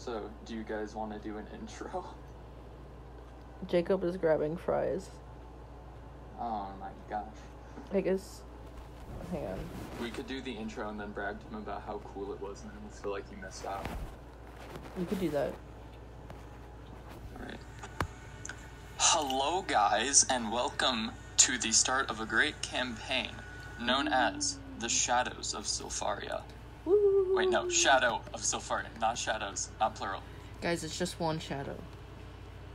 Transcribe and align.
So, 0.00 0.22
do 0.46 0.54
you 0.54 0.62
guys 0.62 0.94
want 0.94 1.12
to 1.12 1.18
do 1.18 1.36
an 1.36 1.46
intro? 1.60 2.06
Jacob 3.68 4.02
is 4.02 4.16
grabbing 4.16 4.56
fries. 4.56 5.10
Oh 6.40 6.68
my 6.80 6.88
gosh. 7.10 7.26
I 7.92 8.00
guess. 8.00 8.40
Hang 9.30 9.44
on. 9.44 9.58
We 10.00 10.10
could 10.10 10.26
do 10.26 10.40
the 10.40 10.52
intro 10.52 10.88
and 10.88 10.98
then 10.98 11.12
brag 11.12 11.38
to 11.38 11.46
him 11.48 11.56
about 11.56 11.82
how 11.86 12.00
cool 12.14 12.32
it 12.32 12.40
was, 12.40 12.62
and 12.62 12.70
then 12.70 12.80
feel 12.90 13.12
like 13.12 13.24
you 13.30 13.36
missed 13.36 13.66
out. 13.66 13.84
You 14.98 15.04
could 15.04 15.20
do 15.20 15.28
that. 15.28 15.52
Alright. 17.38 17.60
Hello, 18.96 19.60
guys, 19.60 20.24
and 20.30 20.50
welcome 20.50 21.10
to 21.36 21.58
the 21.58 21.72
start 21.72 22.08
of 22.08 22.20
a 22.20 22.24
great 22.24 22.62
campaign 22.62 23.32
known 23.78 24.08
as 24.08 24.58
the 24.78 24.88
Shadows 24.88 25.52
of 25.52 25.64
Sylfaria. 25.64 26.40
Woo! 26.90 27.36
Wait, 27.36 27.48
no, 27.48 27.68
Shadow 27.68 28.20
of 28.34 28.40
Sylfaria, 28.40 28.86
not 29.00 29.16
shadows, 29.16 29.70
not 29.78 29.94
plural. 29.94 30.22
Guys, 30.60 30.82
it's 30.84 30.98
just 30.98 31.20
one 31.20 31.38
shadow. 31.38 31.76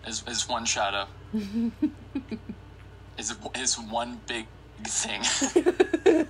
Is 0.07 0.23
is 0.27 0.47
one 0.47 0.65
shadow. 0.65 1.07
is 3.17 3.35
is 3.55 3.79
one 3.79 4.21
big 4.27 4.47
thing. 4.85 5.21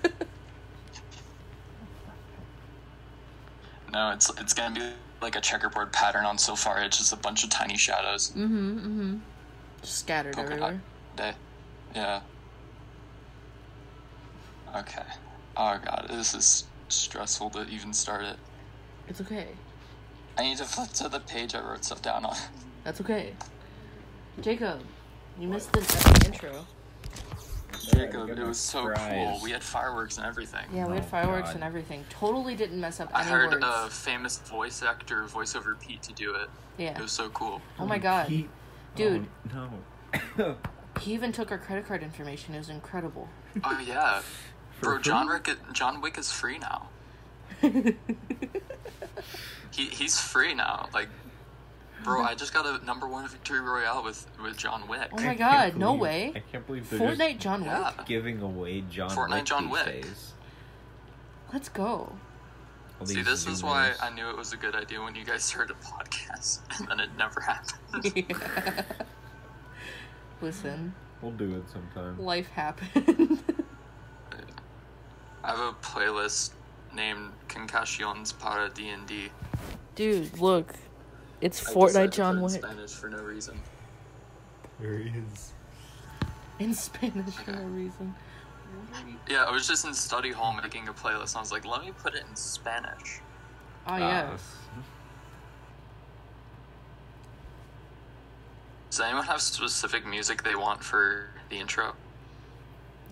no, 3.93 4.12
it's 4.12 4.29
it's 4.40 4.54
gonna 4.54 4.73
be 4.76 4.81
like 5.21 5.35
a 5.35 5.41
checkerboard 5.41 5.91
pattern 5.91 6.26
on 6.26 6.38
so 6.38 6.55
far. 6.55 6.81
It's 6.81 6.98
just 6.98 7.13
a 7.13 7.17
bunch 7.17 7.43
of 7.43 7.49
tiny 7.49 7.77
shadows. 7.77 8.31
Mm-hmm, 8.31 8.77
mm-hmm. 8.77 9.17
Just 9.81 9.99
scattered 9.99 10.34
Polka 10.35 10.52
everywhere. 10.54 10.81
day. 11.15 11.34
Yeah. 11.93 12.21
Okay. 14.76 15.04
Oh 15.57 15.79
god, 15.84 16.07
this 16.09 16.34
is 16.34 16.65
stressful 16.89 17.49
to 17.52 17.67
even 17.67 17.94
start 17.94 18.23
it. 18.25 18.38
It's 19.07 19.21
okay. 19.21 19.48
I 20.38 20.43
need 20.43 20.57
to 20.57 20.66
flip 20.66 20.89
to 20.93 21.09
the 21.09 21.20
page 21.21 21.55
I 21.55 21.62
wrote 21.62 21.85
stuff 21.85 22.02
down 22.02 22.26
on. 22.26 22.35
That's 22.84 22.99
okay. 23.02 23.34
Jacob, 24.41 24.82
you 25.40 25.48
missed 25.48 25.71
the 25.71 25.79
epic 25.79 26.26
intro. 26.26 26.65
Jacob, 27.93 28.29
it 28.29 28.40
was 28.40 28.57
so 28.57 28.91
cool. 28.93 29.40
We 29.43 29.51
had 29.51 29.63
fireworks 29.63 30.18
and 30.18 30.26
everything. 30.26 30.65
Yeah, 30.73 30.87
we 30.87 30.95
had 30.95 31.04
Oh, 31.04 31.07
fireworks 31.07 31.49
God. 31.49 31.55
and 31.55 31.63
everything. 31.63 32.04
Totally 32.10 32.55
didn't 32.55 32.79
mess 32.82 32.99
up 32.99 33.10
I 33.13 33.23
heard 33.23 33.51
words. 33.51 33.65
a 33.65 33.90
famous 33.90 34.40
voice 34.40 34.82
actor, 34.82 35.23
voiceover 35.26 35.79
Pete, 35.79 36.01
to 36.04 36.13
do 36.13 36.34
it. 36.35 36.49
yeah. 36.77 36.98
It 36.98 37.01
was 37.01 37.12
so 37.12 37.29
cool. 37.29 37.62
Oh 37.79 37.85
my 37.85 37.98
god. 37.98 38.27
Pete- 38.27 38.49
Dude. 38.95 39.27
Oh, 39.54 39.70
no. 40.38 40.55
He 41.01 41.13
even 41.13 41.32
took 41.34 41.51
our 41.51 41.57
credit 41.57 41.85
card 41.85 42.01
information. 42.01 42.55
It 42.55 42.60
was 42.60 42.70
incredible. 42.70 43.27
Oh 43.63 43.79
yeah, 43.85 44.20
For 44.20 44.26
bro. 44.81 44.98
John 44.99 45.27
free? 45.27 45.40
Wick, 45.54 45.57
John 45.73 46.01
Wick 46.01 46.18
is 46.18 46.31
free 46.31 46.57
now. 46.59 46.90
He 49.71 49.85
he's 49.87 50.17
free 50.17 50.54
now. 50.54 50.87
Like, 50.93 51.09
bro, 52.05 52.21
I 52.23 52.34
just 52.34 52.54
got 52.54 52.65
a 52.65 52.84
number 52.85 53.09
one 53.09 53.27
victory 53.27 53.59
royale 53.59 54.04
with 54.05 54.26
with 54.41 54.55
John 54.55 54.87
Wick. 54.87 55.09
Oh 55.12 55.17
my 55.17 55.21
can't 55.35 55.37
god, 55.37 55.76
no 55.76 55.93
way. 55.93 56.32
I 56.34 56.40
can't 56.40 56.65
believe 56.65 56.90
they're 56.90 56.99
Fortnite 56.99 57.40
John 57.40 57.59
Wick? 57.62 57.70
Yeah. 57.71 57.91
giving 58.05 58.41
away 58.41 58.85
John 58.90 59.09
Fortnite 59.09 59.32
Wick 59.34 59.43
John 59.45 59.63
these 59.63 59.71
Wick. 59.73 59.85
days. 59.85 60.34
Let's 61.51 61.67
go. 61.67 62.13
See, 63.04 63.15
these 63.15 63.26
this 63.26 63.48
is 63.48 63.62
why 63.63 63.91
I 64.01 64.12
knew 64.12 64.29
it 64.29 64.38
was 64.38 64.53
a 64.53 64.57
good 64.57 64.75
idea 64.75 65.01
when 65.01 65.13
you 65.16 65.25
guys 65.25 65.44
started 65.44 65.75
a 65.75 65.85
podcast, 65.85 66.59
and 66.79 66.88
then 66.88 67.01
it 67.01 67.09
never 67.17 67.41
happened. 67.41 68.34
Listen, 70.41 70.94
We'll 71.22 71.31
do 71.34 71.53
it 71.57 71.63
sometime. 71.69 72.17
life 72.17 72.47
happened. 72.50 73.44
I 75.46 75.50
have 75.51 75.59
a 75.59 75.74
playlist 75.74 76.51
named 76.96 77.31
Canciones 77.47 78.31
para 78.34 78.69
D 78.74 78.90
and 78.90 79.06
D. 79.06 79.29
Dude, 79.94 80.40
look. 80.40 80.74
It's 81.40 81.62
Fortnite 81.63 82.12
John 82.12 82.41
Wick. 82.41 82.53
Spanish 82.53 82.91
for 82.91 83.09
no 83.09 83.19
reason. 83.22 83.62
There 84.79 84.97
he 84.97 85.09
is. 85.19 85.53
In 86.57 86.73
Spanish 86.73 87.35
for 87.35 87.51
no 87.51 87.61
reason. 87.63 88.16
Yeah, 89.29 89.44
I 89.44 89.51
was 89.51 89.67
just 89.67 89.85
in 89.85 89.94
study 89.94 90.31
hall 90.31 90.53
making 90.61 90.88
a 90.88 90.94
playlist, 90.94 91.33
and 91.33 91.38
I 91.38 91.39
was 91.41 91.51
like, 91.51 91.66
let 91.66 91.85
me 91.85 91.91
put 92.01 92.16
it 92.16 92.23
in 92.27 92.35
Spanish. 92.35 93.19
Oh, 93.88 93.91
Ah, 93.91 93.97
yes. 93.97 94.56
Does 98.89 99.00
anyone 99.01 99.25
have 99.25 99.41
specific 99.41 100.07
music 100.07 100.41
they 100.44 100.56
want 100.56 100.83
for 100.83 101.27
the 101.50 101.57
intro? 101.59 101.94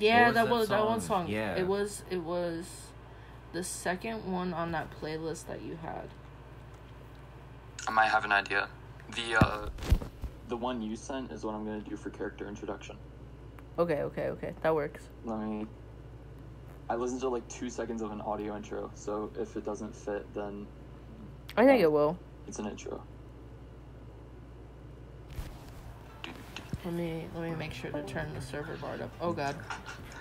Yeah, 0.03 0.27
was 0.27 0.35
that 0.35 0.45
that 0.45 0.51
was 0.51 0.69
that 0.69 0.85
one 0.85 1.01
song? 1.01 1.25
song. 1.25 1.33
Yeah. 1.33 1.55
It 1.55 1.67
was 1.67 2.03
it 2.09 2.21
was 2.21 2.65
the 3.53 3.63
second 3.63 4.31
one 4.31 4.53
on 4.53 4.71
that 4.71 4.87
playlist 4.99 5.47
that 5.47 5.61
you 5.61 5.77
had. 5.81 6.09
I 7.87 7.91
might 7.91 8.09
have 8.09 8.25
an 8.25 8.31
idea. 8.31 8.67
The 9.15 9.45
uh, 9.45 9.69
the 10.47 10.57
one 10.57 10.81
you 10.81 10.95
sent 10.95 11.31
is 11.31 11.43
what 11.43 11.55
I'm 11.55 11.65
gonna 11.65 11.79
do 11.81 11.95
for 11.95 12.09
character 12.09 12.47
introduction. 12.47 12.97
Okay, 13.79 14.01
okay, 14.03 14.27
okay. 14.29 14.53
That 14.61 14.75
works. 14.75 15.03
Let 15.25 15.39
me. 15.39 15.65
I 16.89 16.95
listened 16.95 17.21
to 17.21 17.29
like 17.29 17.47
two 17.47 17.69
seconds 17.69 18.01
of 18.01 18.11
an 18.11 18.21
audio 18.21 18.55
intro, 18.55 18.91
so 18.93 19.31
if 19.39 19.55
it 19.55 19.65
doesn't 19.65 19.95
fit, 19.95 20.31
then 20.33 20.67
I 21.55 21.65
think 21.65 21.81
it 21.81 21.91
will. 21.91 22.17
it's 22.47 22.59
an 22.59 22.67
intro. 22.67 23.01
Let 26.85 26.93
me 26.93 27.25
let 27.33 27.49
me 27.49 27.55
make 27.55 27.73
sure 27.73 27.91
to 27.91 28.03
turn 28.03 28.33
the 28.33 28.41
server 28.41 28.75
bar 28.75 28.95
up. 28.95 29.11
Oh 29.21 29.31
god. 29.31 29.55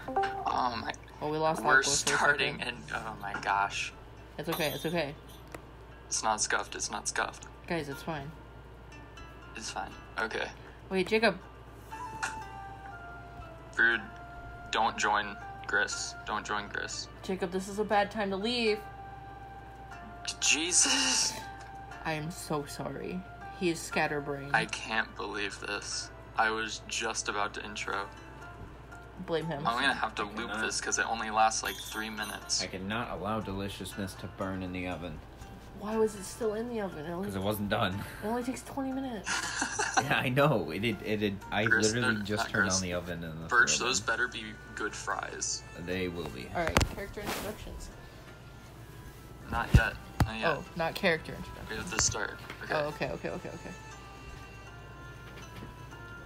Oh 0.08 0.76
my! 0.80 0.92
Oh, 1.20 1.30
we 1.30 1.38
lost 1.38 1.62
We're 1.64 1.82
starting, 1.82 2.60
and 2.60 2.76
oh 2.94 3.16
my 3.20 3.32
gosh, 3.40 3.92
It's 4.38 4.48
okay. 4.48 4.72
It's 4.74 4.86
okay, 4.86 5.14
it's 6.06 6.22
not 6.22 6.40
scuffed. 6.40 6.74
It's 6.74 6.90
not 6.90 7.08
scuffed. 7.08 7.46
guys. 7.66 7.88
It's 7.88 8.02
fine. 8.02 8.30
It's 9.56 9.70
fine. 9.70 9.90
Okay, 10.20 10.46
Wait, 10.90 11.08
Jacob. 11.08 11.36
Brood, 13.74 14.00
don't 14.70 14.96
join 14.96 15.36
Gris. 15.66 16.14
Don't 16.26 16.46
join 16.46 16.68
Gris. 16.68 17.08
Jacob, 17.22 17.50
this 17.50 17.68
is 17.68 17.78
a 17.78 17.84
bad 17.84 18.10
time 18.10 18.30
to 18.30 18.36
leave. 18.36 18.78
Jesus, 20.38 21.32
I 22.04 22.12
am 22.12 22.30
so 22.30 22.64
sorry. 22.66 23.20
He 23.58 23.70
is 23.70 23.80
scatterbrained. 23.80 24.54
I 24.54 24.66
can't 24.66 25.14
believe 25.16 25.58
this. 25.60 26.10
I 26.36 26.50
was 26.50 26.80
just 26.88 27.28
about 27.28 27.54
to 27.54 27.64
intro. 27.64 28.06
blame 29.26 29.46
him. 29.46 29.66
I'm 29.66 29.80
gonna 29.80 29.94
have 29.94 30.14
to 30.16 30.24
loop 30.24 30.50
this 30.60 30.80
because 30.80 30.98
it 30.98 31.08
only 31.08 31.30
lasts 31.30 31.62
like 31.62 31.76
three 31.76 32.10
minutes. 32.10 32.62
I 32.62 32.66
cannot 32.66 33.10
allow 33.10 33.40
deliciousness 33.40 34.14
to 34.14 34.26
burn 34.38 34.62
in 34.62 34.72
the 34.72 34.88
oven 34.88 35.18
Why 35.78 35.96
was 35.96 36.14
it 36.14 36.24
still 36.24 36.54
in 36.54 36.68
the 36.68 36.80
oven? 36.80 37.04
Because 37.20 37.36
it 37.36 37.42
wasn't 37.42 37.68
done. 37.68 37.94
it 38.22 38.26
only 38.26 38.42
takes 38.42 38.62
20 38.62 38.92
minutes. 38.92 39.28
yeah, 40.02 40.18
I 40.18 40.28
know. 40.28 40.70
It 40.70 40.80
did. 40.80 40.96
It 41.04 41.16
did. 41.18 41.36
I 41.50 41.66
Chris, 41.66 41.92
literally 41.92 42.22
just 42.22 42.44
not 42.44 42.50
turned 42.50 42.68
Chris. 42.70 42.76
on 42.76 42.82
the 42.82 42.94
oven 42.94 43.24
and 43.24 43.44
the 43.44 43.48
Berch, 43.48 43.76
oven. 43.76 43.86
those 43.86 44.00
better 44.00 44.28
be 44.28 44.44
good 44.74 44.94
fries. 44.94 45.62
They 45.86 46.08
will 46.08 46.28
be. 46.30 46.46
Alright, 46.54 46.78
character 46.94 47.20
introductions. 47.20 47.88
Not 49.50 49.68
yet. 49.74 49.94
Not 50.24 50.38
yet. 50.38 50.46
Oh, 50.46 50.64
not 50.76 50.94
character 50.94 51.32
introductions. 51.34 51.70
We 51.70 51.76
have 51.76 51.92
to 51.94 52.00
start. 52.00 52.38
Okay. 52.64 52.74
Oh, 52.74 52.86
okay, 52.88 53.10
okay, 53.10 53.28
okay, 53.28 53.48
okay. 53.48 53.70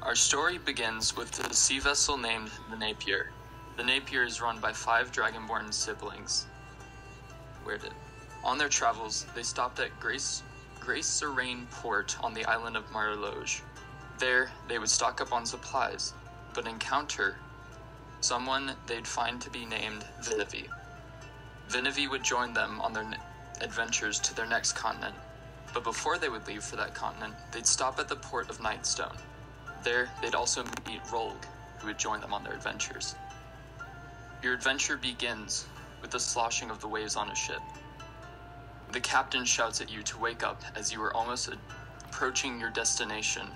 Our 0.07 0.15
story 0.15 0.59
begins 0.59 1.17
with 1.17 1.45
a 1.45 1.53
sea 1.53 1.81
vessel 1.81 2.17
named 2.17 2.53
the 2.71 2.77
Napier. 2.77 3.33
The 3.77 3.83
Napier 3.83 4.23
is 4.23 4.41
run 4.41 4.61
by 4.61 4.73
five 4.73 5.11
dragonborn 5.11 5.75
siblings. 5.75 6.47
Where 7.65 7.77
did? 7.77 7.91
On 8.45 8.57
their 8.57 8.69
travels, 8.69 9.27
they 9.35 9.43
stopped 9.43 9.81
at 9.81 9.99
Grace 9.99 10.45
Grace 10.79 11.09
Serene 11.09 11.67
Port 11.73 12.17
on 12.23 12.35
the 12.35 12.45
island 12.45 12.77
of 12.77 12.89
Marloge. 12.93 13.63
There, 14.21 14.49
they 14.69 14.79
would 14.79 14.91
stock 14.91 15.21
up 15.21 15.33
on 15.33 15.45
supplies, 15.45 16.13
but 16.55 16.69
encounter 16.69 17.35
someone 18.21 18.77
they'd 18.87 19.09
find 19.09 19.41
to 19.41 19.51
be 19.51 19.67
named 19.67 20.05
Vinivi. 20.23 20.69
Vinivi 21.69 22.09
would 22.09 22.23
join 22.23 22.53
them 22.53 22.81
on 22.81 22.93
their 22.93 23.13
adventures 23.61 24.21
to 24.21 24.37
their 24.37 24.47
next 24.47 24.75
continent, 24.75 25.17
but 25.75 25.83
before 25.83 26.17
they 26.17 26.29
would 26.29 26.47
leave 26.47 26.63
for 26.63 26.77
that 26.77 26.95
continent, 26.95 27.35
they'd 27.51 27.67
stop 27.67 27.99
at 27.99 28.07
the 28.07 28.15
port 28.15 28.49
of 28.49 28.59
Nightstone. 28.59 29.19
There, 29.87 30.09
they'd 30.21 30.35
also 30.35 30.65
meet 30.89 31.01
Rolg, 31.05 31.37
who 31.79 31.87
would 31.87 31.97
join 31.99 32.21
them 32.21 32.35
on 32.35 32.43
their 32.43 32.55
adventures. 32.55 33.15
Your 34.43 34.53
adventure 34.53 34.97
begins 34.97 35.65
with 36.03 36.11
the 36.11 36.19
sloshing 36.19 36.71
of 36.71 36.81
the 36.81 36.89
waves 36.89 37.15
on 37.15 37.31
a 37.31 37.37
ship. 37.37 37.61
The 38.91 38.99
captain 38.99 39.45
shouts 39.45 39.81
at 39.81 39.89
you 39.89 40.03
to 40.03 40.19
wake 40.19 40.43
up 40.43 40.61
as 40.75 40.93
you 40.93 41.01
are 41.05 41.15
almost 41.15 41.47
a- 41.49 41.57
approaching 42.05 42.59
your 42.59 42.71
destination, 42.71 43.47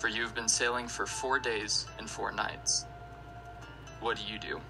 for 0.00 0.08
you 0.08 0.22
have 0.22 0.34
been 0.34 0.48
sailing 0.48 0.88
for 0.88 1.06
four 1.06 1.38
days 1.38 1.86
and 2.00 2.10
four 2.10 2.32
nights. 2.32 2.84
What 4.00 4.16
do 4.16 4.24
you 4.32 4.40
do? 4.40 4.60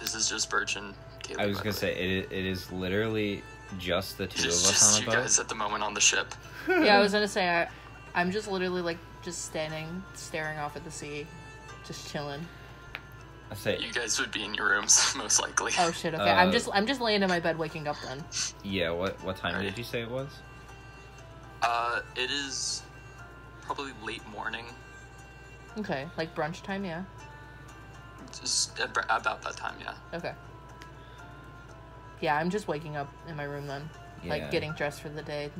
This 0.00 0.16
is 0.16 0.28
just 0.28 0.50
Berch 0.50 0.74
and 0.76 0.94
Caleb. 1.22 1.42
I 1.42 1.46
was 1.46 1.58
gonna 1.58 1.72
say 1.72 1.94
it. 1.94 2.32
It 2.32 2.44
is 2.44 2.72
literally 2.72 3.40
just 3.78 4.18
the 4.18 4.26
two 4.26 4.40
of 4.40 4.46
It's 4.46 4.68
us 4.68 4.70
just 4.70 4.96
on 4.96 5.02
you 5.02 5.08
a 5.08 5.10
boat. 5.12 5.22
guys 5.22 5.38
at 5.38 5.48
the 5.48 5.54
moment 5.54 5.84
on 5.84 5.94
the 5.94 6.00
ship. 6.00 6.34
yeah, 6.68 6.98
I 6.98 7.00
was 7.00 7.12
gonna 7.12 7.28
say, 7.28 7.48
I, 7.48 7.68
I'm 8.16 8.32
just 8.32 8.48
literally 8.50 8.82
like 8.82 8.98
just 9.22 9.44
standing, 9.44 10.02
staring 10.14 10.58
off 10.58 10.74
at 10.74 10.84
the 10.84 10.90
sea, 10.90 11.26
just 11.86 12.10
chilling. 12.10 12.44
I 13.50 13.54
say 13.54 13.78
You 13.78 13.92
guys 13.92 14.18
would 14.18 14.32
be 14.32 14.42
in 14.42 14.54
your 14.54 14.70
rooms 14.70 15.14
most 15.16 15.40
likely. 15.40 15.72
Oh 15.78 15.92
shit. 15.92 16.14
Okay, 16.14 16.24
I'm 16.30 16.48
Uh, 16.48 16.52
just 16.52 16.68
I'm 16.72 16.86
just 16.86 17.00
laying 17.00 17.22
in 17.22 17.28
my 17.28 17.38
bed, 17.38 17.56
waking 17.58 17.86
up. 17.86 17.96
Then 18.04 18.24
yeah. 18.64 18.90
What 18.90 19.22
what 19.22 19.36
time 19.36 19.52
Alright. 19.54 19.68
did 19.68 19.78
you 19.78 19.84
say 19.84 20.00
it 20.02 20.10
was? 20.10 20.28
Uh, 21.62 22.00
it 22.16 22.30
is 22.30 22.82
probably 23.62 23.92
late 24.04 24.26
morning, 24.28 24.64
Okay, 25.78 26.06
like 26.16 26.34
brunch 26.34 26.62
time, 26.62 26.84
yeah. 26.84 27.02
just 28.38 28.78
about 28.78 29.24
that 29.24 29.56
time. 29.56 29.74
Yeah. 29.80 29.94
Okay. 30.14 30.32
Yeah, 32.20 32.36
I'm 32.36 32.50
just 32.50 32.68
waking 32.68 32.96
up 32.96 33.12
in 33.28 33.36
my 33.36 33.44
room 33.44 33.66
then, 33.66 33.88
Yeah. 34.22 34.30
like 34.30 34.50
getting 34.50 34.72
dressed 34.72 35.00
for 35.00 35.08
the 35.08 35.22
day. 35.22 35.50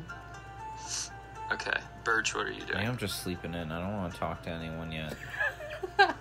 Okay, 1.52 1.78
Berch, 2.04 2.34
what 2.34 2.46
are 2.46 2.52
you 2.52 2.62
doing? 2.62 2.78
I 2.78 2.82
am 2.84 2.96
just 2.96 3.22
sleeping 3.22 3.54
in. 3.54 3.70
I 3.70 3.80
don't 3.80 3.96
want 3.96 4.12
to 4.12 4.18
talk 4.18 4.42
to 4.42 4.50
anyone 4.50 4.90
yet. 4.92 5.14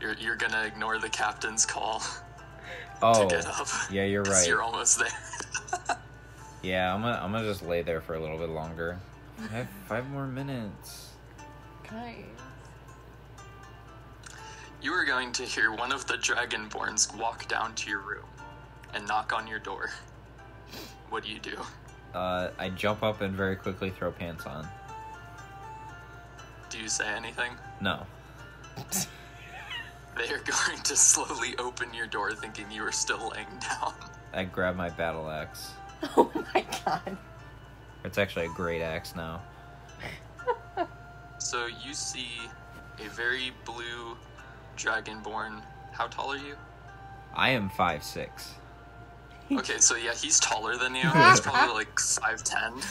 You're 0.00 0.14
you're 0.14 0.36
gonna 0.36 0.62
ignore 0.64 0.98
the 0.98 1.08
captain's 1.08 1.64
call 1.64 2.02
Oh, 3.02 3.26
to 3.28 3.34
get 3.34 3.46
up. 3.46 3.66
yeah, 3.90 4.04
you're 4.04 4.22
right. 4.24 4.46
You're 4.46 4.60
almost 4.62 4.98
there. 4.98 5.96
Yeah, 6.62 6.94
I'm 6.94 7.00
gonna 7.00 7.20
I'm 7.22 7.32
gonna 7.32 7.46
just 7.48 7.62
lay 7.62 7.82
there 7.82 8.00
for 8.02 8.14
a 8.14 8.20
little 8.20 8.36
bit 8.38 8.50
longer. 8.50 8.98
I 9.40 9.46
have 9.56 9.68
five 9.88 10.08
more 10.10 10.26
minutes. 10.26 11.08
Nice. 11.90 12.16
You 14.82 14.92
are 14.92 15.04
going 15.06 15.32
to 15.32 15.44
hear 15.44 15.72
one 15.72 15.90
of 15.92 16.06
the 16.06 16.14
Dragonborns 16.14 17.16
walk 17.18 17.48
down 17.48 17.74
to 17.76 17.88
your 17.90 18.00
room 18.00 18.26
and 18.92 19.06
knock 19.08 19.32
on 19.32 19.46
your 19.46 19.58
door. 19.58 19.90
What 21.08 21.24
do 21.24 21.30
you 21.30 21.38
do? 21.38 21.56
Uh, 22.14 22.50
I 22.58 22.70
jump 22.70 23.02
up 23.02 23.20
and 23.20 23.34
very 23.34 23.56
quickly 23.56 23.90
throw 23.90 24.12
pants 24.12 24.46
on. 24.46 24.66
Do 26.70 26.78
you 26.78 26.88
say 26.88 27.06
anything? 27.08 27.52
No. 27.80 28.06
They 30.16 30.32
are 30.32 30.38
going 30.38 30.80
to 30.84 30.96
slowly 30.96 31.56
open 31.58 31.92
your 31.92 32.06
door 32.06 32.32
thinking 32.34 32.70
you 32.70 32.84
are 32.86 32.92
still 32.92 33.30
laying 33.34 33.48
down. 33.60 33.94
I 34.32 34.44
grab 34.44 34.76
my 34.76 34.88
battle 34.90 35.28
axe. 35.28 35.72
Oh 36.16 36.30
my 36.54 36.64
god. 36.84 37.16
It's 38.04 38.18
actually 38.18 38.44
a 38.44 38.50
great 38.50 38.82
axe 38.82 39.16
now. 39.16 39.42
So 41.38 41.66
you 41.66 41.94
see 41.94 42.28
a 43.04 43.08
very 43.08 43.52
blue 43.64 44.16
Dragonborn. 44.76 45.62
How 45.92 46.06
tall 46.08 46.32
are 46.32 46.36
you? 46.36 46.56
I 47.34 47.50
am 47.50 47.70
five 47.70 48.04
six. 48.04 48.54
Okay, 49.52 49.78
so 49.78 49.94
yeah, 49.96 50.14
he's 50.14 50.40
taller 50.40 50.76
than 50.76 50.94
you. 50.94 51.02
He's 51.10 51.40
probably 51.40 51.74
like 51.74 51.94
5'10. 51.96 52.82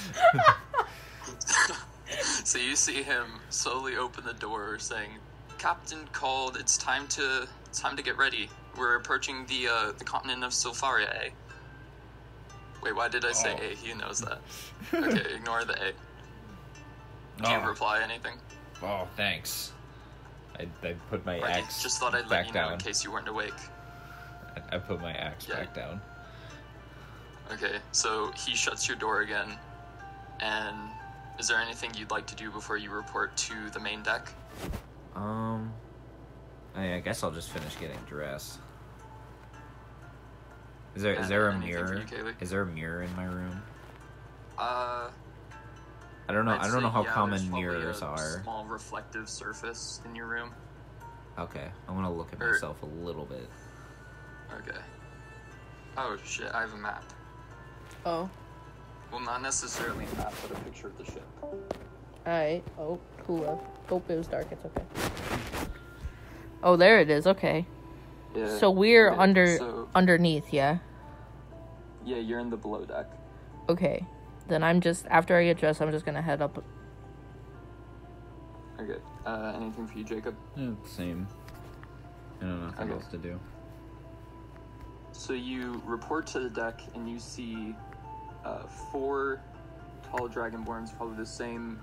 so 2.45 2.57
you 2.59 2.75
see 2.75 3.01
him 3.03 3.25
slowly 3.49 3.97
open 3.97 4.23
the 4.23 4.33
door 4.33 4.77
saying, 4.79 5.09
Captain 5.57 5.99
called, 6.11 6.57
it's 6.57 6.77
time 6.77 7.07
to 7.09 7.47
it's 7.65 7.79
time 7.79 7.97
to 7.97 8.03
get 8.03 8.17
ready. 8.17 8.49
We're 8.77 8.95
approaching 8.97 9.45
the 9.47 9.67
uh, 9.67 9.91
the 9.97 10.03
continent 10.03 10.43
of 10.43 10.51
Sylfaria, 10.51 11.25
eh? 11.25 11.29
Wait, 12.83 12.95
why 12.95 13.07
did 13.09 13.25
I 13.25 13.31
say 13.31 13.55
Oh. 13.59 13.63
A? 13.63 13.75
He 13.75 13.93
knows 13.95 14.19
that. 14.21 14.39
Okay, 14.93 15.35
ignore 15.35 15.63
the 15.65 15.73
A. 15.73 15.91
Can't 17.43 17.63
Oh. 17.63 17.67
reply 17.69 18.01
anything. 18.03 18.37
Oh, 18.83 19.07
thanks. 19.17 19.71
I, 20.59 20.67
I 20.87 20.93
put 21.09 21.25
my 21.25 21.39
Right, 21.41 21.55
axe 21.63 21.81
just 21.81 21.99
thought 21.99 22.13
I'd 22.13 22.27
let 22.27 22.29
back 22.29 22.47
you 22.47 22.53
know 22.53 22.59
down. 22.61 22.73
in 22.73 22.79
case 22.79 23.03
you 23.03 23.11
weren't 23.11 23.27
awake. 23.27 23.53
I, 24.55 24.75
I 24.75 24.77
put 24.79 25.01
my 25.01 25.13
axe 25.13 25.47
Yeah. 25.49 25.55
back 25.55 25.73
down. 25.73 25.99
Okay, 27.51 27.77
so 27.91 28.31
he 28.31 28.55
shuts 28.55 28.87
your 28.87 28.97
door 28.97 29.21
again. 29.21 29.57
And 30.39 30.75
is 31.39 31.47
there 31.47 31.57
anything 31.59 31.91
you'd 31.95 32.11
like 32.11 32.25
to 32.27 32.35
do 32.35 32.49
before 32.51 32.77
you 32.77 32.89
report 32.89 33.35
to 33.37 33.69
the 33.71 33.79
main 33.79 34.01
deck? 34.03 34.31
Um, 35.15 35.73
I, 36.75 36.95
I 36.95 36.99
guess 36.99 37.23
I'll 37.23 37.31
just 37.31 37.51
finish 37.51 37.75
getting 37.79 37.99
dressed. 38.07 38.59
Is 40.95 41.01
there 41.01 41.13
is 41.13 41.27
there 41.27 41.49
a 41.49 41.57
mirror? 41.57 42.03
you, 42.11 42.33
Is 42.39 42.51
there 42.51 42.61
a 42.61 42.65
mirror 42.67 43.01
in 43.01 43.15
my 43.15 43.25
room? 43.25 43.61
Uh, 44.57 45.09
I 46.29 46.33
don't 46.33 46.45
know. 46.45 46.51
I'd 46.51 46.61
I 46.61 46.71
don't 46.71 46.83
know 46.83 46.89
how 46.89 47.03
yeah, 47.03 47.11
common 47.11 47.51
mirrors 47.51 48.01
a 48.01 48.05
are. 48.05 48.41
Small 48.43 48.65
reflective 48.65 49.27
surface 49.27 50.01
in 50.05 50.15
your 50.15 50.27
room. 50.27 50.51
Okay, 51.37 51.67
I'm 51.87 51.95
gonna 51.95 52.13
look 52.13 52.31
at 52.31 52.41
Or- 52.41 52.51
myself 52.51 52.81
a 52.83 52.85
little 52.85 53.25
bit. 53.25 53.49
Okay. 54.59 54.77
Oh 55.97 56.15
shit! 56.23 56.51
I 56.53 56.61
have 56.61 56.73
a 56.73 56.77
map. 56.77 57.03
Oh. 58.05 58.29
Well, 59.11 59.21
not 59.21 59.41
necessarily 59.41 60.05
a 60.11 60.17
map, 60.17 60.33
but 60.41 60.57
a 60.57 60.61
picture 60.63 60.87
of 60.87 60.97
the 60.97 61.05
ship. 61.05 61.27
Alright. 62.25 62.63
Oh, 62.79 62.99
cool. 63.25 63.63
Hope 63.87 64.09
it 64.09 64.17
was 64.17 64.27
dark. 64.27 64.47
It's 64.51 64.65
okay. 64.65 64.83
Oh, 66.63 66.75
there 66.75 66.99
it 66.99 67.09
is. 67.09 67.27
Okay. 67.27 67.65
Yeah. 68.35 68.57
So 68.57 68.71
we're 68.71 69.11
okay, 69.11 69.19
under 69.21 69.57
So 69.57 69.89
underneath, 69.93 70.51
yeah. 70.53 70.79
yeah, 72.03 72.17
you're 72.17 72.39
in 72.39 72.49
the 72.49 72.57
below 72.57 72.85
deck. 72.85 73.05
Okay. 73.69 74.05
Then 74.47 74.63
I'm 74.63 74.81
just 74.81 75.05
after 75.09 75.37
I 75.37 75.45
get 75.45 75.57
dressed, 75.57 75.81
I'm 75.81 75.91
just 75.91 76.05
gonna 76.05 76.21
head 76.21 76.41
up. 76.41 76.63
Okay. 78.79 78.99
Uh, 79.25 79.53
anything 79.55 79.87
for 79.87 79.97
you, 79.97 80.03
Jacob? 80.03 80.35
Yeah, 80.57 80.71
same. 80.85 81.27
I 82.41 82.45
don't 82.45 82.59
know 82.59 82.65
nothing 82.65 82.83
Okay. 82.85 82.93
else 82.93 83.07
to 83.11 83.17
do. 83.17 83.39
So 85.11 85.33
you 85.33 85.81
report 85.85 86.25
to 86.27 86.39
the 86.39 86.49
deck 86.49 86.81
and 86.95 87.07
you 87.09 87.19
see 87.19 87.75
uh, 88.43 88.67
four 88.91 89.41
tall 90.09 90.29
dragonborns, 90.29 90.95
probably 90.95 91.17
the 91.17 91.25
same, 91.25 91.79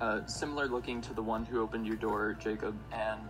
uh, 0.00 0.24
similar 0.26 0.66
looking 0.66 1.00
to 1.02 1.12
the 1.12 1.22
one 1.22 1.44
who 1.44 1.60
opened 1.60 1.86
your 1.86 1.96
door, 1.96 2.36
Jacob, 2.40 2.76
and 2.92 3.20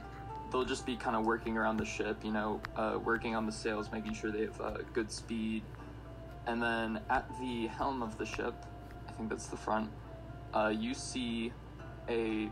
they'll 0.51 0.65
just 0.65 0.87
be 0.87 0.97
kind 0.97 1.17
of 1.17 1.25
working 1.25 1.57
around 1.57 1.77
the 1.77 1.85
ship, 1.85 2.25
you 2.25 2.33
know, 2.33 2.61
uh, 2.77 2.99
working 3.03 3.35
on 3.35 3.47
the 3.47 3.53
sails, 3.53 3.91
making 3.93 4.15
sure 4.15 4.31
they 4.31 4.43
have 4.43 4.61
uh, 4.61 4.79
good 4.93 5.11
speed. 5.11 5.63
And 6.47 6.63
then 6.63 7.01
at 7.11 7.29
the 7.41 7.67
helm 7.67 8.03
of 8.03 8.17
the 8.17 8.25
ship, 8.25 8.55
I 9.09 9.13
think 9.13 9.29
that's 9.29 9.47
the 9.47 9.57
front, 9.57 9.91
uh, 10.55 10.73
you 10.75 10.95
see 10.95 11.53
a 12.09 12.51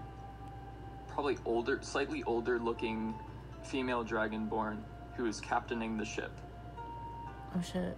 probably 1.08 1.38
older, 1.46 1.78
slightly 1.80 2.22
older 2.24 2.58
looking 2.58 3.14
female 3.62 4.04
dragonborn 4.04 4.78
who 5.16 5.26
is 5.26 5.40
captaining 5.40 5.96
the 5.96 6.04
ship. 6.04 6.30
Oh 7.56 7.62
shit. 7.62 7.96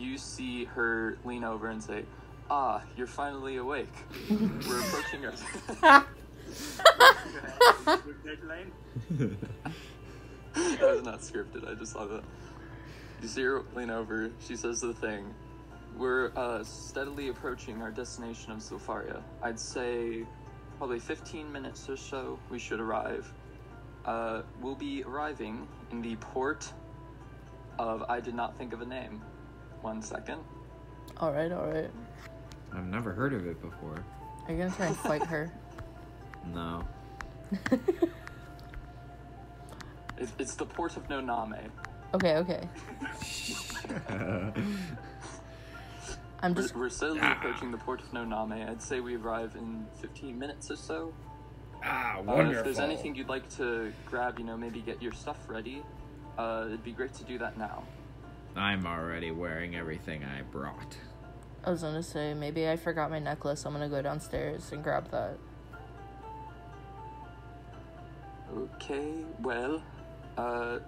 You 0.00 0.16
see 0.16 0.64
her 0.64 1.18
lean 1.26 1.44
over 1.44 1.68
and 1.68 1.82
say, 1.82 2.04
Ah, 2.50 2.82
you're 2.96 3.06
finally 3.06 3.58
awake. 3.58 3.92
We're 4.30 4.80
approaching 4.80 5.26
our. 5.26 5.32
that 10.54 10.80
was 10.80 11.02
not 11.02 11.20
scripted, 11.20 11.70
I 11.70 11.74
just 11.74 11.92
saw 11.92 12.06
that. 12.06 12.24
You 13.20 13.28
see 13.28 13.42
her 13.42 13.62
lean 13.76 13.90
over, 13.90 14.30
she 14.40 14.56
says 14.56 14.80
the 14.80 14.94
thing. 14.94 15.34
We're 15.98 16.32
uh, 16.34 16.64
steadily 16.64 17.28
approaching 17.28 17.82
our 17.82 17.90
destination 17.90 18.52
of 18.52 18.58
Sylfaria. 18.60 19.22
I'd 19.42 19.60
say 19.60 20.24
probably 20.78 20.98
15 20.98 21.52
minutes 21.52 21.90
or 21.90 21.96
so 21.98 22.38
we 22.48 22.58
should 22.58 22.80
arrive. 22.80 23.30
Uh, 24.06 24.42
we'll 24.62 24.74
be 24.74 25.04
arriving 25.04 25.68
in 25.92 26.00
the 26.00 26.16
port 26.16 26.72
of 27.78 28.02
I 28.08 28.20
did 28.20 28.34
not 28.34 28.56
think 28.56 28.72
of 28.72 28.80
a 28.80 28.86
name. 28.86 29.22
One 29.82 30.02
second. 30.02 30.40
All 31.18 31.32
right. 31.32 31.50
All 31.52 31.66
right. 31.66 31.90
I've 32.72 32.86
never 32.86 33.12
heard 33.12 33.32
of 33.34 33.46
it 33.46 33.60
before. 33.60 34.04
Are 34.46 34.52
you 34.52 34.58
gonna 34.58 34.70
try 34.74 34.86
and 34.86 34.96
fight 35.08 35.22
her? 35.24 35.52
No. 36.54 36.84
It- 40.18 40.28
It's 40.38 40.54
the 40.54 40.66
port 40.66 40.96
of 40.98 41.08
Noname. 41.08 41.70
Okay. 42.14 42.36
Okay. 42.36 42.68
I'm 46.42 46.54
We're, 46.54 46.62
just. 46.62 46.74
we're 46.76 46.88
steadily 46.90 47.20
approaching 47.20 47.70
the 47.70 47.78
port 47.78 48.00
of 48.02 48.10
Noname. 48.12 48.68
I'd 48.68 48.82
say 48.82 49.00
we 49.00 49.16
arrive 49.16 49.56
in 49.56 49.86
15 50.00 50.38
minutes 50.38 50.70
or 50.70 50.76
so. 50.76 51.12
ah, 51.82 52.18
Uh, 52.18 52.40
if 52.50 52.64
there's 52.64 52.78
anything 52.78 53.14
you'd 53.14 53.28
like 53.28 53.48
to 53.56 53.92
grab, 54.06 54.38
you 54.38 54.44
know, 54.44 54.56
maybe 54.56 54.80
get 54.80 55.00
your 55.02 55.12
stuff 55.12 55.38
ready, 55.48 55.82
uh, 56.38 56.64
it'd 56.66 56.84
be 56.84 56.92
great 56.92 57.12
to 57.14 57.24
do 57.24 57.38
that 57.38 57.56
now. 57.58 57.82
I'm 58.56 58.86
already 58.86 59.30
wearing 59.30 59.76
everything 59.76 60.24
I 60.24 60.42
brought. 60.42 60.96
I 61.64 61.70
was 61.70 61.82
gonna 61.82 62.02
say 62.02 62.34
maybe 62.34 62.68
I 62.68 62.76
forgot 62.76 63.10
my 63.10 63.18
necklace. 63.18 63.64
I'm 63.64 63.72
gonna 63.72 63.88
go 63.88 64.02
downstairs 64.02 64.72
and 64.72 64.82
grab 64.82 65.10
that. 65.10 65.36
Okay, 68.56 69.12
well, 69.40 69.82
uh, 70.36 70.78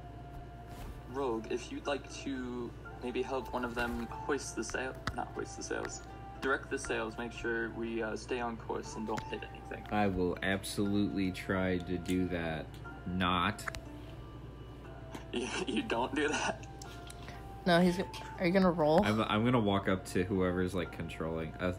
Rogue, 1.13 1.47
if 1.51 1.71
you'd 1.71 1.87
like 1.87 2.13
to 2.25 2.71
maybe 3.03 3.23
help 3.23 3.53
one 3.53 3.65
of 3.65 3.75
them 3.75 4.09
hoist 4.11 4.57
the 4.57 4.65
sail, 4.65 4.95
not 5.15 5.29
hoist 5.35 5.59
the 5.59 5.63
sails, 5.63 6.03
direct 6.41 6.71
the 6.71 6.79
sails, 6.79 7.17
make 7.19 7.33
sure 7.33 7.71
we 7.71 8.03
uh, 8.03 8.17
stay 8.17 8.41
on 8.41 8.57
course 8.57 8.97
and 8.97 9.07
don't 9.07 9.23
hit 9.25 9.43
anything. 9.51 9.87
I 9.93 10.09
will 10.09 10.37
absolutely 10.43 11.31
try 11.31 11.79
to 11.79 11.99
do 11.99 12.27
that. 12.29 12.67
Not. 13.07 13.63
You, 15.33 15.49
you 15.67 15.83
don't 15.83 16.15
do 16.15 16.29
that. 16.29 16.67
No, 17.67 17.81
he's. 17.81 17.99
Are 18.39 18.47
you 18.47 18.53
gonna 18.53 18.71
roll? 18.71 19.05
I'm, 19.05 19.21
I'm 19.23 19.45
gonna 19.45 19.61
walk 19.61 19.89
up 19.89 20.05
to 20.09 20.25
whoever's 20.25 20.75
like 20.75 20.93
controlling. 20.93 21.53
Uh, 21.61 21.73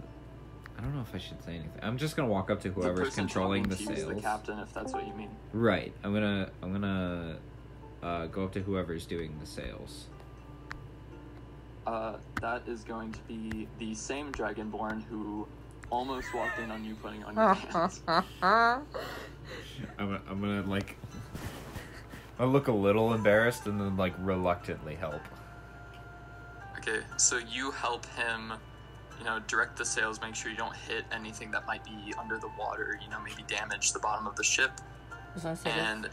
I 0.78 0.82
don't 0.82 0.96
know 0.96 1.02
if 1.02 1.13
I 1.13 1.18
should 1.18 1.42
say 1.44 1.52
anything. 1.56 1.80
I'm 1.82 1.98
just 1.98 2.16
gonna 2.16 2.30
walk 2.30 2.50
up 2.50 2.62
to 2.62 2.72
whoever's 2.72 3.10
person 3.10 3.25
controlling 3.25 3.63
the 3.63 3.75
talking 3.75 3.88
to 3.96 4.02
sails. 4.02 4.16
the 4.16 4.22
captain, 4.22 4.60
if 4.60 4.74
that's 4.74 4.94
what 4.94 5.06
you 5.08 5.13
mean. 5.13 5.30
Right. 5.52 5.94
I'm 6.04 6.13
gonna 6.13 6.50
I'm 6.62 6.72
gonna 6.72 7.38
uh, 8.02 8.25
go 8.28 8.46
up 8.46 8.54
to 8.54 8.62
whoever's 8.62 9.06
doing 9.06 9.36
the 9.40 9.46
sails. 9.46 10.06
uh, 11.86 12.16
that 12.42 12.63
is 12.68 12.84
going 12.84 13.12
to 13.12 13.20
be 13.28 13.68
the 13.80 13.94
same 13.94 14.32
Dragonborn 14.32 15.04
who 15.04 15.48
almost 15.90 16.34
walked 16.34 16.60
in 16.60 16.72
on 16.72 16.84
you 16.86 16.96
putting 16.96 17.24
on 17.25 17.36
your 17.36 17.56
pants. 17.72 18.02
I'm, 18.08 18.24
gonna- 19.98 20.22
I'm 20.30 20.40
gonna 20.42 20.62
like. 20.63 20.98
I 22.40 22.46
look 22.46 22.68
a 22.68 22.72
little 22.74 23.13
embarrassed 23.13 23.68
and 23.68 23.80
then 23.80 23.96
like 23.96 24.13
reluctantly 24.20 24.96
help. 24.96 25.22
Okay, 26.86 27.00
so 27.18 27.38
you 27.38 27.72
help 27.72 28.06
him, 28.18 28.54
you 29.18 29.25
know, 29.25 29.40
direct 29.48 29.78
the 29.78 29.86
sails, 29.86 30.20
make 30.20 30.36
sure 30.36 30.52
you 30.52 30.58
don't 30.58 30.75
hit 30.75 31.06
anything 31.13 31.50
that 31.52 31.66
might 31.66 31.84
be 31.86 32.13
under 32.20 32.38
the 32.38 32.50
water, 32.60 33.00
you 33.02 33.10
know, 33.10 33.20
maybe 33.22 33.44
damage 33.48 33.94
the 33.94 34.00
bottom 34.00 34.28
of 34.28 34.36
the 34.36 34.44
ship. 34.44 34.72
I 35.12 35.34
was 35.34 35.44
gonna 35.44 35.56
say 35.56 35.72
this. 35.72 35.80
And 35.80 36.10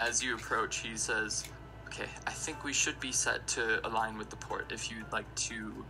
as 0.00 0.22
you 0.22 0.36
approach, 0.36 0.78
he 0.78 0.96
says, 0.96 1.48
Okay, 1.88 2.08
I 2.26 2.30
think 2.30 2.64
we 2.64 2.72
should 2.72 2.98
be 3.00 3.12
set 3.12 3.46
to 3.48 3.86
align 3.86 4.16
with 4.16 4.30
the 4.30 4.36
port 4.36 4.72
if 4.72 4.90
you'd 4.90 5.12
like 5.12 5.32
to 5.34 5.84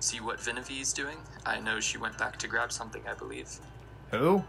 see 0.00 0.18
what 0.18 0.38
Vinevi 0.38 0.80
is 0.80 0.92
doing. 0.92 1.16
I 1.46 1.60
know 1.60 1.78
she 1.78 1.96
went 1.96 2.18
back 2.18 2.38
to 2.38 2.48
grab 2.48 2.72
something, 2.72 3.02
I 3.08 3.14
believe. 3.14 3.48
Who? 4.10 4.42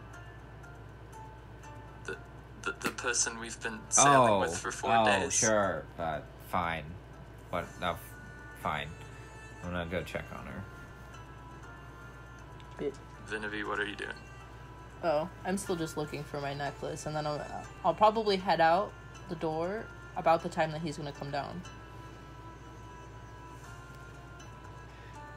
The, 2.05 2.17
the, 2.63 2.73
the 2.79 2.89
person 2.89 3.39
we've 3.39 3.61
been 3.61 3.79
sailing 3.89 4.31
oh, 4.31 4.39
with 4.39 4.57
for 4.57 4.71
four 4.71 4.95
oh, 4.95 5.05
days. 5.05 5.43
Oh, 5.43 5.47
sure. 5.47 5.83
Uh, 5.99 6.21
fine. 6.49 6.85
What? 7.51 7.65
No, 7.79 7.97
fine. 8.63 8.87
I'm 9.65 9.71
gonna 9.71 9.85
go 9.85 10.03
check 10.03 10.25
on 10.37 10.45
her. 10.45 10.63
Bit- 12.77 12.95
Vinevi, 13.29 13.65
what 13.67 13.79
are 13.79 13.85
you 13.85 13.95
doing? 13.95 14.11
Oh, 15.03 15.27
I'm 15.45 15.57
still 15.57 15.75
just 15.75 15.97
looking 15.97 16.23
for 16.23 16.39
my 16.39 16.53
necklace, 16.53 17.05
and 17.05 17.15
then 17.15 17.25
I'll, 17.27 17.45
I'll 17.83 17.93
probably 17.93 18.37
head 18.37 18.61
out 18.61 18.91
the 19.29 19.35
door 19.35 19.85
about 20.17 20.41
the 20.43 20.49
time 20.49 20.71
that 20.71 20.81
he's 20.81 20.97
gonna 20.97 21.11
come 21.11 21.31
down. 21.31 21.61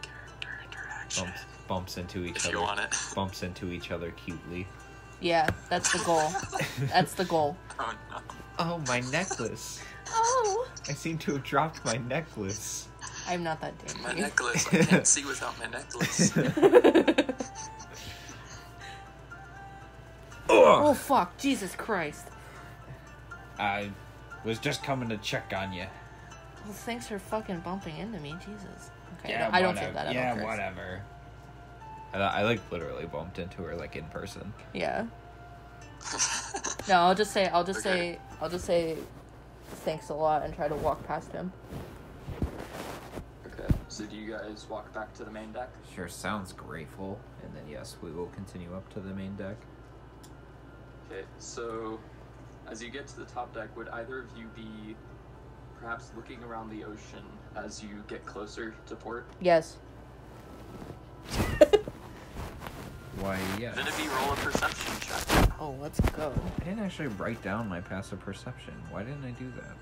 Character 0.02 0.49
interaction. 0.64 1.25
Bumps, 1.25 1.40
bumps 1.66 1.99
into 1.99 2.25
each 2.25 2.37
If 2.37 2.44
other. 2.47 2.54
you 2.56 2.62
want 2.62 2.80
it. 2.80 2.94
Bumps 3.14 3.42
into 3.42 3.70
each 3.73 3.90
other 3.90 4.11
cutely. 4.12 4.66
Yeah, 5.20 5.49
that's 5.68 5.92
the 5.92 6.04
goal. 6.04 6.30
that's 6.92 7.14
the 7.14 7.25
goal. 7.25 7.56
Oh 7.78 7.92
no. 8.11 8.18
Oh, 8.61 8.82
my 8.88 9.00
necklace! 9.12 9.80
Oh, 10.08 10.66
I 10.88 10.92
seem 10.92 11.16
to 11.18 11.32
have 11.35 11.44
dropped 11.44 11.85
my 11.85 11.97
necklace. 11.97 12.88
I'm 13.28 13.44
not 13.44 13.61
that 13.61 13.75
damn. 13.87 14.02
My 14.02 14.12
necklace. 14.14 14.66
I 14.73 14.78
can't 14.78 15.06
see 15.06 15.25
without 15.25 15.58
my 15.58 15.66
necklace. 15.66 16.32
oh 20.49 20.94
fuck, 20.94 21.37
Jesus 21.38 21.75
Christ. 21.76 22.26
I 23.58 23.90
was 24.44 24.58
just 24.58 24.82
coming 24.82 25.08
to 25.11 25.16
check 25.18 25.52
on 25.54 25.73
you. 25.73 25.85
Well, 26.64 26.73
thanks 26.73 27.06
for 27.06 27.18
fucking 27.18 27.61
bumping 27.61 27.97
into 27.99 28.18
me, 28.20 28.35
Jesus. 28.44 28.90
Okay, 29.25 29.35
I 29.35 29.38
don't, 29.38 29.54
I 29.54 29.62
don't 29.62 29.76
say 29.76 29.80
whatever. 29.87 29.94
that. 29.94 30.08
I 30.08 30.12
yeah, 30.12 30.35
don't 30.35 30.44
whatever. 30.44 31.02
I, 32.14 32.18
I 32.18 32.42
like 32.44 32.61
literally 32.73 33.06
bumped 33.06 33.38
into 33.38 33.62
her 33.62 33.76
like 33.76 33.97
in 33.97 34.04
person. 34.06 34.52
Yeah. 34.73 35.06
No, 36.88 36.94
I'll 37.00 37.14
just 37.14 37.32
say 37.32 37.47
I'll 37.49 37.64
just 37.64 37.80
Okay. 37.80 38.14
say 38.14 38.18
I'll 38.40 38.49
just 38.49 38.64
say 38.64 38.97
thanks 39.85 40.08
a 40.08 40.14
lot 40.14 40.42
and 40.42 40.54
try 40.54 40.68
to 40.68 40.75
walk 40.76 41.06
past 41.06 41.30
him. 41.32 41.52
Okay, 44.00 44.09
so 44.09 44.11
do 44.11 44.17
you 44.21 44.33
guys 44.33 44.67
walk 44.69 44.93
back 44.95 45.12
to 45.14 45.25
the 45.25 45.31
main 45.31 45.52
deck? 45.52 45.71
Sure, 45.95 46.09
sounds 46.09 46.52
grateful. 46.52 47.19
And 47.43 47.55
then 47.55 47.64
yes, 47.69 47.97
we 48.02 48.11
will 48.11 48.26
continue 48.28 48.75
up 48.75 48.93
to 48.95 49.00
the 49.00 49.14
main 49.14 49.35
deck. 49.37 49.57
Okay, 51.11 51.25
so 51.38 51.99
as 52.69 52.83
you 52.83 52.90
get 52.90 53.07
to 53.09 53.19
the 53.19 53.26
top 53.26 53.55
deck, 53.55 53.75
would 53.76 53.88
either 53.88 54.21
of 54.21 54.26
you 54.37 54.47
be 54.55 54.97
perhaps 55.81 56.11
looking 56.17 56.43
around 56.43 56.71
the 56.71 56.85
ocean 56.85 57.25
as 57.57 57.83
you 57.83 58.02
get 58.09 58.25
closer 58.26 58.75
to 58.87 58.97
port? 58.97 59.26
Yes. 59.40 59.78
Why? 63.21 63.38
Yeah. 63.59 63.73
Vinevi, 63.73 64.09
roll 64.21 64.33
a 64.33 64.37
perception 64.37 64.95
check. 65.00 65.50
Oh, 65.61 65.75
let's 65.81 65.99
go. 66.11 66.33
I 66.61 66.64
didn't 66.64 66.81
actually 66.81 67.09
write 67.09 67.43
down 67.43 67.69
my 67.69 67.81
passive 67.81 68.21
perception. 68.21 68.75
Why 68.90 69.02
didn't 69.02 69.25
I 69.25 69.31
do 69.33 69.50
that? 69.57 69.76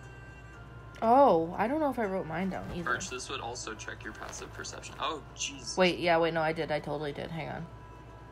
Oh, 1.03 1.55
I 1.59 1.67
don't 1.69 1.81
know 1.81 1.91
if 1.91 1.99
I 1.99 2.05
wrote 2.05 2.27
mine 2.27 2.51
down 2.51 2.65
either. 2.75 2.91
Berch, 2.91 3.11
this 3.11 3.29
would 3.29 3.41
also 3.41 3.75
check 3.75 4.03
your 4.03 4.13
passive 4.15 4.53
perception. 4.55 4.95
Oh, 4.99 5.23
jeez. 5.37 5.77
Wait, 5.77 5.99
yeah, 5.99 6.17
wait, 6.19 6.33
no, 6.35 6.41
I 6.41 6.53
did. 6.53 6.73
I 6.73 6.81
totally 6.81 7.13
did. 7.13 7.31
Hang 7.31 7.49
on. 7.51 7.67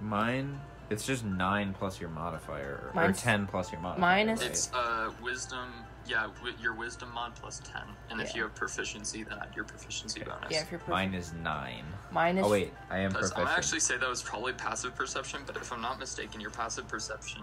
Mine, 0.01 0.61
it's 0.91 1.07
just 1.07 1.25
nine 1.25 1.75
plus 1.79 2.01
your 2.01 2.11
modifier, 2.11 2.89
or 2.89 2.93
Mine's- 2.95 3.21
ten 3.23 3.47
plus 3.47 3.71
your 3.71 3.81
modifier. 3.81 4.01
mine 4.01 4.29
is- 4.29 4.41
right? 4.41 4.51
It's 4.51 4.73
uh 4.73 5.11
wisdom. 5.23 5.73
Yeah, 6.07 6.27
wi- 6.41 6.55
your 6.61 6.75
wisdom 6.75 7.11
mod 7.15 7.35
plus 7.35 7.61
ten, 7.65 7.83
and 8.11 8.21
if 8.21 8.31
Yeah. 8.31 8.37
you 8.37 8.43
have 8.43 8.55
proficiency, 8.55 9.23
then 9.25 9.39
add 9.41 9.55
your 9.57 9.65
proficiency 9.65 10.23
bonus. 10.23 10.51
Yeah, 10.51 10.61
if 10.61 10.71
you're 10.71 10.79
prof- 10.81 10.91
Mine 10.91 11.15
is 11.15 11.33
nine. 11.33 11.85
mine 12.11 12.37
is 12.37 12.45
Oh 12.45 12.51
wait, 12.51 12.75
I 12.91 12.99
am 12.99 13.11
Because 13.13 13.31
I'm 13.31 13.37
proficient. 13.37 13.59
actually 13.59 13.81
say 13.81 13.97
that 13.97 14.09
was 14.09 14.23
probably 14.23 14.53
passive 14.53 14.95
perception, 14.95 15.41
but 15.47 15.57
if 15.57 15.73
I'm 15.73 15.81
not 15.81 15.99
mistaken, 15.99 16.43
your 16.43 16.51
passive 16.51 16.87
perception 16.89 17.43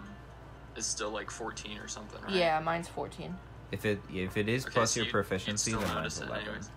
is 0.76 0.86
still 0.86 1.10
like 1.10 1.32
14 1.32 1.80
or 1.80 1.88
something, 1.88 2.22
right? 2.22 2.32
Yeah, 2.34 2.60
mine's 2.60 2.88
14. 2.88 3.36
If 3.72 3.86
it 3.86 4.02
if 4.14 4.36
it 4.38 4.50
is 4.50 4.66
Okay, 4.66 4.74
plus 4.74 4.92
so 4.92 5.00
your 5.00 5.06
you'd- 5.06 5.08
you'd 5.08 5.12
proficiency, 5.28 5.72
then 5.72 5.80
notice 5.82 5.96
mine's 5.96 6.20
it 6.20 6.26
eleven. 6.28 6.44
anyways. 6.48 6.70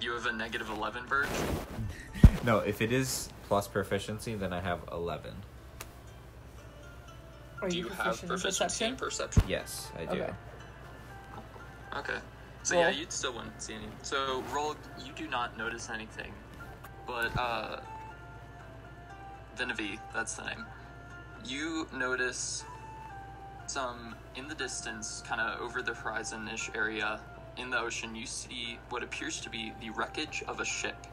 You 0.00 0.12
have 0.12 0.26
a 0.26 0.32
negative 0.32 0.70
11, 0.70 1.06
Berch? 1.08 1.26
No, 2.44 2.58
if 2.58 2.80
it 2.80 2.92
is 2.92 3.30
plus 3.48 3.66
proficiency, 3.66 4.36
then 4.36 4.52
I 4.52 4.60
have 4.60 4.80
eleven. 4.92 5.34
Are 7.60 7.68
Do 7.68 7.76
you 7.76 7.88
have 7.88 8.24
proficiency 8.24 8.84
in 8.84 8.94
perception? 8.96 9.42
Yes, 9.48 9.90
I 9.98 10.04
do. 10.04 10.22
Okay. 10.22 10.32
Okay. 11.96 12.18
So 12.62 12.74
Roll. 12.76 12.84
yeah, 12.84 12.90
you'd 12.90 13.10
still 13.12 13.32
wouldn't 13.32 13.60
see 13.60 13.74
any. 13.74 13.88
So 14.02 14.44
roll. 14.52 14.76
You 15.04 15.12
do 15.16 15.26
not 15.26 15.56
notice 15.58 15.90
anything, 15.90 16.32
but 17.06 17.36
uh, 17.36 17.80
Vinevi, 19.56 19.98
that's 20.14 20.34
the 20.34 20.44
name. 20.44 20.64
You 21.44 21.88
notice 21.92 22.64
some 23.70 24.14
in 24.36 24.48
the 24.48 24.54
distance, 24.54 25.22
kind 25.26 25.40
of 25.40 25.60
over 25.60 25.82
the 25.82 25.94
horizon-ish 25.94 26.70
area 26.74 27.20
in 27.56 27.70
the 27.70 27.78
ocean. 27.78 28.14
You 28.14 28.26
see 28.26 28.78
what 28.90 29.02
appears 29.02 29.40
to 29.40 29.50
be 29.50 29.72
the 29.80 29.90
wreckage 29.90 30.42
of 30.46 30.60
a 30.60 30.64
ship. 30.64 31.06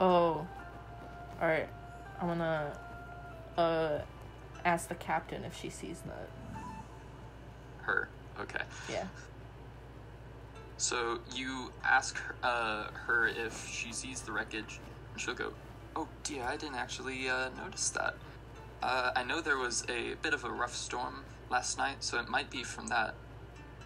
Oh. 0.00 0.46
Alright. 1.40 1.68
I'm 2.20 2.28
gonna 2.28 2.78
uh 3.56 3.98
ask 4.64 4.88
the 4.88 4.94
captain 4.94 5.44
if 5.44 5.56
she 5.58 5.70
sees 5.70 6.00
that. 6.02 6.28
Her. 7.82 8.08
Okay. 8.40 8.62
Yeah. 8.90 9.06
So 10.76 11.18
you 11.34 11.72
ask 11.84 12.16
her, 12.18 12.34
uh, 12.42 12.90
her 13.06 13.28
if 13.28 13.68
she 13.68 13.92
sees 13.92 14.22
the 14.22 14.32
wreckage, 14.32 14.80
and 15.12 15.20
she'll 15.20 15.34
go, 15.34 15.52
"Oh 15.94 16.08
dear, 16.24 16.44
I 16.44 16.56
didn't 16.56 16.76
actually 16.76 17.28
uh, 17.28 17.50
notice 17.56 17.90
that. 17.90 18.14
Uh, 18.82 19.12
I 19.14 19.22
know 19.22 19.40
there 19.40 19.58
was 19.58 19.84
a 19.88 20.14
bit 20.22 20.34
of 20.34 20.44
a 20.44 20.50
rough 20.50 20.74
storm 20.74 21.24
last 21.52 21.78
night, 21.78 22.02
so 22.02 22.18
it 22.18 22.28
might 22.28 22.50
be 22.50 22.64
from 22.64 22.88
that. 22.88 23.14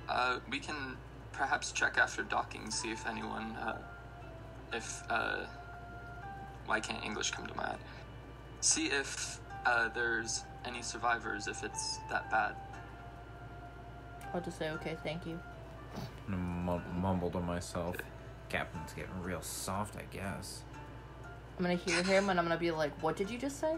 Uh, 0.09 0.39
we 0.51 0.59
can 0.59 0.97
perhaps 1.33 1.73
check 1.73 1.99
after 1.99 2.23
docking, 2.23 2.71
see 2.71 2.93
if 2.93 3.07
anyone, 3.07 3.57
uh, 3.57 3.79
if 4.73 5.03
uh, 5.11 5.41
why 6.65 6.81
can't 6.81 7.05
English 7.05 7.33
come 7.33 7.47
to 7.47 7.57
mind? 7.57 7.79
See 8.61 8.87
if 8.87 9.41
uh, 9.67 9.89
there's 9.89 10.45
any 10.65 10.81
survivors, 10.81 11.49
if 11.49 11.63
it's 11.65 11.99
that 12.09 12.31
bad." 12.31 12.55
I'll 14.33 14.41
just 14.41 14.59
say, 14.59 14.71
okay, 14.71 14.97
thank 15.03 15.27
you. 15.27 15.39
And 16.29 16.39
mum- 16.39 16.83
mumble 17.01 17.31
to 17.31 17.41
myself. 17.41 17.97
Captain's 18.49 18.93
getting 18.93 19.23
real 19.23 19.43
soft, 19.43 19.97
I 19.97 20.05
guess. 20.15 20.63
I'm 21.59 21.65
gonna 21.65 21.75
hear 21.75 22.03
him 22.03 22.29
and 22.29 22.39
I'm 22.39 22.45
gonna 22.45 22.59
be 22.59 22.71
like, 22.71 22.93
what 23.03 23.17
did 23.17 23.31
you 23.31 23.39
just 23.39 23.59
say? 23.59 23.77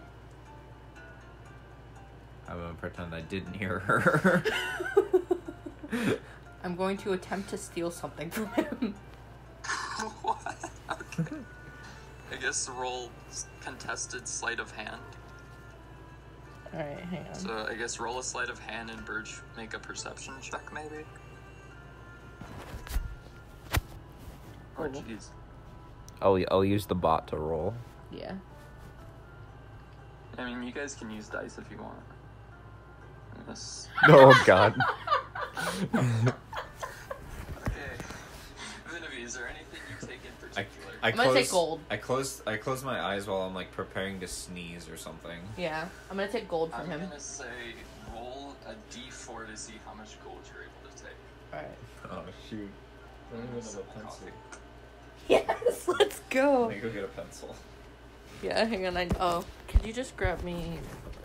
I'm 2.49 2.57
gonna 2.59 2.75
pretend 2.75 3.15
I 3.15 3.21
didn't 3.21 3.55
hear 3.55 3.81
her. 3.81 4.43
I'm 6.65 6.77
going 6.77 6.97
to 6.99 7.13
attempt 7.13 7.51
to 7.51 7.59
steal 7.59 7.91
something 7.91 8.31
from 8.31 8.47
him. 8.49 8.95
what? 10.23 10.57
Okay. 10.91 11.37
I 12.33 12.37
guess 12.37 12.69
roll 12.69 13.11
contested 13.61 14.27
sleight 14.27 14.61
of 14.61 14.71
hand. 14.73 15.01
Alright, 16.75 17.01
hang 17.01 17.27
on. 17.27 17.35
So 17.35 17.67
I 17.69 17.75
guess 17.75 17.99
roll 17.99 18.19
a 18.19 18.23
sleight 18.23 18.51
of 18.51 18.59
hand 18.59 18.91
and 18.91 19.05
Berch 19.07 19.41
make 19.57 19.75
a 19.75 19.79
perception 19.79 20.35
check, 20.43 20.73
maybe. 20.73 21.05
Oh 24.77 24.85
Oh. 24.85 24.89
jeez. 24.89 25.29
I'll 26.21 26.39
I'll 26.51 26.65
use 26.65 26.87
the 26.87 26.95
bot 26.95 27.29
to 27.29 27.37
roll. 27.37 27.75
Yeah. 28.11 28.35
I 30.37 30.45
mean, 30.45 30.63
you 30.63 30.73
guys 30.73 30.95
can 30.95 31.11
use 31.11 31.29
dice 31.29 31.59
if 31.59 31.71
you 31.71 31.79
want. 31.79 31.97
Oh, 34.09 34.33
you 39.91 40.07
take 40.07 40.21
in 40.25 40.57
I, 40.57 40.61
I 41.03 41.11
I'm 41.11 41.17
gonna 41.17 41.33
take 41.33 41.49
close- 41.49 41.51
gold. 41.51 41.81
I 41.91 41.97
close 41.97 42.43
I 42.47 42.57
close 42.57 42.85
my 42.85 43.01
eyes 43.01 43.27
while 43.27 43.43
I'm 43.43 43.55
like 43.55 43.73
preparing 43.73 44.21
to 44.21 44.29
sneeze 44.29 44.89
or 44.89 44.97
something. 44.97 45.39
Yeah. 45.57 45.89
I'm 46.11 46.17
gonna 46.17 46.31
take 46.31 46.49
gold 46.49 46.73
from 46.73 46.87
him. 46.87 47.03
I'm 47.03 47.09
gonna 47.09 47.21
say 47.21 47.75
roll 48.13 48.57
a 48.67 48.73
d4 48.95 49.51
to 49.51 49.57
see 49.57 49.75
how 49.85 49.95
much 49.95 50.23
gold 50.25 50.39
you're 50.53 50.65
able 50.65 50.97
to 50.97 51.03
take. 51.03 51.17
Alright. 51.53 51.79
Oh 52.11 52.33
shoot. 52.49 52.71
Some 53.61 53.83
coffee. 54.03 54.33
Yes, 55.29 55.87
let's 55.99 56.21
go. 56.31 56.67
Let 56.67 56.77
me 56.77 56.81
go 56.81 56.91
get 56.91 57.05
a 57.05 57.09
pencil. 57.09 57.55
Yeah, 58.43 58.65
hang 58.65 58.87
on. 58.87 58.97
I 58.97 59.09
oh, 59.21 59.45
could 59.67 59.85
you 59.85 59.93
just 59.93 60.17
grab 60.17 60.43
me 60.43 60.79
a 61.17 61.18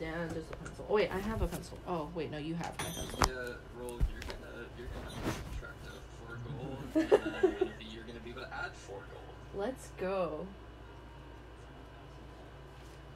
yeah, 0.00 0.26
just 0.32 0.50
a 0.52 0.56
pencil. 0.56 0.86
Oh 0.88 0.94
wait, 0.94 1.10
I 1.12 1.18
have 1.18 1.42
a 1.42 1.46
pencil. 1.46 1.78
Oh 1.86 2.08
wait, 2.14 2.30
no, 2.30 2.38
you 2.38 2.54
have 2.54 2.72
my 2.78 2.84
pencil. 2.84 3.18
Yeah, 3.26 3.54
roll. 3.78 3.98
You're 4.12 4.20
gonna 4.20 4.66
you're 4.76 4.88
gonna 4.94 5.10
subtract 5.10 5.86
a 5.86 5.92
four 6.24 6.38
gold, 6.44 6.78
and 6.94 7.10
you're 7.10 7.50
gonna 7.58 7.78
be, 7.78 7.84
you're 7.86 8.04
gonna 8.04 8.20
be 8.20 8.30
able 8.30 8.42
to 8.42 8.54
add 8.54 8.74
four 8.74 8.98
gold. 9.12 9.34
Let's 9.54 9.88
go. 9.98 10.46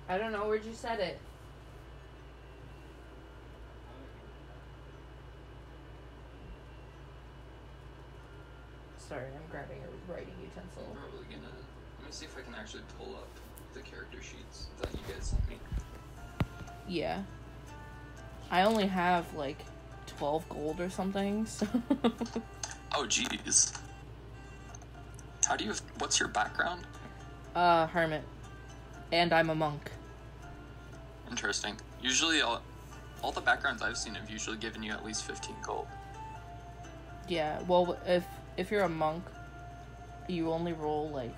I 0.09 0.19
don't 0.19 0.33
know 0.33 0.47
where'd 0.47 0.65
you 0.65 0.75
set 0.75 1.01
it. 1.01 1.19
Sorry, 8.99 9.27
I'm 9.27 9.51
grabbing 9.51 9.79
a 9.79 10.13
writing 10.13 10.35
utensil. 10.43 10.83
I'm 10.91 10.97
probably 10.97 11.27
gonna. 11.35 11.53
Let 11.99 12.07
me 12.07 12.13
see 12.13 12.25
if 12.27 12.37
I 12.37 12.41
can 12.41 12.55
actually 12.55 12.83
pull 12.99 13.15
up 13.15 13.29
the 13.75 13.81
character 13.81 14.23
sheets 14.23 14.67
that 14.81 14.93
you 14.93 15.01
guys 15.07 15.27
sent 15.27 15.49
me. 15.49 15.59
Yeah. 16.89 17.23
I 18.51 18.63
only 18.63 18.87
have 18.87 19.33
like 19.35 19.59
12 20.07 20.49
gold 20.49 20.81
or 20.81 20.91
something, 20.91 21.47
so. 21.47 21.67
Oh, 22.95 23.05
jeez. 23.09 23.79
How 25.47 25.57
do 25.57 25.65
you? 25.65 25.73
What's 25.99 26.21
your 26.21 26.29
background? 26.29 26.87
uh, 27.55 27.87
hermit. 27.87 28.23
And 29.11 29.33
I'm 29.33 29.51
a 29.51 29.55
monk. 29.55 29.91
Interesting. 31.31 31.77
Usually, 32.01 32.41
all, 32.41 32.63
all 33.23 33.33
the 33.33 33.41
backgrounds 33.41 33.83
I've 33.83 33.97
seen 33.99 34.15
have 34.15 34.31
usually 34.31 34.57
given 34.57 34.83
you 34.83 34.93
at 34.93 35.05
least 35.05 35.25
fifteen 35.25 35.57
gold. 35.63 35.87
Yeah, 37.29 37.61
well, 37.69 37.99
if 38.07 38.25
if 38.57 38.71
you're 38.71 38.85
a 38.85 38.89
monk, 38.89 39.25
you 40.29 40.51
only 40.51 40.73
roll 40.73 41.11
like. 41.11 41.37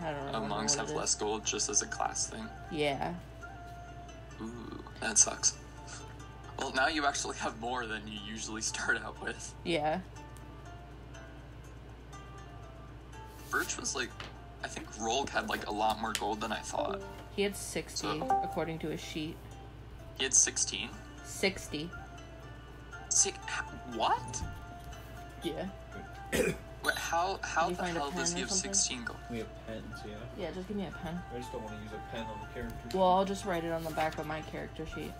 I 0.00 0.10
don't 0.10 0.32
know. 0.32 0.38
Uh, 0.38 0.48
monks 0.48 0.74
have 0.74 0.90
less 0.90 1.14
gold 1.14 1.44
just 1.44 1.68
as 1.68 1.82
a 1.82 1.86
class 1.86 2.26
thing. 2.26 2.46
Yeah. 2.70 3.14
Ooh, 4.40 4.82
that 5.00 5.18
sucks. 5.18 5.54
Well, 6.58 6.72
now 6.74 6.88
you 6.88 7.04
actually 7.06 7.36
have 7.38 7.60
more 7.60 7.86
than 7.86 8.06
you 8.06 8.18
usually 8.26 8.62
start 8.62 8.98
out 9.04 9.20
with. 9.22 9.54
Yeah. 9.64 10.00
Berch 13.50 13.78
was 13.78 13.94
like, 13.94 14.10
I 14.62 14.68
think 14.68 14.90
Rolg 14.94 15.28
had 15.28 15.48
like 15.48 15.66
a 15.66 15.72
lot 15.72 16.00
more 16.00 16.12
gold 16.12 16.40
than 16.40 16.52
I 16.52 16.60
thought. 16.60 17.00
He 17.36 17.42
had 17.42 17.56
60, 17.56 17.96
So- 18.20 18.40
according 18.42 18.78
to 18.80 18.88
his 18.88 19.00
sheet. 19.00 19.36
He 20.18 20.24
had 20.24 20.34
16. 20.34 20.88
60. 21.24 21.90
Sick. 23.08 23.34
What? 23.94 24.42
Yeah. 25.42 25.66
Wait, 26.84 26.94
how 26.96 27.38
how 27.42 27.70
the 27.70 27.82
hell 27.82 28.10
does 28.10 28.30
pen 28.30 28.36
he 28.36 28.40
have 28.42 28.50
something? 28.50 28.74
16 28.74 29.04
gold? 29.04 29.18
We 29.30 29.38
have 29.38 29.66
pens, 29.66 29.84
yeah. 30.06 30.14
Yeah, 30.38 30.50
just 30.52 30.68
give 30.68 30.76
me 30.76 30.86
a 30.86 30.90
pen. 30.90 31.18
I 31.34 31.38
just 31.38 31.50
don't 31.50 31.62
want 31.62 31.76
to 31.76 31.82
use 31.82 31.92
a 31.92 32.14
pen 32.14 32.26
on 32.26 32.38
the 32.40 32.46
character. 32.52 32.98
Well, 32.98 33.08
I'll 33.08 33.24
just 33.24 33.46
write 33.46 33.64
it 33.64 33.72
on 33.72 33.84
the 33.84 33.90
back 33.92 34.18
of 34.18 34.26
my 34.26 34.42
character 34.42 34.84
sheet. 34.94 35.12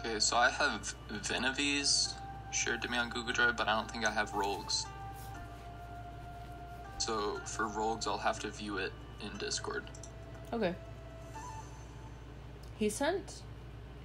Okay, 0.00 0.18
so 0.18 0.36
I 0.36 0.50
have 0.50 0.92
Venavies 1.08 2.14
shared 2.50 2.82
to 2.82 2.88
me 2.88 2.98
on 2.98 3.08
Google 3.08 3.32
Drive, 3.32 3.56
but 3.56 3.68
I 3.68 3.76
don't 3.76 3.88
think 3.88 4.04
I 4.04 4.10
have 4.10 4.32
Rogues. 4.32 4.86
So 6.98 7.38
for 7.44 7.68
Rogues, 7.68 8.08
I'll 8.08 8.18
have 8.18 8.40
to 8.40 8.50
view 8.50 8.78
it 8.78 8.92
in 9.24 9.36
Discord. 9.38 9.84
Okay. 10.52 10.74
He 12.76 12.88
sent. 12.88 13.42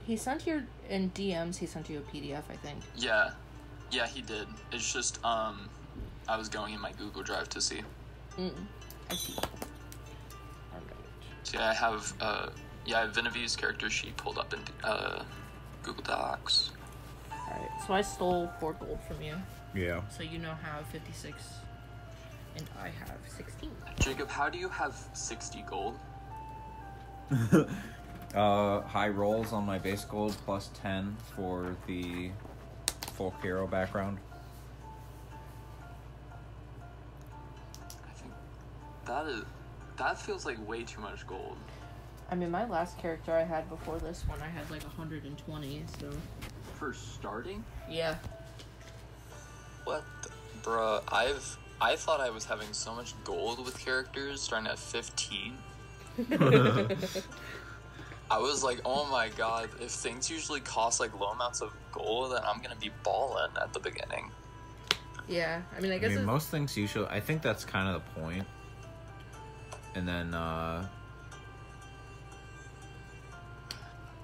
He 0.07 0.15
sent 0.15 0.47
you 0.47 0.63
in 0.89 1.11
DMs. 1.11 1.57
He 1.57 1.65
sent 1.65 1.89
you 1.89 1.99
a 1.99 2.01
PDF, 2.15 2.43
I 2.49 2.55
think. 2.55 2.79
Yeah, 2.95 3.31
yeah, 3.91 4.07
he 4.07 4.21
did. 4.21 4.47
It's 4.71 4.91
just 4.93 5.23
um, 5.25 5.69
I 6.29 6.37
was 6.37 6.47
going 6.47 6.73
in 6.73 6.79
my 6.79 6.93
Google 6.93 7.23
Drive 7.23 7.49
to 7.49 7.59
see. 7.59 7.81
Mm. 8.37 8.53
I 9.11 9.15
see. 9.15 9.35
Alright. 9.35 10.95
So 11.43 11.59
yeah, 11.59 11.69
I 11.69 11.73
have 11.73 12.13
uh, 12.21 12.49
yeah, 12.85 12.99
I 12.99 13.01
have 13.01 13.15
Venavies 13.15 13.57
character 13.57 13.89
sheet 13.89 14.15
pulled 14.15 14.37
up 14.37 14.53
in 14.53 14.59
uh, 14.85 15.23
Google 15.83 16.03
Docs. 16.03 16.71
Alright. 17.29 17.69
So 17.85 17.93
I 17.93 18.01
stole 18.01 18.49
four 18.61 18.73
gold 18.73 18.99
from 19.05 19.21
you. 19.21 19.35
Yeah. 19.75 20.01
So 20.09 20.23
you 20.23 20.39
now 20.39 20.57
have 20.63 20.87
56. 20.87 21.35
And 22.55 22.65
I 22.81 22.87
have 22.87 23.17
16. 23.27 23.69
Jacob, 23.99 24.29
how 24.29 24.47
do 24.47 24.57
you 24.57 24.69
have 24.69 24.95
60 25.11 25.65
gold? 25.69 25.95
uh, 28.35 28.81
high 28.81 29.09
rolls 29.09 29.53
on 29.53 29.65
my 29.65 29.77
base 29.77 30.05
gold 30.05 30.35
plus 30.45 30.69
10 30.81 31.15
for 31.35 31.75
the 31.87 32.31
folk 33.13 33.33
hero 33.41 33.67
background. 33.67 34.17
I 37.83 38.11
think 38.13 38.33
that 39.05 39.25
is 39.27 39.43
that 39.97 40.19
feels 40.19 40.45
like 40.45 40.65
way 40.67 40.83
too 40.83 41.01
much 41.01 41.25
gold. 41.25 41.57
I 42.29 42.35
mean, 42.35 42.51
my 42.51 42.65
last 42.65 42.97
character 42.99 43.31
I 43.33 43.43
had 43.43 43.69
before 43.69 43.97
this 43.99 44.23
one, 44.27 44.39
I 44.41 44.47
had 44.47 44.69
like 44.69 44.83
120, 44.83 45.83
so. 45.99 46.09
For 46.75 46.93
starting? 46.93 47.63
Yeah. 47.89 48.15
What, 49.85 50.03
the, 50.21 50.29
bruh? 50.61 51.01
I've 51.07 51.57
I 51.79 51.95
thought 51.95 52.19
I 52.19 52.29
was 52.29 52.43
having 52.45 52.73
so 52.73 52.93
much 52.93 53.13
gold 53.23 53.63
with 53.63 53.79
characters 53.79 54.41
starting 54.41 54.67
at 54.67 54.77
15. 54.79 55.57
I 58.29 58.39
was 58.39 58.63
like, 58.63 58.79
oh 58.85 59.05
my 59.09 59.29
god, 59.29 59.69
if 59.79 59.91
things 59.91 60.29
usually 60.29 60.59
cost 60.59 60.99
like 60.99 61.17
low 61.19 61.27
amounts 61.27 61.61
of 61.61 61.71
gold, 61.91 62.33
then 62.33 62.41
I'm 62.45 62.61
gonna 62.61 62.75
be 62.75 62.91
balling 63.03 63.51
at 63.61 63.71
the 63.73 63.79
beginning. 63.79 64.31
Yeah. 65.27 65.61
I 65.75 65.79
mean, 65.81 65.91
I 65.91 65.95
I 65.95 65.97
guess 65.99 66.09
mean, 66.09 66.19
it's, 66.19 66.25
most 66.25 66.49
things 66.49 66.75
usually. 66.77 67.07
I 67.07 67.19
think 67.19 67.41
that's 67.41 67.63
kind 67.65 67.87
of 67.93 68.01
the 68.03 68.21
point. 68.21 68.45
And 69.95 70.07
then, 70.07 70.33
uh, 70.33 70.87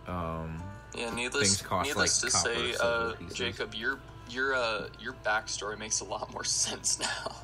um, 0.08 0.62
Yeah, 0.96 1.14
needless, 1.14 1.62
cost, 1.62 1.88
needless 1.88 2.24
like, 2.24 2.32
to 2.32 2.38
say, 2.38 2.76
uh, 2.80 3.14
pieces. 3.14 3.38
Jacob, 3.38 3.74
your 3.74 4.00
your 4.30 4.56
uh 4.56 4.88
your 5.00 5.14
backstory 5.26 5.78
makes 5.78 6.00
a 6.00 6.06
lot 6.06 6.32
more 6.34 6.44
sense 6.64 7.00
now. 7.00 7.36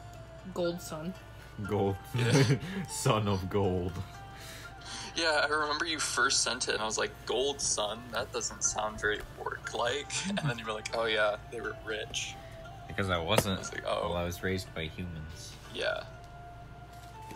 Gold 0.54 0.82
son. 0.82 1.14
gold, 1.68 1.96
Yeah. 2.16 2.44
son 2.90 3.28
of 3.28 3.50
gold. 3.50 3.92
Yeah, 5.16 5.46
I 5.46 5.48
remember 5.48 5.86
you 5.86 6.00
first 6.00 6.44
sent 6.44 6.68
it, 6.68 6.74
and 6.74 6.82
I 6.82 6.86
was 6.86 6.98
like, 6.98 7.12
"Gold 7.26 7.62
Sun? 7.62 8.00
That 8.12 8.32
doesn't 8.32 8.64
sound 8.64 9.00
very 9.00 9.20
work-like." 9.44 10.12
And 10.30 10.40
then 10.50 10.58
you 10.58 10.66
were 10.66 10.74
like, 10.74 10.96
"Oh 10.96 11.06
yeah, 11.06 11.38
they 11.52 11.62
were 11.62 11.76
rich." 11.86 12.36
Because 12.88 13.10
I 13.10 13.18
wasn't. 13.18 13.58
I 13.58 13.60
was 13.60 13.74
like, 13.74 13.84
oh. 13.88 14.10
Well, 14.10 14.18
I 14.18 14.24
was 14.24 14.44
raised 14.44 14.74
by 14.74 14.86
humans. 14.86 15.54
Yeah. 15.74 16.04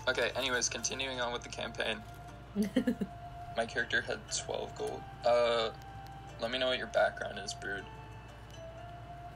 Okay. 0.07 0.31
Anyways, 0.36 0.67
continuing 0.69 1.21
on 1.21 1.31
with 1.31 1.43
the 1.43 1.49
campaign. 1.49 1.97
My 3.57 3.65
character 3.65 4.01
had 4.01 4.19
twelve 4.36 4.73
gold. 4.75 5.01
Uh, 5.25 5.69
let 6.41 6.51
me 6.51 6.57
know 6.57 6.67
what 6.67 6.77
your 6.77 6.88
background 6.88 7.39
is, 7.39 7.53
Brood. 7.53 7.83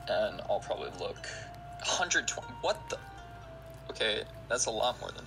And 0.10 0.41
I'll 0.50 0.60
probably 0.60 0.89
look. 1.00 1.28
120. 1.80 2.47
What 2.62 2.89
the? 2.89 2.97
Okay, 3.91 4.23
that's 4.50 4.65
a 4.65 4.71
lot 4.71 5.00
more 5.00 5.12
than. 5.12 5.26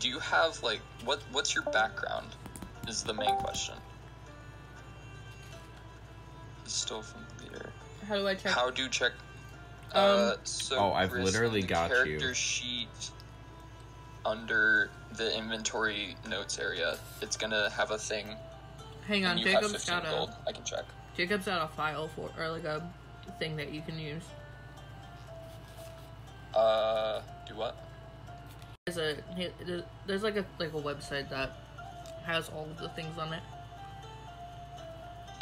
Do 0.00 0.08
you 0.08 0.18
have 0.18 0.62
like 0.62 0.80
what? 1.04 1.20
What's 1.30 1.54
your 1.54 1.64
background? 1.64 2.28
Is 2.88 3.04
the 3.04 3.12
main 3.12 3.36
question. 3.36 3.74
Still 6.64 7.02
familiar. 7.02 7.70
How 8.08 8.16
do 8.16 8.26
I 8.26 8.34
check? 8.34 8.52
How 8.52 8.70
do 8.70 8.82
you 8.82 8.88
check? 8.88 9.12
Um, 9.92 10.02
uh, 10.04 10.32
so 10.44 10.78
Oh, 10.78 10.92
I've 10.92 11.10
Chris, 11.10 11.24
literally 11.24 11.60
the 11.60 11.66
got 11.66 11.90
character 11.90 12.28
you. 12.28 12.34
sheet 12.34 13.10
under 14.24 14.90
the 15.16 15.36
inventory 15.36 16.16
notes 16.28 16.58
area. 16.58 16.96
It's 17.20 17.36
gonna 17.36 17.68
have 17.70 17.90
a 17.90 17.98
thing. 17.98 18.26
Hang 19.06 19.26
on, 19.26 19.32
and 19.32 19.40
you 19.40 19.46
have 19.52 19.62
Jacob's 19.62 19.84
15 19.84 19.94
got 20.02 20.06
a 20.06 20.10
gold. 20.16 20.30
I 20.48 20.52
can 20.52 20.64
check. 20.64 20.84
Jacob's 21.16 21.44
got 21.44 21.62
a 21.62 21.68
file 21.74 22.08
for 22.08 22.30
or 22.38 22.48
like 22.48 22.64
a 22.64 22.88
thing 23.38 23.56
that 23.56 23.70
you 23.72 23.82
can 23.82 23.98
use. 23.98 24.22
Uh, 26.54 27.20
do 27.46 27.54
what? 27.54 27.76
There's 28.94 29.20
a 29.70 29.84
there's 30.06 30.22
like 30.22 30.36
a 30.36 30.44
like 30.58 30.72
a 30.74 30.80
website 30.80 31.28
that 31.30 31.50
has 32.24 32.48
all 32.48 32.64
of 32.64 32.78
the 32.78 32.88
things 32.90 33.16
on 33.18 33.32
it. 33.32 33.42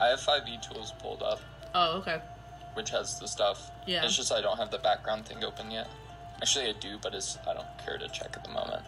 I 0.01 0.09
have 0.09 0.21
five 0.21 0.43
e 0.49 0.59
tools 0.63 0.93
pulled 1.01 1.23
up, 1.23 1.41
Oh, 1.75 1.99
okay. 1.99 2.21
which 2.75 2.91
has 2.91 3.19
the 3.19 3.27
stuff. 3.27 3.71
Yeah. 3.87 4.05
It's 4.05 4.17
just 4.17 4.33
I 4.33 4.41
don't 4.41 4.57
have 4.59 4.71
the 4.71 4.79
background 4.79 5.27
thing 5.27 5.43
open 5.45 5.71
yet. 5.71 5.89
Actually, 6.43 6.69
I 6.69 6.73
do, 6.73 6.99
but 7.03 7.15
it's 7.15 7.39
I 7.49 7.55
don't 7.55 7.67
care 7.85 7.99
to 7.99 8.09
check 8.09 8.35
at 8.37 8.45
the 8.45 8.51
moment. 8.51 8.83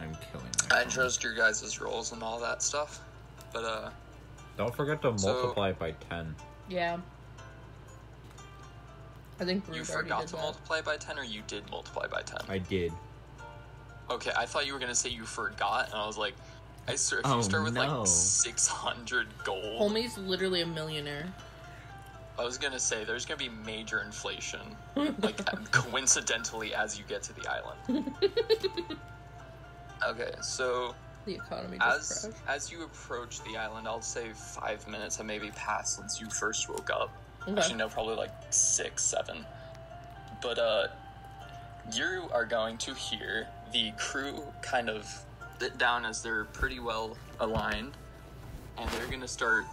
I'm 0.00 0.16
killing. 0.32 0.46
I 0.70 0.82
phone. 0.82 0.90
trust 0.90 1.22
your 1.22 1.34
guys' 1.34 1.80
roles 1.80 2.12
and 2.12 2.22
all 2.22 2.40
that 2.40 2.62
stuff, 2.62 3.00
but 3.52 3.64
uh, 3.64 3.90
Don't 4.56 4.74
forget 4.74 5.02
to 5.02 5.16
So- 5.18 5.32
multiply 5.32 5.68
it 5.70 5.78
by 5.78 5.92
ten. 6.08 6.34
Yeah. 6.68 6.98
I 9.40 9.44
think 9.44 9.64
Brood 9.66 9.78
you 9.78 9.84
forgot 9.84 10.26
to 10.28 10.36
that. 10.36 10.42
multiply 10.42 10.80
by 10.80 10.96
ten, 10.96 11.18
or 11.18 11.24
you 11.24 11.42
did 11.46 11.68
multiply 11.70 12.06
by 12.06 12.22
ten. 12.22 12.40
I 12.48 12.58
did. 12.58 12.92
Okay, 14.10 14.30
I 14.36 14.46
thought 14.46 14.66
you 14.66 14.72
were 14.72 14.78
gonna 14.78 14.94
say 14.94 15.08
you 15.10 15.24
forgot, 15.24 15.86
and 15.90 15.94
I 15.94 16.06
was 16.06 16.18
like, 16.18 16.34
I 16.88 16.96
swear, 16.96 17.20
if 17.20 17.26
Oh, 17.26 17.36
you 17.36 17.42
start 17.42 17.62
with 17.64 17.74
no. 17.74 17.98
like 18.00 18.06
600 18.06 19.28
gold, 19.44 19.80
Homie's 19.80 20.18
literally 20.18 20.62
a 20.62 20.66
millionaire. 20.66 21.26
I 22.38 22.44
was 22.44 22.58
gonna 22.58 22.78
say 22.80 23.04
there's 23.04 23.24
gonna 23.24 23.38
be 23.38 23.48
major 23.48 24.02
inflation, 24.02 24.60
like 24.96 25.44
coincidentally 25.70 26.74
as 26.74 26.98
you 26.98 27.04
get 27.08 27.22
to 27.24 27.32
the 27.34 27.46
island. 27.48 28.12
okay, 30.08 30.32
so 30.40 30.94
The 31.24 31.34
economy 31.34 31.78
just 31.78 32.24
as 32.26 32.32
crashed. 32.34 32.48
as 32.48 32.72
you 32.72 32.84
approach 32.84 33.42
the 33.44 33.56
island, 33.56 33.86
I'll 33.86 34.02
say 34.02 34.30
five 34.34 34.86
minutes 34.88 35.16
have 35.16 35.26
maybe 35.26 35.50
passed 35.50 35.96
since 35.96 36.20
you 36.20 36.28
first 36.28 36.68
woke 36.68 36.90
up. 36.90 37.10
Okay. 37.48 37.58
Actually, 37.60 37.76
no, 37.76 37.88
probably 37.88 38.16
like 38.16 38.30
six, 38.50 39.02
seven. 39.04 39.44
But 40.40 40.58
uh, 40.58 40.86
you 41.94 42.28
are 42.32 42.44
going 42.44 42.78
to 42.78 42.94
hear 42.94 43.46
the 43.72 43.92
crew 43.98 44.42
kind 44.62 44.88
of 44.88 45.06
sit 45.58 45.78
down 45.78 46.04
as 46.04 46.22
they're 46.22 46.44
pretty 46.44 46.80
well 46.80 47.16
aligned, 47.40 47.92
and 48.76 48.90
they're 48.90 49.06
gonna 49.06 49.28
start 49.28 49.64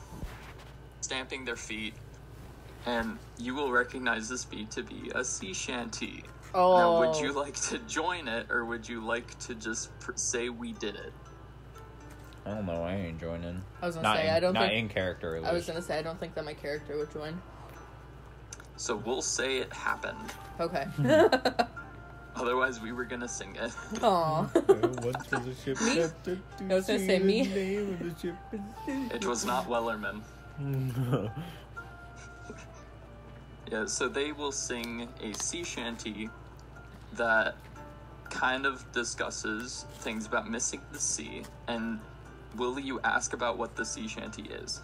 stamping 1.01 1.45
their 1.45 1.55
feet, 1.55 1.93
and 2.85 3.17
you 3.37 3.55
will 3.55 3.71
recognize 3.71 4.29
this 4.29 4.45
beat 4.45 4.71
to 4.71 4.83
be 4.83 5.11
a 5.15 5.23
sea 5.23 5.53
shanty. 5.53 6.23
Oh, 6.53 6.77
Now, 6.77 6.99
would 6.99 7.19
you 7.19 7.31
oh. 7.35 7.39
like 7.39 7.55
to 7.69 7.77
join 7.79 8.27
it, 8.27 8.49
or 8.49 8.65
would 8.65 8.87
you 8.87 9.01
like 9.05 9.37
to 9.39 9.55
just 9.55 9.97
pr- 9.99 10.11
say 10.15 10.49
we 10.49 10.73
did 10.73 10.95
it? 10.95 11.13
I 12.45 12.51
don't 12.51 12.65
know. 12.65 12.83
I 12.83 12.95
ain't 12.95 13.19
joining. 13.19 13.61
I 13.81 13.85
was 13.85 13.95
gonna 13.95 14.07
Not 14.07 14.17
say 14.17 14.27
in, 14.27 14.33
I 14.33 14.39
don't 14.39 14.53
not 14.53 14.69
think 14.69 14.79
in 14.79 14.89
character. 14.89 15.35
At 15.35 15.45
I 15.45 15.53
was 15.53 15.65
gonna 15.65 15.81
say 15.81 15.99
I 15.99 16.01
don't 16.01 16.19
think 16.19 16.33
that 16.35 16.45
my 16.45 16.53
character 16.53 16.97
would 16.97 17.11
join. 17.11 17.39
So 18.77 18.95
we'll 18.95 19.21
say 19.21 19.57
it 19.57 19.71
happened. 19.73 20.17
Okay. 20.59 20.85
Otherwise, 22.39 22.79
we 22.79 22.91
were 22.93 23.03
gonna 23.05 23.27
sing 23.27 23.55
it. 23.55 23.71
Aw. 24.01 24.43
What 25.03 25.29
does 25.29 25.45
the 25.45 25.53
ship 25.63 25.81
Me? 25.81 25.97
have 25.97 26.23
to 26.23 26.39
I 26.69 26.73
was 26.75 26.87
gonna 26.87 26.99
see 26.99 27.05
say 27.07 27.19
me. 27.19 27.43
name 27.43 27.93
of 27.93 27.99
the 27.99 28.21
ship 28.21 28.35
It 29.13 29.25
was 29.25 29.45
not 29.45 29.67
Wellerman. 29.67 30.21
Yeah, 33.71 33.85
so 33.85 34.07
they 34.07 34.31
will 34.31 34.51
sing 34.51 35.07
a 35.21 35.31
sea 35.33 35.63
shanty 35.63 36.29
that 37.13 37.55
kind 38.31 38.65
of 38.65 38.83
discusses 38.93 39.85
things 39.99 40.25
about 40.25 40.49
missing 40.49 40.81
the 40.91 40.97
sea. 40.99 41.43
And 41.67 41.99
will 42.55 42.79
you 42.79 42.99
ask 43.03 43.33
about 43.33 43.59
what 43.59 43.75
the 43.75 43.85
sea 43.85 44.07
shanty 44.07 44.43
is? 44.43 44.81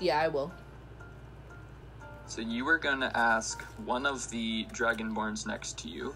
yeah, 0.00 0.18
I 0.20 0.28
will. 0.28 0.50
So 2.26 2.40
you 2.40 2.66
are 2.66 2.78
going 2.78 3.00
to 3.00 3.14
ask 3.16 3.62
one 3.84 4.06
of 4.06 4.28
the 4.30 4.64
dragonborns 4.72 5.46
next 5.46 5.78
to 5.80 5.88
you, 5.88 6.14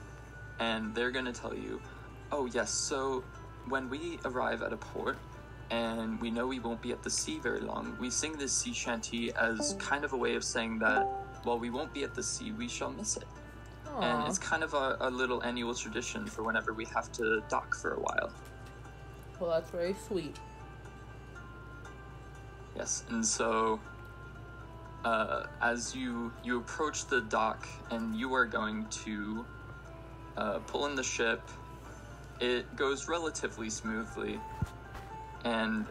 and 0.59 0.95
they're 0.95 1.11
going 1.11 1.25
to 1.25 1.33
tell 1.33 1.55
you, 1.55 1.81
"Oh 2.33 2.47
yes, 2.47 2.71
so 2.71 3.25
when 3.69 3.88
we 3.88 4.19
arrive 4.25 4.62
at 4.62 4.73
a 4.73 4.77
port 4.77 5.19
and 5.71 6.21
we 6.21 6.31
know 6.31 6.47
we 6.47 6.61
won't 6.61 6.81
be 6.81 6.92
at 6.92 7.03
the 7.03 7.11
sea 7.11 7.38
very 7.38 7.61
long, 7.61 7.97
we 8.01 8.11
sing 8.11 8.37
this 8.37 8.53
sea 8.53 8.73
shanty 8.73 9.33
as 9.35 9.77
kind 9.79 10.05
of 10.05 10.12
a 10.12 10.16
way 10.16 10.35
of 10.35 10.45
saying 10.45 10.79
that 10.79 11.07
while 11.42 11.59
we 11.59 11.71
won't 11.71 11.92
be 11.92 12.05
at 12.05 12.14
the 12.14 12.23
sea, 12.23 12.53
we 12.53 12.69
shall 12.69 12.90
miss 12.90 13.16
it. 13.16 13.27
And 13.99 14.29
it's 14.29 14.38
kind 14.38 14.62
of 14.62 14.75
a, 14.75 14.97
a 15.01 15.11
little 15.11 15.42
annual 15.42 15.75
tradition 15.75 16.27
for 16.27 16.42
whenever 16.42 16.75
we 16.75 16.85
have 16.87 17.11
to 17.12 17.42
dock 17.49 17.75
for 17.75 17.95
a 17.95 18.01
while. 18.01 18.31
Well, 19.40 19.51
that's 19.51 19.71
very 19.71 19.95
sweet. 20.07 20.37
Yes, 22.77 23.05
and 23.09 23.25
so 23.25 23.81
uh, 25.05 25.45
as 25.62 25.95
you 25.95 26.33
you 26.45 26.59
approach 26.59 27.07
the 27.07 27.23
dock 27.23 27.66
and 27.90 28.14
you 28.14 28.35
are 28.35 28.45
going 28.45 28.87
to 29.05 29.47
uh, 30.37 30.59
pull 30.66 30.87
in 30.87 30.94
the 30.94 31.03
ship, 31.03 31.42
it 32.40 32.75
goes 32.77 33.09
relatively 33.09 33.70
smoothly, 33.70 34.38
and 35.44 35.87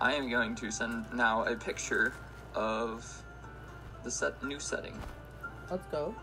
I 0.00 0.14
am 0.14 0.28
going 0.28 0.54
to 0.56 0.70
send 0.70 1.06
now 1.12 1.44
a 1.44 1.54
picture 1.54 2.14
of 2.54 3.22
the 4.02 4.10
set 4.10 4.42
new 4.42 4.58
setting. 4.58 4.98
Let's 5.70 5.86
go. 5.86 6.14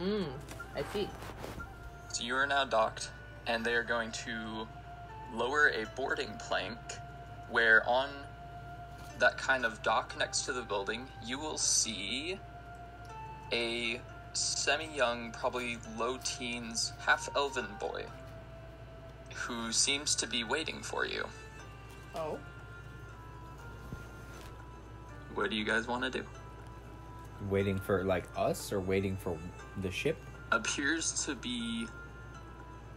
Mmm. 0.00 0.26
I 0.74 0.82
see. 0.92 1.08
So 2.08 2.24
you 2.24 2.34
are 2.34 2.46
now 2.46 2.64
docked, 2.64 3.10
and 3.46 3.64
they 3.64 3.74
are 3.74 3.84
going 3.84 4.12
to 4.12 4.66
lower 5.32 5.68
a 5.68 5.86
boarding 5.96 6.30
plank 6.38 6.78
where 7.50 7.88
on 7.88 8.08
that 9.18 9.36
kind 9.36 9.64
of 9.64 9.82
dock 9.82 10.16
next 10.18 10.42
to 10.42 10.52
the 10.52 10.62
building, 10.62 11.06
you 11.24 11.38
will 11.38 11.58
see 11.58 12.38
a 13.52 14.00
semi 14.32 14.86
young, 14.94 15.32
probably 15.32 15.78
low 15.98 16.18
teens, 16.24 16.92
half 16.98 17.28
elven 17.36 17.66
boy 17.78 18.04
who 19.34 19.72
seems 19.72 20.14
to 20.16 20.26
be 20.26 20.44
waiting 20.44 20.82
for 20.82 21.06
you. 21.06 21.26
Oh. 22.14 22.38
What 25.34 25.50
do 25.50 25.56
you 25.56 25.64
guys 25.64 25.86
want 25.86 26.02
to 26.04 26.10
do? 26.10 26.24
waiting 27.48 27.78
for 27.78 28.04
like 28.04 28.24
us 28.36 28.72
or 28.72 28.80
waiting 28.80 29.16
for 29.16 29.36
the 29.80 29.90
ship? 29.90 30.18
Appears 30.52 31.24
to 31.24 31.34
be 31.34 31.86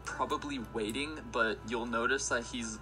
probably 0.05 0.59
waiting, 0.73 1.17
but 1.31 1.57
you'll 1.67 1.85
notice 1.85 2.27
that 2.29 2.43
he's 2.43 2.79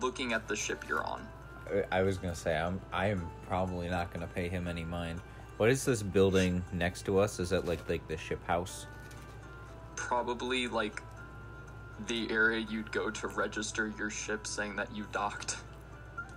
looking 0.00 0.32
at 0.32 0.48
the 0.48 0.56
ship 0.56 0.84
you're 0.88 1.04
on. 1.04 1.26
I- 1.70 1.98
I 1.98 2.02
was 2.02 2.18
gonna 2.18 2.34
say 2.34 2.56
I'm 2.56 2.80
I 2.92 3.06
am 3.06 3.28
probably 3.46 3.88
not 3.88 4.12
gonna 4.12 4.26
pay 4.26 4.48
him 4.48 4.66
any 4.66 4.84
mind. 4.84 5.20
What 5.58 5.70
is 5.70 5.84
this 5.84 6.02
building 6.02 6.64
next 6.72 7.02
to 7.06 7.18
us? 7.18 7.38
Is 7.38 7.50
that 7.50 7.66
like 7.66 7.86
like 7.88 8.06
the 8.08 8.16
ship 8.16 8.44
house? 8.46 8.86
probably 9.98 10.68
like 10.68 11.02
the 12.06 12.30
area 12.30 12.64
you'd 12.70 12.90
go 12.92 13.10
to 13.10 13.26
register 13.26 13.92
your 13.98 14.08
ship 14.08 14.46
saying 14.46 14.76
that 14.76 14.94
you 14.94 15.04
docked. 15.12 15.56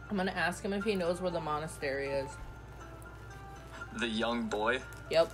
I'm 0.10 0.18
gonna 0.18 0.32
ask 0.32 0.64
him 0.64 0.74
if 0.74 0.84
he 0.84 0.96
knows 0.96 1.22
where 1.22 1.32
the 1.32 1.40
monastery 1.40 2.10
is. 2.10 2.30
The 3.98 4.08
young 4.08 4.48
boy. 4.48 4.82
Yep. 5.10 5.32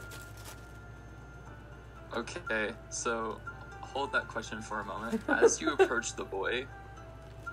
Okay, 2.16 2.72
so 2.90 3.40
hold 3.82 4.12
that 4.12 4.28
question 4.28 4.62
for 4.62 4.82
a 4.82 4.86
moment. 4.86 5.22
As 5.30 5.62
you 5.62 5.74
approach 5.74 6.16
the 6.16 6.26
boy, 6.26 6.66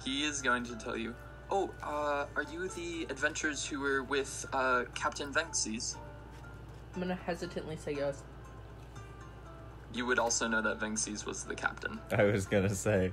he 0.04 0.24
is 0.24 0.42
going 0.42 0.64
to 0.64 0.76
tell 0.76 0.96
you, 0.96 1.14
"Oh, 1.50 1.70
uh, 1.82 2.26
are 2.36 2.44
you 2.52 2.68
the 2.68 3.06
adventurers 3.08 3.64
who 3.64 3.80
were 3.80 4.02
with 4.02 4.44
uh, 4.52 4.84
Captain 4.94 5.32
Venxes?" 5.32 5.96
I'm 6.94 7.00
gonna 7.02 7.14
hesitantly 7.26 7.76
say 7.76 7.92
yes. 7.96 8.22
You 9.92 10.06
would 10.06 10.18
also 10.18 10.48
know 10.48 10.60
that 10.62 10.80
Venxes 10.80 11.24
was 11.26 11.44
the 11.44 11.54
captain. 11.54 12.00
I 12.12 12.24
was 12.24 12.46
gonna 12.46 12.74
say, 12.74 13.12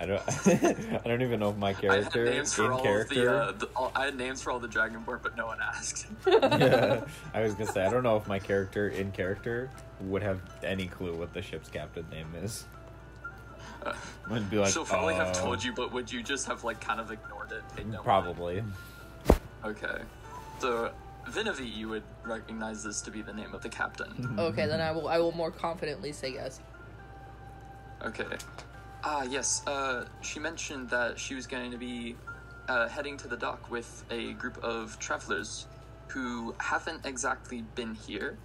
I 0.00 0.06
don't 0.06 0.22
I 0.46 1.00
don't 1.04 1.22
even 1.22 1.40
know 1.40 1.50
if 1.50 1.56
my 1.56 1.72
character 1.72 2.22
I 2.22 2.26
had 2.26 2.34
names 2.34 2.54
for 2.54 2.72
all 2.72 2.82
character. 2.82 3.14
the, 3.24 3.32
uh, 3.32 3.52
the 3.52 3.66
all, 3.76 3.92
I 3.94 4.06
had 4.06 4.16
names 4.16 4.42
for 4.42 4.50
all 4.50 4.58
the 4.58 4.68
Dragonborn, 4.68 5.20
but 5.22 5.36
no 5.36 5.46
one 5.46 5.58
asked. 5.60 6.06
yeah, 6.26 7.04
I 7.34 7.40
was 7.42 7.54
gonna 7.54 7.70
say 7.72 7.84
I 7.84 7.90
don't 7.90 8.02
know 8.02 8.16
if 8.16 8.26
my 8.26 8.38
character 8.38 8.88
in 8.88 9.12
character 9.12 9.70
would 10.00 10.22
have 10.22 10.40
any 10.64 10.86
clue 10.86 11.14
what 11.14 11.32
the 11.34 11.42
ship's 11.42 11.68
captain 11.68 12.06
name 12.10 12.28
is. 12.42 12.64
Uh, 13.84 13.94
Would 14.30 14.48
be 14.48 14.58
like, 14.58 14.72
She'll 14.72 14.84
probably 14.84 15.14
have 15.14 15.28
"Uh, 15.28 15.32
told 15.34 15.64
you, 15.64 15.72
but 15.72 15.92
would 15.92 16.10
you 16.12 16.22
just 16.22 16.46
have 16.46 16.62
like 16.62 16.80
kind 16.80 17.00
of 17.00 17.10
ignored 17.10 17.50
it? 17.50 17.62
paid 17.76 17.86
no 17.86 17.94
mind? 17.94 18.04
Probably. 18.04 18.62
Okay. 19.64 20.02
So, 20.60 20.92
Vinavi, 21.28 21.74
you 21.74 21.88
would 21.88 22.02
recognize 22.24 22.82
this 22.82 23.00
to 23.02 23.10
be 23.10 23.22
the 23.22 23.32
name 23.32 23.54
of 23.54 23.62
the 23.62 23.68
captain. 23.68 24.36
Okay, 24.38 24.66
then 24.66 24.80
I 24.80 24.90
will. 24.92 25.08
I 25.08 25.18
will 25.18 25.32
more 25.32 25.50
confidently 25.50 26.12
say 26.12 26.32
yes. 26.32 26.60
Okay. 28.04 28.24
Ah, 29.04 29.22
yes. 29.22 29.62
Uh, 29.66 30.04
she 30.20 30.38
mentioned 30.40 30.90
that 30.90 31.18
she 31.18 31.34
was 31.34 31.46
going 31.46 31.70
to 31.70 31.78
be 31.78 32.16
uh, 32.68 32.88
heading 32.88 33.16
to 33.18 33.28
the 33.28 33.36
dock 33.36 33.70
with 33.70 34.04
a 34.10 34.32
group 34.34 34.58
of 34.62 34.98
travelers 34.98 35.66
who 36.08 36.54
haven't 36.58 37.06
exactly 37.06 37.62
been 37.74 37.94
here, 37.94 38.36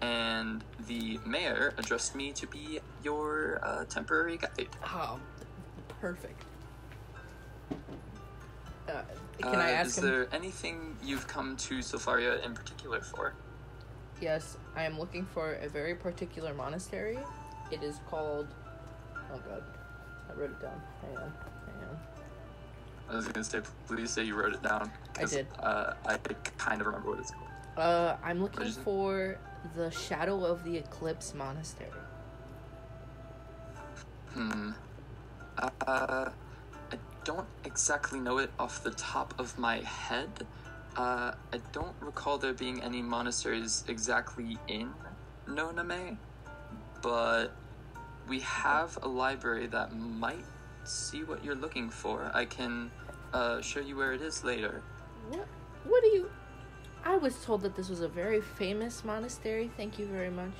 and 0.00 0.62
the 0.86 1.18
mayor 1.26 1.74
addressed 1.78 2.14
me 2.14 2.32
to 2.32 2.46
be 2.46 2.78
your 3.02 3.60
uh, 3.62 3.84
temporary 3.86 4.36
guide. 4.36 4.68
Oh, 4.84 5.18
perfect. 6.00 6.44
Uh, 8.88 9.02
can 9.42 9.56
Uh, 9.56 9.64
I 9.64 9.70
ask 9.70 9.88
is 9.90 9.98
him? 9.98 10.04
there 10.06 10.28
anything 10.32 10.96
you've 11.02 11.26
come 11.28 11.56
to 11.56 11.78
Sofaria 11.78 12.44
in 12.44 12.54
particular 12.54 13.00
for? 13.00 13.34
Yes, 14.20 14.56
I 14.76 14.84
am 14.84 14.98
looking 14.98 15.24
for 15.26 15.54
a 15.54 15.68
very 15.68 15.94
particular 15.94 16.54
monastery. 16.54 17.18
It 17.70 17.82
is 17.82 18.00
called. 18.08 18.48
Oh 19.32 19.38
god, 19.48 19.62
I 20.30 20.32
wrote 20.34 20.50
it 20.50 20.60
down. 20.60 20.80
Hang 21.00 21.16
on, 21.16 21.32
hang 21.66 21.88
on. 21.88 21.98
I 23.10 23.16
was 23.16 23.26
gonna 23.28 23.44
say, 23.44 23.60
please 23.86 24.10
say 24.10 24.22
you 24.24 24.34
wrote 24.36 24.54
it 24.54 24.62
down. 24.62 24.90
'cause, 25.14 25.32
did. 25.32 25.46
Uh, 25.58 25.94
I 26.06 26.16
kind 26.58 26.80
of 26.80 26.86
remember 26.86 27.10
what 27.10 27.18
it's 27.18 27.30
called. 27.32 27.48
Uh, 27.76 28.16
I'm 28.22 28.40
looking 28.42 28.70
for 28.70 29.38
the 29.74 29.90
Shadow 29.90 30.44
of 30.44 30.62
the 30.64 30.76
Eclipse 30.76 31.34
Monastery. 31.34 31.90
Hmm. 34.34 34.70
Uh, 35.58 35.68
I 35.86 36.30
don't 37.24 37.46
exactly 37.64 38.20
know 38.20 38.38
it 38.38 38.50
off 38.58 38.82
the 38.82 38.90
top 38.90 39.34
of 39.38 39.58
my 39.58 39.78
head. 39.80 40.46
Uh, 40.96 41.32
I 41.52 41.58
don't 41.72 41.94
recall 42.00 42.38
there 42.38 42.52
being 42.52 42.82
any 42.82 43.00
monasteries 43.00 43.84
exactly 43.88 44.58
in 44.68 44.92
Noname, 45.48 46.16
but 47.00 47.48
we 48.28 48.40
have 48.40 48.98
a 49.02 49.08
library 49.08 49.66
that 49.68 49.96
might 49.96 50.44
see 50.84 51.24
what 51.24 51.44
you're 51.44 51.54
looking 51.54 51.88
for. 51.88 52.30
I 52.34 52.44
can 52.44 52.90
uh, 53.32 53.60
show 53.60 53.80
you 53.80 53.96
where 53.96 54.12
it 54.12 54.20
is 54.20 54.44
later. 54.44 54.82
What? 55.30 55.46
What 55.84 56.02
do 56.02 56.08
you? 56.08 56.30
I 57.04 57.16
was 57.16 57.42
told 57.44 57.62
that 57.62 57.74
this 57.74 57.88
was 57.88 58.00
a 58.00 58.08
very 58.08 58.40
famous 58.40 59.04
monastery. 59.04 59.70
Thank 59.76 59.98
you 59.98 60.06
very 60.06 60.30
much. 60.30 60.52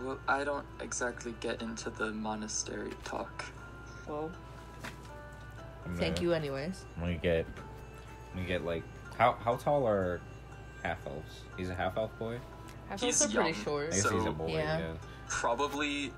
Well, 0.00 0.18
I 0.28 0.44
don't 0.44 0.66
exactly 0.80 1.34
get 1.40 1.62
into 1.62 1.88
the 1.88 2.10
monastery 2.10 2.92
talk. 3.04 3.44
Well, 4.06 4.30
I'm 5.86 5.96
thank 5.96 6.20
you 6.20 6.32
anyways. 6.32 6.84
I'm 6.96 7.02
gonna 7.02 7.14
get. 7.14 7.46
I'm 8.32 8.36
gonna 8.38 8.48
get 8.48 8.64
like 8.64 8.82
how 9.18 9.32
how 9.44 9.56
tall 9.56 9.86
are 9.86 10.20
half 10.82 11.06
elves? 11.06 11.42
He's 11.56 11.70
a 11.70 11.74
half 11.74 11.96
elf 11.96 12.16
boy. 12.18 12.38
Half 12.88 13.02
elves 13.02 13.22
are 13.22 13.28
pretty 13.42 13.52
short. 13.52 13.86
I 13.88 13.90
guess 13.90 14.02
he's 14.10 14.22
So- 14.22 14.28
a 14.28 14.32
boy. 14.32 14.48
Yeah. 14.48 14.78
Yeah. 14.78 14.92
Probably, 15.28 16.12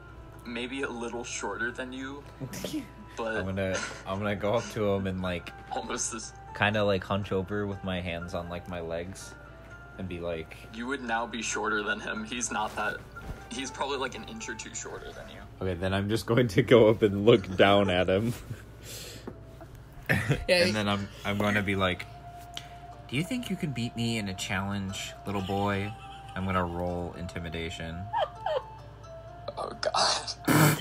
maybe 0.44 0.83
a 0.83 0.88
little 0.90 1.22
shorter 1.24 1.70
than 1.70 1.92
you, 1.92 2.22
but 3.16 3.37
I'm 3.37 3.44
gonna 3.46 3.76
I'm 4.07 4.18
gonna 4.18 4.35
go 4.37 4.55
up 4.55 4.64
to 4.72 4.85
him 4.92 5.07
and 5.07 5.22
like 5.22 5.50
almost 5.72 6.12
this. 6.12 6.33
kind 6.55 6.76
of 6.76 6.87
like 6.87 7.05
hunch 7.05 7.31
over 7.33 7.66
with 7.66 7.83
my 7.85 8.00
hands 8.00 8.35
on 8.35 8.48
like 8.48 8.68
my 8.68 8.81
legs, 8.81 9.33
and 9.98 10.09
be 10.09 10.18
like, 10.20 10.57
You 10.74 10.87
would 10.88 11.02
now 11.02 11.24
be 11.26 11.40
shorter 11.40 11.83
than 11.83 12.00
him. 12.00 12.24
He's 12.24 12.50
not 12.50 12.74
that. 12.76 12.96
He's 13.48 13.70
probably 13.70 13.98
like 13.98 14.16
an 14.16 14.24
inch 14.24 14.48
or 14.48 14.55
two 14.55 14.74
shorter 14.74 15.12
than 15.12 15.24
you. 15.31 15.40
okay, 15.62 15.74
then 15.74 15.94
I'm 15.94 16.09
just 16.09 16.26
going 16.26 16.48
to 16.48 16.62
go 16.62 16.88
up 16.88 17.02
and 17.02 17.24
look 17.24 17.57
down 17.57 17.88
at 17.90 18.09
him. 18.11 18.35
Yeah. 20.49 20.64
and 20.64 20.75
then 20.75 20.88
I'm 20.88 21.09
I'm 21.25 21.38
going 21.38 21.55
to 21.55 21.62
be 21.62 21.75
like, 21.75 22.07
"Do 23.09 23.16
you 23.16 23.25
think 23.25 23.51
you 23.51 23.57
can 23.57 23.73
beat 23.73 23.97
me 23.97 24.19
in 24.19 24.29
a 24.29 24.35
challenge, 24.35 25.12
little 25.27 25.42
boy?" 25.42 25.92
I'm 26.37 26.45
gonna 26.45 26.64
roll 26.64 27.14
intimidation. 27.19 27.99
Oh 29.59 29.73
God. 29.81 30.35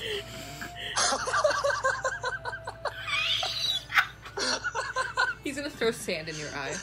He's 5.44 5.56
gonna 5.56 5.70
throw 5.70 5.90
sand 5.92 6.28
in 6.28 6.36
your 6.36 6.50
eye. 6.54 6.74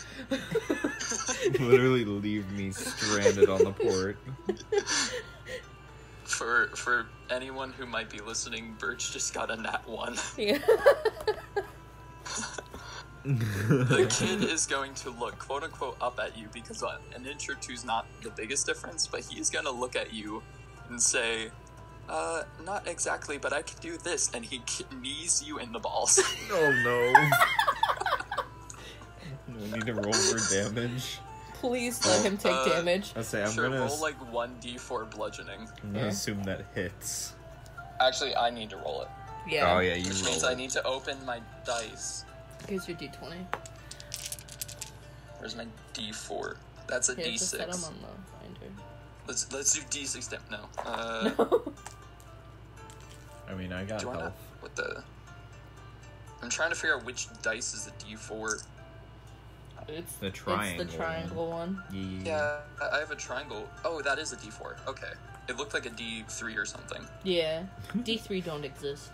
Literally 1.60 2.03
leave 2.06 2.51
me 2.51 2.71
stranded 2.71 3.47
on 3.49 3.63
the 3.63 3.73
port. 3.73 4.17
For 6.23 6.69
for 6.75 7.06
anyone 7.29 7.71
who 7.73 7.86
might 7.86 8.10
be 8.10 8.19
listening, 8.19 8.75
Berch 8.79 9.12
just 9.12 9.34
got 9.34 9.51
a 9.51 9.56
nat 9.56 9.88
one. 9.88 10.15
yeah. 10.38 10.58
The 13.25 14.05
kid 14.09 14.43
is 14.43 14.65
going 14.65 14.93
to 14.95 15.09
look 15.12 15.38
quote 15.39 15.63
unquote 15.63 15.97
up 16.01 16.19
at 16.21 16.38
you 16.38 16.47
because 16.53 16.83
an 17.15 17.25
inch 17.25 17.49
or 17.49 17.55
two 17.55 17.71
is 17.73 17.86
not 17.86 18.05
the 18.21 18.29
biggest 18.31 18.65
difference, 18.65 19.07
but 19.07 19.21
he's 19.21 19.49
gonna 19.49 19.71
look 19.71 19.95
at 19.95 20.13
you 20.13 20.43
and 20.89 21.01
say, 21.01 21.49
uh, 22.09 22.43
not 22.65 22.86
exactly, 22.88 23.38
but 23.38 23.53
I 23.53 23.62
can 23.62 23.77
do 23.79 23.97
this, 23.97 24.29
and 24.33 24.43
he 24.43 24.62
knees 25.01 25.41
you 25.45 25.59
in 25.59 25.71
the 25.71 25.79
balls. 25.79 26.19
Oh 26.51 26.71
no. 29.47 29.55
we 29.62 29.71
need 29.71 29.86
to 29.86 29.93
roll 29.93 30.12
for 30.13 30.53
damage. 30.53 31.19
Please 31.55 32.05
let 32.05 32.25
him 32.25 32.38
take 32.38 32.51
Uh, 32.51 32.65
damage. 32.67 33.13
I 33.15 33.21
say 33.21 33.41
I'm 33.41 33.51
sure, 33.51 33.69
gonna. 33.69 33.86
roll 33.86 34.01
like 34.01 34.15
one 34.33 34.57
d4 34.62 35.09
bludgeoning. 35.12 35.62
I'm 35.81 35.93
gonna 35.93 35.99
Yeah. 36.05 36.12
assume 36.12 36.43
that 36.43 36.65
hits. 36.75 37.36
Actually, 38.01 38.36
I 38.36 38.49
need 38.49 38.69
to 38.71 38.77
roll 38.77 39.03
it, 39.03 39.07
Yeah. 39.47 39.75
Oh 39.75 39.79
yeah, 39.79 39.95
you 39.95 40.10
which 40.10 40.23
means 40.23 40.43
it. 40.43 40.47
I 40.47 40.53
need 40.53 40.69
to 40.71 40.84
open 40.86 41.17
my 41.25 41.41
dice. 41.65 42.25
Here's 42.67 42.88
your 42.88 42.97
d20. 42.97 43.45
Where's 45.39 45.56
my 45.56 45.65
d4? 45.93 46.56
That's 46.88 47.10
a 47.10 47.15
Here, 47.15 47.25
just 47.25 47.49
set 47.51 47.62
him 47.62 47.69
d6. 47.75 47.88
on 47.88 47.93
the 48.01 48.58
binder. 48.60 48.73
Let's 49.27 49.51
let's 49.53 49.73
do 49.73 49.82
d6. 49.82 50.29
Then. 50.29 50.39
No. 50.51 50.60
Uh, 50.86 51.32
No. 51.38 51.63
I 53.49 53.53
mean, 53.56 53.73
I 53.73 53.84
got 53.84 53.99
do 53.99 54.10
I 54.10 54.13
not? 54.13 54.21
health. 54.21 54.34
What 54.62 54.75
the? 54.75 55.03
I'm 56.41 56.49
trying 56.49 56.69
to 56.69 56.75
figure 56.75 56.95
out 56.95 57.06
which 57.06 57.27
dice 57.41 57.73
is 57.73 57.88
a 57.88 57.91
d4. 58.06 58.63
It's 59.89 60.13
The 60.15 60.32
triangle. 60.32 60.86
It's 60.86 60.95
triangle 60.95 60.95
the 60.95 60.97
triangle 60.97 61.49
one. 61.51 61.84
Yeah. 61.91 62.21
Yeah, 62.25 62.58
I 62.82 62.95
I 62.95 62.99
have 62.99 63.12
a 63.12 63.15
triangle. 63.15 63.67
Oh, 63.84 64.01
that 64.01 64.17
is 64.17 64.32
a 64.32 64.38
D4. 64.38 64.77
Okay. 64.88 65.12
It 65.49 65.58
looked 65.58 65.73
like 65.73 65.86
a 65.86 65.89
D3 65.89 66.58
or 66.58 66.65
something. 66.65 67.06
Yeah. 67.23 67.63
D3 67.97 68.45
don't 68.45 68.63
exist. 68.63 69.12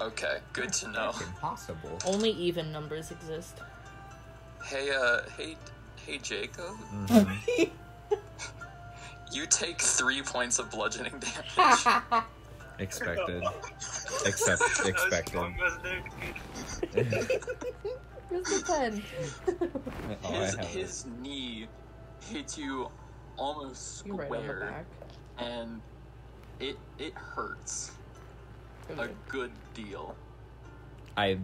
Okay, 0.00 0.38
good 0.52 0.72
to 0.74 0.88
know. 0.88 1.12
That's 1.12 1.22
impossible. 1.22 1.98
Only 2.06 2.30
even 2.30 2.70
numbers 2.70 3.10
exist. 3.10 3.60
Hey, 4.64 4.90
uh, 4.90 5.20
hey, 5.36 5.56
hey, 6.04 6.18
Jacob. 6.18 6.74
Mhm. 6.92 7.70
You 9.32 9.46
take 9.46 9.80
three 9.80 10.22
points 10.22 10.58
of 10.58 10.70
bludgeoning 10.70 11.18
damage. 11.18 11.86
Expected. 12.78 13.42
Except 14.26 14.62
expected. 14.84 15.40
Where's 18.28 18.44
the 18.44 18.64
pen? 18.66 19.02
Oh, 20.24 20.32
his, 20.32 20.54
his 20.66 21.06
knee 21.06 21.68
hits 22.28 22.58
you 22.58 22.90
almost 23.38 24.04
You're 24.04 24.16
right 24.16 24.26
square, 24.26 24.60
back. 24.60 24.86
and 25.38 25.80
it 26.60 26.76
it 26.98 27.14
hurts 27.14 27.92
a 28.88 28.92
Okay. 28.92 29.12
good 29.28 29.50
deal. 29.74 30.14
I 31.16 31.38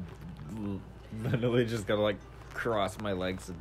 literally 1.22 1.64
just 1.66 1.86
gotta 1.86 2.00
like 2.02 2.18
cross 2.54 2.98
my 3.00 3.12
legs 3.12 3.48
and 3.48 3.60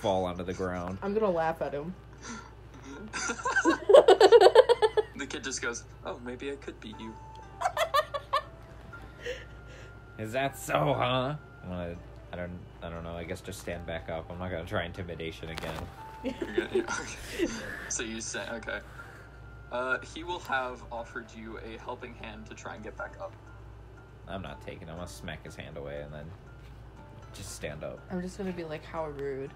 fall 0.00 0.24
onto 0.24 0.42
the 0.44 0.52
ground. 0.54 0.98
I'm 1.02 1.14
gonna 1.14 1.30
laugh 1.30 1.62
at 1.62 1.72
him. 1.72 1.94
The 5.16 5.26
kid 5.26 5.44
just 5.44 5.62
goes, 5.62 5.84
"Oh, 6.04 6.18
maybe 6.24 6.50
I 6.50 6.56
could 6.56 6.78
beat 6.80 6.98
you." 6.98 7.14
Is 10.18 10.32
that 10.32 10.58
so, 10.58 10.94
huh? 10.98 11.36
I'm 11.62 11.68
gonna, 11.68 11.94
I 12.32 12.36
don't, 12.36 12.58
I 12.82 12.88
don't 12.90 13.04
know. 13.04 13.14
I 13.16 13.22
guess 13.24 13.40
just 13.40 13.60
stand 13.60 13.86
back 13.86 14.08
up. 14.08 14.28
I'm 14.30 14.38
not 14.40 14.50
gonna 14.50 14.64
try 14.64 14.84
intimidation 14.84 15.50
again. 15.50 15.74
You're 16.24 16.32
gonna- 16.56 16.68
yeah, 16.72 16.82
okay. 16.82 17.46
so 17.88 18.02
you 18.02 18.20
say, 18.20 18.42
okay. 18.54 18.80
Uh, 19.74 19.98
he 20.14 20.22
will 20.22 20.38
have 20.38 20.84
offered 20.92 21.26
you 21.36 21.58
a 21.58 21.76
helping 21.78 22.14
hand 22.14 22.46
to 22.46 22.54
try 22.54 22.76
and 22.76 22.84
get 22.84 22.96
back 22.96 23.16
up. 23.20 23.34
I'm 24.28 24.40
not 24.40 24.64
taking. 24.64 24.88
I'm 24.88 24.94
gonna 24.94 25.08
smack 25.08 25.44
his 25.44 25.56
hand 25.56 25.76
away 25.76 26.00
and 26.02 26.14
then 26.14 26.30
just 27.34 27.56
stand 27.56 27.82
up. 27.82 27.98
I'm 28.08 28.22
just 28.22 28.38
gonna 28.38 28.52
be 28.52 28.62
like, 28.62 28.84
how 28.84 29.08
rude. 29.08 29.50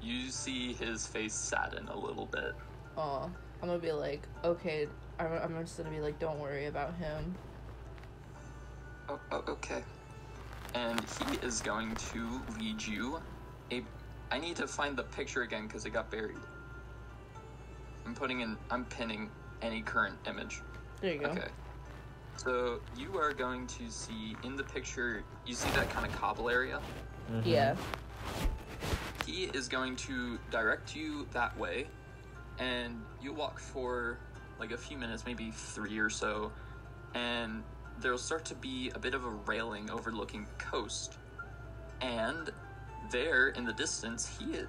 You 0.00 0.30
see 0.30 0.72
his 0.72 1.06
face 1.06 1.34
sadden 1.34 1.88
a 1.88 1.96
little 1.96 2.24
bit. 2.24 2.54
Oh, 2.96 3.30
I'm 3.60 3.68
gonna 3.68 3.78
be 3.78 3.92
like, 3.92 4.26
okay. 4.44 4.88
I'm, 5.18 5.56
I'm 5.58 5.62
just 5.62 5.76
gonna 5.76 5.90
be 5.90 6.00
like, 6.00 6.18
don't 6.18 6.40
worry 6.40 6.64
about 6.64 6.94
him. 6.94 7.34
Oh, 9.10 9.20
oh, 9.30 9.44
okay. 9.46 9.84
And 10.74 10.98
he 11.00 11.46
is 11.46 11.60
going 11.60 11.94
to 11.96 12.40
lead 12.58 12.82
you 12.82 13.20
a. 13.70 13.82
I 14.30 14.38
need 14.38 14.56
to 14.56 14.66
find 14.66 14.96
the 14.96 15.02
picture 15.02 15.42
again 15.42 15.66
because 15.66 15.84
it 15.84 15.90
got 15.90 16.10
buried. 16.10 16.38
I'm 18.06 18.14
putting 18.14 18.40
in. 18.40 18.56
I'm 18.70 18.84
pinning 18.86 19.30
any 19.60 19.82
current 19.82 20.16
image. 20.26 20.60
There 21.00 21.12
you 21.14 21.20
go. 21.20 21.26
Okay. 21.26 21.48
So 22.36 22.80
you 22.96 23.18
are 23.18 23.32
going 23.32 23.66
to 23.68 23.90
see 23.90 24.36
in 24.42 24.56
the 24.56 24.64
picture. 24.64 25.22
You 25.46 25.54
see 25.54 25.70
that 25.76 25.90
kind 25.90 26.06
of 26.06 26.12
cobble 26.18 26.48
area. 26.48 26.80
Mhm. 27.30 27.42
Yeah. 27.44 27.76
He 29.26 29.44
is 29.44 29.68
going 29.68 29.96
to 29.96 30.38
direct 30.50 30.96
you 30.96 31.26
that 31.32 31.56
way, 31.56 31.86
and 32.58 33.02
you 33.20 33.32
walk 33.32 33.58
for 33.60 34.18
like 34.58 34.72
a 34.72 34.76
few 34.76 34.96
minutes, 34.98 35.24
maybe 35.24 35.50
three 35.50 35.98
or 35.98 36.10
so, 36.10 36.52
and 37.14 37.62
there'll 38.00 38.18
start 38.18 38.44
to 38.46 38.54
be 38.56 38.90
a 38.94 38.98
bit 38.98 39.14
of 39.14 39.24
a 39.24 39.30
railing 39.30 39.90
overlooking 39.90 40.46
coast. 40.58 41.18
And 42.00 42.50
there 43.10 43.48
in 43.48 43.64
the 43.64 43.72
distance, 43.72 44.26
he 44.38 44.60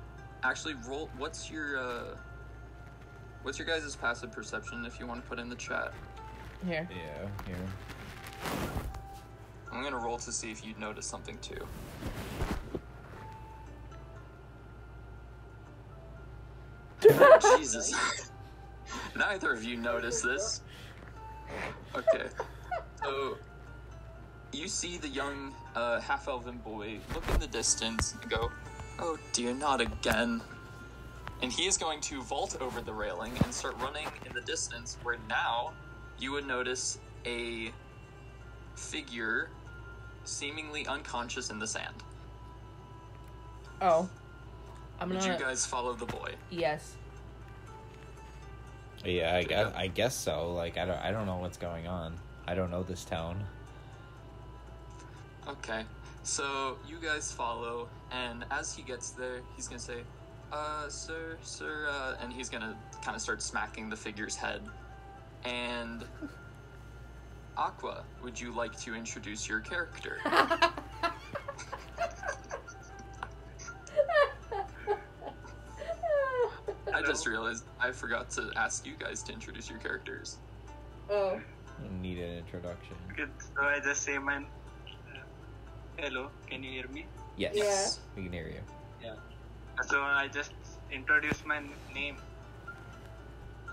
actually 0.44 0.76
roll. 0.88 1.10
What's 1.18 1.50
your 1.50 1.78
uh, 1.80 2.04
what's 3.44 3.60
your 3.60 3.68
guys' 3.68 3.96
passive 3.96 4.32
perception? 4.32 4.86
If 4.86 5.00
you 5.00 5.06
want 5.08 5.24
to 5.24 5.30
put 5.30 5.40
in 5.40 5.50
the 5.50 5.56
chat, 5.56 5.94
Here. 6.66 6.88
Yeah. 6.90 7.28
Here. 7.46 7.56
I'm 9.72 9.84
gonna 9.84 9.98
roll 9.98 10.18
to 10.20 10.32
see 10.32 10.52
if 10.52 10.66
you'd 10.66 10.80
notice 10.80 11.06
something 11.06 11.38
too. 11.40 11.68
Jesus. 17.58 17.94
Neither 19.16 19.52
of 19.52 19.64
you 19.64 19.78
notice 19.78 20.22
this. 20.22 20.62
Okay. 21.96 22.28
So, 23.04 23.38
you 24.52 24.68
see 24.68 24.98
the 24.98 25.10
young 25.10 25.54
uh, 25.76 26.00
half 26.00 26.28
elven 26.28 26.58
boy 26.60 27.00
look 27.14 27.28
in 27.30 27.40
the 27.40 27.48
distance 27.48 28.16
and 28.22 28.30
go, 28.30 28.52
Oh 29.00 29.18
dear, 29.34 29.54
not 29.54 29.82
again. 29.82 30.42
And 31.44 31.52
he 31.52 31.68
is 31.68 31.78
going 31.78 32.00
to 32.02 32.22
vault 32.24 32.58
over 32.62 32.82
the 32.82 32.94
railing 32.94 33.34
and 33.44 33.54
start 33.54 33.76
running 33.80 34.08
in 34.26 34.34
the 34.34 34.42
distance, 34.42 34.98
where 35.04 35.18
now 35.28 35.74
you 36.18 36.32
would 36.32 36.48
notice 36.48 36.98
a 37.26 37.72
figure 38.76 39.50
seemingly 40.24 40.88
unconscious 40.88 41.50
in 41.50 41.60
the 41.60 41.68
sand. 41.68 41.96
Oh. 43.82 44.10
I'm 45.02 45.10
Would 45.10 45.20
gonna. 45.20 45.34
you 45.34 45.40
guys 45.40 45.66
follow 45.66 45.94
the 45.94 46.06
boy? 46.06 46.32
Yes. 46.50 46.96
Yeah. 49.04 49.36
I 49.36 49.44
guess. 49.44 49.74
I 49.76 49.88
guess 49.88 50.16
so. 50.16 50.54
Like 50.54 50.78
I 50.78 50.86
don't. 50.86 51.00
I 51.00 51.12
don't 51.12 51.26
know 51.26 51.38
what's 51.38 51.58
going 51.58 51.88
on. 51.88 52.18
I 52.48 52.56
don't 52.56 52.72
know 52.72 52.84
this 52.84 53.04
town. 53.04 53.44
Okay, 55.46 55.84
so 56.24 56.78
you 56.88 57.00
guys 57.02 57.30
follow, 57.30 57.90
and 58.14 58.46
as 58.50 58.74
he 58.74 58.82
gets 58.82 59.10
there, 59.10 59.42
he's 59.58 59.68
gonna 59.68 59.78
say, 59.80 60.04
"Uh, 60.54 60.88
sir, 60.88 61.38
sir," 61.42 61.88
uh, 61.90 62.16
and 62.22 62.32
he's 62.32 62.48
gonna 62.48 62.78
kind 63.04 63.16
of 63.16 63.22
start 63.22 63.42
smacking 63.42 63.90
the 63.90 63.96
figure's 63.96 64.36
head. 64.36 64.62
And 65.46 66.06
Aqua, 67.58 68.04
would 68.22 68.40
you 68.40 68.54
like 68.54 68.80
to 68.82 68.94
introduce 68.94 69.50
your 69.50 69.60
character? 69.60 70.20
I 76.94 77.02
just 77.02 77.26
realized 77.26 77.66
I 77.80 77.92
forgot 77.92 78.30
to 78.32 78.52
ask 78.56 78.86
you 78.86 78.94
guys 78.98 79.24
to 79.24 79.34
introduce 79.34 79.70
your 79.70 79.80
characters. 79.80 80.38
oh. 81.10 81.42
Need 82.00 82.20
an 82.20 82.38
introduction. 82.38 82.96
Good. 83.16 83.32
So 83.40 83.64
I 83.64 83.80
just 83.80 84.04
say 84.04 84.20
my. 84.20 84.38
Uh, 84.38 84.42
hello, 85.98 86.30
can 86.48 86.62
you 86.64 86.70
hear 86.70 86.88
me? 86.88 87.08
Yes. 87.36 87.56
Yeah. 87.56 87.90
We 88.16 88.24
can 88.24 88.34
hear 88.34 88.48
you. 88.48 88.62
So 89.82 90.02
I 90.02 90.28
just 90.28 90.52
introduce 90.92 91.44
my 91.46 91.62
name. 91.94 92.18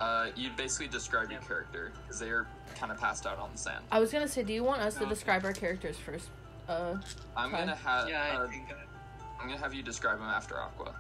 Uh, 0.01 0.29
you'd 0.35 0.57
basically 0.57 0.89
describe 0.89 1.31
your 1.31 1.43
character 1.43 1.93
because 2.03 2.19
they 2.19 2.31
are 2.31 2.47
kind 2.75 2.91
of 2.91 2.99
passed 2.99 3.27
out 3.27 3.39
on 3.39 3.51
the 3.53 3.59
sand. 3.59 3.85
I 3.93 4.01
was 4.01 4.11
gonna 4.11 4.29
say, 4.29 4.43
do 4.43 4.53
you 4.53 4.65
want 4.65 4.81
us 4.81 4.95
to 4.95 5.03
Okay. 5.03 5.11
describe 5.11 5.45
our 5.45 5.53
characters 5.53 5.99
first? 5.99 6.29
Uh, 6.69 6.97
I'm 7.37 7.53
Okay. 7.53 7.59
gonna 7.65 7.77
have 7.77 8.09
yeah, 8.09 8.23
I 8.23 8.37
uh, 8.37 8.49
think. 8.49 8.65
I, 8.71 9.43
I'm 9.43 9.49
gonna 9.49 9.61
have 9.61 9.75
you 9.75 9.83
describe 9.83 10.17
him 10.19 10.25
after 10.25 10.59
Aqua, 10.59 10.95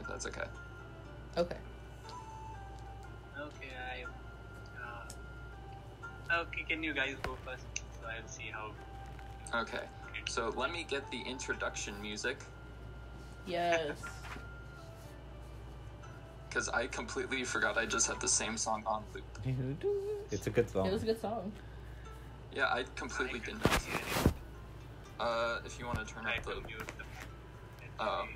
if 0.00 0.08
that's 0.08 0.26
okay. 0.26 0.42
okay. 1.36 1.56
okay, 3.38 3.70
I. 3.92 4.04
Uh, 6.32 6.42
okay, 6.42 6.64
can 6.68 6.82
you 6.82 6.94
guys 6.94 7.14
go 7.22 7.36
first? 7.44 7.64
So 8.00 8.08
I'll 8.08 8.28
see 8.28 8.50
how. 8.52 8.72
Okay, 9.62 9.84
so 10.28 10.52
let 10.56 10.72
me 10.72 10.84
get 10.88 11.08
the 11.12 11.20
introduction 11.22 11.94
music 12.02 12.38
Yes. 13.46 13.96
because 16.48 16.68
I 16.68 16.86
completely 16.88 17.44
forgot 17.44 17.78
I 17.78 17.86
just 17.86 18.08
had 18.08 18.20
the 18.20 18.28
same 18.28 18.56
song 18.56 18.82
on 18.86 19.04
loop. 19.14 19.24
It's 20.32 20.46
a 20.46 20.50
good 20.50 20.68
song. 20.68 20.86
It 20.86 20.92
was 20.92 21.02
a 21.04 21.06
good 21.06 21.20
song. 21.20 21.52
Yeah, 22.54 22.66
I 22.66 22.84
completely 22.96 23.38
didn't. 23.38 23.62
cannot 23.62 23.82
it. 24.26 24.32
Uh, 25.20 25.58
if 25.64 25.78
you 25.78 25.86
want 25.86 25.98
to 25.98 26.12
turn 26.12 26.26
I 26.26 26.38
up 26.38 26.44
the 26.44 26.54
mute 26.66 26.92
them. 26.98 27.06
Um, 28.00 28.28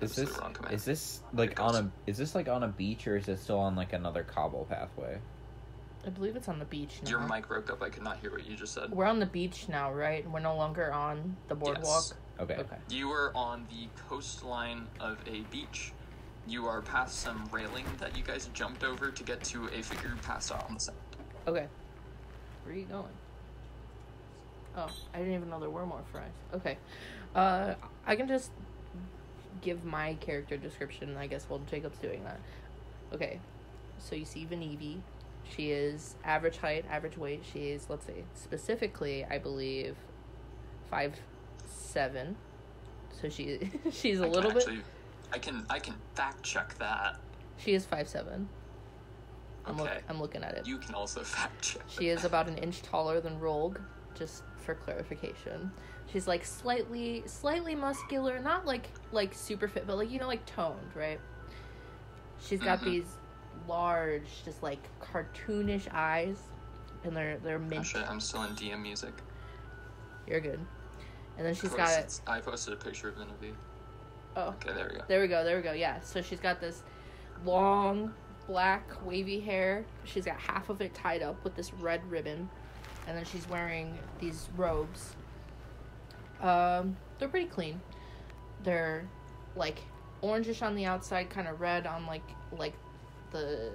Is 0.00 0.14
this 0.14 0.38
is 0.70 0.84
this 0.84 1.20
like 1.32 1.58
on 1.58 1.74
a 1.74 1.90
is 2.06 2.16
this 2.16 2.34
like 2.36 2.48
on 2.48 2.62
a 2.62 2.68
beach 2.68 3.08
or 3.08 3.16
is 3.16 3.26
it 3.26 3.40
still 3.40 3.58
on 3.58 3.74
like 3.74 3.92
another 3.92 4.22
cobble 4.22 4.64
pathway? 4.70 5.18
I 6.08 6.10
believe 6.10 6.36
it's 6.36 6.48
on 6.48 6.58
the 6.58 6.64
beach 6.64 7.00
now. 7.04 7.10
Your 7.10 7.20
mic 7.20 7.48
broke 7.48 7.70
up. 7.70 7.82
I 7.82 7.90
could 7.90 8.02
not 8.02 8.18
hear 8.20 8.30
what 8.30 8.48
you 8.48 8.56
just 8.56 8.72
said. 8.72 8.90
We're 8.90 9.04
on 9.04 9.18
the 9.18 9.26
beach 9.26 9.68
now, 9.68 9.92
right? 9.92 10.28
We're 10.30 10.40
no 10.40 10.56
longer 10.56 10.90
on 10.90 11.36
the 11.48 11.54
boardwalk. 11.54 11.84
Yes. 11.84 12.14
Okay. 12.40 12.54
Okay. 12.54 12.76
You 12.88 13.10
are 13.10 13.30
on 13.36 13.66
the 13.68 13.88
coastline 14.08 14.86
of 15.00 15.18
a 15.30 15.40
beach. 15.50 15.92
You 16.46 16.66
are 16.66 16.80
past 16.80 17.18
some 17.20 17.46
railing 17.52 17.84
that 17.98 18.16
you 18.16 18.24
guys 18.24 18.48
jumped 18.54 18.84
over 18.84 19.10
to 19.10 19.22
get 19.22 19.44
to 19.44 19.66
a 19.66 19.82
figure 19.82 20.16
passed 20.22 20.50
out 20.50 20.66
on 20.66 20.74
the 20.74 20.80
sand. 20.80 20.96
Okay. 21.46 21.66
Where 22.64 22.74
are 22.74 22.78
you 22.78 22.86
going? 22.86 23.04
Oh, 24.78 24.90
I 25.12 25.18
didn't 25.18 25.34
even 25.34 25.50
know 25.50 25.60
there 25.60 25.68
were 25.68 25.84
more 25.84 26.00
fries. 26.10 26.30
Okay. 26.54 26.78
Uh, 27.34 27.74
I 28.06 28.16
can 28.16 28.28
just 28.28 28.50
give 29.60 29.84
my 29.84 30.14
character 30.14 30.56
description, 30.56 31.18
I 31.18 31.26
guess, 31.26 31.44
while 31.48 31.60
Jacob's 31.70 31.98
doing 31.98 32.24
that. 32.24 32.40
Okay. 33.12 33.40
So 33.98 34.16
you 34.16 34.24
see 34.24 34.46
Vanivi. 34.50 35.00
She 35.54 35.70
is 35.72 36.14
average 36.24 36.58
height, 36.58 36.84
average 36.90 37.16
weight. 37.16 37.42
She 37.52 37.70
is, 37.70 37.88
let's 37.88 38.06
see, 38.06 38.24
specifically, 38.34 39.24
I 39.24 39.38
believe, 39.38 39.96
five 40.90 41.18
seven. 41.66 42.36
So 43.20 43.28
she 43.28 43.70
she's 43.90 44.20
a 44.20 44.24
I 44.24 44.28
little 44.28 44.52
bit. 44.52 44.68
I 45.32 45.38
can 45.38 45.66
I 45.68 45.78
can 45.78 45.94
fact 46.14 46.42
check 46.42 46.76
that. 46.78 47.16
She 47.56 47.74
is 47.74 47.84
five 47.84 48.08
seven. 48.08 48.48
I'm, 49.66 49.76
look, 49.76 49.88
Okay. 49.88 50.00
I'm 50.08 50.20
looking 50.20 50.42
at 50.42 50.54
it. 50.54 50.66
You 50.66 50.78
can 50.78 50.94
also 50.94 51.20
fact 51.24 51.62
check. 51.62 51.82
She 51.88 52.08
is 52.08 52.24
about 52.24 52.48
an 52.48 52.56
inch 52.58 52.82
taller 52.82 53.20
than 53.20 53.38
Rogue, 53.40 53.78
just 54.14 54.42
for 54.58 54.74
clarification. 54.74 55.70
She's 56.12 56.26
like 56.26 56.44
slightly 56.44 57.22
slightly 57.26 57.74
muscular, 57.74 58.38
not 58.38 58.64
like 58.66 58.88
like 59.12 59.34
super 59.34 59.68
fit, 59.68 59.86
but 59.86 59.96
like 59.96 60.10
you 60.10 60.18
know 60.18 60.26
like 60.26 60.46
toned, 60.46 60.90
right? 60.94 61.20
She's 62.40 62.60
got 62.60 62.80
Mhm. 62.80 62.84
these 62.84 63.17
large, 63.66 64.26
just 64.44 64.62
like 64.62 64.80
cartoonish 65.00 65.88
eyes, 65.92 66.36
and 67.04 67.16
they're 67.16 67.38
they're 67.38 67.56
Oh 67.56 67.60
mint. 67.60 67.86
shit! 67.86 68.08
I'm 68.08 68.20
still 68.20 68.42
in 68.44 68.50
DM 68.54 68.80
music. 68.82 69.12
You're 70.26 70.40
good. 70.40 70.60
And 71.36 71.46
then 71.46 71.54
she's 71.54 71.70
got 71.74 71.90
It. 71.98 72.20
I 72.26 72.40
posted 72.40 72.74
a 72.74 72.76
picture 72.76 73.08
of 73.08 73.16
Genevieve. 73.16 73.56
oh 74.36 74.48
Okay, 74.48 74.72
there 74.72 74.88
we 74.92 74.98
go. 74.98 75.04
There 75.08 75.20
we 75.20 75.28
go, 75.28 75.44
there 75.44 75.56
we 75.56 75.62
go. 75.62 75.72
Yeah. 75.72 76.00
So 76.00 76.20
she's 76.20 76.40
got 76.40 76.60
this 76.60 76.82
long 77.44 78.12
black 78.46 78.84
wavy 79.04 79.40
hair. 79.40 79.84
She's 80.04 80.24
got 80.24 80.38
half 80.38 80.68
of 80.68 80.80
it 80.80 80.94
tied 80.94 81.22
up 81.22 81.42
with 81.44 81.54
this 81.54 81.72
red 81.72 82.04
ribbon. 82.10 82.48
And 83.06 83.16
then 83.16 83.24
she's 83.24 83.48
wearing 83.48 83.96
these 84.20 84.48
robes. 84.56 85.14
Um, 86.42 86.96
they're 87.18 87.28
pretty 87.28 87.46
clean. 87.46 87.80
They're 88.64 89.08
like 89.56 89.78
orangish 90.22 90.62
on 90.62 90.74
the 90.74 90.84
outside, 90.84 91.30
kind 91.30 91.48
of 91.48 91.60
red 91.60 91.86
on 91.86 92.04
like 92.06 92.22
like 92.52 92.74
the 93.30 93.70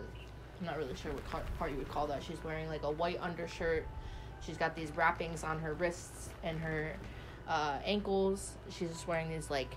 I'm 0.60 0.66
not 0.66 0.78
really 0.78 0.96
sure 0.96 1.12
what 1.12 1.58
part 1.58 1.72
you 1.72 1.78
would 1.78 1.90
call 1.90 2.08
that. 2.08 2.24
She's 2.24 2.42
wearing 2.44 2.68
like 2.70 2.84
a 2.84 2.92
white 2.92 3.20
undershirt. 3.22 3.86
She's 4.46 4.58
got 4.58 4.76
these 4.76 4.92
wrappings 4.92 5.44
on 5.44 5.60
her 5.60 5.74
wrists 5.74 6.30
and 6.44 6.60
her 6.60 6.96
uh, 7.48 7.80
ankles. 7.84 8.54
She's 8.70 8.90
just 8.90 9.08
wearing 9.08 9.30
these 9.30 9.50
like 9.50 9.76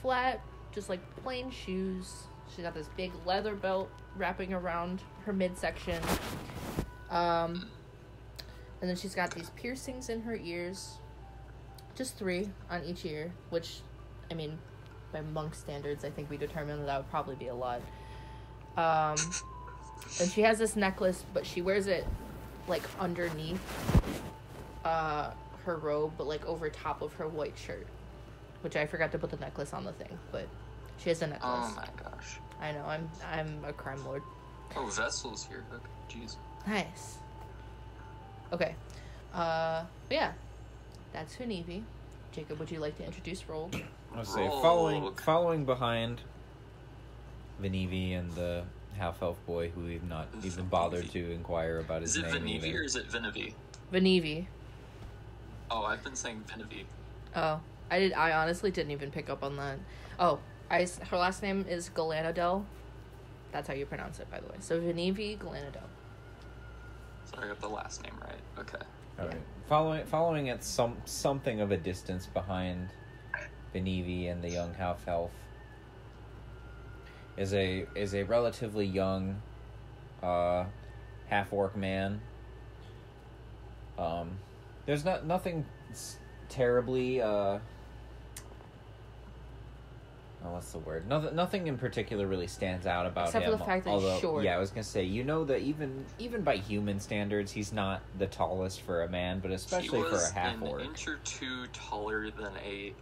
flat, 0.00 0.40
just 0.72 0.88
like 0.88 1.00
plain 1.16 1.50
shoes. 1.50 2.24
She's 2.54 2.64
got 2.64 2.74
this 2.74 2.88
big 2.96 3.12
leather 3.26 3.54
belt 3.54 3.90
wrapping 4.16 4.54
around 4.54 5.02
her 5.24 5.32
midsection. 5.32 6.02
Um, 7.10 7.68
and 8.80 8.88
then 8.88 8.96
she's 8.96 9.14
got 9.14 9.34
these 9.34 9.50
piercings 9.50 10.08
in 10.08 10.22
her 10.22 10.36
ears. 10.36 10.98
Just 11.94 12.16
three 12.16 12.48
on 12.70 12.84
each 12.84 13.04
ear, 13.04 13.32
which, 13.50 13.80
I 14.30 14.34
mean, 14.34 14.58
by 15.12 15.20
monk 15.20 15.54
standards, 15.54 16.04
I 16.04 16.10
think 16.10 16.30
we 16.30 16.36
determined 16.36 16.80
that, 16.80 16.86
that 16.86 16.96
would 16.98 17.10
probably 17.10 17.34
be 17.34 17.48
a 17.48 17.54
lot. 17.54 17.82
Um, 18.76 19.16
and 20.20 20.30
she 20.30 20.42
has 20.42 20.58
this 20.58 20.76
necklace, 20.76 21.24
but 21.34 21.44
she 21.46 21.62
wears 21.62 21.86
it 21.86 22.06
like 22.66 22.82
underneath 23.00 23.60
uh, 24.84 25.30
her 25.64 25.76
robe, 25.76 26.12
but 26.16 26.26
like 26.26 26.44
over 26.46 26.68
top 26.70 27.02
of 27.02 27.12
her 27.14 27.26
white 27.26 27.56
shirt 27.58 27.86
which 28.62 28.76
I 28.76 28.86
forgot 28.86 29.12
to 29.12 29.18
put 29.18 29.30
the 29.30 29.36
necklace 29.36 29.72
on 29.72 29.84
the 29.84 29.92
thing, 29.92 30.18
but 30.32 30.46
she 30.98 31.10
has 31.10 31.22
a 31.22 31.26
necklace. 31.26 31.42
Oh 31.44 31.72
my 31.76 31.88
gosh. 32.02 32.38
I 32.60 32.72
know. 32.72 32.84
I'm 32.86 33.08
I'm 33.32 33.64
a 33.64 33.72
crime 33.72 34.04
lord. 34.04 34.22
Oh, 34.76 34.86
Vessel's 34.86 35.46
here. 35.46 35.64
Okay, 35.72 36.20
Jeez. 36.20 36.36
Nice. 36.66 37.18
Okay. 38.52 38.74
Uh, 39.32 39.84
but 40.08 40.14
yeah, 40.14 40.32
that's 41.12 41.36
Hunivi. 41.36 41.82
Jacob, 42.32 42.58
would 42.58 42.70
you 42.70 42.80
like 42.80 42.96
to 42.98 43.04
introduce 43.04 43.48
Roll? 43.48 43.70
I 44.14 44.20
was 44.20 44.28
say 44.28 44.46
following 44.48 45.14
following 45.14 45.64
behind 45.64 46.20
Vanivi 47.62 48.18
and 48.18 48.32
the 48.32 48.64
half 48.96 49.22
elf 49.22 49.38
boy 49.46 49.68
who 49.70 49.82
we've 49.82 50.02
not 50.08 50.26
even 50.42 50.66
bothered 50.66 51.10
to 51.10 51.30
inquire 51.32 51.78
about 51.78 52.02
his 52.02 52.16
name. 52.16 52.26
Is 52.26 52.34
it 52.34 52.42
name. 52.42 52.60
Venivi 52.60 52.64
even. 52.66 52.76
or 52.76 52.82
is 52.82 52.96
it 52.96 53.08
Vinivi? 53.08 53.54
Vanivi. 53.92 54.46
Oh, 55.70 55.84
I've 55.84 56.02
been 56.02 56.16
saying 56.16 56.44
Vinivi. 56.48 56.84
Oh, 57.36 57.60
I 57.90 57.98
did. 57.98 58.12
I 58.12 58.32
honestly 58.32 58.70
didn't 58.70 58.92
even 58.92 59.10
pick 59.10 59.28
up 59.30 59.42
on 59.42 59.56
that. 59.56 59.78
Oh, 60.18 60.38
I 60.70 60.82
s- 60.82 60.98
her 61.10 61.16
last 61.16 61.42
name 61.42 61.64
is 61.68 61.90
Galanadel. 61.94 62.64
That's 63.52 63.68
how 63.68 63.74
you 63.74 63.86
pronounce 63.86 64.18
it, 64.18 64.30
by 64.30 64.40
the 64.40 64.46
way. 64.46 64.56
So 64.60 64.80
Vanivi 64.80 65.38
Galanadel. 65.38 65.86
So 67.24 67.38
I 67.42 67.48
got 67.48 67.60
the 67.60 67.68
last 67.68 68.02
name 68.02 68.14
right. 68.22 68.40
Okay. 68.58 68.84
All 69.20 69.26
right. 69.26 69.36
Following 69.68 70.06
following 70.06 70.48
at 70.48 70.64
some 70.64 70.96
something 71.04 71.60
of 71.60 71.70
a 71.72 71.76
distance 71.76 72.26
behind 72.26 72.88
Venivi 73.74 74.30
and 74.30 74.42
the 74.42 74.48
young 74.50 74.72
half 74.74 75.06
elf 75.06 75.30
is 77.38 77.54
a 77.54 77.86
is 77.94 78.14
a 78.14 78.24
relatively 78.24 78.84
young 78.84 79.40
uh, 80.22 80.64
half 81.28 81.52
orc 81.52 81.76
man. 81.76 82.20
Um, 83.98 84.30
there's 84.86 85.04
not 85.04 85.24
nothing 85.24 85.64
terribly 86.48 87.20
uh, 87.20 87.58
oh, 90.44 90.52
what's 90.52 90.72
the 90.72 90.78
word? 90.78 91.08
Nothing 91.08 91.36
nothing 91.36 91.66
in 91.68 91.78
particular 91.78 92.26
really 92.26 92.46
stands 92.46 92.86
out 92.86 93.06
about 93.06 93.26
Except 93.26 93.44
for 93.44 93.52
him. 93.52 93.58
the 93.58 93.64
fact 93.64 93.84
that 93.84 94.00
he's 94.00 94.20
short. 94.20 94.44
Yeah, 94.44 94.56
I 94.56 94.58
was 94.58 94.70
gonna 94.70 94.82
say 94.82 95.04
you 95.04 95.24
know 95.24 95.44
that 95.44 95.60
even 95.60 96.04
even 96.18 96.42
by 96.42 96.56
human 96.56 96.98
standards, 96.98 97.52
he's 97.52 97.72
not 97.72 98.02
the 98.18 98.26
tallest 98.26 98.82
for 98.82 99.02
a 99.02 99.08
man, 99.08 99.38
but 99.40 99.52
especially 99.52 100.02
for 100.02 100.16
a 100.16 100.32
half 100.32 100.56
an 100.56 100.62
orc. 100.62 100.84
inch 100.84 101.06
or 101.06 101.18
two 101.24 101.66
taller 101.72 102.30
than 102.30 102.52
a 102.64 102.92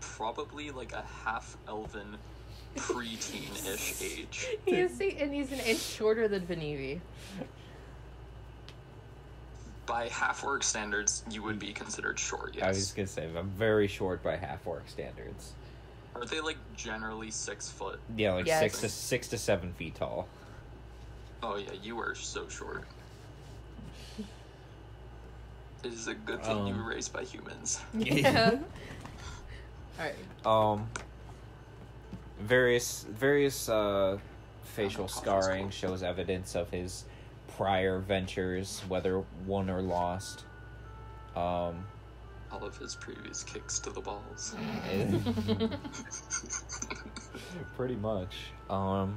probably 0.00 0.70
like 0.70 0.92
a 0.92 1.04
half 1.24 1.56
elven 1.68 2.16
preteen-ish 2.76 4.02
age. 4.02 4.46
He 4.64 4.72
is, 4.76 5.00
and 5.00 5.32
he's 5.34 5.52
an 5.52 5.60
inch 5.60 5.80
shorter 5.80 6.28
than 6.28 6.46
Venivi. 6.46 7.00
By 9.86 10.08
half 10.08 10.44
orc 10.44 10.62
standards, 10.62 11.24
you 11.30 11.42
would 11.42 11.58
be 11.58 11.72
considered 11.72 12.18
short. 12.18 12.56
I 12.62 12.68
was 12.68 12.92
gonna 12.92 13.08
say 13.08 13.28
I'm 13.36 13.48
very 13.50 13.88
short 13.88 14.22
by 14.22 14.36
half 14.36 14.66
orc 14.66 14.88
standards. 14.88 15.52
Are 16.14 16.24
they 16.24 16.40
like 16.40 16.58
generally 16.76 17.30
six 17.30 17.68
foot? 17.68 17.98
Yeah, 18.16 18.34
like 18.34 18.46
Yes. 18.46 18.60
six 18.60 18.80
to 18.82 18.88
six 18.88 19.28
to 19.28 19.38
seven 19.38 19.72
feet 19.72 19.96
tall. 19.96 20.28
Oh 21.42 21.56
yeah, 21.56 21.72
you 21.82 21.98
are 21.98 22.14
so 22.14 22.48
short. 22.48 22.84
It 25.82 25.92
is 25.94 26.06
a 26.08 26.14
good 26.14 26.42
thing 26.44 26.66
you 26.66 26.74
Um, 26.74 26.84
were 26.84 26.90
raised 26.90 27.12
by 27.12 27.24
humans. 27.24 27.80
Yeah. 27.94 28.58
Alright. 29.98 30.14
Um, 30.46 30.88
various 32.40 33.06
various 33.10 33.68
uh, 33.68 34.18
facial 34.64 35.08
scarring 35.08 35.70
shows 35.70 36.02
evidence 36.02 36.54
of 36.54 36.70
his 36.70 37.04
prior 37.56 37.98
ventures, 37.98 38.82
whether 38.88 39.22
won 39.46 39.68
or 39.68 39.82
lost. 39.82 40.44
Um, 41.36 41.84
All 42.50 42.64
of 42.64 42.76
his 42.78 42.94
previous 42.96 43.42
kicks 43.42 43.78
to 43.80 43.90
the 43.90 44.00
balls. 44.00 44.54
pretty 47.76 47.96
much. 47.96 48.36
Um, 48.68 49.16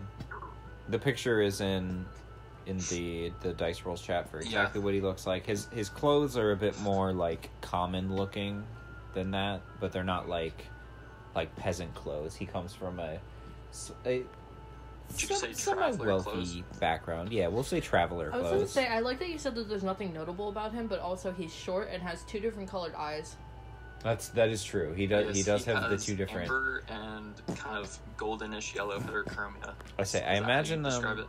the 0.90 1.00
picture 1.00 1.42
is 1.42 1.62
in 1.62 2.06
in 2.66 2.78
the 2.90 3.32
the 3.42 3.54
dice 3.54 3.84
rolls 3.84 4.02
chat 4.02 4.30
for 4.30 4.40
exactly 4.40 4.82
what 4.82 4.94
he 4.94 5.02
looks 5.02 5.26
like. 5.28 5.46
His 5.46 5.68
his 5.74 5.90
clothes 5.90 6.38
are 6.38 6.52
a 6.52 6.56
bit 6.56 6.80
more 6.82 7.14
like 7.14 7.50
common 7.62 8.16
looking 8.16 8.64
than 9.14 9.32
that, 9.32 9.62
but 9.80 9.92
they're 9.92 10.04
not 10.04 10.28
like 10.28 10.66
like 11.36 11.56
peasant 11.56 11.94
clothes. 11.96 12.36
He 12.36 12.46
comes 12.46 12.74
from 12.74 13.00
a, 13.00 13.20
Did 14.06 14.26
you 15.18 15.28
some- 15.28 15.38
say 15.38 15.54
somewhat 15.54 15.98
wealthy 15.98 16.32
clothes? 16.32 16.62
background. 16.80 17.32
Yeah, 17.32 17.48
we'll 17.48 17.64
say 17.64 17.80
traveler 17.80 18.32
I 18.34 18.38
was 18.38 18.52
gonna 18.52 18.68
say, 18.68 18.88
I 18.88 19.00
like 19.00 19.20
that 19.20 19.30
you 19.30 19.38
said 19.38 19.56
that 19.56 19.70
there's 19.70 19.84
nothing 19.84 20.14
notable 20.14 20.50
about 20.50 20.74
him, 20.74 20.88
but 20.88 21.00
also 21.00 21.32
he's 21.32 21.54
short 21.54 21.90
and 21.92 22.02
has 22.02 22.24
two 22.24 22.40
different 22.40 22.70
colored 22.70 22.96
eyes. 22.96 23.36
That's 24.04 24.28
that 24.30 24.50
is 24.50 24.64
true. 24.64 24.94
He 24.94 25.08
does 25.08 25.32
he 25.34 25.40
Yes, 25.42 25.46
does 25.46 25.66
have 25.66 25.90
the 25.90 25.98
two 25.98 26.16
different. 26.16 26.50
amber 26.50 26.84
and 26.90 27.34
kind 27.58 27.78
of 27.78 27.98
goldenish 28.18 28.76
yellow 28.76 29.00
heterochromia. 29.00 29.74
I 29.98 30.04
say 30.04 30.20
I 30.20 30.22
that 30.22 30.28
how 30.30 30.34
you 30.36 30.44
imagine 30.44 30.82
them. 30.84 31.20
it? 31.20 31.28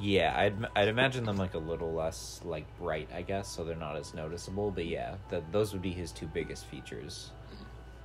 Yeah, 0.00 0.34
I'd 0.36 0.54
I'd 0.74 0.88
imagine 0.88 1.24
them 1.24 1.36
like 1.36 1.54
a 1.54 1.58
little 1.58 1.92
less 1.92 2.40
like 2.42 2.64
bright, 2.78 3.08
I 3.14 3.20
guess, 3.22 3.48
so 3.48 3.64
they're 3.64 3.76
not 3.76 3.96
as 3.96 4.14
noticeable. 4.14 4.70
But 4.70 4.86
yeah, 4.86 5.16
th 5.30 5.42
those 5.52 5.72
would 5.72 5.82
be 5.82 5.92
his 5.92 6.10
two 6.10 6.26
biggest 6.26 6.64
features. 6.66 7.30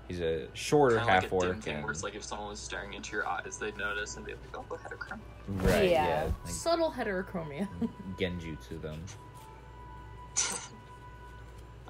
He's 0.10 0.20
a 0.22 0.48
shorter 0.56 0.98
Kind 0.98 1.10
of 1.10 1.14
like 1.14 1.24
half 1.24 1.32
a 1.32 1.40
dim 1.40 1.50
orc. 1.56 1.62
thing 1.64 1.74
and- 1.76 1.84
where 1.84 1.92
it's 1.92 2.04
like 2.04 2.16
if 2.16 2.24
someone 2.24 2.50
was 2.50 2.60
staring 2.60 2.94
into 2.94 3.12
your 3.16 3.26
eyes, 3.28 3.58
they'd 3.60 3.78
notice 3.78 4.18
and 4.18 4.26
be 4.26 4.34
like, 4.34 4.58
"Oh, 4.58 4.64
heterochromia." 4.76 5.20
right, 5.64 5.90
yeah, 5.90 6.30
like 6.44 6.52
Subtle 6.54 6.92
heterochromia. 6.92 7.68
genju 8.18 8.58
to 8.68 8.78
them. 8.80 9.02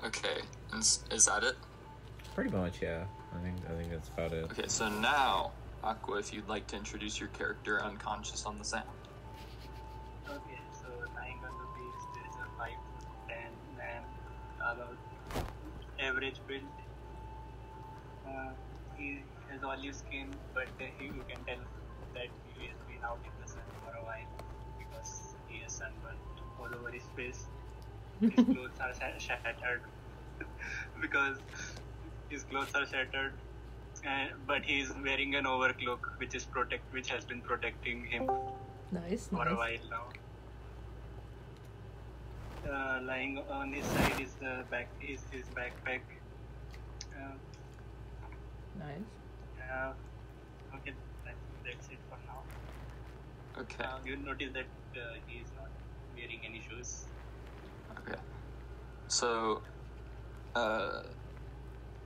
Okay, 0.04 0.38
and 0.72 0.80
s- 0.80 1.04
is 1.12 1.26
that 1.26 1.44
it? 1.44 1.56
Pretty 2.34 2.52
much, 2.56 2.82
yeah. 2.82 3.04
I 3.38 3.44
think 3.44 3.58
I 3.70 3.76
think 3.76 3.92
that's 3.92 4.08
about 4.08 4.32
it. 4.32 4.46
Okay, 4.46 4.68
so 4.68 4.88
now, 4.88 5.52
Aqua, 5.84 6.20
if 6.20 6.34
you'd 6.34 6.48
like 6.48 6.68
to 6.68 6.78
introduce 6.78 7.20
your 7.20 7.28
character 7.30 7.84
unconscious 7.84 8.46
on 8.46 8.58
the 8.58 8.64
sound. 8.64 8.86
Okay, 10.30 10.60
so 10.72 10.88
lying 11.16 11.38
on 11.44 11.52
the 11.52 11.68
beach, 11.76 12.04
there 12.16 12.24
is 12.30 12.36
a 12.36 12.58
five 12.58 12.72
foot 12.98 13.10
ten 13.28 13.52
man, 13.78 14.04
about 14.58 14.96
average 16.00 16.40
build. 16.48 16.62
Uh, 18.30 18.52
he 18.98 19.24
has 19.50 19.64
olive 19.64 19.96
skin, 19.96 20.28
but 20.54 20.68
uh, 20.80 20.86
he, 20.98 21.06
you 21.06 21.24
can 21.28 21.44
tell 21.46 21.64
that 22.14 22.30
he 22.54 22.68
has 22.68 22.78
been 22.88 23.04
out 23.04 23.20
in 23.26 23.34
the 23.42 23.48
sun 23.50 23.64
for 23.84 23.92
a 23.98 24.04
while 24.06 24.30
because 24.78 25.36
he 25.48 25.60
has 25.64 25.74
sunburned 25.74 26.20
all 26.60 26.70
over 26.80 26.92
his 26.92 27.08
face. 27.16 27.46
His 28.22 28.46
clothes 28.54 28.78
are 28.82 28.94
shattered 29.20 29.82
because 31.02 31.38
his 32.30 32.44
clothes 32.44 32.76
are 32.76 32.86
shattered. 32.86 33.34
Uh, 34.08 34.28
but 34.48 34.64
he 34.64 34.80
is 34.80 34.94
wearing 35.04 35.36
an 35.36 35.44
overcloak 35.44 36.00
which 36.18 36.34
is 36.34 36.46
protect 36.46 36.94
which 36.94 37.10
has 37.10 37.26
been 37.26 37.42
protecting 37.42 38.06
him 38.06 38.30
nice, 38.92 39.28
for 39.28 39.46
a 39.46 39.56
while 39.56 39.86
now. 39.90 40.06
Uh, 42.72 43.00
lying 43.04 43.38
on 43.52 43.74
his 43.74 43.86
side 43.86 44.22
is 44.22 44.36
the 44.36 44.64
back 44.72 44.88
is 45.02 45.22
his 45.32 45.46
backpack. 45.48 46.02
Uh, 47.14 47.36
Nice. 48.76 49.02
uh, 49.74 49.94
okay, 50.78 50.94
that, 51.26 51.36
that's 51.66 51.90
it 51.90 52.00
for 52.10 52.18
now. 52.28 52.44
Okay, 53.62 53.84
Uh, 53.84 54.00
you 54.06 54.18
notice 54.18 54.54
that 54.54 54.70
uh, 54.96 55.16
he 55.26 55.34
is 55.44 55.50
not 55.56 55.70
wearing 56.16 56.42
any 56.46 56.62
shoes. 56.62 57.06
okay. 58.00 58.20
So, 59.08 59.64
uh, 60.56 61.02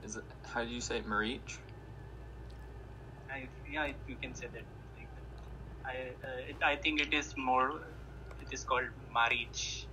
is 0.02 0.16
it 0.16 0.24
how 0.44 0.64
do 0.64 0.70
you 0.70 0.80
say 0.80 0.98
it, 0.98 1.06
Marich? 1.06 1.58
I, 3.30 3.48
yeah, 3.70 3.92
you 4.06 4.16
can 4.16 4.34
say 4.34 4.46
that. 4.46 4.64
Like 4.96 5.10
that. 5.14 5.26
I 5.84 5.96
uh, 6.28 6.50
it, 6.50 6.56
I 6.62 6.76
think 6.76 7.00
it 7.00 7.12
is 7.14 7.34
more. 7.36 7.70
It 8.40 8.52
is 8.52 8.64
called 8.64 8.88
marriage. 9.12 9.88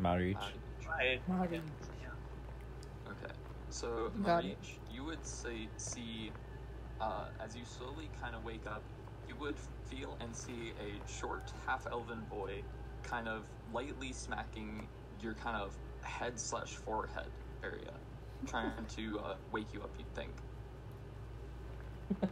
Marich. 0.00 0.36
I, 0.36 1.20
Marriage. 1.28 1.62
yeah. 2.02 3.12
Okay, 3.12 3.34
so 3.70 4.10
Got. 4.22 4.44
Marich, 4.44 4.77
you 4.98 5.04
would 5.04 5.24
say 5.24 5.68
see, 5.76 6.32
uh, 7.00 7.26
as 7.44 7.54
you 7.54 7.62
slowly 7.64 8.10
kind 8.20 8.34
of 8.34 8.44
wake 8.44 8.66
up, 8.66 8.82
you 9.28 9.36
would 9.36 9.54
feel 9.88 10.16
and 10.20 10.34
see 10.34 10.72
a 10.80 11.08
short 11.08 11.52
half-elven 11.66 12.22
boy, 12.28 12.62
kind 13.04 13.28
of 13.28 13.44
lightly 13.72 14.12
smacking 14.12 14.88
your 15.22 15.34
kind 15.34 15.56
of 15.56 15.76
head 16.02 16.36
slash 16.38 16.70
forehead 16.70 17.30
area, 17.62 17.92
trying 18.46 18.72
to 18.96 19.20
uh, 19.20 19.34
wake 19.52 19.72
you 19.72 19.82
up. 19.82 19.90
You'd 19.98 20.12
think. 20.16 20.32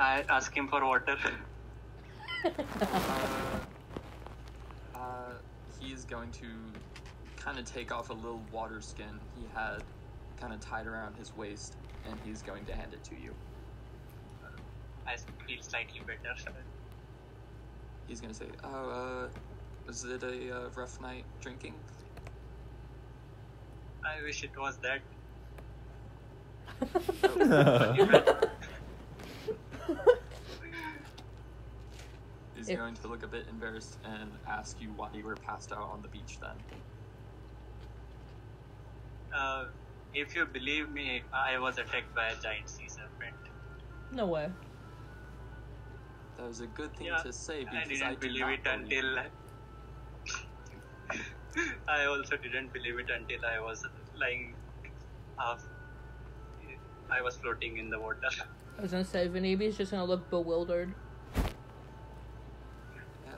I 0.00 0.24
ask 0.28 0.52
him 0.56 0.66
for 0.66 0.84
water. 0.84 1.16
Uh, 2.44 2.50
uh, 4.96 5.34
he 5.78 5.92
is 5.92 6.04
going 6.04 6.32
to 6.32 6.48
kind 7.36 7.60
of 7.60 7.64
take 7.64 7.92
off 7.92 8.10
a 8.10 8.14
little 8.14 8.42
water 8.50 8.80
skin 8.80 9.20
he 9.36 9.46
had 9.54 9.84
kind 10.36 10.52
of 10.52 10.60
tied 10.60 10.86
around 10.86 11.16
his 11.16 11.34
waist, 11.34 11.76
and 12.04 12.20
he's 12.20 12.42
going 12.42 12.64
to 12.66 12.74
hand 12.74 12.94
it 12.94 13.04
to 13.04 13.16
you. 13.16 13.34
I 15.06 15.16
feel 15.46 15.58
slightly 15.62 16.00
better. 16.06 16.34
He's 18.06 18.20
gonna 18.20 18.34
say, 18.34 18.50
"Oh, 18.62 18.90
uh, 18.90 19.28
was 19.86 20.04
it 20.04 20.22
a 20.22 20.56
uh, 20.56 20.70
rough 20.76 21.00
night 21.00 21.26
drinking?" 21.40 21.74
I 24.04 24.22
wish 24.22 24.44
it 24.44 24.52
was 24.56 24.78
that. 24.82 25.02
He's 32.54 32.68
If- 32.68 32.78
going 32.78 32.94
to 32.96 33.08
look 33.08 33.22
a 33.22 33.28
bit 33.28 33.46
embarrassed 33.48 33.98
and 34.04 34.32
ask 34.48 34.80
you 34.80 34.92
why 34.94 35.08
you 35.12 35.24
were 35.24 35.36
passed 35.36 35.72
out 35.72 35.90
on 35.90 36.02
the 36.02 36.08
beach 36.08 36.38
then. 36.40 36.64
Uh, 39.34 39.64
if 40.16 40.34
you 40.34 40.46
believe 40.46 40.90
me, 40.90 41.22
I 41.32 41.58
was 41.58 41.78
attacked 41.78 42.14
by 42.14 42.28
a 42.28 42.36
giant 42.42 42.68
sea 42.68 42.88
serpent. 42.88 43.36
No 44.12 44.26
way. 44.26 44.48
That 46.38 46.48
was 46.48 46.60
a 46.60 46.66
good 46.66 46.94
thing 46.96 47.08
Yeah, 47.08 47.18
to 47.22 47.32
say 47.32 47.60
I 47.60 47.64
because 47.64 47.88
didn't 47.88 48.02
I, 48.06 48.14
do 48.14 48.20
believe 48.20 48.40
not 48.40 48.52
it 48.54 48.64
believe 48.64 49.04
until. 49.04 49.18
I 51.88 52.04
also 52.06 52.36
didn't 52.36 52.72
believe 52.72 52.98
it 52.98 53.10
until 53.10 53.44
I 53.44 53.60
was 53.60 53.84
lying 54.18 54.54
half. 55.38 55.62
I 57.10 57.20
was 57.22 57.36
floating 57.36 57.76
in 57.78 57.90
the 57.90 58.00
water. 58.00 58.20
I 58.78 58.82
was 58.82 58.90
gonna 58.92 59.04
say 59.04 59.28
Vanivi's 59.28 59.76
just 59.76 59.90
gonna 59.92 60.04
look 60.04 60.28
bewildered. 60.30 60.94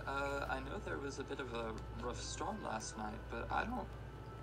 Uh, 0.07 0.47
I 0.49 0.61
know 0.61 0.81
there 0.87 0.97
was 0.99 1.19
a 1.19 1.25
bit 1.25 1.39
of 1.39 1.53
a 1.53 1.73
rough 2.03 2.21
storm 2.21 2.57
last 2.65 2.97
night, 2.97 3.19
but 3.31 3.47
I 3.53 3.65
don't. 3.65 3.87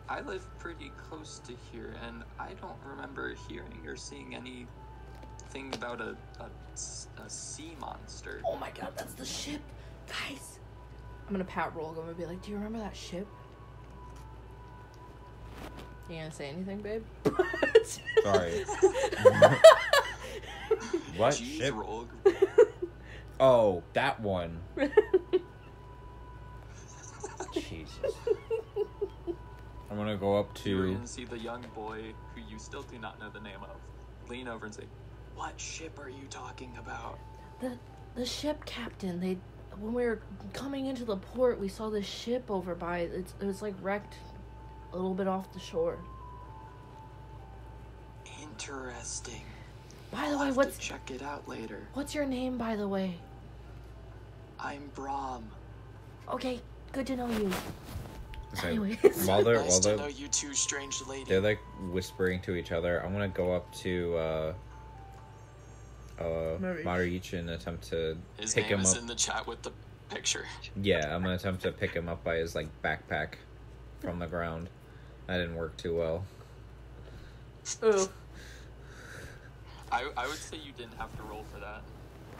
I 0.07 0.21
live 0.21 0.45
pretty 0.59 0.91
close 1.09 1.39
to 1.47 1.53
here, 1.71 1.95
and 2.07 2.23
I 2.39 2.53
don't 2.61 2.77
remember 2.85 3.33
hearing 3.47 3.81
or 3.87 3.95
seeing 3.95 4.35
anything 4.35 5.73
about 5.73 6.01
a 6.01 6.15
a 6.39 7.29
sea 7.29 7.75
monster. 7.79 8.41
Oh 8.45 8.57
my 8.57 8.69
god, 8.69 8.93
that's 8.95 9.13
the 9.13 9.25
ship, 9.25 9.61
guys. 10.07 10.59
I'm 11.25 11.33
gonna 11.33 11.43
pat 11.43 11.75
roll. 11.75 11.89
I'm 11.89 11.95
gonna 11.95 12.13
be 12.13 12.25
like, 12.25 12.41
"Do 12.43 12.51
you 12.51 12.57
remember 12.57 12.79
that 12.79 12.95
ship?" 12.95 13.27
You 16.09 16.17
gonna 16.17 16.31
say 16.31 16.49
anything, 16.49 16.81
babe? 16.81 17.03
Sorry. 18.23 18.63
what 21.17 21.33
Jeez, 21.33 21.57
ship? 21.57 21.73
Rogue. 21.73 22.11
Oh, 23.39 23.81
that 23.93 24.19
one. 24.19 24.61
Jesus. 27.53 28.13
I'm 29.95 30.01
gonna 30.01 30.17
go 30.17 30.35
up 30.35 30.49
You're 30.65 30.87
to. 30.87 30.93
gonna 30.95 31.07
see 31.07 31.23
the 31.23 31.37
young 31.37 31.63
boy 31.73 32.13
who 32.33 32.41
you 32.51 32.59
still 32.59 32.81
do 32.83 32.99
not 32.99 33.17
know 33.17 33.29
the 33.29 33.39
name 33.39 33.59
of 33.63 34.29
lean 34.29 34.49
over 34.49 34.65
and 34.65 34.75
say, 34.75 34.83
"What 35.35 35.57
ship 35.57 35.97
are 35.99 36.09
you 36.09 36.25
talking 36.29 36.75
about?" 36.77 37.17
the 37.61 37.77
the 38.13 38.25
ship 38.25 38.65
captain. 38.65 39.21
They 39.21 39.37
when 39.79 39.93
we 39.93 40.03
were 40.05 40.19
coming 40.51 40.87
into 40.87 41.05
the 41.05 41.15
port, 41.15 41.61
we 41.61 41.69
saw 41.69 41.89
this 41.89 42.05
ship 42.05 42.51
over 42.51 42.75
by. 42.75 42.99
It's, 42.99 43.33
it 43.39 43.45
was 43.45 43.61
like 43.61 43.73
wrecked 43.81 44.15
a 44.91 44.97
little 44.97 45.13
bit 45.13 45.29
off 45.29 45.53
the 45.53 45.59
shore. 45.61 45.97
Interesting. 48.41 49.43
By 50.11 50.29
the 50.29 50.35
I'll 50.35 50.47
way, 50.47 50.51
what's 50.51 50.77
check 50.77 51.09
it 51.09 51.21
out 51.21 51.47
later. 51.47 51.87
what's 51.93 52.13
your 52.13 52.25
name? 52.25 52.57
By 52.57 52.75
the 52.75 52.87
way. 52.87 53.15
I'm 54.59 54.91
Brahm. 54.93 55.43
Okay, 56.29 56.59
good 56.91 57.07
to 57.07 57.15
know 57.15 57.29
you. 57.29 57.49
So 58.55 58.67
Anyways. 58.67 58.97
while 59.27 59.43
they're 59.43 59.55
nice 59.61 59.69
while 59.69 59.79
they're 59.81 59.97
know 59.97 60.07
you 60.07 60.27
two, 60.27 60.53
strange 60.53 61.01
lady. 61.07 61.25
they're 61.29 61.41
like 61.41 61.59
whispering 61.91 62.39
to 62.41 62.55
each 62.55 62.71
other, 62.71 63.03
I'm 63.03 63.11
gonna 63.13 63.27
go 63.27 63.53
up 63.53 63.73
to 63.77 64.15
uh 64.17 64.53
uh 66.19 66.23
Maric. 66.59 66.83
Maric 66.83 67.33
and 67.37 67.49
attempt 67.49 67.89
to 67.89 68.17
His 68.37 68.53
pick 68.53 68.65
name 68.69 68.75
him 68.75 68.79
is 68.81 68.93
up. 68.93 69.01
in 69.01 69.07
the 69.07 69.15
chat 69.15 69.45
with 69.45 69.61
the 69.61 69.71
picture. 70.09 70.45
Yeah, 70.81 71.13
I'm 71.13 71.21
gonna 71.23 71.35
attempt 71.35 71.63
to 71.63 71.71
pick 71.71 71.91
him 71.93 72.07
up 72.07 72.23
by 72.23 72.37
his 72.37 72.55
like 72.55 72.67
backpack 72.81 73.33
from 73.99 74.19
the 74.19 74.27
ground. 74.27 74.69
That 75.27 75.37
didn't 75.37 75.55
work 75.55 75.75
too 75.77 75.97
well. 75.97 76.23
Ooh. 77.83 78.07
I, 79.91 80.09
I 80.15 80.27
would 80.27 80.37
say 80.37 80.57
you 80.57 80.71
didn't 80.77 80.97
have 80.97 81.15
to 81.17 81.23
roll 81.23 81.43
for 81.53 81.59
that. 81.59 81.81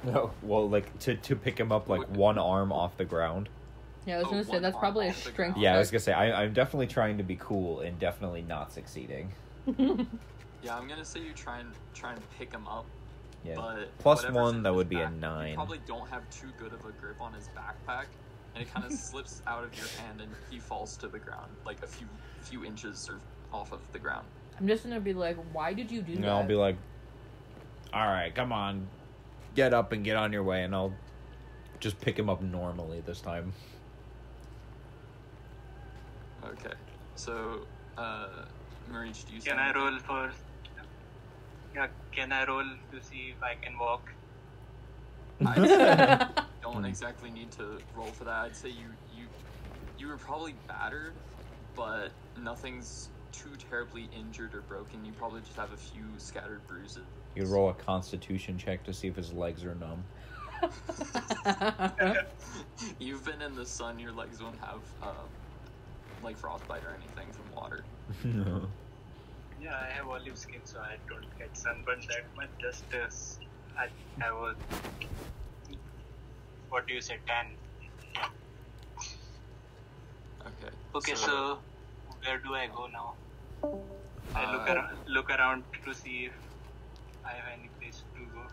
No, 0.03 0.31
well, 0.43 0.69
like 0.69 0.97
to 0.99 1.15
to 1.15 1.35
pick 1.35 1.59
him 1.59 1.71
up 1.71 1.89
like 1.89 2.07
one 2.15 2.37
arm 2.37 2.71
off 2.71 2.95
the 2.97 3.05
ground. 3.05 3.49
Yeah, 4.05 4.15
I 4.15 4.17
was 4.19 4.27
Oh, 4.27 4.31
gonna 4.31 4.43
say 4.43 4.59
that's 4.59 4.77
probably 4.77 5.07
a 5.07 5.13
strength. 5.13 5.57
Yeah, 5.57 5.75
I 5.75 5.79
was 5.79 5.89
gonna 5.91 5.99
say 5.99 6.13
I, 6.13 6.43
I'm 6.43 6.53
definitely 6.53 6.87
trying 6.87 7.17
to 7.17 7.23
be 7.23 7.37
cool 7.37 7.79
and 7.81 7.99
definitely 7.99 8.43
not 8.43 8.71
succeeding. 8.71 9.31
Yeah, 10.65 10.75
I'm 10.75 10.87
gonna 10.87 11.05
say 11.05 11.19
you 11.19 11.31
try 11.33 11.59
and 11.59 11.69
try 11.93 12.13
and 12.13 12.21
pick 12.39 12.51
him 12.51 12.67
up, 12.67 12.87
Yeah, 13.43 13.53
but 13.55 14.33
one, 14.33 14.63
that 14.63 14.73
would 14.73 14.89
be 14.89 14.99
a 14.99 15.09
nine. 15.11 15.49
You 15.49 15.55
probably 15.55 15.79
don't 15.85 16.09
have 16.09 16.27
too 16.31 16.47
good 16.57 16.73
of 16.73 16.79
a 16.85 16.91
grip 16.91 17.21
on 17.21 17.33
his 17.33 17.47
backpack, 17.49 18.05
and 18.55 18.63
it 18.63 18.73
kind 18.73 18.83
of 18.83 18.91
slips 19.11 19.43
out 19.45 19.63
of 19.63 19.75
your 19.77 19.85
hand, 19.99 20.21
and 20.21 20.31
he 20.49 20.57
falls 20.57 20.97
to 20.97 21.07
the 21.07 21.19
ground, 21.19 21.51
like 21.67 21.83
a 21.83 21.87
few 21.87 22.07
few 22.41 22.65
inches 22.65 23.07
or 23.07 23.19
off 23.55 23.73
of 23.73 23.79
the 23.91 23.99
ground. 23.99 24.25
I'm 24.59 24.67
just 24.67 24.83
gonna 24.83 24.99
be 24.99 25.13
like, 25.13 25.37
why 25.53 25.73
did 25.73 25.91
you 25.91 26.01
do 26.01 26.13
and 26.13 26.23
that? 26.23 26.29
I'll 26.29 26.47
be 26.47 26.55
like, 26.55 26.77
all 27.93 28.07
right, 28.07 28.33
come 28.33 28.51
on, 28.51 28.87
get 29.55 29.71
up 29.71 29.91
and 29.91 30.03
get 30.03 30.17
on 30.17 30.33
your 30.33 30.43
way, 30.43 30.63
and 30.63 30.73
I'll 30.73 30.93
just 31.79 32.01
pick 32.01 32.17
him 32.17 32.27
up 32.29 32.41
normally 32.41 33.01
this 33.01 33.21
time. 33.21 33.53
Okay, 36.45 36.73
so 37.15 37.67
uh, 37.97 38.45
Marich, 38.89 39.27
do 39.27 39.33
you? 39.33 39.41
Can 39.41 39.57
send- 39.57 39.59
I 39.59 39.73
roll 39.73 39.99
for? 39.99 40.31
Yeah, 41.73 41.87
can 42.13 42.31
I 42.31 42.45
roll 42.45 42.63
to 42.91 43.01
see 43.01 43.33
if 43.35 43.43
I 43.43 43.55
can 43.61 43.77
walk? 43.79 44.03
I'd 45.45 46.45
don't 46.61 46.85
exactly 46.85 47.31
need 47.31 47.51
to 47.53 47.79
roll 47.93 48.07
for 48.07 48.25
that. 48.25 48.45
I'd 48.45 48.55
say 48.55 48.69
you 48.69 48.91
you 49.11 49.27
you 49.97 50.07
were 50.07 50.17
probably 50.17 50.55
battered, 50.67 51.15
but 51.75 52.13
nothing's 52.37 53.09
too 53.31 53.55
terribly 53.69 54.05
injured 54.05 54.55
or 54.55 54.61
broken. 54.61 55.03
You 55.03 55.13
probably 55.13 55.41
just 55.41 55.57
have 55.57 55.73
a 55.73 55.77
few 55.77 56.19
scattered 56.19 56.65
bruises. 56.67 57.07
You 57.35 57.45
roll 57.45 57.69
a 57.69 57.73
Constitution 57.73 58.57
check 58.57 58.85
to 58.85 58.93
see 58.93 59.07
if 59.07 59.15
his 59.15 59.33
legs 59.33 59.65
are 59.65 59.75
numb. 59.75 60.05
You've 62.99 63.25
been 63.25 63.41
in 63.41 63.55
the 63.55 63.65
sun. 63.65 63.99
Your 63.99 64.13
legs 64.13 64.41
won't 64.41 64.59
have 64.59 64.83
um, 65.01 65.34
like 66.23 66.37
frostbite 66.37 66.83
or 66.83 66.95
anything 66.95 67.31
from 67.33 67.55
water. 67.55 67.83
no. 68.23 68.67
Yeah, 69.61 69.75
I 69.75 69.91
have 69.93 70.07
olive 70.07 70.37
skin, 70.37 70.61
so 70.63 70.79
I 70.79 70.97
don't 71.09 71.25
get 71.39 71.55
sunburned 71.57 72.03
that 72.09 72.25
much. 72.35 72.49
Just 72.61 72.83
as 72.93 73.39
I 73.77 73.87
have 74.19 74.35
a 74.35 74.55
what 76.69 76.87
do 76.87 76.93
you 76.93 77.01
say, 77.01 77.17
tan? 77.25 77.47
Yeah. 78.15 78.27
Okay. 80.41 80.73
Okay, 80.95 81.15
so, 81.15 81.59
where 82.23 82.37
do 82.39 82.53
I 82.53 82.67
go 82.67 82.87
now? 82.87 83.13
I 84.35 84.51
look 84.51 84.69
Uh, 84.69 84.73
around, 84.73 84.97
look 85.07 85.29
around 85.29 85.63
to 85.85 85.93
see 85.93 86.25
if 86.25 86.33
I 87.23 87.29
have 87.31 87.47
any 87.57 87.69
place 87.79 88.03
to 88.15 88.25
go. 88.33 88.43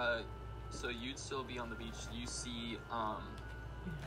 Uh, 0.00 0.22
so 0.70 0.88
you'd 0.88 1.18
still 1.18 1.44
be 1.44 1.58
on 1.58 1.70
the 1.70 1.76
beach. 1.76 2.10
You 2.12 2.26
see, 2.26 2.78
um, 2.90 3.22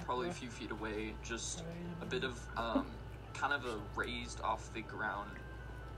probably 0.05 0.29
a 0.29 0.33
few 0.33 0.49
feet 0.49 0.71
away, 0.71 1.13
just 1.23 1.63
a 2.01 2.05
bit 2.05 2.23
of, 2.23 2.39
um, 2.57 2.85
kind 3.33 3.53
of 3.53 3.65
a 3.65 3.77
raised 3.95 4.41
off 4.41 4.73
the 4.73 4.81
ground, 4.81 5.31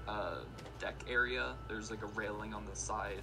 uh, 0.08 0.40
deck 0.80 0.96
area. 1.10 1.54
There's 1.68 1.90
like 1.90 2.02
a 2.04 2.08
railing 2.08 2.54
on 2.54 2.66
the 2.66 2.76
side, 2.76 3.22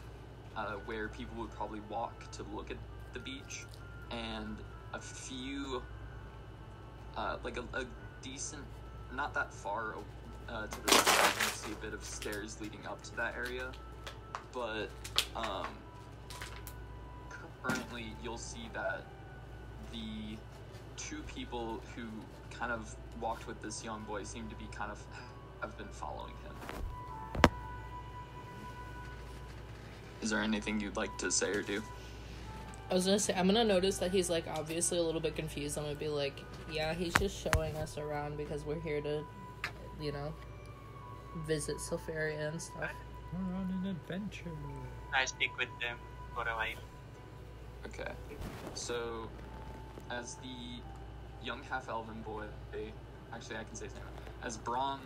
uh, 0.56 0.72
where 0.86 1.08
people 1.08 1.36
would 1.38 1.52
probably 1.52 1.80
walk 1.88 2.30
to 2.32 2.42
look 2.54 2.70
at 2.70 2.78
the 3.12 3.20
beach, 3.20 3.66
and 4.10 4.56
a 4.94 5.00
few, 5.00 5.82
uh, 7.16 7.36
like 7.44 7.58
a, 7.58 7.64
a 7.76 7.84
decent, 8.22 8.64
not 9.14 9.34
that 9.34 9.52
far, 9.52 9.94
uh, 10.48 10.66
to 10.66 10.86
the 10.86 10.92
side, 10.92 11.32
you 11.36 11.48
see 11.50 11.72
a 11.72 11.76
bit 11.76 11.92
of 11.92 12.02
stairs 12.02 12.58
leading 12.60 12.86
up 12.86 13.02
to 13.02 13.14
that 13.16 13.34
area, 13.36 13.70
but, 14.52 14.88
um, 15.36 15.66
currently 17.62 18.14
you'll 18.22 18.38
see 18.38 18.70
that 18.72 19.02
the 19.92 20.36
two 20.98 21.22
people 21.22 21.80
who 21.96 22.02
kind 22.50 22.72
of 22.72 22.94
walked 23.20 23.46
with 23.46 23.62
this 23.62 23.82
young 23.82 24.02
boy 24.02 24.24
seem 24.24 24.48
to 24.48 24.54
be 24.56 24.66
kind 24.70 24.90
of 24.90 25.02
have 25.62 25.76
been 25.78 25.88
following 25.88 26.34
him. 26.44 27.50
Is 30.20 30.30
there 30.30 30.40
anything 30.40 30.80
you'd 30.80 30.96
like 30.96 31.16
to 31.18 31.30
say 31.30 31.50
or 31.50 31.62
do? 31.62 31.82
I 32.90 32.94
was 32.94 33.04
gonna 33.04 33.18
say 33.18 33.34
I'm 33.34 33.46
gonna 33.46 33.64
notice 33.64 33.98
that 33.98 34.10
he's 34.10 34.28
like 34.28 34.44
obviously 34.48 34.98
a 34.98 35.02
little 35.02 35.20
bit 35.20 35.36
confused. 35.36 35.78
I'm 35.78 35.84
gonna 35.84 35.94
be 35.94 36.08
like, 36.08 36.40
yeah, 36.70 36.94
he's 36.94 37.14
just 37.14 37.40
showing 37.40 37.76
us 37.76 37.98
around 37.98 38.36
because 38.36 38.64
we're 38.64 38.80
here 38.80 39.00
to, 39.02 39.24
you 40.00 40.12
know, 40.12 40.32
visit 41.46 41.76
Sylfaria 41.76 42.50
and 42.50 42.60
stuff. 42.60 42.90
We're 43.32 43.54
on 43.54 43.82
an 43.82 43.90
adventure. 43.90 44.50
I 45.14 45.24
stick 45.26 45.50
with 45.58 45.68
them 45.80 45.98
for 46.34 46.42
a 46.42 46.54
while. 46.54 46.76
Okay. 47.86 48.12
So, 48.74 49.28
as 50.10 50.34
the 50.36 50.80
young 51.44 51.60
half 51.70 51.88
elven 51.88 52.20
boy, 52.22 52.44
actually, 53.32 53.56
I 53.56 53.64
can 53.64 53.74
say 53.74 53.86
his 53.86 53.94
name. 53.94 54.02
As 54.42 54.56
Braun 54.56 55.00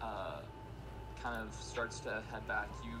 uh, 0.00 0.40
kind 1.22 1.40
of 1.40 1.54
starts 1.54 2.00
to 2.00 2.22
head 2.30 2.46
back, 2.48 2.68
you 2.84 2.98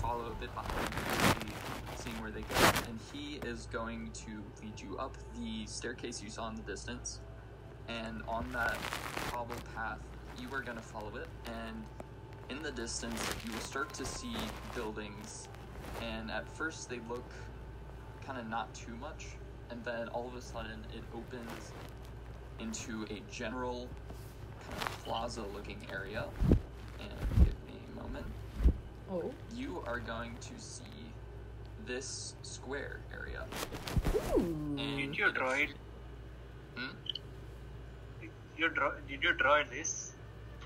follow 0.00 0.26
a 0.26 0.34
bit 0.40 0.54
behind, 0.54 1.52
seeing 1.96 2.20
where 2.20 2.30
they 2.30 2.42
go. 2.42 2.70
And 2.88 2.98
he 3.12 3.40
is 3.48 3.66
going 3.72 4.10
to 4.12 4.42
lead 4.62 4.80
you 4.80 4.96
up 4.98 5.16
the 5.38 5.66
staircase 5.66 6.22
you 6.22 6.30
saw 6.30 6.48
in 6.48 6.56
the 6.56 6.62
distance. 6.62 7.20
And 7.88 8.22
on 8.28 8.50
that 8.52 8.76
cobble 9.30 9.54
path, 9.74 9.98
you 10.38 10.48
are 10.52 10.60
going 10.60 10.76
to 10.76 10.82
follow 10.82 11.16
it. 11.16 11.28
And 11.46 11.84
in 12.50 12.62
the 12.62 12.72
distance, 12.72 13.22
you 13.44 13.52
will 13.52 13.60
start 13.60 13.92
to 13.94 14.04
see 14.04 14.34
buildings. 14.74 15.48
And 16.02 16.30
at 16.30 16.48
first, 16.48 16.90
they 16.90 17.00
look 17.08 17.24
kind 18.26 18.38
of 18.38 18.48
not 18.48 18.72
too 18.74 18.94
much, 19.00 19.26
and 19.70 19.84
then 19.84 20.08
all 20.08 20.26
of 20.28 20.34
a 20.34 20.40
sudden 20.42 20.84
it 20.94 21.02
opens 21.14 21.72
into 22.60 23.04
a 23.12 23.20
general 23.30 23.88
kind 24.68 24.82
of 24.82 25.04
plaza-looking 25.04 25.86
area. 25.92 26.24
And 26.98 27.10
give 27.44 27.54
me 27.66 27.80
a 27.92 28.02
moment. 28.02 28.26
Oh. 29.10 29.32
You 29.54 29.82
are 29.86 30.00
going 30.00 30.34
to 30.40 30.58
see 30.58 30.82
this 31.86 32.34
square 32.42 33.00
area. 33.12 33.44
Ooh. 34.36 34.76
And 34.78 34.96
Did 34.98 35.16
you 35.18 35.30
draw 35.32 35.50
it? 35.52 35.70
Hmm? 36.76 36.94
Did 38.20 38.30
you 38.56 38.68
draw? 38.70 38.90
Did 39.08 39.22
you 39.22 39.32
draw 39.34 39.62
this? 39.70 40.12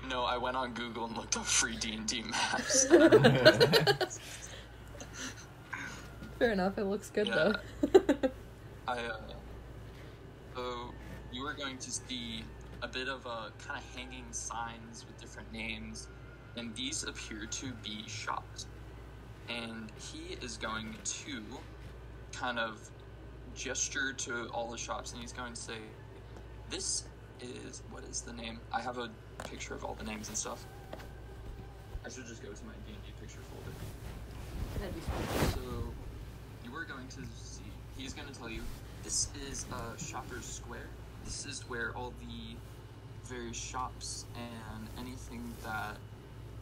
No, 0.09 0.23
I 0.23 0.37
went 0.37 0.57
on 0.57 0.73
Google 0.73 1.05
and 1.05 1.15
looked 1.15 1.37
up 1.37 1.45
free 1.45 1.77
D 1.77 1.93
and 1.93 2.07
D 2.07 2.23
maps. 2.23 2.85
Fair 6.39 6.51
enough. 6.53 6.77
It 6.79 6.85
looks 6.85 7.11
good 7.11 7.27
Yeah. 7.27 7.53
though. 7.81 8.29
I 8.87 8.99
uh, 8.99 9.17
so 10.55 10.93
you 11.31 11.45
are 11.45 11.53
going 11.53 11.77
to 11.77 11.91
see 11.91 12.43
a 12.81 12.87
bit 12.87 13.07
of 13.07 13.25
uh, 13.25 13.49
kind 13.65 13.79
of 13.79 13.95
hanging 13.95 14.25
signs 14.31 15.05
with 15.07 15.19
different 15.21 15.51
names, 15.53 16.07
and 16.57 16.75
these 16.75 17.03
appear 17.03 17.45
to 17.45 17.71
be 17.83 18.03
shops. 18.07 18.65
And 19.49 19.91
he 19.99 20.35
is 20.43 20.57
going 20.57 20.95
to 21.03 21.41
kind 22.31 22.57
of 22.57 22.89
gesture 23.55 24.13
to 24.13 24.47
all 24.53 24.71
the 24.71 24.77
shops, 24.77 25.11
and 25.11 25.21
he's 25.21 25.33
going 25.33 25.53
to 25.53 25.61
say, 25.61 25.77
"This 26.69 27.05
is 27.39 27.83
what 27.91 28.03
is 28.05 28.21
the 28.21 28.33
name? 28.33 28.59
I 28.71 28.81
have 28.81 28.97
a 28.97 29.09
picture 29.49 29.73
of 29.73 29.83
all 29.83 29.93
the 29.93 30.05
names 30.05 30.27
and 30.27 30.37
stuff. 30.37 30.65
I 32.05 32.09
should 32.09 32.25
just 32.27 32.41
go 32.41 32.49
to 32.49 32.65
my 32.65 32.73
D 32.87 32.93
and 32.93 33.03
D 33.03 33.11
picture 33.19 33.39
folder." 33.51 33.75
That'd 34.79 34.95
be 34.95 35.01
smart. 35.01 35.53
So 35.53 35.93
you 36.65 36.75
are 36.75 36.85
going 36.85 37.07
to. 37.09 37.21
He's 38.01 38.13
going 38.13 38.27
to 38.27 38.33
tell 38.33 38.49
you 38.49 38.61
this 39.03 39.27
is 39.47 39.67
uh, 39.71 39.95
Shoppers 39.95 40.45
Square. 40.45 40.87
This 41.23 41.45
is 41.45 41.61
where 41.69 41.95
all 41.95 42.13
the 42.19 42.55
various 43.31 43.55
shops 43.55 44.25
and 44.35 44.87
anything 44.97 45.43
that 45.63 45.97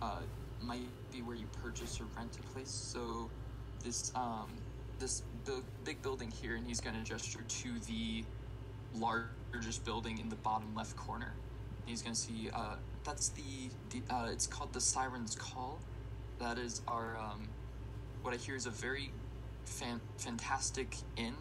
uh, 0.02 0.20
might 0.62 0.90
be 1.14 1.22
where 1.22 1.38
you 1.38 1.46
purchase 1.64 2.02
or 2.02 2.04
rent 2.18 2.38
a 2.38 2.44
place. 2.54 2.70
So 2.70 3.30
this 3.86 4.12
um, 4.16 4.50
this 5.00 5.24
bu- 5.46 5.64
big 5.86 6.02
building 6.02 6.30
here, 6.30 6.56
and 6.56 6.68
he's 6.68 6.82
gonna 6.82 7.04
gesture 7.06 7.40
to 7.48 7.80
the 7.88 8.26
largest 8.94 9.86
building 9.86 10.18
in 10.18 10.28
the 10.28 10.36
bottom 10.36 10.76
left 10.76 10.98
corner. 10.98 11.32
He's 11.86 12.02
gonna 12.02 12.16
see. 12.16 12.50
Uh, 12.54 12.76
that's 13.06 13.30
the, 13.30 13.70
the 13.92 14.14
uh, 14.14 14.28
it's 14.30 14.46
called 14.46 14.74
the 14.74 14.82
Siren's 14.82 15.38
Call. 15.38 15.80
That 16.38 16.58
is 16.58 16.82
our 16.86 17.18
um, 17.18 17.48
what 18.24 18.34
I 18.34 18.38
hear 18.38 18.58
is 18.58 18.66
a 18.66 18.72
very 18.72 19.12
fan- 19.70 20.01
fantastic 20.17 20.95
inn. 21.15 21.36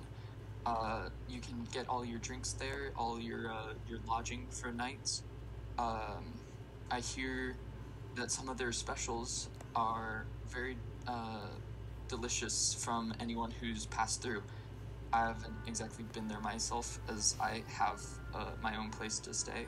Uh, 0.67 1.09
you 1.29 1.41
can 1.41 1.67
get 1.73 1.89
all 1.89 2.05
your 2.05 2.19
drinks 2.19 2.53
there, 2.53 2.93
all 2.97 3.19
your 3.19 3.51
uh, 3.51 3.73
your 3.89 3.99
lodging 4.07 4.47
for 4.51 4.71
nights. 4.71 5.23
Um, 5.79 6.35
I 6.91 7.01
hear 7.01 7.57
that 8.17 8.31
some 8.31 8.49
of 8.49 8.59
their 8.59 8.73
specials 8.73 9.49
are 9.75 10.27
very 10.49 10.77
uh, 11.07 11.47
delicious 12.09 12.75
from 12.75 13.15
anyone 13.21 13.51
who's 13.51 13.87
passed 13.87 14.23
through. 14.23 14.43
I 15.13 15.21
haven't 15.29 15.55
exactly 15.67 16.05
been 16.13 16.29
there 16.29 16.41
myself, 16.41 17.01
as 17.09 17.37
I 17.41 17.63
have 17.67 18.03
uh, 18.35 18.51
my 18.63 18.77
own 18.77 18.91
place 18.91 19.19
to 19.21 19.33
stay. 19.33 19.67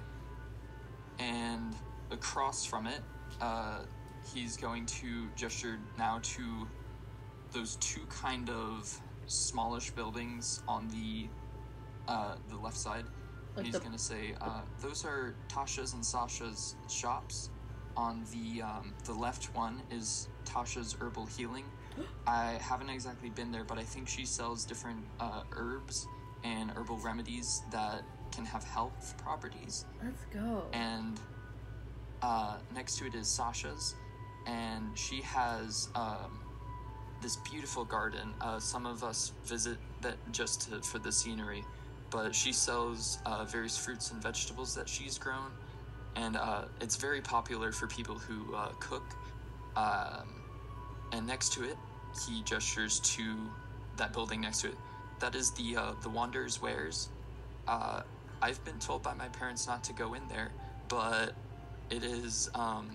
And 1.18 1.74
across 2.10 2.64
from 2.64 2.86
it, 2.86 3.00
uh, 3.40 3.78
he's 4.34 4.56
going 4.56 4.86
to 4.86 5.28
gesture 5.36 5.78
now 5.96 6.18
to 6.22 6.68
those 7.52 7.76
two 7.76 8.02
kind 8.08 8.50
of 8.50 8.98
smallish 9.26 9.90
buildings 9.90 10.62
on 10.68 10.88
the 10.88 11.28
uh, 12.08 12.34
the 12.48 12.56
left 12.56 12.76
side. 12.76 13.04
Like 13.56 13.66
he's 13.66 13.74
the- 13.74 13.80
gonna 13.80 13.98
say, 13.98 14.34
uh, 14.40 14.62
"Those 14.80 15.04
are 15.04 15.34
Tasha's 15.48 15.94
and 15.94 16.04
Sasha's 16.04 16.76
shops. 16.88 17.50
On 17.96 18.24
the 18.32 18.62
um, 18.62 18.94
the 19.04 19.12
left 19.12 19.54
one 19.54 19.82
is 19.90 20.28
Tasha's 20.44 20.96
herbal 21.00 21.26
healing. 21.26 21.64
I 22.26 22.58
haven't 22.60 22.88
exactly 22.88 23.30
been 23.30 23.50
there, 23.50 23.64
but 23.64 23.78
I 23.78 23.82
think 23.82 24.08
she 24.08 24.24
sells 24.24 24.64
different 24.64 25.04
uh, 25.18 25.42
herbs 25.52 26.06
and 26.44 26.70
herbal 26.70 26.98
remedies 26.98 27.62
that 27.72 28.02
can 28.32 28.44
have 28.44 28.62
health 28.64 29.14
properties. 29.18 29.84
Let's 30.02 30.24
go. 30.32 30.64
And 30.72 31.18
uh, 32.22 32.58
next 32.74 32.96
to 32.98 33.06
it 33.06 33.14
is 33.14 33.28
Sasha's, 33.28 33.94
and 34.46 34.96
she 34.96 35.20
has 35.22 35.88
um, 35.96 36.39
this 37.20 37.36
beautiful 37.36 37.84
garden. 37.84 38.32
Uh, 38.40 38.58
some 38.58 38.86
of 38.86 39.04
us 39.04 39.32
visit 39.44 39.78
that 40.02 40.16
just 40.32 40.70
to, 40.70 40.80
for 40.82 40.98
the 40.98 41.12
scenery, 41.12 41.64
but 42.10 42.34
she 42.34 42.52
sells 42.52 43.18
uh, 43.26 43.44
various 43.44 43.76
fruits 43.76 44.10
and 44.10 44.22
vegetables 44.22 44.74
that 44.74 44.88
she's 44.88 45.18
grown, 45.18 45.50
and 46.16 46.36
uh, 46.36 46.62
it's 46.80 46.96
very 46.96 47.20
popular 47.20 47.72
for 47.72 47.86
people 47.86 48.18
who 48.18 48.54
uh, 48.54 48.68
cook. 48.80 49.04
Um, 49.76 50.42
and 51.12 51.26
next 51.26 51.52
to 51.54 51.64
it, 51.64 51.76
he 52.26 52.42
gestures 52.42 53.00
to 53.00 53.36
that 53.96 54.12
building 54.12 54.40
next 54.40 54.62
to 54.62 54.68
it. 54.68 54.74
That 55.20 55.34
is 55.34 55.50
the 55.52 55.76
uh, 55.76 55.92
the 56.02 56.08
Wanderer's 56.08 56.60
Wares. 56.62 57.08
Uh, 57.68 58.02
I've 58.42 58.64
been 58.64 58.78
told 58.78 59.02
by 59.02 59.14
my 59.14 59.28
parents 59.28 59.66
not 59.66 59.84
to 59.84 59.92
go 59.92 60.14
in 60.14 60.26
there, 60.28 60.50
but 60.88 61.34
it 61.90 62.02
is. 62.02 62.50
Um, 62.54 62.90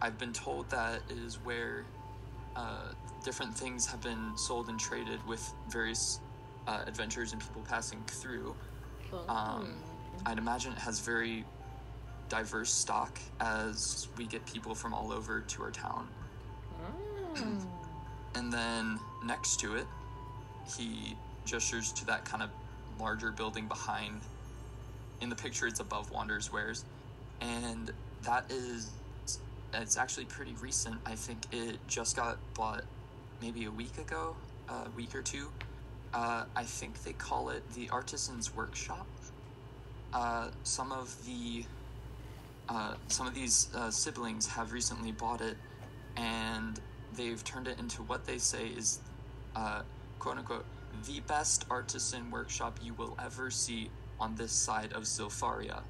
I've 0.00 0.18
been 0.18 0.32
told 0.32 0.70
that 0.70 1.02
is 1.10 1.36
where 1.36 1.84
uh, 2.56 2.92
different 3.24 3.54
things 3.54 3.86
have 3.86 4.00
been 4.00 4.36
sold 4.36 4.68
and 4.68 4.78
traded 4.78 5.24
with 5.26 5.52
various 5.68 6.20
uh, 6.66 6.82
adventurers 6.86 7.32
and 7.32 7.40
people 7.40 7.62
passing 7.68 8.02
through. 8.06 8.54
Um, 9.28 9.74
I'd 10.26 10.38
imagine 10.38 10.72
it 10.72 10.78
has 10.78 11.00
very 11.00 11.44
diverse 12.28 12.70
stock 12.70 13.18
as 13.40 14.08
we 14.16 14.26
get 14.26 14.44
people 14.44 14.74
from 14.74 14.92
all 14.92 15.12
over 15.12 15.40
to 15.40 15.62
our 15.62 15.70
town. 15.70 16.08
Mm. 17.34 17.64
And 18.34 18.52
then 18.52 18.98
next 19.24 19.60
to 19.60 19.76
it, 19.76 19.86
he 20.76 21.16
gestures 21.44 21.92
to 21.92 22.04
that 22.06 22.24
kind 22.24 22.42
of 22.42 22.50
larger 23.00 23.30
building 23.30 23.66
behind. 23.66 24.20
In 25.20 25.28
the 25.28 25.36
picture, 25.36 25.66
it's 25.66 25.80
above 25.80 26.10
Wander's 26.10 26.52
Wares. 26.52 26.84
And 27.40 27.90
that 28.22 28.50
is, 28.50 28.90
it's 29.74 29.96
actually 29.96 30.24
pretty 30.26 30.54
recent. 30.60 30.96
I 31.04 31.14
think 31.14 31.38
it 31.52 31.78
just 31.86 32.16
got 32.16 32.38
bought 32.54 32.84
maybe 33.40 33.64
a 33.66 33.70
week 33.70 33.98
ago, 33.98 34.36
a 34.68 34.88
week 34.96 35.14
or 35.14 35.22
two. 35.22 35.50
Uh, 36.12 36.44
I 36.56 36.64
think 36.64 37.02
they 37.04 37.12
call 37.12 37.50
it 37.50 37.62
the 37.74 37.90
Artisan's 37.90 38.54
Workshop. 38.54 39.06
Uh, 40.12 40.48
some 40.62 40.90
of 40.90 41.14
the 41.26 41.64
uh, 42.68 42.94
some 43.08 43.26
of 43.26 43.34
these 43.34 43.68
uh, 43.74 43.90
siblings 43.90 44.46
have 44.46 44.72
recently 44.72 45.12
bought 45.12 45.40
it, 45.40 45.56
and 46.16 46.80
they've 47.16 47.42
turned 47.44 47.66
it 47.66 47.78
into 47.78 48.02
what 48.02 48.26
they 48.26 48.38
say 48.38 48.68
is, 48.68 49.00
uh, 49.56 49.82
quote 50.18 50.38
unquote, 50.38 50.66
the 51.06 51.20
best 51.20 51.64
artisan 51.70 52.30
workshop 52.30 52.78
you 52.82 52.92
will 52.94 53.16
ever 53.22 53.50
see 53.50 53.90
on 54.20 54.34
this 54.34 54.52
side 54.52 54.92
of 54.92 55.04
Sylfaria. 55.04 55.80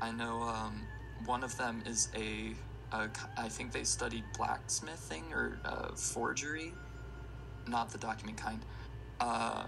I 0.00 0.12
know 0.12 0.42
um, 0.42 0.82
one 1.24 1.42
of 1.42 1.56
them 1.56 1.82
is 1.86 2.08
a, 2.16 2.54
c- 3.00 3.26
I 3.36 3.48
think 3.48 3.72
they 3.72 3.84
studied 3.84 4.24
blacksmithing 4.36 5.32
or 5.32 5.58
uh, 5.64 5.94
forgery, 5.96 6.72
not 7.66 7.90
the 7.90 7.98
document 7.98 8.38
kind. 8.38 8.60
Uh, 9.20 9.64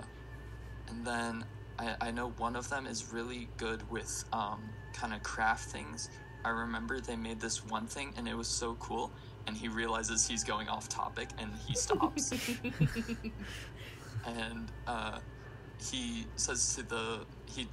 and 0.88 1.06
then 1.06 1.44
I, 1.78 1.96
I 2.00 2.10
know 2.10 2.30
one 2.38 2.56
of 2.56 2.68
them 2.68 2.86
is 2.86 3.12
really 3.12 3.48
good 3.56 3.90
with 3.90 4.24
um, 4.32 4.70
kind 4.92 5.12
of 5.14 5.22
craft 5.22 5.70
things. 5.70 6.08
I 6.44 6.50
remember 6.50 7.00
they 7.00 7.16
made 7.16 7.40
this 7.40 7.64
one 7.64 7.86
thing 7.86 8.12
and 8.16 8.28
it 8.28 8.36
was 8.36 8.48
so 8.48 8.74
cool, 8.76 9.12
and 9.46 9.56
he 9.56 9.68
realizes 9.68 10.26
he's 10.26 10.44
going 10.44 10.68
off 10.68 10.88
topic 10.88 11.30
and 11.38 11.56
he 11.66 11.74
stops. 11.74 12.32
and 14.26 14.70
uh, 14.86 15.20
he 15.78 16.26
says 16.36 16.74
to 16.74 16.82
the 16.82 17.26
he 17.46 17.68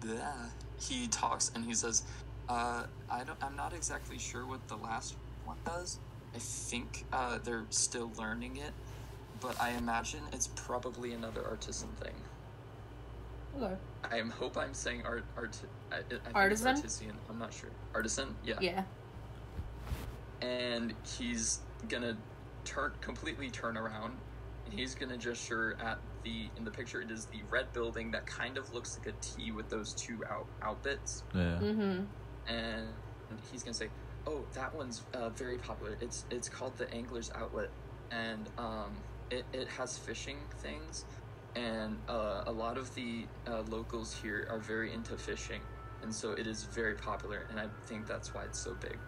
bleh, 0.00 0.52
he 0.80 1.08
talks 1.08 1.50
and 1.54 1.64
he 1.64 1.74
says, 1.74 2.02
uh, 2.48 2.84
"I 3.10 3.24
don't. 3.24 3.42
I'm 3.42 3.56
not 3.56 3.72
exactly 3.72 4.18
sure 4.18 4.46
what 4.46 4.66
the 4.68 4.76
last 4.76 5.16
one 5.44 5.58
does. 5.64 5.98
I 6.34 6.38
think 6.38 7.04
uh, 7.12 7.38
they're 7.42 7.64
still 7.70 8.12
learning 8.18 8.56
it, 8.56 8.72
but 9.40 9.60
I 9.60 9.70
imagine 9.70 10.20
it's 10.32 10.48
probably 10.48 11.12
another 11.12 11.42
artisan 11.48 11.88
thing. 12.00 12.14
Hello. 13.54 13.76
I 14.10 14.18
am 14.18 14.30
hope 14.30 14.56
I'm 14.56 14.74
saying 14.74 15.02
art 15.04 15.24
art. 15.36 15.58
I, 15.90 15.98
I 15.98 16.02
think 16.02 16.22
Artisan? 16.34 16.76
artisan. 16.76 17.12
I'm 17.30 17.38
not 17.38 17.52
sure. 17.52 17.70
Artisan. 17.94 18.34
Yeah. 18.44 18.58
Yeah. 18.60 18.82
and 20.40 20.94
he's 21.18 21.60
gonna 21.88 22.16
turn 22.64 22.92
completely 23.00 23.50
turn 23.50 23.76
around 23.76 24.16
and 24.64 24.74
he's 24.78 24.94
gonna 24.94 25.16
gesture 25.16 25.76
at 25.84 25.98
the 26.22 26.48
in 26.56 26.64
the 26.64 26.70
picture 26.70 27.00
it 27.00 27.10
is 27.10 27.24
the 27.26 27.40
red 27.50 27.72
building 27.72 28.10
that 28.12 28.26
kind 28.26 28.56
of 28.58 28.72
looks 28.72 28.98
like 28.98 29.08
a 29.08 29.16
T 29.20 29.50
with 29.50 29.68
those 29.68 29.94
two 29.94 30.22
out 30.30 30.46
outbits 30.62 31.22
Yeah. 31.34 31.58
Mm-hmm. 31.60 32.04
And 32.48 32.88
he's 33.50 33.62
gonna 33.62 33.74
say 33.74 33.88
oh 34.26 34.44
that 34.54 34.74
one's 34.74 35.02
uh, 35.14 35.28
very 35.30 35.58
popular. 35.58 35.96
It's 36.00 36.24
it's 36.30 36.48
called 36.48 36.76
the 36.76 36.92
Angler's 36.92 37.30
Outlet. 37.34 37.70
And 38.10 38.48
um 38.58 38.92
it, 39.30 39.44
it 39.52 39.68
has 39.68 39.98
fishing 39.98 40.38
things 40.58 41.04
and 41.54 41.98
uh, 42.08 42.44
a 42.46 42.52
lot 42.52 42.78
of 42.78 42.94
the 42.94 43.26
uh, 43.46 43.62
locals 43.68 44.14
here 44.14 44.46
are 44.50 44.58
very 44.58 44.92
into 44.92 45.16
fishing 45.18 45.60
and 46.02 46.14
so 46.14 46.32
it 46.32 46.46
is 46.46 46.64
very 46.64 46.94
popular 46.94 47.46
and 47.50 47.58
I 47.60 47.66
think 47.86 48.06
that's 48.06 48.34
why 48.34 48.44
it's 48.44 48.58
so 48.58 48.74
big. 48.74 48.98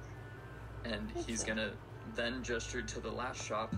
And 0.84 1.10
he's 1.26 1.44
gonna 1.44 1.72
then 2.14 2.42
gesture 2.42 2.82
to 2.82 3.00
the 3.00 3.10
last 3.10 3.44
shop, 3.44 3.74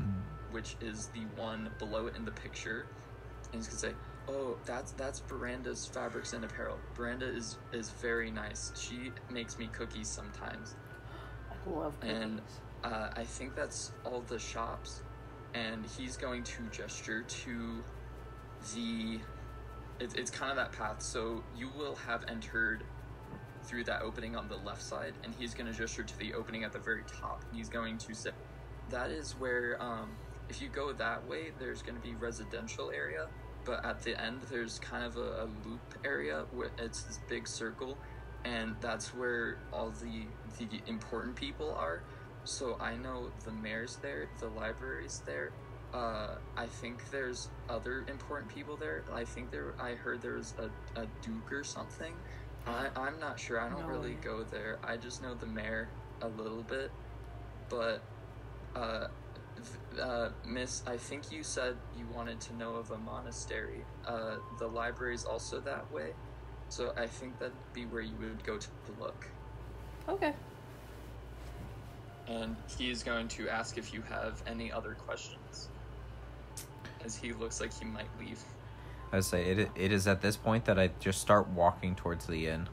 which 0.50 0.76
is 0.80 1.08
the 1.08 1.20
one 1.40 1.70
below 1.78 2.06
it 2.06 2.16
in 2.16 2.24
the 2.24 2.30
picture, 2.30 2.86
and 3.52 3.54
he's 3.54 3.68
gonna 3.68 3.78
say, 3.78 3.92
"Oh, 4.28 4.60
that's 4.66 4.92
that's 4.92 5.20
Veranda's 5.28 5.86
fabrics 5.86 6.32
and 6.32 6.44
apparel. 6.44 6.84
Veranda 6.96 7.26
is 7.28 7.58
is 7.72 7.90
very 7.92 8.30
nice. 8.30 8.72
She 8.76 9.16
makes 9.30 9.58
me 9.58 9.68
cookies 9.68 10.12
sometimes, 10.14 10.76
I 11.50 11.56
love 11.66 12.00
cookies. 12.00 12.16
And- 12.18 12.42
uh, 12.84 13.10
I 13.16 13.24
think 13.26 13.54
that's 13.56 13.92
all 14.04 14.22
the 14.22 14.38
shops." 14.38 15.04
And 15.54 15.86
he's 15.86 16.16
going 16.16 16.44
to 16.44 16.68
gesture 16.70 17.24
to 17.24 17.86
the. 18.74 19.24
It, 20.00 20.14
it's 20.16 20.30
kind 20.30 20.50
of 20.50 20.56
that 20.58 20.72
path. 20.72 21.02
So 21.02 21.46
you 21.52 21.70
will 21.70 21.96
have 21.96 22.24
entered 22.28 22.88
through 23.68 23.84
that 23.84 24.02
opening 24.02 24.36
on 24.36 24.48
the 24.48 24.56
left 24.56 24.82
side, 24.82 25.18
and 25.24 25.34
he's 25.34 25.54
going 25.54 25.66
to 25.68 25.72
gesture 25.72 26.04
to 26.04 26.18
the 26.18 26.34
opening 26.34 26.64
at 26.64 26.72
the 26.72 26.80
very 26.80 27.04
top. 27.04 27.44
He's 27.50 27.68
going 27.70 27.98
to 27.98 28.14
say, 28.14 28.30
"That 28.88 29.10
is 29.10 29.36
where, 29.36 29.82
um, 29.82 30.20
if 30.48 30.60
you 30.60 30.70
go 30.70 30.92
that 30.94 31.26
way, 31.26 31.50
there's 31.50 31.82
going 31.82 31.96
to 31.96 32.00
be 32.02 32.14
residential 32.16 32.90
area, 32.92 33.30
but 33.64 33.84
at 33.84 34.02
the 34.02 34.20
end 34.20 34.40
there's 34.50 34.78
kind 34.78 35.04
of 35.04 35.16
a, 35.16 35.44
a 35.44 35.48
loop 35.68 35.80
area 36.04 36.44
where 36.52 36.70
it's 36.78 37.02
this 37.02 37.20
big 37.28 37.46
circle, 37.46 37.96
and 38.44 38.76
that's 38.80 39.14
where 39.14 39.58
all 39.72 39.90
the 39.90 40.26
the 40.58 40.80
important 40.86 41.36
people 41.36 41.72
are. 41.74 42.02
So 42.44 42.76
I 42.80 42.96
know 42.96 43.30
the 43.44 43.52
mayor's 43.52 43.96
there, 44.02 44.28
the 44.38 44.48
library's 44.48 45.22
there." 45.26 45.52
Uh, 45.94 46.36
I 46.56 46.66
think 46.66 47.10
there's 47.10 47.50
other 47.68 48.04
important 48.08 48.50
people 48.54 48.76
there. 48.76 49.04
I 49.12 49.24
think 49.24 49.50
there. 49.50 49.74
I 49.78 49.90
heard 49.92 50.22
there 50.22 50.34
was 50.36 50.54
a, 50.58 51.00
a 51.00 51.06
duke 51.20 51.52
or 51.52 51.62
something. 51.64 52.14
I, 52.66 52.88
I'm 52.96 53.18
not 53.20 53.38
sure. 53.38 53.60
I 53.60 53.68
don't 53.68 53.82
No 53.82 53.88
really 53.88 54.12
way. 54.14 54.18
go 54.22 54.42
there. 54.44 54.78
I 54.82 54.96
just 54.96 55.22
know 55.22 55.34
the 55.34 55.46
mayor 55.46 55.88
a 56.22 56.28
little 56.28 56.62
bit, 56.62 56.90
but 57.68 58.00
uh, 58.74 59.08
Uh, 60.00 60.30
Miss, 60.46 60.82
I 60.86 60.96
think 60.96 61.30
you 61.30 61.42
said 61.42 61.76
you 61.98 62.06
wanted 62.14 62.40
to 62.40 62.56
know 62.56 62.74
of 62.76 62.90
a 62.90 62.98
monastery. 62.98 63.84
Uh, 64.06 64.36
the 64.58 64.68
is 65.10 65.24
also 65.24 65.60
that 65.60 65.90
way, 65.92 66.12
so 66.68 66.92
I 66.96 67.06
think 67.06 67.38
that'd 67.38 67.54
be 67.72 67.84
where 67.86 68.02
you 68.02 68.14
would 68.20 68.42
go 68.44 68.58
to 68.58 68.68
look. 68.98 69.28
Okay. 70.08 70.32
And 72.26 72.56
he 72.78 72.90
is 72.90 73.02
going 73.02 73.28
to 73.28 73.48
ask 73.48 73.76
if 73.76 73.92
you 73.92 74.02
have 74.02 74.42
any 74.46 74.72
other 74.72 74.94
questions, 74.94 75.68
as 77.04 77.16
he 77.16 77.32
looks 77.32 77.60
like 77.60 77.72
he 77.78 77.84
might 77.84 78.08
leave. 78.18 78.40
I 79.12 79.16
would 79.16 79.24
say 79.24 79.44
it. 79.44 79.70
It 79.74 79.92
is 79.92 80.06
at 80.08 80.22
this 80.22 80.36
point 80.36 80.64
that 80.64 80.78
I 80.78 80.90
just 80.98 81.20
start 81.20 81.48
walking 81.48 81.94
towards 81.94 82.26
the 82.26 82.46
inn. 82.46 82.68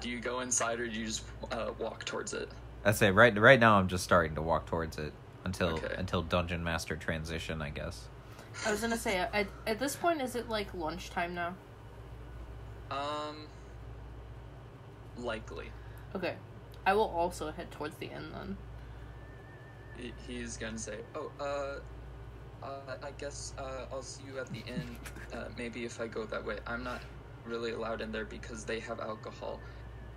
Do 0.00 0.08
you 0.08 0.20
go 0.20 0.40
inside 0.40 0.80
or 0.80 0.88
do 0.88 0.98
you 0.98 1.06
just 1.06 1.22
uh, 1.52 1.70
walk 1.78 2.04
towards 2.04 2.32
it? 2.32 2.48
I 2.88 2.92
say 2.92 3.10
right 3.10 3.36
right 3.38 3.60
now 3.60 3.78
I'm 3.78 3.86
just 3.86 4.02
starting 4.02 4.34
to 4.36 4.40
walk 4.40 4.64
towards 4.64 4.96
it 4.96 5.12
until 5.44 5.74
Okay. 5.74 5.94
until 5.98 6.22
dungeon 6.22 6.64
master 6.64 6.96
transition, 6.96 7.60
I 7.60 7.68
guess. 7.68 8.08
I 8.64 8.70
was 8.70 8.80
gonna 8.80 8.96
say 8.96 9.18
at, 9.18 9.46
at 9.66 9.78
this 9.78 9.94
point, 9.94 10.22
is 10.22 10.34
it 10.34 10.48
like 10.48 10.72
lunchtime 10.72 11.34
now? 11.34 11.54
Um, 12.90 13.46
likely. 15.18 15.70
Okay. 16.14 16.34
I 16.86 16.94
will 16.94 17.10
also 17.10 17.50
head 17.52 17.70
towards 17.70 17.96
the 17.96 18.10
end 18.10 18.32
then. 18.32 18.56
He- 19.98 20.14
He's 20.26 20.56
gonna 20.56 20.78
say, 20.78 21.00
"Oh, 21.14 21.30
uh, 21.38 22.64
uh, 22.66 22.96
I 23.02 23.10
guess 23.18 23.52
uh, 23.58 23.84
I'll 23.92 24.00
see 24.02 24.22
you 24.26 24.38
at 24.38 24.46
the 24.48 24.60
inn. 24.66 24.96
Uh, 25.34 25.44
maybe 25.58 25.84
if 25.84 26.00
I 26.00 26.06
go 26.06 26.24
that 26.24 26.42
way. 26.42 26.56
I'm 26.66 26.82
not 26.82 27.02
really 27.44 27.72
allowed 27.72 28.00
in 28.00 28.10
there 28.10 28.24
because 28.24 28.64
they 28.64 28.80
have 28.80 28.98
alcohol. 28.98 29.60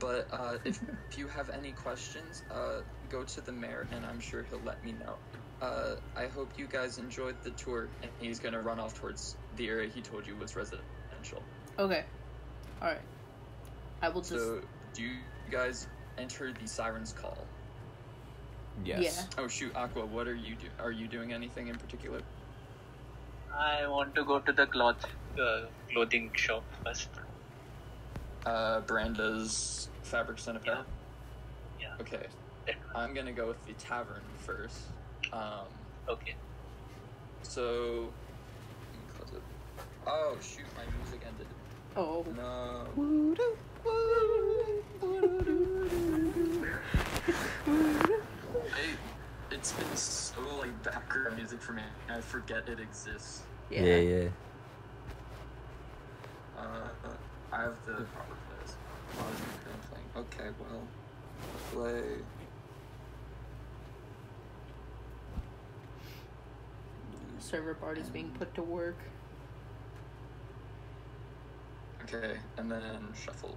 But 0.01 0.27
uh, 0.33 0.57
if, 0.65 0.81
if 1.09 1.17
you 1.17 1.27
have 1.27 1.51
any 1.51 1.71
questions, 1.71 2.43
uh, 2.51 2.81
go 3.09 3.23
to 3.23 3.41
the 3.41 3.51
mayor, 3.51 3.87
and 3.91 4.03
I'm 4.05 4.19
sure 4.19 4.43
he'll 4.49 4.65
let 4.65 4.83
me 4.83 4.93
know. 4.93 5.15
Uh, 5.61 5.95
I 6.17 6.25
hope 6.25 6.49
you 6.57 6.65
guys 6.65 6.97
enjoyed 6.97 7.35
the 7.43 7.51
tour." 7.51 7.87
And 8.01 8.11
he's 8.19 8.39
gonna 8.39 8.59
run 8.59 8.79
off 8.79 8.95
towards 8.99 9.37
the 9.57 9.69
area 9.69 9.87
he 9.87 10.01
told 10.01 10.25
you 10.25 10.35
was 10.35 10.55
residential. 10.55 11.43
Okay. 11.77 12.03
All 12.81 12.87
right. 12.87 13.01
I 14.01 14.09
will 14.09 14.21
just. 14.21 14.33
So, 14.33 14.61
do 14.93 15.03
you 15.03 15.17
guys 15.51 15.87
enter 16.17 16.51
the 16.51 16.67
siren's 16.67 17.13
call? 17.13 17.37
Yes. 18.83 19.27
Yeah. 19.37 19.43
Oh 19.43 19.47
shoot, 19.47 19.75
Aqua, 19.75 20.05
what 20.05 20.27
are 20.27 20.35
you 20.35 20.55
do? 20.55 20.67
Are 20.79 20.91
you 20.91 21.07
doing 21.07 21.31
anything 21.31 21.67
in 21.67 21.75
particular? 21.75 22.21
I 23.55 23.85
want 23.87 24.15
to 24.15 24.23
go 24.23 24.39
to 24.39 24.51
the 24.51 24.65
cloth 24.65 25.05
uh, 25.39 25.65
clothing 25.91 26.31
shop 26.33 26.63
first. 26.83 27.09
Uh, 28.45 28.81
Branda's 28.81 29.89
Fabrics 30.11 30.45
and 30.47 30.57
Apparel. 30.57 30.83
Yeah. 31.79 31.93
Okay, 32.01 32.27
I'm 32.93 33.13
gonna 33.13 33.31
go 33.31 33.47
with 33.47 33.65
the 33.65 33.71
tavern 33.73 34.21
first. 34.39 34.77
Um, 35.31 35.67
Okay. 36.09 36.35
so 37.43 38.09
close 39.15 39.31
it. 39.31 39.41
Oh 40.05 40.35
shoot, 40.41 40.65
my 40.75 40.83
music 41.01 41.21
ended. 41.25 41.47
Oh. 41.95 42.25
No. 42.35 42.87
I, 48.73 48.95
it's 49.49 49.71
been 49.71 49.95
so 49.95 50.41
like 50.59 50.83
background 50.83 51.37
music 51.37 51.61
for 51.61 51.71
me. 51.71 51.83
I 52.09 52.19
forget 52.19 52.67
it 52.67 52.81
exists. 52.81 53.43
Yeah. 53.69 53.95
yeah. 53.95 54.27
Uh, 56.59 56.89
I 57.53 57.61
have 57.61 57.77
the 57.85 57.93
proper 57.93 58.35
plays. 58.49 58.75
Pause 60.13 60.23
and 60.23 60.31
playing. 60.31 60.49
Okay, 60.49 60.49
well, 60.59 60.87
play. 61.71 62.01
Server 67.39 67.73
part 67.73 67.97
is 67.97 68.09
being 68.09 68.29
put 68.31 68.53
to 68.55 68.61
work. 68.61 68.97
Okay, 72.03 72.37
and 72.57 72.71
then 72.71 73.07
shuffle. 73.13 73.55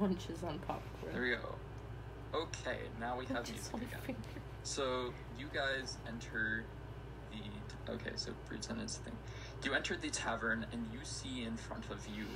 Lunches 0.00 0.42
on 0.42 0.58
popcorn. 0.60 1.12
There 1.12 1.22
we 1.22 1.30
go. 1.30 1.54
Okay, 2.34 2.78
now 3.00 3.18
we 3.18 3.24
have 3.26 3.48
music 3.48 3.74
again. 3.74 4.00
finger. 4.02 4.20
So 4.62 5.12
you 5.38 5.46
guys 5.52 5.96
enter 6.06 6.64
the 7.30 7.92
okay. 7.92 8.10
So 8.16 8.32
pretend 8.46 8.80
it's 8.82 8.98
the 8.98 9.04
thing. 9.04 9.16
You 9.64 9.74
enter 9.74 9.96
the 9.96 10.10
tavern 10.10 10.66
and 10.72 10.86
you 10.92 11.00
see 11.04 11.44
in 11.44 11.56
front 11.56 11.90
of 11.90 12.06
you 12.06 12.26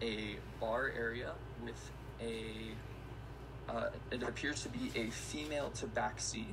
a 0.00 0.36
bar 0.60 0.92
area 0.96 1.32
with 1.64 1.90
a. 2.20 3.72
Uh, 3.72 3.88
it 4.10 4.22
appears 4.22 4.62
to 4.62 4.68
be 4.68 4.90
a 4.94 5.10
female 5.10 5.70
tabaxi 5.74 6.44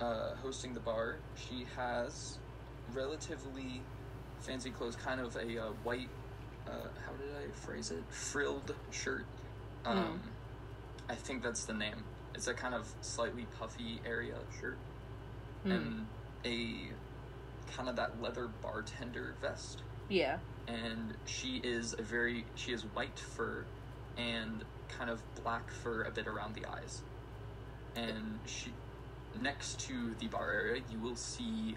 uh, 0.00 0.34
hosting 0.42 0.74
the 0.74 0.80
bar. 0.80 1.16
She 1.36 1.66
has 1.76 2.38
relatively 2.92 3.80
fancy 4.40 4.70
clothes, 4.70 4.96
kind 4.96 5.20
of 5.20 5.36
a 5.36 5.58
uh, 5.62 5.66
white. 5.84 6.08
Uh, 6.66 6.72
how 7.06 7.12
did 7.12 7.30
I 7.36 7.50
phrase 7.52 7.90
it? 7.90 8.02
Frilled 8.10 8.74
shirt. 8.90 9.24
Um, 9.84 10.20
I 11.08 11.14
think 11.14 11.42
that's 11.42 11.64
the 11.64 11.74
name. 11.74 12.04
It's 12.34 12.48
a 12.48 12.54
kind 12.54 12.74
of 12.74 12.92
slightly 13.00 13.46
puffy 13.58 14.00
area 14.06 14.34
shirt 14.60 14.78
Hmm. 15.64 15.72
and 15.72 16.06
a 16.44 16.88
kind 17.76 17.88
of 17.88 17.96
that 17.96 18.20
leather 18.22 18.48
bartender 18.62 19.34
vest. 19.42 19.82
Yeah. 20.08 20.38
And 20.68 21.14
she 21.26 21.60
is 21.62 21.94
a 21.98 22.02
very 22.02 22.44
she 22.54 22.70
has 22.72 22.82
white 22.82 23.18
fur 23.18 23.64
and 24.16 24.64
kind 24.88 25.10
of 25.10 25.22
black 25.42 25.70
fur 25.70 26.02
a 26.02 26.10
bit 26.10 26.26
around 26.26 26.54
the 26.54 26.66
eyes. 26.66 27.02
And 27.96 28.38
she 28.46 28.72
next 29.40 29.78
to 29.80 30.14
the 30.18 30.26
bar 30.26 30.50
area 30.50 30.82
you 30.90 30.98
will 30.98 31.14
see 31.16 31.76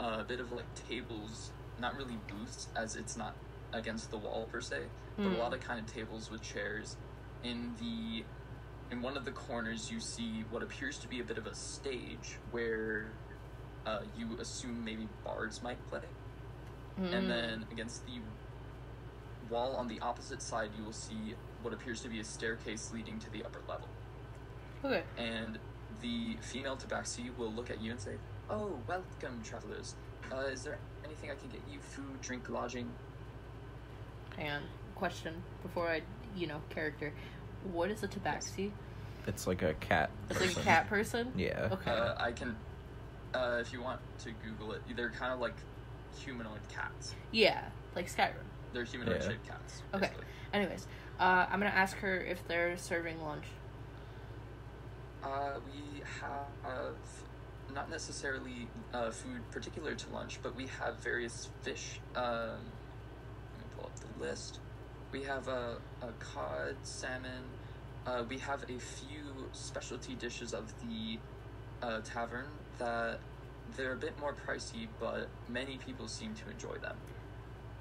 a 0.00 0.24
bit 0.24 0.40
of 0.40 0.52
like 0.52 0.66
tables, 0.88 1.52
not 1.80 1.96
really 1.96 2.18
booths 2.28 2.68
as 2.76 2.96
it's 2.96 3.16
not 3.16 3.34
against 3.72 4.10
the 4.10 4.16
wall 4.18 4.48
per 4.50 4.60
se, 4.60 4.82
but 5.16 5.26
Hmm. 5.26 5.34
a 5.34 5.38
lot 5.38 5.54
of 5.54 5.60
kind 5.60 5.78
of 5.80 5.86
tables 5.92 6.30
with 6.30 6.42
chairs. 6.42 6.96
In 7.42 7.74
the 7.78 8.24
in 8.90 9.00
one 9.02 9.16
of 9.16 9.24
the 9.24 9.32
corners, 9.32 9.90
you 9.90 9.98
see 9.98 10.44
what 10.50 10.62
appears 10.62 10.98
to 10.98 11.08
be 11.08 11.18
a 11.20 11.24
bit 11.24 11.38
of 11.38 11.46
a 11.46 11.54
stage 11.54 12.38
where 12.50 13.12
uh, 13.86 14.00
you 14.16 14.36
assume 14.38 14.84
maybe 14.84 15.08
bards 15.24 15.62
might 15.62 15.78
play, 15.88 16.00
Mm. 16.98 17.12
and 17.12 17.30
then 17.30 17.66
against 17.72 18.04
the 18.06 18.12
wall 19.54 19.76
on 19.76 19.86
the 19.86 20.00
opposite 20.00 20.42
side, 20.42 20.70
you 20.76 20.84
will 20.84 20.92
see 20.92 21.34
what 21.62 21.72
appears 21.72 22.00
to 22.02 22.08
be 22.08 22.18
a 22.20 22.24
staircase 22.24 22.90
leading 22.92 23.18
to 23.20 23.30
the 23.30 23.44
upper 23.44 23.60
level. 23.68 23.88
Okay. 24.84 25.04
And 25.16 25.58
the 26.02 26.36
female 26.40 26.76
tabaxi 26.76 27.34
will 27.38 27.52
look 27.52 27.70
at 27.70 27.80
you 27.80 27.92
and 27.92 28.00
say, 28.00 28.16
"Oh, 28.50 28.78
welcome, 28.88 29.40
travelers. 29.42 29.94
Uh, 30.30 30.38
is 30.56 30.64
there 30.64 30.78
anything 31.04 31.30
I 31.30 31.36
can 31.36 31.48
get 31.48 31.60
you? 31.70 31.78
Food, 31.78 32.20
drink, 32.20 32.50
lodging?" 32.50 32.90
Hang 34.36 34.50
on. 34.50 34.62
Question 34.96 35.42
before 35.62 35.88
I, 35.88 36.02
you 36.36 36.46
know, 36.46 36.60
character. 36.68 37.12
What 37.72 37.90
is 37.90 38.02
a 38.02 38.08
tabaxi? 38.08 38.72
It's 39.26 39.46
like 39.46 39.62
a 39.62 39.74
cat. 39.74 40.10
It's 40.28 40.40
like 40.40 40.50
a 40.50 40.54
person. 40.54 40.64
cat 40.64 40.88
person. 40.88 41.32
Yeah. 41.36 41.68
Okay. 41.72 41.90
Uh, 41.90 42.14
I 42.18 42.32
can, 42.32 42.56
uh, 43.32 43.58
if 43.60 43.72
you 43.72 43.80
want 43.80 44.00
to 44.24 44.30
Google 44.44 44.72
it, 44.72 44.82
they're 44.96 45.10
kind 45.10 45.32
of 45.32 45.40
like 45.40 45.56
humanoid 46.18 46.60
cats. 46.68 47.14
yeah, 47.32 47.62
like 47.96 48.08
Skyrim. 48.14 48.48
They're 48.74 48.84
humanoid 48.84 49.22
Yeah. 49.22 49.28
shaped 49.28 49.46
cats. 49.46 49.82
Okay. 49.94 50.00
basically. 50.08 50.24
Anyways, 50.52 50.86
uh, 51.18 51.46
I'm 51.48 51.58
gonna 51.60 51.70
ask 51.70 51.96
her 51.98 52.20
if 52.20 52.46
they're 52.46 52.76
serving 52.76 53.22
lunch. 53.22 53.46
Uh, 55.22 55.58
we 55.72 56.02
have 56.20 56.98
not 57.72 57.88
necessarily 57.88 58.68
uh, 58.92 59.10
food 59.10 59.48
particular 59.50 59.94
to 59.94 60.10
lunch, 60.10 60.40
but 60.42 60.54
we 60.54 60.66
have 60.66 60.96
various 60.96 61.48
fish. 61.62 62.00
Um, 62.14 62.24
let 62.26 63.58
me 63.58 63.64
pull 63.76 63.84
up 63.86 63.92
the 64.00 64.22
list. 64.22 64.58
We 65.12 65.22
have 65.22 65.48
a, 65.48 65.78
a 66.02 66.08
cod, 66.18 66.76
salmon. 66.82 67.44
Uh, 68.06 68.24
we 68.28 68.38
have 68.38 68.64
a 68.64 68.78
few 68.78 69.48
specialty 69.52 70.14
dishes 70.16 70.52
of 70.52 70.72
the 70.82 71.18
uh, 71.82 72.00
tavern 72.00 72.46
that 72.78 73.18
they're 73.76 73.92
a 73.92 73.96
bit 73.96 74.18
more 74.20 74.34
pricey, 74.46 74.88
but 75.00 75.28
many 75.48 75.78
people 75.78 76.06
seem 76.06 76.34
to 76.34 76.50
enjoy 76.50 76.76
them. 76.78 76.96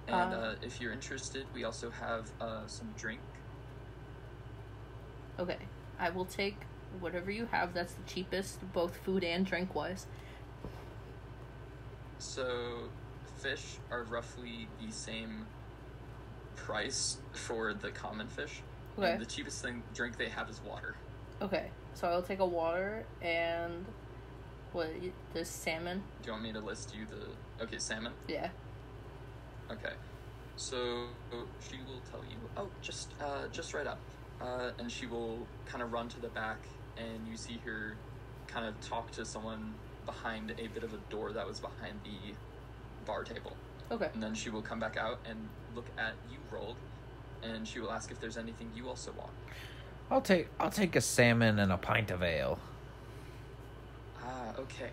And 0.07 0.33
Uh, 0.33 0.37
uh, 0.37 0.55
if 0.61 0.81
you're 0.81 0.91
interested, 0.91 1.45
we 1.53 1.63
also 1.63 1.89
have 1.89 2.29
uh, 2.41 2.67
some 2.67 2.93
drink. 2.97 3.21
Okay. 5.39 5.59
I 5.99 6.09
will 6.09 6.25
take 6.25 6.57
whatever 6.99 7.31
you 7.31 7.45
have 7.47 7.73
that's 7.73 7.93
the 7.93 8.03
cheapest, 8.03 8.59
both 8.73 8.97
food 8.97 9.23
and 9.23 9.45
drink 9.45 9.73
wise. 9.73 10.05
So, 12.19 12.89
fish 13.37 13.77
are 13.91 14.03
roughly 14.03 14.67
the 14.79 14.91
same 14.91 15.45
price 16.55 17.17
for 17.33 17.73
the 17.73 17.91
common 17.91 18.27
fish. 18.27 18.61
Okay. 18.97 19.11
And 19.11 19.21
the 19.21 19.25
cheapest 19.25 19.61
thing 19.61 19.83
drink 19.93 20.17
they 20.17 20.29
have 20.29 20.49
is 20.49 20.61
water. 20.63 20.95
Okay. 21.41 21.69
So 21.93 22.07
I'll 22.07 22.21
take 22.21 22.39
a 22.39 22.45
water 22.45 23.05
and 23.21 23.85
what 24.71 24.89
the 25.33 25.45
salmon. 25.45 26.03
Do 26.21 26.27
you 26.27 26.31
want 26.33 26.43
me 26.43 26.53
to 26.53 26.59
list 26.59 26.95
you 26.95 27.05
the 27.05 27.63
okay 27.63 27.77
salmon? 27.77 28.13
Yeah. 28.27 28.49
Okay. 29.73 29.93
So 30.55 31.07
she 31.67 31.77
will 31.77 32.01
tell 32.11 32.21
you, 32.29 32.37
oh, 32.57 32.69
just 32.81 33.09
uh, 33.21 33.47
just 33.51 33.73
right 33.73 33.87
up, 33.87 33.99
uh, 34.41 34.71
and 34.77 34.91
she 34.91 35.05
will 35.05 35.39
kind 35.65 35.83
of 35.83 35.91
run 35.91 36.07
to 36.09 36.21
the 36.21 36.29
back 36.29 36.57
and 36.97 37.27
you 37.27 37.35
see 37.35 37.59
her 37.65 37.95
kind 38.47 38.65
of 38.65 38.79
talk 38.81 39.11
to 39.11 39.25
someone 39.25 39.73
behind 40.05 40.51
a 40.51 40.67
bit 40.67 40.83
of 40.83 40.93
a 40.93 40.97
door 41.09 41.31
that 41.31 41.47
was 41.47 41.59
behind 41.59 41.99
the 42.03 42.33
bar 43.05 43.23
table. 43.23 43.53
Okay. 43.91 44.09
And 44.13 44.21
then 44.21 44.33
she 44.33 44.49
will 44.49 44.61
come 44.61 44.79
back 44.79 44.97
out 44.97 45.19
and 45.27 45.49
look 45.75 45.85
at 45.97 46.13
you 46.31 46.37
rolled, 46.51 46.75
and 47.41 47.67
she 47.67 47.79
will 47.79 47.91
ask 47.91 48.11
if 48.11 48.19
there's 48.19 48.37
anything 48.37 48.69
you 48.75 48.89
also 48.89 49.11
want. 49.11 49.31
I'll 50.11 50.21
take 50.21 50.49
I'll 50.59 50.69
take 50.69 50.95
a 50.95 51.01
salmon 51.01 51.59
and 51.59 51.71
a 51.71 51.77
pint 51.77 52.11
of 52.11 52.21
ale. 52.21 52.59
Ah, 54.23 54.53
okay. 54.59 54.89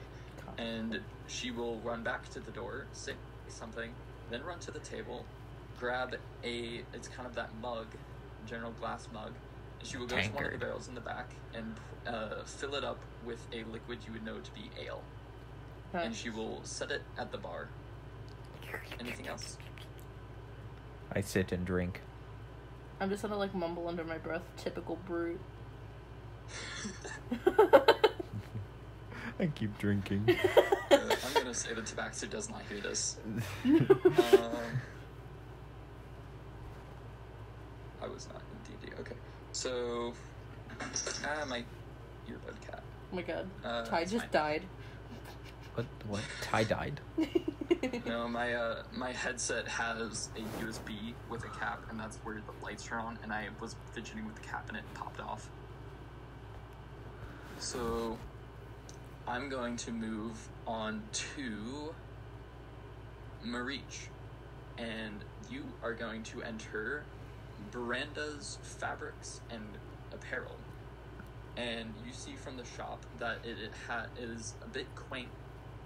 And 0.58 1.00
she 1.26 1.50
will 1.50 1.78
run 1.80 2.02
back 2.02 2.28
to 2.30 2.40
the 2.40 2.50
door, 2.50 2.86
say 2.92 3.12
something, 3.48 3.90
then 4.30 4.42
run 4.44 4.58
to 4.60 4.70
the 4.70 4.78
table, 4.78 5.24
grab 5.78 6.16
a 6.44 6.82
it's 6.94 7.08
kind 7.08 7.26
of 7.26 7.34
that 7.34 7.50
mug, 7.60 7.86
general 8.46 8.72
glass 8.72 9.08
mug, 9.12 9.32
and 9.78 9.88
she 9.88 9.96
will 9.96 10.06
go 10.06 10.20
to 10.20 10.28
one 10.30 10.44
of 10.44 10.52
the 10.52 10.58
barrels 10.58 10.88
in 10.88 10.94
the 10.94 11.00
back 11.00 11.30
and 11.54 11.74
uh, 12.06 12.42
fill 12.44 12.74
it 12.74 12.84
up 12.84 12.98
with 13.24 13.44
a 13.52 13.64
liquid 13.64 13.98
you 14.06 14.12
would 14.12 14.24
know 14.24 14.38
to 14.38 14.50
be 14.52 14.70
ale. 14.82 15.02
Okay. 15.94 16.06
And 16.06 16.14
she 16.14 16.30
will 16.30 16.60
set 16.62 16.90
it 16.90 17.02
at 17.18 17.32
the 17.32 17.38
bar. 17.38 17.68
Anything 19.00 19.26
else? 19.26 19.58
I 21.12 21.20
sit 21.20 21.50
and 21.50 21.66
drink. 21.66 22.00
I'm 23.00 23.10
just 23.10 23.22
gonna 23.22 23.36
like 23.36 23.54
mumble 23.54 23.88
under 23.88 24.04
my 24.04 24.18
breath, 24.18 24.42
typical 24.56 24.96
brute. 25.06 25.40
I 29.40 29.46
keep 29.46 29.76
drinking. 29.78 30.36
I'm 30.90 31.32
gonna 31.34 31.54
say 31.54 31.72
the 31.72 31.80
tabaxi 31.80 32.28
does 32.28 32.50
not 32.50 32.62
hear 32.68 32.80
this. 32.80 33.16
Um, 33.64 34.80
I 38.02 38.06
was 38.06 38.28
not 38.28 38.40
in 38.40 38.76
D&D. 38.86 38.92
Okay, 39.00 39.14
so 39.52 40.12
ah, 41.24 41.44
my 41.48 41.64
earbud 42.28 42.60
cat. 42.66 42.82
Oh 43.12 43.16
my 43.16 43.22
god. 43.22 43.48
Uh, 43.64 43.84
Ty 43.84 44.04
just 44.04 44.24
fine. 44.24 44.30
died. 44.30 44.62
what 45.74 45.86
what? 46.08 46.22
Ty 46.42 46.64
died. 46.64 47.00
No, 48.04 48.28
my 48.28 48.52
uh, 48.52 48.82
my 48.92 49.10
headset 49.12 49.66
has 49.66 50.28
a 50.36 50.62
USB 50.62 51.14
with 51.30 51.44
a 51.44 51.48
cap, 51.48 51.82
and 51.88 51.98
that's 51.98 52.18
where 52.18 52.34
the 52.34 52.64
lights 52.64 52.90
are 52.90 52.98
on. 52.98 53.18
And 53.22 53.32
I 53.32 53.48
was 53.58 53.74
fidgeting 53.92 54.26
with 54.26 54.34
the 54.34 54.42
cap, 54.42 54.68
and 54.68 54.76
it 54.76 54.84
popped 54.92 55.18
off. 55.20 55.48
So, 57.58 58.18
I'm 59.30 59.48
going 59.48 59.76
to 59.76 59.92
move 59.92 60.48
on 60.66 61.04
to 61.12 61.94
Marich, 63.46 64.08
and 64.76 65.20
you 65.48 65.62
are 65.84 65.94
going 65.94 66.24
to 66.24 66.42
enter 66.42 67.04
Miranda's 67.72 68.58
fabrics 68.60 69.40
and 69.48 69.62
apparel. 70.12 70.56
And 71.56 71.94
you 72.04 72.12
see 72.12 72.34
from 72.34 72.56
the 72.56 72.64
shop 72.64 73.06
that 73.20 73.38
it, 73.44 73.56
it 73.62 73.72
ha- 73.86 74.06
is 74.18 74.54
a 74.64 74.68
bit 74.68 74.92
quaint. 74.96 75.28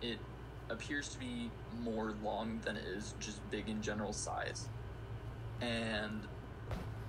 It 0.01 0.21
appears 0.71 1.11
to 1.11 1.19
be 1.19 1.51
more 1.83 2.15
long 2.25 2.61
than 2.65 2.79
it 2.79 2.85
is 2.87 3.15
just 3.21 3.51
big 3.51 3.69
in 3.69 3.83
general 3.83 4.15
size. 4.15 4.69
And 5.61 6.23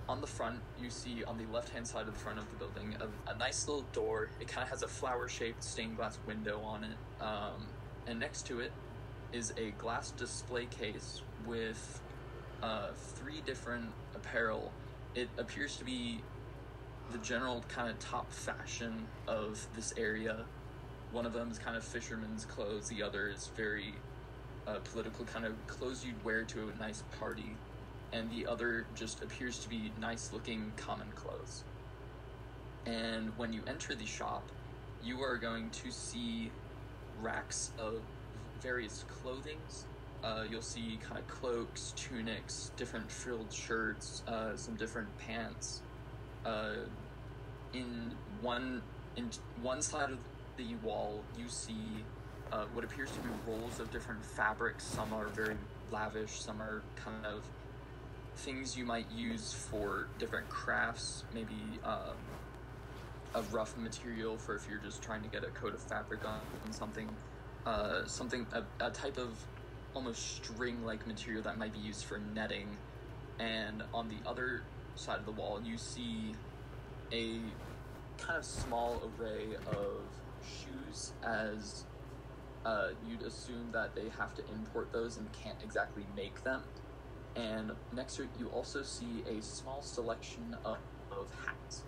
on 0.07 0.21
the 0.21 0.27
front, 0.27 0.59
you 0.81 0.89
see 0.89 1.23
on 1.23 1.37
the 1.37 1.45
left 1.51 1.69
hand 1.69 1.87
side 1.87 2.07
of 2.07 2.13
the 2.13 2.19
front 2.19 2.37
of 2.37 2.45
the 2.51 2.57
building 2.57 2.95
a, 2.99 3.31
a 3.31 3.37
nice 3.37 3.67
little 3.67 3.85
door. 3.93 4.29
It 4.39 4.47
kind 4.47 4.63
of 4.63 4.69
has 4.69 4.83
a 4.83 4.87
flower 4.87 5.27
shaped 5.27 5.63
stained 5.63 5.97
glass 5.97 6.19
window 6.27 6.61
on 6.61 6.83
it. 6.83 7.23
Um, 7.23 7.67
and 8.07 8.19
next 8.19 8.45
to 8.47 8.59
it 8.59 8.71
is 9.33 9.53
a 9.57 9.71
glass 9.71 10.11
display 10.11 10.67
case 10.67 11.21
with 11.45 12.01
uh, 12.61 12.89
three 12.95 13.41
different 13.45 13.91
apparel. 14.13 14.71
It 15.15 15.29
appears 15.37 15.77
to 15.77 15.85
be 15.85 16.21
the 17.11 17.17
general 17.19 17.63
kind 17.67 17.89
of 17.89 17.99
top 17.99 18.31
fashion 18.31 19.07
of 19.27 19.65
this 19.75 19.93
area. 19.97 20.45
One 21.11 21.25
of 21.25 21.33
them 21.33 21.51
is 21.51 21.59
kind 21.59 21.77
of 21.77 21.83
fisherman's 21.83 22.45
clothes. 22.45 22.89
The 22.89 23.03
other 23.03 23.29
is 23.29 23.51
very 23.55 23.93
uh, 24.67 24.79
political, 24.91 25.25
kind 25.25 25.45
of 25.45 25.53
clothes 25.67 26.05
you'd 26.05 26.23
wear 26.23 26.43
to 26.43 26.71
a 26.75 26.79
nice 26.79 27.03
party. 27.19 27.55
And 28.15 28.31
the 28.31 28.47
other 28.47 28.85
just 28.95 29.21
appears 29.21 29.59
to 29.59 29.69
be 29.69 29.91
nice 29.99 30.31
looking 30.31 30.71
common 30.77 31.07
clothes. 31.15 31.65
And 32.85 33.37
when 33.37 33.51
you 33.51 33.61
enter 33.67 33.93
the 33.93 34.05
shop, 34.05 34.43
you 35.03 35.21
are 35.21 35.37
going 35.37 35.69
to 35.71 35.91
see 35.91 36.49
racks 37.21 37.71
of 37.77 37.95
various 38.61 39.03
clothings. 39.09 39.85
Uh, 40.23 40.45
you'll 40.49 40.61
see 40.61 40.97
kind 41.03 41.19
of 41.19 41.27
cloaks, 41.27 41.93
tunics, 41.97 42.71
different 42.77 43.11
frilled 43.11 43.51
shirts, 43.51 44.23
uh, 44.29 44.55
some 44.55 44.75
different 44.75 45.09
pants. 45.17 45.81
Uh, 46.45 46.75
in 47.73 48.11
one 48.41 48.81
in 49.17 49.29
one 49.61 49.81
side 49.81 50.11
of 50.11 50.19
the 50.55 50.75
wall, 50.83 51.21
you 51.37 51.49
see 51.49 52.03
uh, 52.53 52.63
what 52.73 52.85
appears 52.85 53.11
to 53.11 53.19
be 53.19 53.29
rolls 53.45 53.79
of 53.81 53.91
different 53.91 54.23
fabrics. 54.23 54.85
Some 54.85 55.11
are 55.11 55.25
very 55.27 55.57
lavish. 55.91 56.39
Some 56.39 56.61
are 56.61 56.81
kind 56.95 57.25
of 57.25 57.43
things 58.35 58.77
you 58.77 58.85
might 58.85 59.09
use 59.11 59.53
for 59.53 60.07
different 60.19 60.49
crafts. 60.49 61.23
Maybe 61.33 61.57
um, 61.83 62.15
a 63.33 63.41
rough 63.43 63.77
material 63.77 64.37
for 64.37 64.55
if 64.55 64.67
you're 64.69 64.79
just 64.79 65.01
trying 65.01 65.21
to 65.23 65.29
get 65.29 65.43
a 65.43 65.49
coat 65.49 65.73
of 65.73 65.81
fabric 65.81 66.21
on 66.25 66.39
something. 66.71 67.09
Uh, 67.65 68.05
something 68.05 68.45
a, 68.53 68.63
a 68.85 68.91
type 68.91 69.17
of 69.17 69.37
almost 69.95 70.35
string-like 70.35 71.07
material 71.07 71.41
that 71.41 71.57
might 71.57 71.73
be 71.73 71.79
used 71.79 72.05
for 72.05 72.19
netting. 72.33 72.67
And 73.39 73.83
on 73.93 74.09
the 74.09 74.29
other 74.29 74.63
side 74.95 75.19
of 75.19 75.25
the 75.25 75.31
wall, 75.31 75.61
you 75.63 75.77
see 75.77 76.33
a 77.11 77.39
kind 78.17 78.37
of 78.37 78.45
small 78.45 79.01
array 79.19 79.55
of 79.67 80.01
shoes 80.43 81.13
as 81.23 81.85
uh, 82.65 82.89
you'd 83.07 83.21
assume 83.21 83.69
that 83.71 83.95
they 83.95 84.09
have 84.17 84.33
to 84.35 84.43
import 84.53 84.91
those 84.91 85.17
and 85.17 85.31
can't 85.31 85.61
exactly 85.63 86.05
make 86.15 86.43
them. 86.43 86.61
And 87.35 87.71
next 87.93 88.15
to 88.15 88.23
it, 88.23 88.29
you 88.39 88.47
also 88.47 88.81
see 88.81 89.23
a 89.27 89.41
small 89.41 89.81
selection 89.81 90.55
of, 90.63 90.77
of 91.11 91.27
hats. 91.45 91.83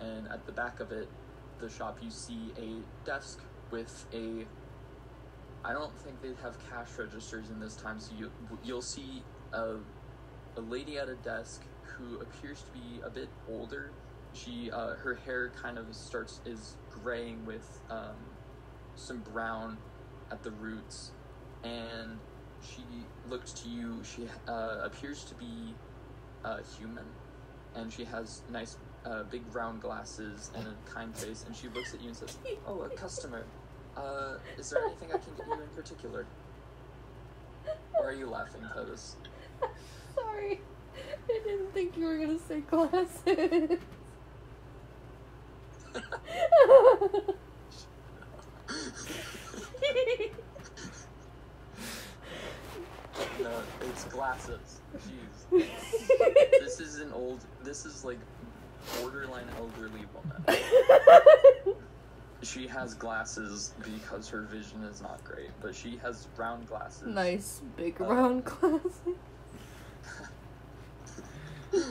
And 0.00 0.26
at 0.28 0.46
the 0.46 0.52
back 0.52 0.80
of 0.80 0.90
it, 0.90 1.08
the 1.60 1.70
shop, 1.70 1.98
you 2.02 2.10
see 2.10 2.52
a 2.58 3.06
desk 3.06 3.40
with 3.70 4.06
a. 4.12 4.44
I 5.64 5.72
don't 5.72 5.96
think 6.00 6.20
they'd 6.20 6.42
have 6.42 6.56
cash 6.68 6.88
registers 6.98 7.50
in 7.50 7.60
this 7.60 7.76
time, 7.76 8.00
so 8.00 8.12
you 8.18 8.30
you'll 8.64 8.82
see 8.82 9.22
a 9.52 9.76
a 10.56 10.60
lady 10.60 10.98
at 10.98 11.08
a 11.08 11.14
desk 11.14 11.62
who 11.82 12.18
appears 12.20 12.62
to 12.62 12.70
be 12.72 13.00
a 13.04 13.10
bit 13.10 13.28
older. 13.48 13.92
She 14.32 14.70
uh, 14.72 14.94
her 14.94 15.14
hair 15.14 15.50
kind 15.50 15.78
of 15.78 15.94
starts 15.94 16.40
is 16.44 16.76
graying 16.90 17.46
with 17.46 17.80
um, 17.88 18.16
some 18.96 19.20
brown 19.20 19.78
at 20.32 20.42
the 20.42 20.50
roots, 20.50 21.12
and 21.62 22.18
she 22.62 22.82
looks 23.28 23.52
to 23.52 23.68
you. 23.68 24.00
She 24.04 24.28
uh, 24.48 24.80
appears 24.82 25.24
to 25.24 25.34
be 25.34 25.74
uh, 26.44 26.58
human, 26.78 27.04
and 27.74 27.92
she 27.92 28.04
has 28.04 28.42
nice 28.50 28.76
uh, 29.04 29.24
big 29.24 29.42
round 29.54 29.80
glasses 29.80 30.50
and 30.54 30.66
a 30.66 30.90
kind 30.90 31.16
face. 31.16 31.44
And 31.46 31.56
she 31.56 31.68
looks 31.68 31.94
at 31.94 32.00
you 32.00 32.08
and 32.08 32.16
says, 32.16 32.36
"Oh, 32.66 32.82
a 32.82 32.88
customer. 32.90 33.44
Uh, 33.96 34.36
is 34.58 34.70
there 34.70 34.84
anything 34.84 35.08
I 35.12 35.18
can 35.18 35.34
get 35.36 35.46
you 35.46 35.52
in 35.54 35.68
particular?" 35.74 36.26
Why 37.92 38.06
are 38.06 38.12
you 38.12 38.28
laughing, 38.28 38.62
Totus? 38.74 39.16
Sorry. 40.14 40.60
I 41.28 41.40
didn't 41.44 41.72
think 41.72 41.96
you 41.96 42.06
were 42.06 42.18
gonna 42.18 42.38
say 42.38 42.60
glasses. 42.60 43.78
No, 53.42 53.50
it's 53.80 54.01
glasses. 54.12 54.80
Jeez. 54.96 55.66
This 56.60 56.80
is 56.80 57.00
an 57.00 57.12
old. 57.12 57.40
This 57.62 57.84
is 57.84 58.04
like 58.04 58.18
borderline 59.00 59.46
elderly 59.58 60.04
woman. 60.14 60.44
She 62.44 62.66
has 62.66 62.94
glasses 62.94 63.72
because 63.84 64.28
her 64.30 64.42
vision 64.42 64.82
is 64.82 65.00
not 65.00 65.22
great, 65.22 65.50
but 65.60 65.76
she 65.76 65.96
has 66.02 66.26
round 66.36 66.66
glasses. 66.66 67.06
nice 67.06 67.62
big 67.76 68.00
Uh, 68.00 68.04
round 68.06 68.44
glasses. 68.44 68.98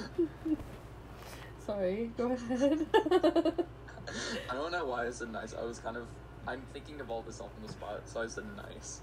Sorry, 1.66 2.12
go 2.18 2.32
ahead. 2.32 2.86
I 4.50 4.54
don't 4.54 4.72
know 4.74 4.86
why 4.86 5.08
I 5.08 5.12
said 5.12 5.32
nice. 5.32 5.54
I 5.54 5.64
was 5.64 5.80
kind 5.80 5.96
of. 5.96 6.06
I'm 6.48 6.62
thinking 6.74 7.00
of 7.00 7.10
all 7.12 7.22
this 7.22 7.40
off 7.40 7.52
on 7.62 7.66
the 7.68 7.72
spot, 7.72 8.02
so 8.06 8.22
I 8.22 8.28
said 8.28 8.44
nice. 8.58 9.00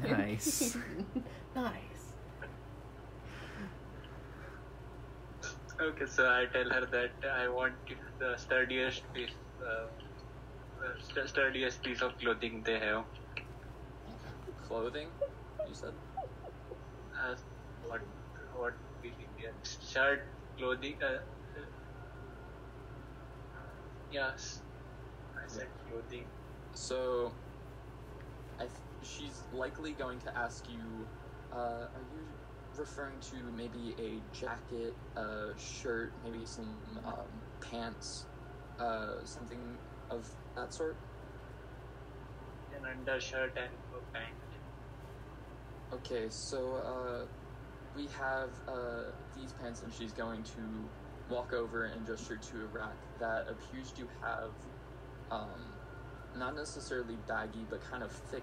Nice. 0.00 0.76
nice. 1.54 1.93
Okay, 5.84 6.06
so 6.06 6.26
I 6.28 6.46
tell 6.52 6.70
her 6.70 6.86
that 6.92 7.12
I 7.36 7.48
want 7.48 7.74
the 8.18 8.36
sturdiest 8.36 9.02
piece, 9.12 9.36
uh, 9.60 9.86
uh, 10.86 10.94
st- 11.00 11.28
sturdiest 11.28 11.82
piece 11.82 12.02
of 12.02 12.16
clothing 12.18 12.62
they 12.64 12.78
have. 12.78 13.04
Clothing, 14.66 15.08
you 15.68 15.74
said. 15.74 15.94
Uh, 17.22 17.36
what, 17.82 18.00
what, 18.56 18.74
shirt, 19.62 20.20
clothing, 20.58 20.96
uh, 21.02 21.18
Yes. 24.10 24.62
I 25.36 25.48
said 25.48 25.68
clothing. 25.86 26.26
So, 26.74 27.32
I 28.58 28.64
th- 28.66 28.78
she's 29.02 29.42
likely 29.52 29.92
going 29.92 30.20
to 30.20 30.38
ask 30.38 30.68
you, 30.68 31.08
uh, 31.52 31.86
are 31.94 32.04
you 32.12 32.33
referring 32.78 33.18
to 33.20 33.36
maybe 33.56 33.94
a 33.98 34.36
jacket, 34.36 34.94
a 35.16 35.48
shirt, 35.58 36.12
maybe 36.24 36.44
some 36.44 36.76
um, 37.04 37.14
pants, 37.60 38.26
uh, 38.78 39.24
something 39.24 39.58
of 40.10 40.28
that 40.56 40.72
sort? 40.72 40.96
An 42.76 42.86
undershirt 42.86 43.56
and 43.56 43.70
a 43.94 44.12
pant. 44.12 44.34
Okay, 45.92 46.26
so 46.28 46.74
uh, 46.74 47.26
we 47.96 48.08
have 48.18 48.50
uh, 48.66 49.10
these 49.36 49.52
pants, 49.52 49.82
and 49.82 49.92
she's 49.92 50.12
going 50.12 50.42
to 50.42 51.32
walk 51.32 51.52
over 51.52 51.84
and 51.84 52.06
gesture 52.06 52.36
to 52.36 52.62
a 52.62 52.66
rack 52.66 52.96
that 53.20 53.46
appears 53.48 53.92
to 53.92 54.02
have 54.20 54.50
um, 55.30 55.48
not 56.36 56.56
necessarily 56.56 57.16
baggy, 57.28 57.64
but 57.70 57.80
kind 57.90 58.02
of 58.02 58.10
thick 58.10 58.42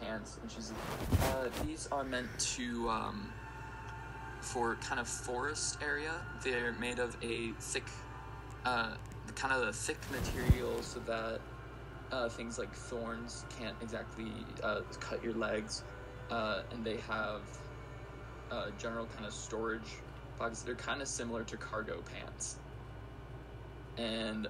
pants. 0.00 0.38
And 0.42 0.50
she's 0.50 0.72
uh, 1.22 1.48
these 1.66 1.88
are 1.92 2.04
meant 2.04 2.28
to 2.56 2.88
um, 2.88 3.32
for 4.42 4.76
kind 4.76 5.00
of 5.00 5.08
forest 5.08 5.78
area. 5.82 6.14
They're 6.42 6.72
made 6.80 6.98
of 6.98 7.16
a 7.22 7.52
thick, 7.60 7.84
uh, 8.64 8.94
kind 9.34 9.54
of 9.54 9.68
a 9.68 9.72
thick 9.72 9.98
material, 10.10 10.82
so 10.82 11.00
that 11.00 11.40
uh, 12.12 12.28
things 12.28 12.58
like 12.58 12.74
thorns 12.74 13.44
can't 13.58 13.76
exactly 13.80 14.32
uh, 14.62 14.80
cut 15.00 15.22
your 15.22 15.34
legs 15.34 15.84
uh, 16.30 16.62
and 16.72 16.84
they 16.84 16.96
have 17.08 17.42
uh, 18.50 18.66
general 18.78 19.06
kind 19.14 19.26
of 19.26 19.32
storage 19.32 19.98
pockets. 20.38 20.62
They're 20.62 20.74
kind 20.74 21.02
of 21.02 21.08
similar 21.08 21.44
to 21.44 21.56
cargo 21.56 22.02
pants. 22.14 22.56
And 23.96 24.48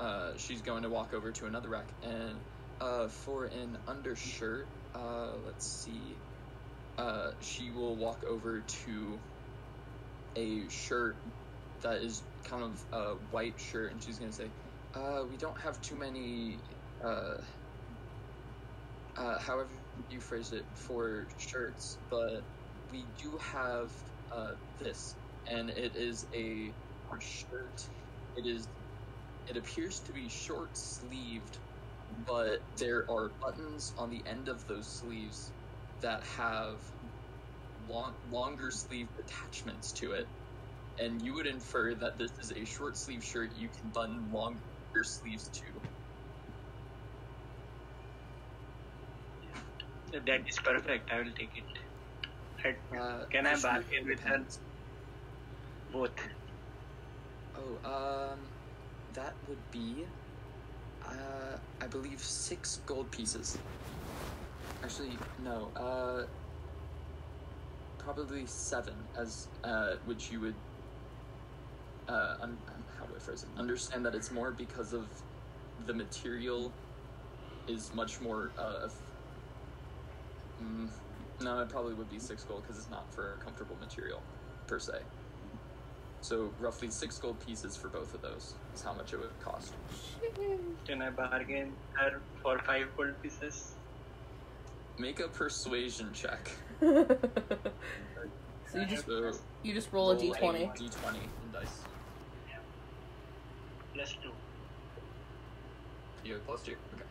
uh, 0.00 0.32
she's 0.36 0.60
going 0.60 0.82
to 0.82 0.88
walk 0.88 1.14
over 1.14 1.30
to 1.30 1.46
another 1.46 1.68
rack, 1.68 1.86
and 2.02 2.34
uh, 2.80 3.06
for 3.06 3.44
an 3.44 3.78
undershirt, 3.86 4.66
uh, 4.94 5.28
let's 5.46 5.66
see, 5.66 6.16
uh, 6.98 7.32
she 7.40 7.70
will 7.70 7.96
walk 7.98 8.22
over 8.28 8.62
to 8.84 9.22
a 10.36 10.68
shirt 10.68 11.16
that 11.82 12.02
is 12.02 12.24
kind 12.44 12.62
of 12.62 12.78
a 12.92 13.14
white 13.30 13.58
shirt, 13.58 13.92
and 13.92 14.02
she's 14.02 14.18
to 14.30 14.36
say, 14.36 14.52
uh, 14.94 15.24
"We 15.28 15.36
don't 15.36 15.60
have 15.60 15.80
too 15.80 15.96
many." 15.96 16.62
Uh, 17.04 17.36
uh, 19.16 19.38
however 19.38 19.70
you 20.08 20.20
phrase 20.20 20.52
it 20.52 20.66
for 20.76 21.26
shirts, 21.36 21.98
but 22.10 22.42
we 22.90 23.10
do 23.20 23.38
have 23.52 23.90
uh, 24.36 24.52
this, 24.80 25.16
and 25.46 25.70
it 25.70 25.92
is 25.94 26.26
a 26.34 26.74
shirt. 27.20 27.80
It 28.34 28.46
is. 28.48 28.68
It 29.46 29.56
appears 29.56 30.00
to 30.06 30.12
be 30.12 30.28
short 30.28 30.70
sleeved, 30.74 31.58
but 32.26 32.60
there 32.76 33.04
are 33.10 33.32
buttons 33.42 33.92
on 33.98 34.10
the 34.10 34.24
end 34.26 34.48
of 34.48 34.66
those 34.68 34.98
sleeves 35.00 35.52
that 36.00 36.22
have 36.36 36.76
long, 37.88 38.14
longer 38.30 38.70
sleeve 38.70 39.08
attachments 39.18 39.92
to 39.92 40.12
it, 40.12 40.26
and 40.98 41.20
you 41.22 41.34
would 41.34 41.46
infer 41.46 41.94
that 41.94 42.18
this 42.18 42.30
is 42.40 42.52
a 42.52 42.64
short 42.64 42.96
sleeve 42.96 43.22
shirt 43.24 43.50
you 43.58 43.68
can 43.68 43.90
button 43.90 44.30
longer 44.32 44.58
sleeves 45.02 45.48
to. 45.48 45.62
That 50.26 50.48
is 50.48 50.58
perfect. 50.58 51.10
I 51.10 51.18
will 51.18 51.32
take 51.36 51.50
it. 51.56 51.64
Uh, 52.96 53.24
Can 53.30 53.46
I 53.46 53.60
bargain 53.60 54.06
with 54.06 54.20
her? 54.20 54.42
Both. 55.92 56.10
Oh, 57.56 58.32
um, 58.32 58.38
that 59.12 59.34
would 59.48 59.70
be, 59.70 60.06
uh, 61.04 61.58
I 61.80 61.86
believe 61.88 62.20
six 62.20 62.80
gold 62.86 63.10
pieces. 63.10 63.58
Actually, 64.82 65.18
no, 65.42 65.72
uh, 65.76 66.24
probably 67.98 68.46
seven, 68.46 68.94
as, 69.18 69.48
uh, 69.64 69.94
which 70.04 70.30
you 70.30 70.40
would, 70.40 70.54
uh, 72.08 72.34
um, 72.42 72.58
how 72.98 73.06
do 73.06 73.14
I 73.16 73.18
phrase 73.18 73.42
it? 73.44 73.48
Understand 73.58 74.04
that 74.06 74.14
it's 74.14 74.30
more 74.30 74.52
because 74.52 74.92
of 74.92 75.06
the 75.86 75.94
material 75.94 76.72
is 77.66 77.94
much 77.94 78.20
more, 78.20 78.52
uh, 78.58 78.88
mm, 80.62 80.90
no, 81.40 81.60
it 81.60 81.68
probably 81.68 81.94
would 81.94 82.10
be 82.10 82.18
six 82.18 82.44
gold 82.44 82.62
because 82.62 82.78
it's 82.78 82.90
not 82.90 83.12
for 83.14 83.38
comfortable 83.42 83.76
material, 83.80 84.22
per 84.66 84.78
se. 84.78 85.00
So 86.20 86.50
roughly 86.58 86.90
six 86.90 87.18
gold 87.18 87.40
pieces 87.40 87.76
for 87.76 87.88
both 87.88 88.14
of 88.14 88.22
those 88.22 88.54
is 88.74 88.82
how 88.82 88.94
much 88.94 89.12
it 89.12 89.18
would 89.18 89.38
cost. 89.40 89.74
Can 90.86 91.02
I 91.02 91.10
bargain 91.10 91.72
her 91.96 92.22
for 92.42 92.58
five 92.60 92.86
gold 92.96 93.20
pieces? 93.22 93.73
Make 94.98 95.20
a 95.20 95.28
persuasion 95.28 96.10
check. 96.12 96.50
so 96.80 97.06
you 98.74 98.86
just 98.86 99.06
So 99.06 99.32
you 99.62 99.74
just 99.74 99.92
roll 99.92 100.12
a 100.12 100.16
d20. 100.16 100.76
d20 100.76 100.78
in 100.78 100.90
dice. 101.52 101.68
Plus 103.94 104.12
two. 104.22 104.30
You 106.24 106.34
have 106.34 106.46
plus 106.46 106.62
two. 106.62 106.72
Okay. 106.94 107.04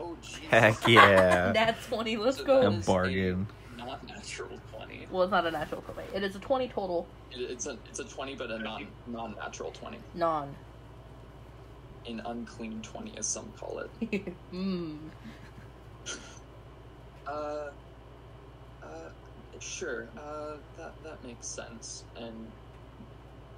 Oh 0.00 0.16
jeez. 0.22 0.38
Heck 0.48 0.88
yeah. 0.88 1.52
That's 1.54 1.86
20. 1.86 2.16
Let's 2.18 2.36
So 2.38 2.44
go. 2.44 2.60
A 2.62 2.70
is 2.70 2.86
bargain. 2.86 3.46
Not 3.76 4.06
natural 4.06 4.58
twenty. 4.72 5.06
Well, 5.10 5.22
it's 5.22 5.30
not 5.30 5.46
a 5.46 5.50
natural 5.50 5.82
20. 5.82 6.02
It 6.14 6.22
is 6.24 6.34
a 6.34 6.40
20 6.40 6.68
total. 6.68 7.06
It, 7.30 7.42
it's 7.50 7.66
a 7.66 7.78
it's 7.88 8.00
a 8.00 8.04
twenty, 8.04 8.34
but 8.34 8.50
a 8.50 8.58
non 8.58 8.86
non 9.06 9.34
natural 9.36 9.70
twenty. 9.70 9.98
Non. 10.14 10.54
An 12.08 12.22
unclean 12.24 12.82
twenty, 12.82 13.16
as 13.18 13.32
some 13.32 13.52
call 13.52 13.80
it. 13.80 14.38
Mmm. 14.52 15.12
Uh, 17.26 17.70
uh, 18.82 19.10
sure. 19.60 20.12
Uh, 20.16 20.58
that 20.76 20.94
that 21.02 21.22
makes 21.22 21.54
sense. 21.54 22.10
And 22.16 22.54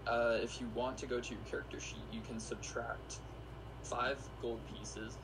uh, 0.06 0.38
if 0.40 0.60
you 0.60 0.70
want 0.70 0.98
to 0.98 1.06
go 1.06 1.20
to 1.20 1.34
your 1.34 1.44
character 1.44 1.80
sheet, 1.80 2.08
you 2.10 2.22
can 2.22 2.40
subtract 2.40 3.22
five 3.84 4.30
gold 4.40 4.66
pieces, 4.66 5.20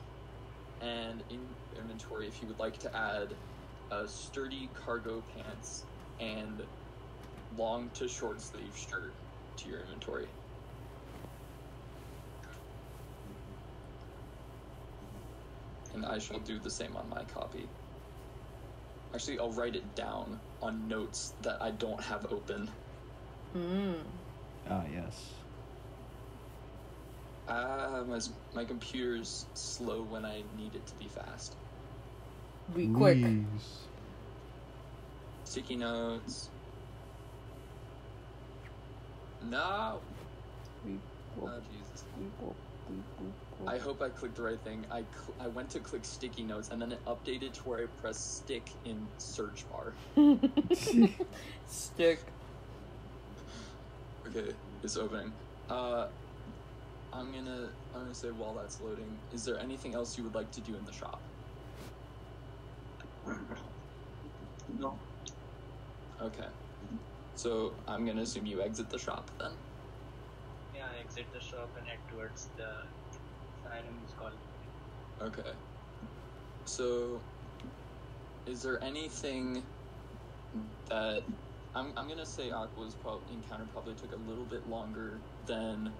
and 0.81 1.23
in 1.29 1.57
inventory, 1.77 2.27
if 2.27 2.41
you 2.41 2.47
would 2.49 2.59
like 2.59 2.79
to 2.79 2.95
add 2.97 3.39
a 3.91 4.07
sturdy 4.07 4.69
cargo 4.69 5.21
pants 5.21 5.89
and 6.19 6.61
long 7.51 7.91
to 7.93 8.07
short 8.07 8.41
sleeve 8.41 8.75
shirt 8.77 9.15
to 9.57 9.69
your 9.69 9.81
inventory. 9.81 10.36
And 15.97 16.05
I 16.05 16.19
shall 16.19 16.39
do 16.39 16.59
the 16.59 16.71
same 16.71 16.95
on 16.95 17.09
my 17.09 17.25
copy. 17.25 17.73
Actually, 19.15 19.39
I'll 19.39 19.53
write 19.53 19.75
it 19.75 19.95
down 19.95 20.43
on 20.61 20.87
notes 20.87 21.35
that 21.41 21.61
I 21.61 21.71
don't 21.71 22.03
have 22.03 22.25
open. 22.29 22.71
Mmm. 23.55 24.25
Ah, 24.65 24.85
yes. 24.85 25.45
Ah, 27.47 28.03
my, 28.07 28.19
my 28.53 28.65
computer's 28.65 29.51
slow 29.55 30.03
when 30.05 30.25
I 30.25 30.43
need 30.43 30.75
it 30.75 30.87
to 30.87 30.97
be 30.97 31.09
fast. 31.09 31.57
Be 32.71 32.89
quick. 32.89 33.23
Wheeze. 33.23 33.91
Sticky 35.45 35.77
notes. 35.77 36.51
No! 39.41 40.07
Beep, 40.83 41.05
Oh, 41.45 41.61
boop, 41.61 41.61
Jesus. 41.61 42.05
beep, 42.15 42.35
boop, 42.87 42.95
beep, 43.19 43.29
boop, 43.59 43.65
boop. 43.65 43.73
I 43.73 43.77
hope 43.77 44.01
I 44.01 44.09
clicked 44.09 44.35
the 44.35 44.43
right 44.43 44.59
thing. 44.59 44.85
I, 44.91 45.03
cl- 45.11 45.35
I 45.39 45.47
went 45.47 45.69
to 45.71 45.79
click 45.79 46.05
sticky 46.05 46.43
notes 46.43 46.69
and 46.69 46.81
then 46.81 46.91
it 46.91 46.99
updated 47.05 47.53
to 47.53 47.69
where 47.69 47.79
I 47.79 47.85
press 48.01 48.17
stick 48.17 48.69
in 48.85 49.07
search 49.17 49.65
bar. 49.71 49.93
Stick. 51.67 52.19
Okay, 54.27 54.53
it's 54.83 54.97
opening. 54.97 55.31
Uh, 55.69 56.07
I'm 57.13 57.31
gonna 57.31 57.69
I'm 57.95 58.01
gonna 58.01 58.13
say 58.13 58.29
while 58.29 58.53
that's 58.53 58.79
loading, 58.81 59.17
is 59.33 59.45
there 59.45 59.57
anything 59.59 59.95
else 59.95 60.17
you 60.17 60.23
would 60.23 60.35
like 60.35 60.51
to 60.51 60.61
do 60.61 60.75
in 60.75 60.85
the 60.85 60.91
shop? 60.91 61.19
No. 64.79 64.97
Okay. 66.21 66.47
So 67.35 67.73
I'm 67.87 68.05
gonna 68.05 68.21
assume 68.21 68.45
you 68.45 68.61
exit 68.61 68.89
the 68.89 68.99
shop 68.99 69.29
then. 69.39 69.51
Yeah, 70.87 70.97
I 70.97 71.03
exit 71.03 71.25
the 71.33 71.39
shop 71.39 71.69
and 71.77 71.87
head 71.87 71.97
towards 72.09 72.49
the 72.57 72.67
siren's 73.63 74.13
call. 74.17 74.31
Okay. 75.21 75.49
So 76.65 77.19
is 78.45 78.61
there 78.61 78.81
anything 78.83 79.63
that 80.89 81.23
I'm 81.75 81.93
I'm 81.97 82.07
gonna 82.07 82.25
say 82.25 82.51
Aqua's 82.51 82.95
prob- 82.95 83.21
encounter 83.31 83.65
probably 83.73 83.95
took 83.95 84.13
a 84.13 84.29
little 84.29 84.45
bit 84.45 84.67
longer 84.69 85.19
than 85.45 85.91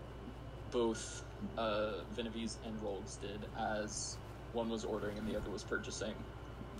both 0.71 1.23
uh 1.57 2.03
Vanivies 2.15 2.57
and 2.65 2.75
Rolgs 2.81 3.19
did 3.21 3.45
as 3.59 4.17
one 4.53 4.69
was 4.69 4.83
ordering 4.83 5.17
and 5.17 5.27
the 5.27 5.35
other 5.35 5.49
was 5.49 5.63
purchasing. 5.63 6.13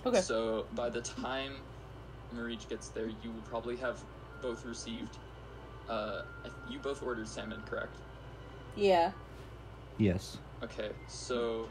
Okay. 0.06 0.22
So 0.22 0.66
by 0.74 0.90
the 0.90 1.02
time 1.02 1.52
Marich 2.36 2.70
gets 2.70 2.90
there, 2.90 3.08
you 3.08 3.32
will 3.32 3.42
probably 3.42 3.78
have 3.78 4.04
both 4.42 4.66
received 4.66 5.18
Uh, 5.90 6.22
you 6.70 6.80
both 6.80 7.02
ordered 7.02 7.28
salmon, 7.28 7.62
correct? 7.66 7.96
Yeah. 8.76 9.12
Yes. 9.98 10.38
Okay, 10.64 10.90
so 11.08 11.68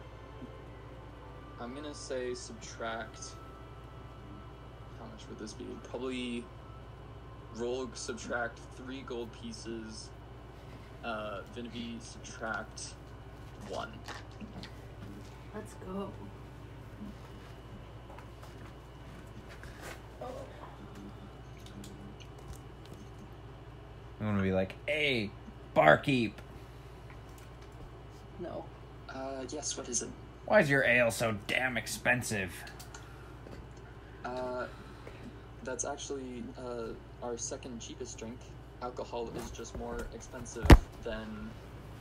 I'm 1.61 1.75
gonna 1.75 1.95
say 1.95 2.35
subtract. 2.35 3.19
How 4.99 5.07
much 5.07 5.29
would 5.29 5.39
this 5.39 5.53
be? 5.53 5.67
Probably 5.89 6.45
roll 7.57 7.89
subtract 7.95 8.61
three 8.77 9.03
gold 9.03 9.29
pieces. 9.33 10.11
Uh, 11.05 11.41
Vanivi 11.57 12.01
subtract 12.01 12.95
one. 13.69 13.93
Let's 15.55 15.75
go. 15.75 16.11
I'm 24.21 24.27
gonna 24.27 24.43
be 24.43 24.53
like, 24.53 24.75
hey, 24.87 25.31
barkeep, 25.75 26.41
No. 28.41 28.65
Uh, 29.09 29.45
yes. 29.49 29.77
What 29.77 29.89
is 29.89 30.03
it? 30.03 30.09
why 30.47 30.61
is 30.61 30.69
your 30.71 30.85
ale 30.85 31.11
so 31.11 31.37
damn 31.47 31.77
expensive? 31.77 32.53
Uh, 34.25 34.67
that's 35.65 35.85
actually 35.85 36.43
uh, 36.59 36.89
our 37.23 37.37
second 37.39 37.81
cheapest 37.81 38.19
drink. 38.19 38.39
Alcohol 38.83 39.31
is 39.37 39.51
just 39.51 39.77
more 39.79 40.07
expensive 40.15 40.67
than 41.03 41.51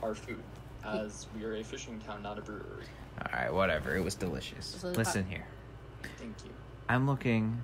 our 0.02 0.14
food, 0.14 0.42
as 0.84 1.26
we 1.34 1.42
are 1.44 1.54
a 1.56 1.64
fishing 1.64 1.98
town, 2.00 2.22
not 2.22 2.38
a 2.38 2.42
brewery. 2.42 2.84
All 3.22 3.32
right, 3.40 3.52
whatever. 3.52 3.96
It 3.96 4.04
was 4.04 4.14
delicious. 4.14 4.76
So- 4.80 4.88
Listen 4.90 5.24
here. 5.26 5.46
Thank 6.18 6.34
you. 6.44 6.50
I'm 6.88 7.06
looking 7.06 7.62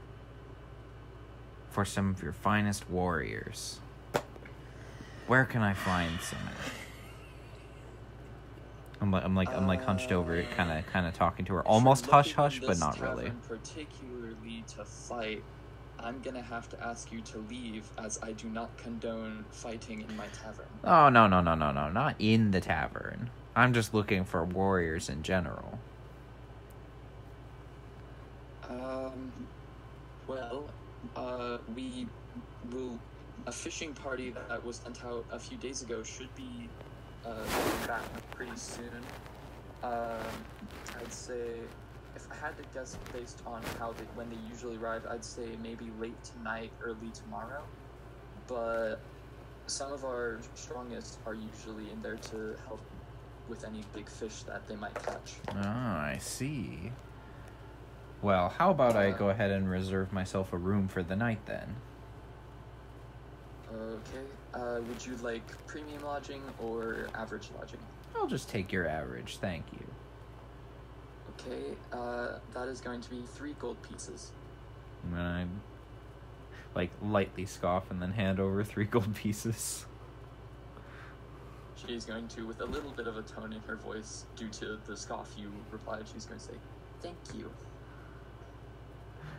for 1.71 1.85
some 1.85 2.09
of 2.11 2.23
your 2.23 2.33
finest 2.33 2.89
warriors. 2.91 3.79
Where 5.27 5.45
can 5.45 5.63
I 5.63 5.75
find 5.75 6.21
some? 6.21 6.39
I'm 9.01 9.11
like 9.11 9.25
I'm 9.25 9.35
like 9.35 9.49
I'm 9.49 9.67
like 9.67 9.83
hunched 9.83 10.13
over 10.13 10.41
kind 10.57 10.71
of 10.71 10.87
kind 10.87 11.07
of 11.07 11.15
talking 11.15 11.45
to 11.47 11.55
her, 11.55 11.63
almost 11.63 12.07
hush 12.07 12.35
hush, 12.35 12.61
but 12.61 12.79
not 12.79 13.01
really. 13.01 13.33
Particularly 13.49 14.65
to 14.77 14.85
fight, 14.85 15.43
I'm 15.99 16.21
gonna 16.21 16.43
have 16.43 16.69
to 16.69 16.83
ask 16.83 17.11
you 17.11 17.21
to 17.23 17.39
leave, 17.39 17.91
as 17.99 18.19
I 18.23 18.33
do 18.33 18.49
not 18.49 18.77
condone 18.79 19.45
fighting 19.51 20.03
in 20.09 20.17
my 20.17 20.27
tavern. 20.27 20.67
Oh 20.85 21.09
no 21.09 21.27
no 21.27 21.41
no 21.41 21.55
no 21.57 21.73
no, 21.73 21.89
not 21.91 22.15
in 22.19 22.53
the 22.53 22.61
tavern. 22.61 23.31
I'm 23.57 23.73
just 23.75 23.93
looking 23.93 24.25
for 24.25 24.45
warriors 24.45 25.09
in 25.09 25.23
general. 25.23 25.79
Um, 28.69 29.33
well, 30.27 30.71
uh, 31.17 31.59
we 31.75 32.07
will. 32.71 32.99
A 33.47 33.53
fishing 33.53 33.93
party 33.93 34.35
that 34.49 34.65
was 34.65 34.77
sent 34.77 35.05
out 35.05 35.25
a 35.33 35.39
few 35.39 35.57
days 35.57 35.83
ago 35.83 36.03
should 36.03 36.33
be 36.37 36.69
uh, 37.27 37.35
coming 37.35 37.87
back 37.87 38.03
pretty 38.31 38.57
soon. 38.57 39.03
Um, 39.83 39.91
I'd 41.01 41.13
say, 41.13 41.59
if 42.15 42.29
I 42.31 42.37
had 42.37 42.57
to 42.57 42.63
guess 42.73 42.97
based 43.13 43.43
on 43.45 43.63
how 43.79 43.93
they 43.93 44.05
when 44.15 44.31
they 44.31 44.37
usually 44.49 44.77
arrive, 44.77 45.03
I'd 45.11 45.25
say 45.25 45.49
maybe 45.61 45.91
late 45.99 46.23
tonight, 46.23 46.71
early 46.85 47.11
tomorrow. 47.13 47.63
But 48.47 48.97
some 49.67 49.93
of 49.93 50.05
our 50.05 50.39
strongest 50.55 51.19
are 51.27 51.35
usually 51.35 51.91
in 51.91 52.01
there 52.01 52.17
to 52.17 52.57
help 52.67 52.81
with 53.49 53.65
any 53.65 53.83
big 53.93 54.09
fish 54.09 54.43
that 54.45 54.69
they 54.69 54.77
might 54.77 54.95
catch. 54.95 55.35
Ah, 55.51 56.05
I 56.05 56.19
see. 56.19 56.93
Well, 58.21 58.51
how 58.51 58.71
about 58.71 58.95
I 58.95 59.11
Uh, 59.11 59.17
go 59.17 59.31
ahead 59.31 59.51
and 59.51 59.69
reserve 59.69 60.13
myself 60.13 60.53
a 60.53 60.57
room 60.57 60.87
for 60.87 61.03
the 61.03 61.17
night 61.17 61.45
then? 61.47 61.75
Okay. 63.75 64.27
Uh, 64.55 64.81
would 64.87 65.05
you 65.05 65.17
like 65.23 65.43
premium 65.67 66.03
lodging 66.05 66.43
or 66.61 67.09
average 67.15 67.49
lodging? 67.57 67.81
I'll 68.15 68.27
just 68.27 68.49
take 68.49 68.73
your 68.73 68.87
average, 68.87 69.39
thank 69.39 69.65
you. 69.73 69.87
Okay. 71.41 71.75
Uh, 71.93 72.39
that 72.53 72.69
is 72.69 72.81
going 72.81 73.01
to 73.01 73.11
be 73.11 73.23
three 73.35 73.55
gold 73.59 73.81
pieces. 73.83 74.33
And 75.05 75.15
then 75.15 75.25
I 75.25 75.47
like 76.75 76.91
lightly 77.03 77.47
scoff 77.47 77.91
and 77.91 78.01
then 78.01 78.13
hand 78.13 78.41
over 78.41 78.63
three 78.63 78.85
gold 78.91 79.15
pieces. 79.15 79.87
She's 81.87 82.05
going 82.05 82.29
to, 82.29 82.47
with 82.47 82.61
a 82.61 82.67
little 82.67 82.91
bit 82.91 83.07
of 83.09 83.17
a 83.17 83.23
tone 83.23 83.53
in 83.53 83.61
her 83.63 83.77
voice, 83.77 84.27
due 84.37 84.49
to 84.51 84.79
the 84.87 84.97
scoff 84.97 85.33
you 85.37 85.51
replied, 85.73 86.05
she's 86.13 86.27
going 86.27 86.39
to 86.39 86.47
say, 86.47 86.53
"Thank 87.01 87.17
you." 87.35 87.51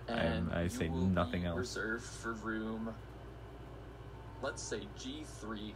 And 0.09 0.51
I 0.51 0.63
you 0.63 0.69
say 0.69 0.89
nothing 0.89 1.45
else. 1.45 1.57
Reserved 1.57 2.03
for 2.03 2.33
room. 2.33 2.93
Let's 4.43 4.61
say 4.61 4.81
G 4.99 5.23
three. 5.39 5.73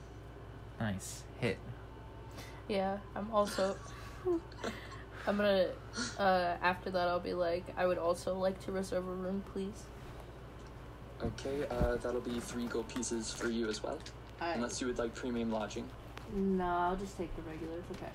Nice 0.80 1.24
hit. 1.40 1.58
Yeah, 2.68 2.98
I'm 3.16 3.32
also. 3.34 3.78
I'm 5.26 5.38
gonna. 5.38 5.70
Uh, 6.20 6.58
after 6.62 6.92
that, 6.92 7.08
I'll 7.08 7.20
be 7.22 7.34
like, 7.34 7.64
I 7.78 7.88
would 7.88 7.98
also 7.98 8.36
like 8.38 8.64
to 8.66 8.72
reserve 8.74 9.08
a 9.08 9.12
room, 9.14 9.42
please. 9.54 9.84
Okay. 11.24 11.66
Uh, 11.72 11.96
that'll 11.96 12.22
be 12.22 12.40
three 12.42 12.66
gold 12.68 12.90
pieces 12.90 13.34
for 13.34 13.48
you 13.50 13.70
as 13.70 13.82
well, 13.82 13.98
I, 14.42 14.52
unless 14.52 14.82
you 14.82 14.88
would 14.88 15.00
like 15.00 15.16
premium 15.16 15.52
lodging. 15.52 15.88
no, 16.36 16.66
I'll 16.66 16.96
just 16.98 17.18
take 17.18 17.34
the 17.38 17.42
regular. 17.44 17.78
It's 17.78 17.98
okay. 17.98 18.12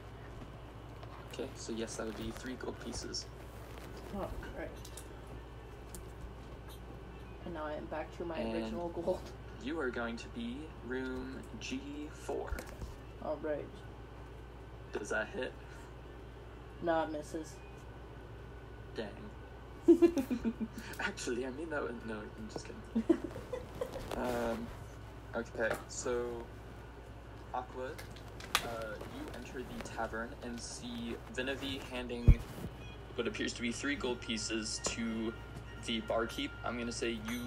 Okay. 1.33 1.49
So 1.57 1.73
yes, 1.73 1.97
that 1.97 2.07
would 2.07 2.17
be 2.19 2.31
three 2.37 2.55
gold 2.55 2.79
pieces. 2.85 3.25
Oh, 4.15 4.29
right. 4.59 4.69
And 7.47 7.55
now 7.55 7.65
I 7.65 7.73
am 7.73 7.87
back 7.87 8.15
to 8.19 8.25
my 8.27 8.37
And- 8.37 8.55
original 8.55 8.89
gold. 8.91 9.19
You 9.63 9.79
are 9.79 9.91
going 9.91 10.17
to 10.17 10.29
be 10.29 10.59
room 10.87 11.39
G4. 11.61 12.51
All 13.25 13.39
right. 13.43 13.65
Does 14.93 15.11
that 15.11 15.29
hit? 15.29 15.53
Nah, 16.83 17.05
it 17.05 17.13
misses. 17.13 17.55
Dang. 18.97 19.09
Actually, 21.01 21.47
I 21.47 21.51
mean 21.51 21.71
that 21.71 21.83
was 21.83 21.93
no. 22.07 22.15
I'm 22.15 22.49
just 22.53 22.67
kidding. 22.67 23.19
Um. 24.17 24.67
Okay, 25.35 25.75
so 25.89 26.27
Aqua, 27.55 27.87
uh, 28.57 28.69
you 29.17 29.27
enter 29.35 29.63
the 29.63 29.89
tavern 29.89 30.29
and 30.43 30.61
see 30.61 31.17
Vanivi 31.35 31.81
handing 31.85 32.39
what 33.15 33.27
appears 33.27 33.55
to 33.55 33.63
be 33.63 33.73
three 33.73 33.95
gold 33.95 34.21
pieces 34.21 34.83
to 34.85 35.33
the 35.87 36.01
barkeep. 36.01 36.51
I'm 36.65 36.79
gonna 36.79 36.93
say 36.93 37.19
you 37.27 37.41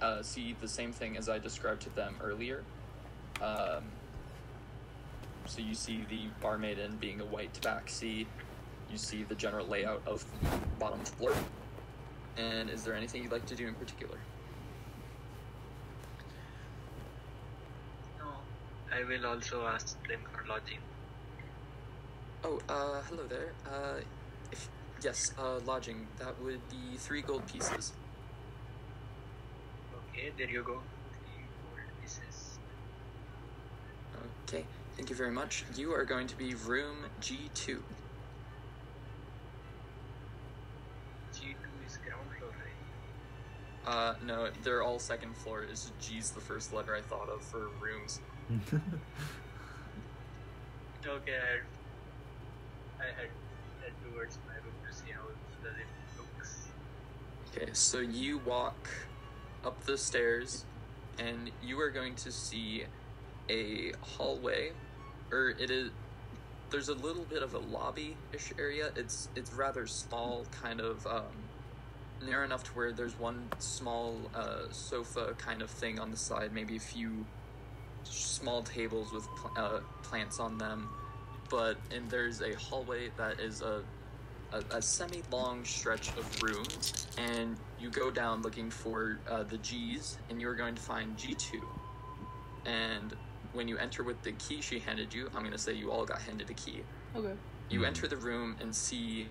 uh, 0.00 0.22
see 0.22 0.54
the 0.60 0.68
same 0.68 0.92
thing 0.92 1.16
as 1.16 1.28
I 1.28 1.38
described 1.38 1.82
to 1.82 1.90
them 1.94 2.16
earlier. 2.22 2.62
Um, 3.40 3.84
so 5.46 5.60
you 5.60 5.74
see 5.74 6.04
the 6.08 6.20
barmaiden 6.44 7.00
being 7.00 7.20
a 7.20 7.24
white 7.24 7.52
tabaxi. 7.52 8.26
You 8.90 8.98
see 8.98 9.22
the 9.24 9.34
general 9.34 9.66
layout 9.66 10.02
of 10.06 10.24
the 10.42 10.48
bottom 10.78 11.00
floor. 11.00 11.32
And 12.36 12.70
is 12.70 12.84
there 12.84 12.94
anything 12.94 13.22
you'd 13.22 13.32
like 13.32 13.46
to 13.46 13.56
do 13.56 13.66
in 13.66 13.74
particular? 13.74 14.18
No, 18.18 18.26
I 18.92 19.04
will 19.04 19.26
also 19.26 19.66
ask 19.66 19.96
them 20.08 20.20
for 20.32 20.46
lodging. 20.48 20.78
Oh, 22.42 22.60
uh, 22.68 23.02
hello 23.02 23.26
there. 23.26 23.52
Uh, 23.66 24.00
if, 24.50 24.68
yes, 25.02 25.32
uh, 25.38 25.58
lodging. 25.66 26.06
That 26.18 26.40
would 26.42 26.60
be 26.70 26.96
three 26.96 27.22
gold 27.22 27.46
pieces. 27.46 27.92
Okay, 30.20 30.32
there 30.36 30.50
you 30.50 30.62
go. 30.62 30.82
Three 31.08 31.46
gold 31.62 31.80
pieces. 32.02 32.58
Okay, 34.46 34.66
thank 34.94 35.08
you 35.08 35.16
very 35.16 35.30
much. 35.30 35.64
You 35.74 35.94
are 35.94 36.04
going 36.04 36.26
to 36.26 36.36
be 36.36 36.54
room 36.54 37.06
G2. 37.22 37.78
G2 41.32 41.54
is 41.86 41.98
ground 42.04 42.28
floor, 42.38 42.50
right? 43.86 43.90
Uh, 43.90 44.14
no, 44.22 44.50
they're 44.62 44.82
all 44.82 44.98
second 44.98 45.34
floor. 45.36 45.62
It's 45.62 45.90
G's 46.02 46.32
the 46.32 46.40
first 46.40 46.74
letter 46.74 46.94
I 46.94 47.00
thought 47.00 47.30
of 47.30 47.42
for 47.42 47.68
rooms. 47.80 48.20
Okay, 51.06 51.32
I, 51.32 53.02
I 53.02 53.06
head, 53.06 53.30
head 53.82 53.92
towards 54.12 54.38
my 54.46 54.52
room 54.52 54.74
to 54.86 54.94
see 54.94 55.12
how 55.12 55.22
does 55.64 55.78
it 55.78 55.86
looks. 56.18 56.66
Okay, 57.56 57.70
so 57.72 58.00
you 58.00 58.36
walk 58.40 58.86
up 59.64 59.84
the 59.84 59.98
stairs, 59.98 60.64
and 61.18 61.50
you 61.62 61.80
are 61.80 61.90
going 61.90 62.14
to 62.16 62.32
see 62.32 62.84
a 63.48 63.92
hallway, 64.00 64.72
or 65.30 65.50
it 65.50 65.70
is. 65.70 65.90
There's 66.70 66.88
a 66.88 66.94
little 66.94 67.24
bit 67.24 67.42
of 67.42 67.54
a 67.54 67.58
lobby-ish 67.58 68.52
area. 68.58 68.90
It's 68.94 69.28
it's 69.34 69.52
rather 69.52 69.86
small, 69.86 70.46
kind 70.62 70.80
of 70.80 71.06
um, 71.06 71.24
narrow 72.24 72.44
enough 72.44 72.64
to 72.64 72.70
where 72.72 72.92
there's 72.92 73.18
one 73.18 73.48
small 73.58 74.16
uh, 74.34 74.70
sofa 74.70 75.34
kind 75.38 75.62
of 75.62 75.70
thing 75.70 75.98
on 75.98 76.10
the 76.10 76.16
side, 76.16 76.52
maybe 76.52 76.76
a 76.76 76.80
few 76.80 77.26
small 78.04 78.62
tables 78.62 79.12
with 79.12 79.26
pl- 79.36 79.52
uh, 79.56 79.80
plants 80.02 80.38
on 80.38 80.58
them. 80.58 80.88
But 81.48 81.76
and 81.94 82.08
there's 82.08 82.40
a 82.40 82.54
hallway 82.54 83.10
that 83.16 83.40
is 83.40 83.62
a 83.62 83.82
a, 84.52 84.76
a 84.76 84.82
semi-long 84.82 85.64
stretch 85.64 86.08
of 86.16 86.42
rooms, 86.42 87.06
and 87.18 87.56
you 87.78 87.90
go 87.90 88.10
down 88.10 88.42
looking 88.42 88.70
for 88.70 89.18
uh, 89.28 89.42
the 89.44 89.58
G's, 89.58 90.18
and 90.28 90.40
you're 90.40 90.54
going 90.54 90.74
to 90.74 90.82
find 90.82 91.16
G2. 91.16 91.60
and 92.66 93.14
when 93.52 93.66
you 93.66 93.76
enter 93.78 94.04
with 94.04 94.22
the 94.22 94.30
key 94.32 94.60
she 94.60 94.78
handed 94.78 95.12
you, 95.12 95.28
I'm 95.34 95.42
gonna 95.42 95.58
say 95.58 95.72
you 95.72 95.90
all 95.90 96.04
got 96.04 96.22
handed 96.22 96.48
a 96.50 96.54
key. 96.54 96.82
Okay. 97.16 97.32
You 97.68 97.84
enter 97.84 98.06
the 98.06 98.16
room 98.16 98.56
and 98.60 98.72
see 98.74 99.26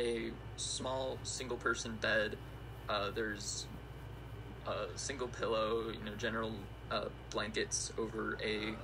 a 0.00 0.30
small 0.56 1.18
single 1.22 1.56
person 1.56 1.96
bed. 2.00 2.36
Uh, 2.88 3.10
there's 3.14 3.66
a 4.66 4.86
single 4.96 5.28
pillow, 5.28 5.90
you 5.90 6.04
know, 6.04 6.16
general 6.16 6.52
uh, 6.90 7.06
blankets 7.30 7.92
over 7.98 8.36
a, 8.42 8.74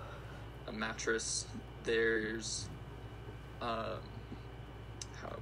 a 0.69 0.73
mattress. 0.73 1.47
There's, 1.85 2.69
um, 3.61 3.99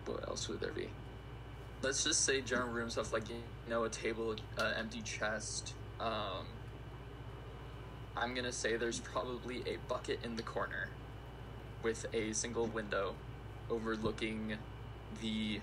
what 0.09 0.29
else 0.29 0.49
would 0.49 0.61
there 0.61 0.73
be? 0.73 0.89
Let's 1.83 2.03
just 2.05 2.25
say 2.25 2.41
general 2.41 2.69
room 2.69 2.91
stuff 2.91 3.13
like, 3.13 3.29
you 3.29 3.37
know, 3.69 3.85
a 3.85 3.89
table, 3.89 4.35
uh, 4.59 4.73
empty 4.77 5.03
chest. 5.03 5.75
Um, 6.01 6.47
I'm 8.17 8.35
gonna 8.35 8.53
say 8.53 8.77
there's 8.77 9.01
probably 9.01 9.63
a 9.67 9.77
bucket 9.89 10.21
in 10.25 10.35
the 10.37 10.43
corner 10.43 10.89
with 11.83 12.07
a 12.13 12.33
single 12.33 12.67
window 12.67 13.15
overlooking 13.71 14.57
the 15.21 15.61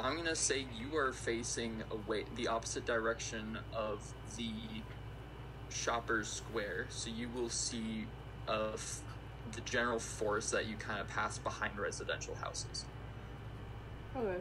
I'm 0.00 0.16
gonna 0.16 0.34
say 0.34 0.66
you 0.78 0.96
are 0.96 1.12
facing 1.12 1.82
away 1.90 2.24
the 2.34 2.48
opposite 2.48 2.86
direction 2.86 3.58
of 3.74 4.14
the 4.36 4.50
shopper's 5.68 6.28
square, 6.28 6.86
so 6.88 7.10
you 7.10 7.28
will 7.28 7.50
see 7.50 8.06
uh, 8.48 8.70
f- 8.72 9.02
the 9.52 9.60
general 9.62 9.98
forest 9.98 10.52
that 10.52 10.66
you 10.66 10.76
kind 10.76 11.00
of 11.00 11.08
pass 11.08 11.38
behind 11.38 11.78
residential 11.78 12.34
houses. 12.34 12.84
Okay. 14.16 14.36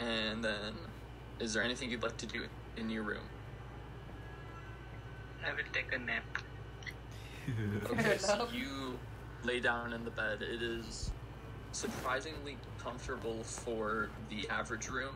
And 0.00 0.44
then, 0.44 0.74
is 1.38 1.54
there 1.54 1.62
anything 1.62 1.90
you'd 1.90 2.02
like 2.02 2.16
to 2.18 2.26
do 2.26 2.44
in 2.76 2.90
your 2.90 3.02
room? 3.02 3.22
I 5.46 5.52
will 5.52 5.62
take 5.72 5.92
a 5.94 5.98
nap. 5.98 6.22
Okay, 7.90 8.16
so 8.16 8.48
you 8.54 8.98
lay 9.44 9.60
down 9.60 9.92
in 9.92 10.02
the 10.02 10.10
bed. 10.10 10.40
It 10.40 10.62
is 10.62 11.10
surprisingly 11.72 12.56
comfortable 12.78 13.42
for 13.42 14.08
the 14.30 14.48
average 14.48 14.88
room. 14.88 15.14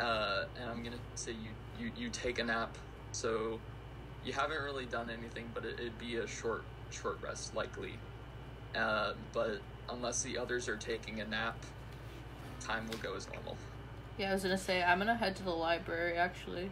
Uh, 0.00 0.44
and 0.58 0.70
I'm 0.70 0.82
gonna 0.82 0.96
say 1.14 1.32
you, 1.32 1.50
you, 1.78 1.92
you 1.94 2.08
take 2.08 2.38
a 2.38 2.44
nap. 2.44 2.78
So 3.12 3.60
you 4.24 4.32
haven't 4.32 4.62
really 4.62 4.86
done 4.86 5.10
anything, 5.10 5.50
but 5.54 5.64
it, 5.64 5.74
it'd 5.78 5.98
be 5.98 6.16
a 6.16 6.26
short 6.26 6.64
short 6.90 7.18
rest 7.22 7.54
likely. 7.54 7.94
Uh, 8.74 9.12
but 9.32 9.60
unless 9.90 10.22
the 10.22 10.38
others 10.38 10.68
are 10.68 10.76
taking 10.76 11.20
a 11.20 11.24
nap, 11.26 11.56
time 12.60 12.86
will 12.88 12.98
go 12.98 13.14
as 13.14 13.28
normal. 13.32 13.56
Yeah, 14.18 14.30
I 14.30 14.34
was 14.34 14.42
gonna 14.42 14.58
say 14.58 14.82
I'm 14.82 14.98
gonna 14.98 15.14
head 15.14 15.36
to 15.36 15.42
the 15.42 15.50
library 15.50 16.16
actually. 16.16 16.70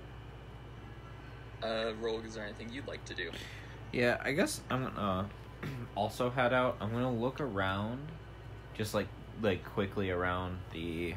Uh, 1.62 1.92
Rogue, 2.00 2.24
is 2.24 2.34
there 2.34 2.44
anything 2.44 2.70
you'd 2.72 2.86
like 2.86 3.04
to 3.06 3.14
do? 3.14 3.30
Yeah, 3.92 4.18
I 4.22 4.32
guess 4.32 4.60
I'm 4.70 4.84
gonna 4.84 5.28
also 5.94 6.30
head 6.30 6.52
out. 6.52 6.76
I'm 6.80 6.92
gonna 6.92 7.12
look 7.12 7.40
around, 7.40 8.08
just 8.74 8.94
like 8.94 9.08
like 9.42 9.64
quickly 9.64 10.10
around 10.10 10.58
the, 10.72 11.14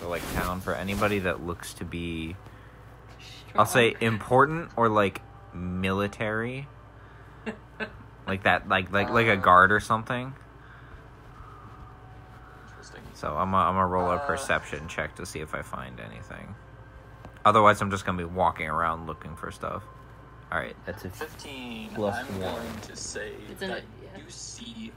the 0.00 0.08
like 0.08 0.22
town 0.34 0.60
for 0.60 0.74
anybody 0.74 1.18
that 1.20 1.44
looks 1.46 1.74
to 1.74 1.84
be, 1.84 2.36
I'll 3.56 3.66
say 3.66 3.94
important 4.00 4.70
or 4.76 4.88
like 4.88 5.22
military, 5.54 6.66
like 8.26 8.42
that, 8.44 8.68
like 8.68 8.90
like 8.92 9.10
like 9.10 9.26
a 9.26 9.32
Uh, 9.32 9.36
guard 9.36 9.70
or 9.72 9.80
something. 9.80 10.34
Interesting. 12.68 13.02
So 13.14 13.28
I'm 13.36 13.50
gonna, 13.50 13.68
I'm 13.68 13.74
gonna 13.74 13.86
roll 13.86 14.10
a 14.10 14.16
Uh, 14.16 14.26
perception 14.26 14.88
check 14.88 15.14
to 15.16 15.26
see 15.26 15.40
if 15.40 15.54
I 15.54 15.62
find 15.62 16.00
anything. 16.00 16.54
Otherwise, 17.44 17.80
I'm 17.80 17.90
just 17.90 18.04
gonna 18.04 18.18
be 18.18 18.24
walking 18.24 18.68
around 18.68 19.06
looking 19.06 19.36
for 19.36 19.50
stuff. 19.50 19.82
All 20.52 20.58
right, 20.58 20.76
that's 20.84 21.04
a 21.04 21.10
15. 21.10 21.90
Plus 21.94 22.16
I'm 22.16 22.40
one. 22.40 22.54
going 22.54 22.80
to 22.82 22.96
say 22.96 23.32
It's 23.50 23.60
that 23.60 23.78
it, 23.78 23.84
yeah. 24.02 24.18
you 24.22 24.24
see 24.28 24.92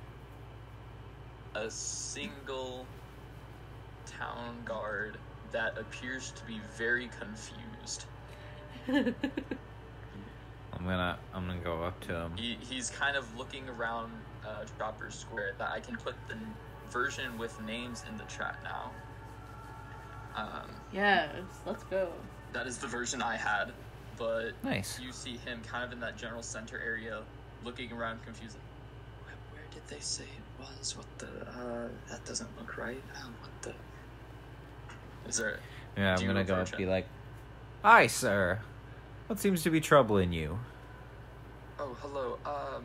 a 1.56 1.70
single 1.72 2.86
town 4.06 4.56
guard 4.66 5.18
that 5.52 5.78
appears 5.78 6.32
to 6.34 6.44
be 6.46 6.60
very 6.76 7.10
confused. 7.20 8.06
I'm 10.74 10.86
gonna 10.86 11.18
I'm 11.34 11.48
gonna 11.48 11.60
go 11.64 11.84
up 11.84 12.00
to 12.02 12.14
him. 12.16 12.32
He, 12.38 12.58
he's 12.62 12.90
kind 12.90 13.16
of 13.18 13.38
looking 13.38 13.68
around 13.70 14.12
uh, 14.46 14.64
Shopper 14.78 15.10
Square. 15.12 15.54
That 15.58 15.72
I 15.72 15.80
can 15.80 15.98
put 15.98 16.16
the 16.28 16.36
n- 16.36 16.54
version 16.92 17.38
with 17.38 17.60
names 17.64 18.04
in 18.10 18.18
the 18.18 18.24
chat 18.26 18.58
now. 18.64 18.92
Um, 20.36 20.70
yes, 20.94 21.30
let's 21.66 21.84
go. 21.86 22.12
that 22.54 22.68
is 22.68 22.78
the 22.78 22.86
version 22.88 23.22
I 23.24 23.36
had, 23.38 23.72
but 24.18 24.52
Nice. 24.64 25.00
you 25.00 25.12
see 25.12 25.38
him 25.38 25.62
kind 25.68 25.84
of 25.84 25.92
in 25.92 26.00
that 26.02 26.16
general 26.16 26.44
center 26.44 26.80
area, 26.80 27.24
looking 27.64 27.92
around 27.92 28.24
confused. 28.24 28.58
Where, 29.26 29.34
where 29.54 29.64
did 29.74 29.82
they 29.88 30.00
say 30.00 30.26
it 30.26 30.62
was? 30.62 30.96
What 30.96 31.08
the? 31.18 31.28
Uh, 31.50 31.88
that 32.10 32.24
doesn't 32.26 32.50
look 32.60 32.78
right. 32.78 33.02
Uh, 33.16 33.28
what 33.42 33.62
the? 33.64 33.74
Is 35.28 35.38
there? 35.38 35.60
Yeah, 35.98 36.16
I'm 36.16 36.26
gonna 36.28 36.44
go 36.44 36.54
up 36.54 36.60
approach 36.60 36.70
and 36.74 36.78
be 36.78 36.86
like, 36.86 37.08
"Hi, 37.84 38.06
sir. 38.06 38.60
What 39.28 39.40
seems 39.40 39.64
to 39.64 39.70
be 39.70 39.82
troubling 39.82 40.34
you?" 40.34 40.58
Oh, 41.80 41.96
hello. 42.02 42.40
Um, 42.46 42.84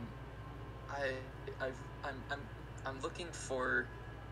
I, 0.91 1.13
I've, 1.59 1.77
I'm, 2.03 2.21
I'm, 2.29 2.39
I'm 2.85 3.01
looking 3.01 3.27
for. 3.31 3.87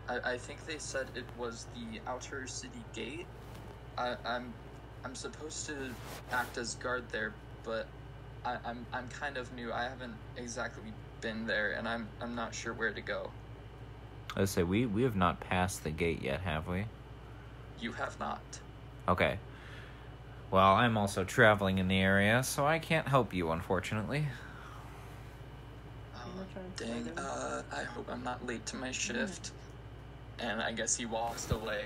I, 0.08 0.32
I 0.32 0.38
think 0.38 0.66
they 0.66 0.78
said 0.78 1.06
it 1.14 1.24
was 1.36 1.66
the 1.74 2.00
outer 2.06 2.46
city 2.46 2.84
gate. 2.94 3.26
I, 3.98 4.16
I'm, 4.24 4.52
I'm 5.04 5.14
supposed 5.14 5.66
to 5.66 5.90
act 6.32 6.58
as 6.58 6.74
guard 6.76 7.04
there, 7.10 7.32
but 7.64 7.86
I, 8.44 8.56
I'm, 8.64 8.86
I'm 8.92 9.08
kind 9.08 9.36
of 9.36 9.52
new. 9.54 9.72
I 9.72 9.84
haven't 9.84 10.14
exactly 10.36 10.92
been 11.20 11.46
there, 11.46 11.72
and 11.72 11.88
I'm, 11.88 12.08
I'm 12.20 12.34
not 12.34 12.54
sure 12.54 12.72
where 12.72 12.92
to 12.92 13.00
go. 13.00 13.30
I 14.36 14.44
say 14.46 14.62
we 14.62 14.86
we 14.86 15.02
have 15.02 15.16
not 15.16 15.40
passed 15.40 15.84
the 15.84 15.90
gate 15.90 16.22
yet, 16.22 16.40
have 16.40 16.66
we? 16.66 16.86
You 17.80 17.92
have 17.92 18.18
not. 18.18 18.40
Okay. 19.08 19.38
Well, 20.52 20.74
I'm 20.74 20.98
also 20.98 21.24
traveling 21.24 21.78
in 21.78 21.88
the 21.88 21.98
area, 21.98 22.42
so 22.42 22.66
I 22.66 22.78
can't 22.78 23.08
help 23.08 23.32
you, 23.32 23.50
unfortunately. 23.52 24.26
Oh, 26.14 26.20
gonna 26.36 26.46
try 26.76 26.86
dang. 26.86 27.18
Uh, 27.18 27.62
I 27.74 27.84
hope 27.84 28.06
I'm 28.10 28.22
not 28.22 28.46
late 28.46 28.64
to 28.66 28.76
my 28.76 28.92
shift. 28.92 29.52
And 30.38 30.60
I 30.60 30.72
guess 30.72 30.94
he 30.94 31.06
walks 31.06 31.50
away, 31.50 31.84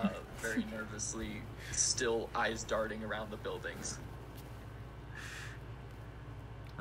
uh, 0.00 0.08
very 0.38 0.64
nervously, 0.72 1.42
still 1.70 2.28
eyes 2.34 2.64
darting 2.64 3.04
around 3.04 3.30
the 3.30 3.36
buildings. 3.36 3.98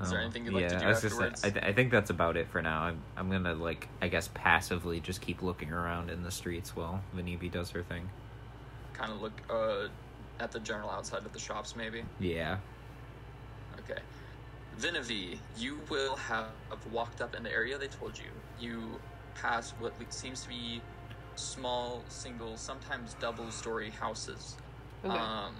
Is 0.01 0.09
there 0.09 0.19
Oh, 0.19 0.23
anything 0.23 0.45
you'd 0.45 0.55
like 0.55 0.69
to 0.69 0.79
do 0.79 0.85
I 0.85 0.89
was 0.89 1.01
just- 1.03 1.45
I, 1.45 1.49
th- 1.51 1.63
I 1.63 1.73
think 1.73 1.91
that's 1.91 2.09
about 2.09 2.37
it 2.37 2.47
for 2.47 2.63
now. 2.63 2.81
I'm 2.81 2.99
I'm 3.15 3.29
gonna 3.29 3.53
like 3.53 3.87
I 4.01 4.07
guess 4.07 4.27
passively 4.33 4.99
just 4.99 5.21
keep 5.21 5.43
looking 5.43 5.71
around 5.71 6.09
in 6.09 6.23
the 6.23 6.31
streets 6.31 6.75
while 6.75 7.03
Vanivi 7.15 7.51
does 7.51 7.69
her 7.69 7.83
thing. 7.83 8.09
Kind 8.93 9.11
of 9.11 9.21
look 9.21 9.33
uh, 9.51 9.89
at 10.43 10.51
the 10.51 10.59
general 10.59 10.89
outside 10.89 11.25
of 11.25 11.33
the 11.33 11.39
shops, 11.39 11.75
maybe. 11.75 12.03
Yeah. 12.19 12.57
Okay. 13.79 14.01
Vanivi, 14.79 15.37
you 15.57 15.79
will 15.89 16.15
have 16.17 16.47
walked 16.91 17.21
up 17.21 17.35
in 17.35 17.43
the 17.43 17.51
area 17.51 17.77
they 17.77 17.87
told 17.87 18.17
you. 18.17 18.31
You 18.59 18.99
pass 19.35 19.71
what 19.79 19.93
seems 20.09 20.43
to 20.43 20.49
be 20.49 20.81
small, 21.35 22.03
single, 22.09 22.57
sometimes 22.57 23.15
double 23.19 23.49
story 23.51 23.89
houses. 23.89 24.57
Okay. 25.05 25.17
Um, 25.17 25.55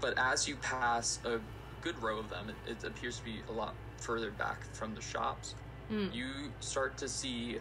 but 0.00 0.14
as 0.18 0.46
you 0.46 0.56
pass 0.56 1.18
a 1.24 1.40
good 1.80 2.00
row 2.02 2.18
of 2.18 2.28
them, 2.28 2.50
it, 2.50 2.70
it 2.70 2.84
appears 2.84 3.18
to 3.18 3.24
be 3.24 3.40
a 3.48 3.52
lot 3.52 3.74
further 3.96 4.30
back 4.30 4.62
from 4.74 4.94
the 4.94 5.00
shops. 5.00 5.54
Mm. 5.90 6.14
You 6.14 6.28
start 6.60 6.98
to 6.98 7.08
see 7.08 7.58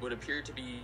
what 0.00 0.12
appear 0.12 0.40
to 0.42 0.52
be 0.52 0.80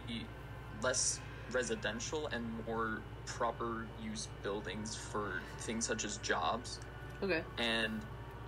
less 0.82 1.20
residential 1.52 2.26
and 2.28 2.44
more 2.66 3.00
proper 3.26 3.86
use 4.02 4.28
buildings 4.42 4.94
for 4.96 5.42
things 5.58 5.86
such 5.86 6.04
as 6.04 6.18
jobs 6.18 6.80
Okay. 7.22 7.42
and 7.58 8.00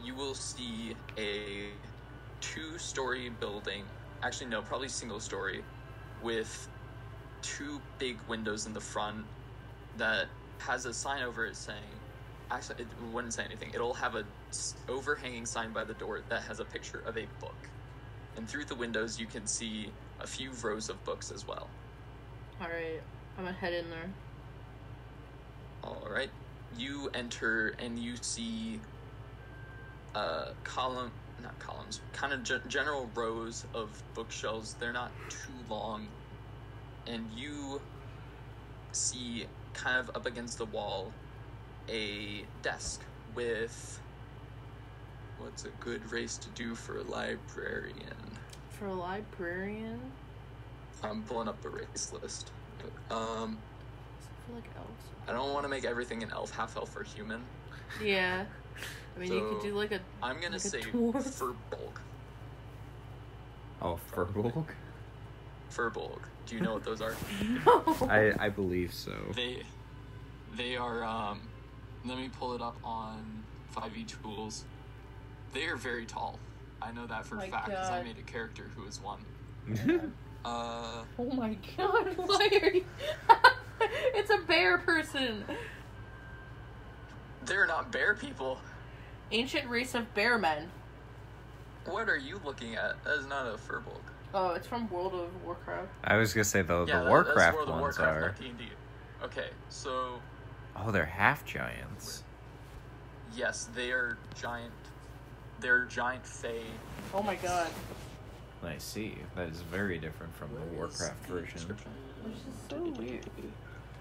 you 0.02 0.14
will 0.14 0.34
see 0.34 0.94
a 1.18 1.68
two 2.40 2.78
story 2.78 3.30
building 3.40 3.84
actually 4.22 4.46
no 4.46 4.60
probably 4.62 4.88
single 4.88 5.20
story 5.20 5.62
with 6.22 6.68
two 7.42 7.80
big 7.98 8.18
windows 8.28 8.66
in 8.66 8.72
the 8.72 8.80
front 8.80 9.24
that 9.96 10.26
has 10.58 10.84
a 10.86 10.92
sign 10.92 11.22
over 11.22 11.46
it 11.46 11.56
saying 11.56 11.78
actually 12.50 12.82
it 12.82 12.88
wouldn't 13.12 13.32
say 13.32 13.44
anything 13.44 13.70
it'll 13.74 13.94
have 13.94 14.14
a 14.14 14.24
overhanging 14.88 15.46
sign 15.46 15.72
by 15.72 15.84
the 15.84 15.94
door 15.94 16.20
that 16.28 16.42
has 16.42 16.60
a 16.60 16.64
picture 16.64 17.02
of 17.06 17.16
a 17.16 17.26
book 17.40 17.56
and 18.36 18.48
through 18.48 18.64
the 18.64 18.74
windows 18.74 19.18
you 19.18 19.26
can 19.26 19.46
see 19.46 19.90
a 20.20 20.26
few 20.26 20.50
rows 20.62 20.88
of 20.88 21.02
books 21.04 21.30
as 21.30 21.46
well 21.46 21.68
All 22.60 22.68
right. 22.68 23.00
I'm 23.38 23.44
gonna 23.44 23.56
head 23.56 23.74
in 23.74 23.90
there. 23.90 24.08
All 25.86 26.08
right. 26.10 26.30
You 26.76 27.10
enter 27.14 27.74
and 27.78 27.98
you 27.98 28.16
see 28.16 28.80
uh 30.14 30.46
column 30.64 31.12
not 31.42 31.58
columns, 31.58 32.00
kind 32.12 32.32
of 32.32 32.42
ge- 32.42 32.68
general 32.68 33.08
rows 33.14 33.64
of 33.74 34.02
bookshelves. 34.14 34.74
They're 34.80 34.92
not 34.92 35.12
too 35.28 35.52
long. 35.68 36.06
And 37.06 37.24
you 37.36 37.80
see 38.92 39.46
kind 39.74 39.98
of 39.98 40.14
up 40.16 40.26
against 40.26 40.58
the 40.58 40.64
wall 40.66 41.12
a 41.88 42.44
desk 42.62 43.00
with 43.34 44.00
what's 45.38 45.64
a 45.64 45.70
good 45.80 46.10
race 46.10 46.36
to 46.38 46.48
do 46.50 46.74
for 46.74 46.98
a 46.98 47.02
librarian. 47.02 48.16
For 48.70 48.86
a 48.86 48.94
librarian, 48.94 50.00
I'm 51.02 51.22
pulling 51.22 51.48
up 51.48 51.60
the 51.62 51.68
race 51.68 52.12
list. 52.20 52.50
Um, 53.10 53.58
I 54.46 54.48
feel 54.48 54.54
like 54.56 54.70
elves. 54.76 55.04
I 55.28 55.32
don't 55.32 55.52
want 55.52 55.64
to 55.64 55.68
make 55.68 55.84
everything 55.84 56.22
an 56.22 56.30
elf, 56.30 56.50
half 56.52 56.76
elf, 56.76 56.96
or 56.96 57.02
human. 57.02 57.42
Yeah. 58.02 58.44
I 59.16 59.18
mean, 59.18 59.32
you 59.32 59.48
could 59.48 59.62
do 59.62 59.74
like 59.74 59.92
a. 59.92 60.00
I'm 60.22 60.36
gonna 60.36 60.56
Like 60.56 60.64
a 60.64 60.68
say 60.68 60.80
dwarf. 60.82 61.14
Furbolg. 61.24 61.98
Oh, 63.82 63.98
Furbolg? 64.12 64.66
bulk. 65.92 66.22
Do 66.46 66.54
you 66.54 66.60
know 66.60 66.74
what 66.74 66.84
those 66.84 67.00
are? 67.00 67.14
No. 67.66 67.96
I, 68.08 68.32
I 68.38 68.48
believe 68.48 68.92
so. 68.94 69.12
They 69.34 69.62
they 70.56 70.76
are 70.76 71.04
um 71.04 71.40
let 72.04 72.16
me 72.18 72.28
pull 72.28 72.54
it 72.54 72.62
up 72.62 72.76
on 72.84 73.42
5e 73.74 74.06
tools. 74.22 74.64
They 75.52 75.64
are 75.66 75.76
very 75.76 76.06
tall. 76.06 76.38
I 76.80 76.92
know 76.92 77.06
that 77.06 77.26
for 77.26 77.34
a 77.34 77.38
My 77.38 77.50
fact 77.50 77.66
because 77.66 77.90
I 77.90 78.02
made 78.02 78.18
a 78.18 78.22
character 78.22 78.70
who 78.76 78.86
is 78.86 79.00
one. 79.02 79.20
Uh 80.44 81.02
Oh 81.18 81.30
my 81.32 81.56
god! 81.76 82.12
Why 82.16 82.48
are 82.62 82.70
you? 82.70 82.84
it's 84.14 84.30
a 84.30 84.38
bear 84.46 84.78
person. 84.78 85.44
they're 87.44 87.66
not 87.66 87.92
bear 87.92 88.14
people. 88.14 88.58
Ancient 89.32 89.68
race 89.68 89.94
of 89.94 90.12
bear 90.14 90.38
men. 90.38 90.70
What 91.86 92.08
are 92.08 92.16
you 92.16 92.40
looking 92.44 92.74
at? 92.74 93.02
That 93.04 93.18
is 93.18 93.26
not 93.26 93.46
a 93.46 93.58
fur 93.58 93.80
Furbolg. 93.80 94.00
Oh, 94.34 94.50
it's 94.54 94.66
from 94.66 94.88
World 94.90 95.14
of 95.14 95.44
Warcraft. 95.44 95.88
I 96.04 96.16
was 96.16 96.34
gonna 96.34 96.44
say 96.44 96.62
the 96.62 96.80
Yeah, 96.80 96.84
the 96.84 96.92
that- 96.92 96.98
that's 96.98 97.08
Warcraft 97.10 97.56
World 97.56 97.68
of 97.68 97.80
ones 97.80 97.98
Warcraft, 97.98 98.16
are. 98.18 98.28
not 98.28 98.38
D&D. 98.40 98.68
Okay, 99.22 99.48
so 99.68 100.20
Oh, 100.76 100.90
they're 100.90 101.06
half 101.06 101.44
giants. 101.46 102.22
yes, 103.34 103.68
they 103.74 103.92
are 103.92 104.18
giant. 104.40 104.72
They're 105.60 105.84
giant 105.86 106.26
fae. 106.26 106.60
Oh 107.14 107.22
my 107.22 107.36
god. 107.36 107.68
I 108.62 108.78
see. 108.78 109.16
That 109.36 109.48
is 109.48 109.60
very 109.62 109.98
different 109.98 110.34
from 110.34 110.52
the 110.54 110.60
Warcraft 110.76 111.24
version. 111.26 111.60
Which 112.24 112.34
is 112.34 112.40
so 112.68 112.82
weird. 113.00 113.24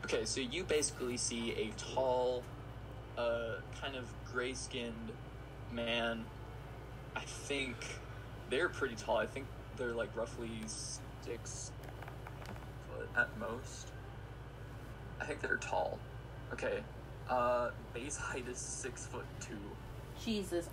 Okay, 0.06 0.24
so 0.24 0.40
you 0.40 0.64
basically 0.64 1.18
see 1.18 1.54
a 1.54 1.72
tall, 1.78 2.44
uh, 3.18 3.56
kind 3.82 3.96
of 3.96 4.06
gray 4.32 4.54
skinned 4.54 5.12
man. 5.72 6.26
I 7.16 7.22
think 7.22 7.76
they're 8.52 8.70
pretty 8.70 8.94
tall. 8.94 9.18
I 9.18 9.26
think 9.26 9.48
they're 9.78 9.94
like 9.94 10.16
roughly 10.16 10.52
six 11.24 11.72
foot 12.88 13.10
at 13.18 13.30
most. 13.40 13.88
I 15.20 15.26
think 15.26 15.42
they're 15.42 15.58
tall. 15.58 15.98
Okay, 16.54 16.84
uh, 17.28 17.72
base 17.96 18.16
height 18.16 18.48
is 18.48 18.60
six 18.60 19.08
foot 19.08 19.26
two. 19.42 19.58
Jesus. 20.24 20.70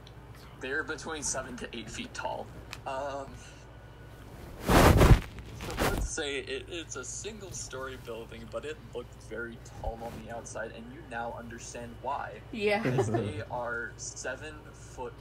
They're 0.60 0.84
between 0.84 1.22
seven 1.22 1.56
to 1.56 1.68
eight 1.74 1.88
feet 1.88 2.12
tall. 2.12 2.46
Um, 2.86 3.28
let's 5.80 6.08
say 6.08 6.38
it, 6.38 6.66
it's 6.68 6.96
a 6.96 7.04
single 7.04 7.52
story 7.52 7.98
building, 8.04 8.42
but 8.50 8.64
it 8.64 8.76
looked 8.94 9.22
very 9.24 9.58
tall 9.80 9.98
on 10.02 10.12
the 10.24 10.34
outside, 10.34 10.72
and 10.76 10.84
you 10.92 11.00
now 11.10 11.34
understand 11.38 11.94
why. 12.02 12.32
Yeah. 12.52 12.82
Because 12.82 13.06
they 13.10 13.42
are 13.50 13.92
seven 13.96 14.54
foot. 14.72 15.12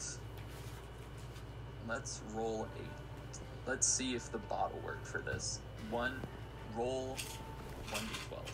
Let's 1.88 2.22
roll 2.34 2.68
eight. 2.78 3.40
Let's 3.68 3.88
see 3.88 4.16
if 4.16 4.32
the 4.32 4.38
bottle 4.40 4.80
worked 4.86 5.06
for 5.06 5.20
this. 5.20 5.60
One, 5.90 6.20
roll 6.76 7.18
one 7.90 8.02
to 8.02 8.20
twelve. 8.30 8.52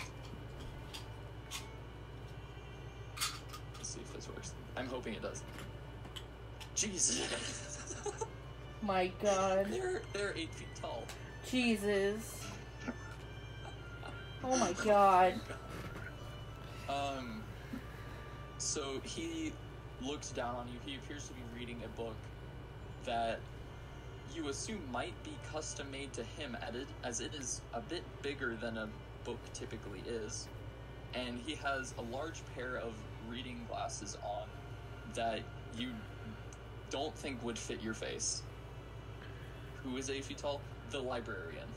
Let's 3.75 3.89
see 3.89 3.99
if 4.01 4.13
this 4.13 4.27
works. 4.29 4.53
I'm 4.75 4.87
hoping 4.87 5.13
it 5.13 5.21
does. 5.21 5.43
Jesus. 6.75 7.95
My 8.81 9.11
god. 9.21 9.67
they're 9.71 10.01
they're 10.13 10.33
eight 10.35 10.53
feet 10.53 10.67
tall. 10.79 11.03
Jesus. 11.49 12.45
Oh 14.43 14.57
my 14.57 14.73
god. 14.83 15.39
Um. 16.89 17.43
So 18.57 18.99
he 19.03 19.53
looks 20.01 20.29
down 20.31 20.55
on 20.55 20.67
you. 20.67 20.79
He 20.85 20.95
appears 20.95 21.27
to 21.27 21.33
be 21.33 21.41
reading 21.57 21.81
a 21.85 21.87
book 21.99 22.15
that 23.05 23.39
you 24.35 24.49
assume 24.49 24.81
might 24.91 25.13
be 25.23 25.31
custom 25.51 25.89
made 25.91 26.13
to 26.13 26.23
him, 26.23 26.57
as 27.03 27.19
it 27.19 27.33
is 27.33 27.61
a 27.73 27.81
bit 27.81 28.03
bigger 28.21 28.55
than 28.55 28.77
a 28.77 28.87
book 29.23 29.39
typically 29.53 30.03
is. 30.07 30.47
And 31.13 31.39
he 31.45 31.55
has 31.55 31.93
a 31.97 32.01
large 32.15 32.41
pair 32.55 32.77
of 32.77 32.93
reading 33.29 33.65
glasses 33.69 34.17
on 34.23 34.47
that 35.15 35.39
you 35.77 35.91
don't 36.89 37.15
think 37.15 37.43
would 37.43 37.57
fit 37.57 37.81
your 37.81 37.93
face. 37.93 38.43
Who 39.83 39.97
is 39.97 40.09
eight 40.09 40.25
feet 40.25 40.37
tall? 40.37 40.61
The 40.91 40.99
librarian. 40.99 41.67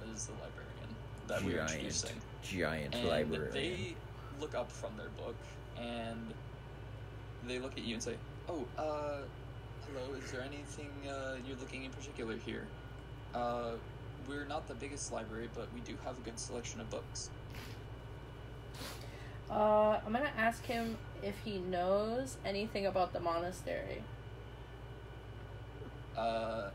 That 0.00 0.08
is 0.14 0.26
the 0.26 0.32
librarian 0.32 0.96
that 1.26 1.42
we're 1.42 1.56
Giant, 1.58 1.70
introducing. 1.72 2.16
giant 2.42 2.94
And 2.94 3.08
librarian. 3.08 3.52
they 3.52 3.94
look 4.40 4.54
up 4.54 4.70
from 4.70 4.96
their 4.96 5.08
book 5.10 5.34
and 5.78 6.32
they 7.46 7.58
look 7.58 7.72
at 7.76 7.84
you 7.84 7.94
and 7.94 8.02
say, 8.02 8.16
"Oh, 8.48 8.64
uh, 8.78 9.18
hello. 9.86 10.14
Is 10.22 10.30
there 10.30 10.42
anything 10.42 10.90
uh, 11.08 11.36
you're 11.46 11.56
looking 11.56 11.84
in 11.84 11.90
particular 11.90 12.36
here? 12.36 12.66
Uh, 13.34 13.72
we're 14.28 14.44
not 14.44 14.68
the 14.68 14.74
biggest 14.74 15.12
library, 15.12 15.48
but 15.54 15.66
we 15.74 15.80
do 15.80 15.96
have 16.04 16.18
a 16.18 16.20
good 16.22 16.38
selection 16.38 16.80
of 16.80 16.88
books." 16.90 17.30
Uh, 19.50 20.00
I'm 20.06 20.12
gonna 20.12 20.30
ask 20.36 20.64
him 20.64 20.96
if 21.22 21.34
he 21.44 21.58
knows 21.58 22.36
anything 22.44 22.86
about 22.86 23.12
the 23.12 23.20
monastery. 23.20 24.02
Uh, 26.16 26.70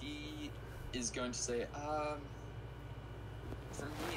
he 0.00 0.39
is 0.92 1.10
going 1.10 1.32
to 1.32 1.38
say, 1.38 1.66
um, 1.74 2.18
for 3.72 3.86
me, 3.86 4.16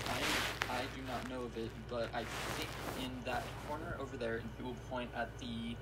I, 0.69 0.73
I 0.73 0.81
do 0.95 1.01
not 1.07 1.29
know 1.29 1.45
of 1.45 1.57
it, 1.57 1.69
but 1.89 2.09
I 2.13 2.23
think 2.55 2.69
in 3.03 3.11
that 3.25 3.43
corner 3.67 3.95
over 3.99 4.17
there, 4.17 4.37
and 4.37 4.49
he 4.57 4.63
will 4.63 4.75
point 4.89 5.09
at 5.15 5.29
the 5.39 5.75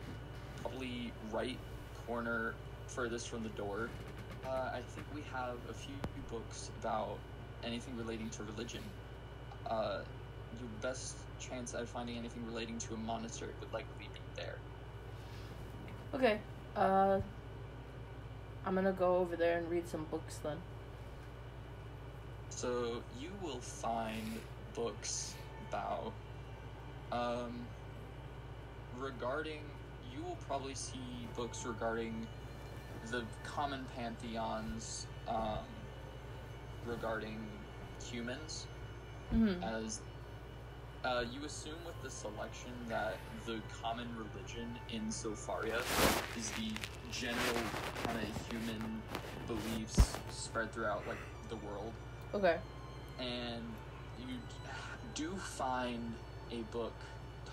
probably 0.62 1.12
right 1.32 1.58
corner 2.06 2.54
furthest 2.88 3.30
from 3.30 3.44
the 3.44 3.50
door, 3.50 3.90
uh, 4.46 4.70
I 4.74 4.82
think 4.94 5.08
we 5.16 5.22
have 5.34 5.56
a 5.70 5.74
few 5.74 5.96
books 6.30 6.70
about 6.80 7.18
anything 7.64 7.96
relating 7.98 8.30
to 8.32 8.44
religion. 8.44 8.82
Uh, 9.68 10.00
your 10.60 10.70
best 10.82 11.16
chance 11.40 11.74
at 11.74 11.88
finding 11.88 12.18
anything 12.18 12.46
relating 12.46 12.78
to 12.80 12.94
a 12.94 12.98
monastery 12.98 13.52
would 13.60 13.72
likely 13.72 13.90
be 14.00 14.08
there. 14.36 14.56
Okay. 16.14 16.40
Uh, 16.76 17.20
I'm 18.66 18.76
gonna 18.76 18.92
go 18.92 19.18
over 19.18 19.36
there 19.36 19.58
and 19.58 19.70
read 19.70 19.88
some 19.88 20.06
books 20.12 20.38
then. 20.44 20.58
So 22.52 23.02
you 23.20 23.30
will 23.42 23.60
find 23.60 24.40
books 24.76 25.34
about 25.70 26.14
um 27.12 27.52
regarding 29.00 29.60
you 30.14 30.22
will 30.24 30.38
probably 30.48 30.76
see 30.76 31.28
books 31.36 31.66
regarding 31.66 32.28
the 33.10 33.24
common 33.44 33.86
pantheons 33.96 35.08
um 35.28 35.66
regarding 36.86 37.40
humans 38.04 38.68
Mm-hmm. 39.34 39.64
as 39.64 40.02
uh, 41.06 41.24
you 41.34 41.46
assume 41.46 41.78
with 41.86 41.96
the 42.04 42.10
selection 42.10 42.72
that 42.90 43.16
the 43.46 43.62
common 43.82 44.08
religion 44.18 44.68
in 44.92 45.08
Sylfaria 45.08 45.80
is 46.38 46.50
the 46.52 46.70
general 47.14 47.64
kind 48.04 48.20
of 48.20 48.48
human 48.52 49.02
beliefs 49.48 50.18
spread 50.30 50.74
throughout 50.74 51.08
like 51.08 51.18
the 51.48 51.56
world 51.66 51.94
Okay. 52.34 52.58
and 53.20 53.64
you 54.20 54.36
do 55.14 55.36
find 55.36 56.14
a 56.52 56.62
book 56.72 56.94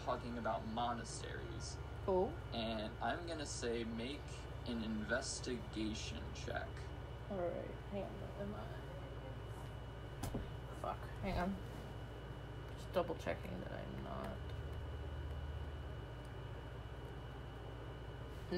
talking 0.07 0.39
about 0.39 0.63
monasteries 0.73 1.77
Oh. 2.07 2.31
and 2.55 2.89
i'm 3.03 3.19
gonna 3.27 3.45
say 3.45 3.85
make 3.99 4.23
an 4.69 4.83
investigation 4.85 6.19
check 6.47 6.69
All 7.31 7.37
right. 7.37 7.71
Hang 7.93 8.03
on. 8.03 8.09
Am 8.41 8.55
I? 8.55 10.39
Fuck. 10.83 10.99
Hang 11.23 11.39
on. 11.39 11.55
Just 12.79 12.93
double 12.95 13.17
checking 13.23 13.51
that 13.65 13.73
I'm 13.73 14.05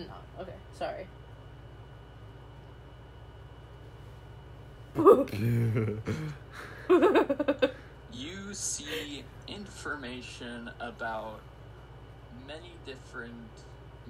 not. 0.04 0.08
No. 0.08 0.42
Okay. 0.42 0.54
Sorry. 0.78 1.06
you 8.12 8.54
see 8.54 9.22
information 9.48 10.70
about 10.80 11.40
many 12.46 12.72
different 12.86 13.32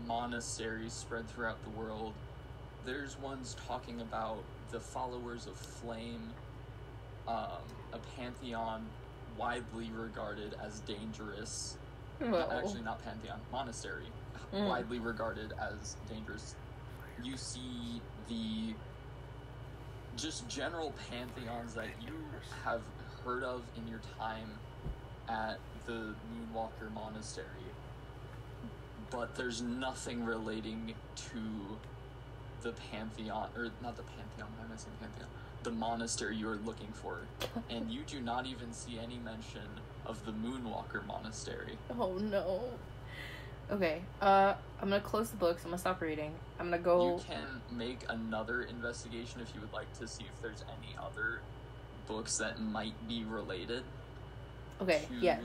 monasteries 0.06 0.92
spread 0.92 1.28
throughout 1.28 1.62
the 1.64 1.70
world. 1.70 2.12
There's 2.86 3.18
ones 3.18 3.56
talking 3.66 4.00
about 4.00 4.42
the 4.70 4.80
followers 4.80 5.46
of 5.46 5.56
Flame, 5.56 6.30
um, 7.28 7.60
a 7.92 7.98
pantheon 8.16 8.86
widely 9.36 9.90
regarded 9.96 10.54
as 10.64 10.80
dangerous. 10.80 11.76
Well. 12.20 12.50
actually 12.52 12.82
not 12.82 13.02
pantheon, 13.02 13.40
monastery, 13.50 14.06
Mm. 14.52 14.68
widely 14.68 14.98
regarded 14.98 15.52
as 15.58 15.96
dangerous. 16.08 16.54
You 17.22 17.36
see 17.36 18.00
the 18.28 18.74
just 20.16 20.48
general 20.48 20.92
pantheons 21.10 21.74
that 21.74 21.88
you 22.00 22.12
have 22.64 22.82
heard 23.24 23.42
of 23.42 23.62
in 23.76 23.86
your 23.88 24.00
time 24.18 24.50
at 25.28 25.58
the 25.86 26.14
Moonwalker 26.52 26.92
Monastery, 26.94 27.46
but 29.10 29.34
there's 29.34 29.62
nothing 29.62 30.24
relating 30.24 30.94
to 31.16 31.40
the 32.62 32.72
pantheon, 32.90 33.48
or 33.56 33.68
not 33.82 33.96
the 33.96 34.02
pantheon. 34.02 34.48
Why 34.56 34.64
am 34.64 34.72
I 34.72 34.76
saying 34.76 34.96
pantheon? 35.00 35.28
The 35.62 35.70
monastery 35.70 36.36
you 36.36 36.48
are 36.48 36.58
looking 36.64 36.92
for, 36.92 37.20
and 37.70 37.90
you 37.90 38.00
do 38.06 38.20
not 38.20 38.46
even 38.46 38.72
see 38.72 38.98
any 38.98 39.18
mention 39.18 39.68
of 40.06 40.24
the 40.24 40.32
Moonwalker 40.32 41.06
Monastery. 41.06 41.78
Oh 41.98 42.14
no. 42.14 42.60
Okay. 43.70 44.02
Uh, 44.20 44.54
I'm 44.80 44.88
gonna 44.88 45.00
close 45.00 45.30
the 45.30 45.36
books. 45.36 45.62
I'm 45.64 45.70
gonna 45.70 45.78
stop 45.78 46.00
reading. 46.00 46.34
I'm 46.58 46.70
gonna 46.70 46.82
go. 46.82 47.16
You 47.16 47.24
can 47.24 47.60
make 47.70 48.00
another 48.08 48.62
investigation 48.62 49.40
if 49.40 49.54
you 49.54 49.60
would 49.60 49.72
like 49.72 49.92
to 49.98 50.08
see 50.08 50.24
if 50.24 50.42
there's 50.42 50.64
any 50.78 50.96
other 50.98 51.40
books 52.06 52.38
that 52.38 52.60
might 52.60 52.94
be 53.06 53.24
related. 53.24 53.84
Okay. 54.80 55.02
to... 55.08 55.14
Yeah. 55.14 55.38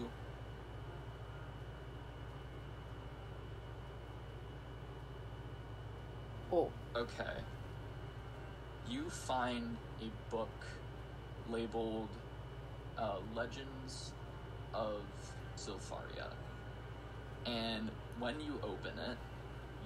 Oh. 6.51 6.71
Okay. 6.95 7.23
You 8.89 9.09
find 9.09 9.77
a 10.01 10.31
book 10.31 10.49
labeled 11.49 12.09
uh, 12.97 13.17
Legends 13.35 14.13
of 14.73 15.01
Sylfaria. 15.57 16.29
And 17.45 17.91
when 18.19 18.39
you 18.39 18.59
open 18.63 18.97
it, 18.97 19.17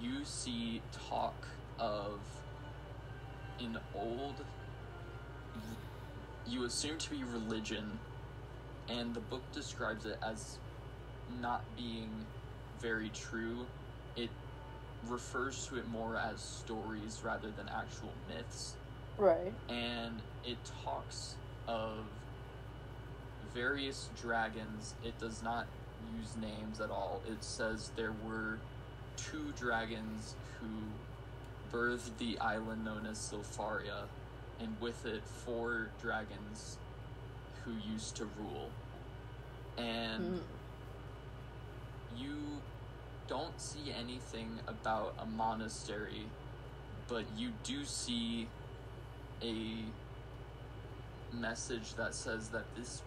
you 0.01 0.23
see 0.23 0.81
talk 1.09 1.35
of 1.79 2.19
an 3.59 3.77
old, 3.95 4.35
you 6.47 6.65
assume 6.65 6.97
to 6.97 7.09
be 7.09 7.23
religion, 7.23 7.99
and 8.87 9.13
the 9.13 9.19
book 9.19 9.41
describes 9.51 10.05
it 10.05 10.17
as 10.23 10.57
not 11.41 11.63
being 11.75 12.09
very 12.79 13.09
true. 13.09 13.65
It 14.15 14.29
refers 15.07 15.67
to 15.67 15.77
it 15.77 15.87
more 15.89 16.17
as 16.17 16.41
stories 16.41 17.21
rather 17.23 17.49
than 17.51 17.69
actual 17.69 18.11
myths 18.27 18.75
Right. 19.17 19.53
and 19.69 20.21
it 20.45 20.57
talks 20.83 21.35
of 21.67 22.05
various 23.53 24.09
dragons. 24.21 24.95
It 25.03 25.17
does 25.19 25.41
not 25.41 25.67
use 26.17 26.35
names 26.37 26.79
at 26.81 26.89
all. 26.89 27.21
It 27.27 27.43
says 27.43 27.91
there 27.95 28.13
were 28.25 28.59
two 29.17 29.51
dragons 29.57 30.35
who 30.59 30.67
birthed 31.77 32.17
the 32.17 32.37
island 32.39 32.83
known 32.85 33.05
as 33.05 33.17
Sylfaria, 33.17 34.07
and 34.59 34.75
with 34.81 35.05
it, 35.05 35.23
four 35.23 35.89
dragons 36.01 36.77
who 37.63 37.71
used 37.91 38.15
to 38.17 38.25
rule. 38.39 38.69
And 39.77 40.35
Mm. 40.35 40.41
you 42.17 42.61
don't 43.27 43.59
see 43.61 43.91
anything 43.97 44.59
about 44.67 45.13
a 45.19 45.25
monastery, 45.25 46.25
but 47.07 47.23
you 47.37 47.51
do 47.63 47.85
see 47.85 48.47
a 49.41 49.85
message 51.31 51.93
that 51.95 52.15
says 52.15 52.49
that 52.49 52.65
this 52.75 53.01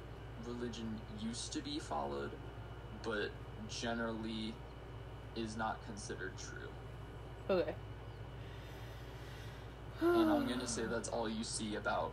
religion 0.46 1.00
used 1.20 1.52
to 1.52 1.60
be 1.60 1.78
followed, 1.78 2.30
but 3.02 3.30
generally 3.68 4.54
is 5.36 5.56
not 5.56 5.84
considered 5.86 6.32
true. 6.38 6.68
Okay. 7.50 7.74
And 10.00 10.30
I'm 10.30 10.48
gonna 10.48 10.66
say 10.66 10.82
that's 10.84 11.08
all 11.08 11.28
you 11.28 11.44
see 11.44 11.76
about 11.76 12.12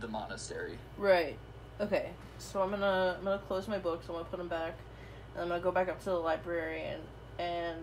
the 0.00 0.08
monastery. 0.08 0.78
Right. 0.98 1.38
Okay. 1.80 2.10
So 2.38 2.62
I'm 2.62 2.70
gonna 2.70 3.16
I'm 3.18 3.24
gonna 3.24 3.38
close 3.48 3.68
my 3.68 3.78
books. 3.78 4.06
I'm 4.08 4.14
gonna 4.14 4.24
put 4.26 4.38
them 4.38 4.48
back. 4.48 4.74
And 5.34 5.42
I'm 5.42 5.48
gonna 5.48 5.62
go 5.62 5.72
back 5.72 5.88
up 5.88 5.98
to 6.00 6.10
the 6.10 6.16
librarian 6.16 7.00
and 7.38 7.80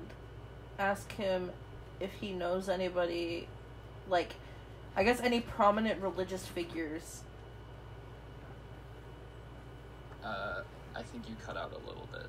ask 0.77 1.11
him 1.13 1.51
if 1.99 2.11
he 2.13 2.31
knows 2.31 2.69
anybody, 2.69 3.47
like, 4.07 4.35
I 4.95 5.03
guess 5.03 5.19
any 5.19 5.41
prominent 5.41 6.01
religious 6.01 6.45
figures. 6.45 7.23
Uh, 10.23 10.61
I 10.95 11.01
think 11.01 11.27
you 11.27 11.35
cut 11.45 11.57
out 11.57 11.71
a 11.71 11.87
little 11.87 12.07
bit. 12.11 12.27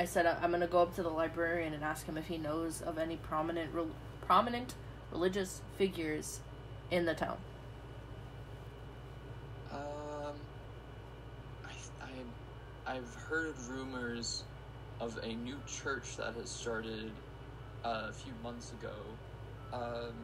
I 0.00 0.06
said 0.06 0.24
I- 0.24 0.38
I'm 0.42 0.50
gonna 0.50 0.66
go 0.66 0.80
up 0.80 0.94
to 0.94 1.02
the 1.02 1.10
librarian 1.10 1.74
and 1.74 1.84
ask 1.84 2.06
him 2.06 2.16
if 2.16 2.26
he 2.26 2.38
knows 2.38 2.80
of 2.80 2.96
any 2.96 3.18
prominent 3.18 3.74
rel 3.74 3.90
prominent 4.22 4.72
religious 5.12 5.60
figures 5.76 6.40
in 6.90 7.04
the 7.04 7.12
town. 7.12 7.36
Um, 9.70 10.32
I, 11.66 11.72
I, 12.86 12.94
I've 12.94 13.14
heard 13.14 13.54
rumors 13.68 14.44
of 15.00 15.18
a 15.22 15.34
new 15.34 15.58
church 15.66 16.16
that 16.16 16.32
has 16.32 16.48
started 16.48 17.12
uh, 17.84 18.06
a 18.08 18.12
few 18.14 18.32
months 18.42 18.72
ago. 18.72 18.94
Um, 19.70 20.14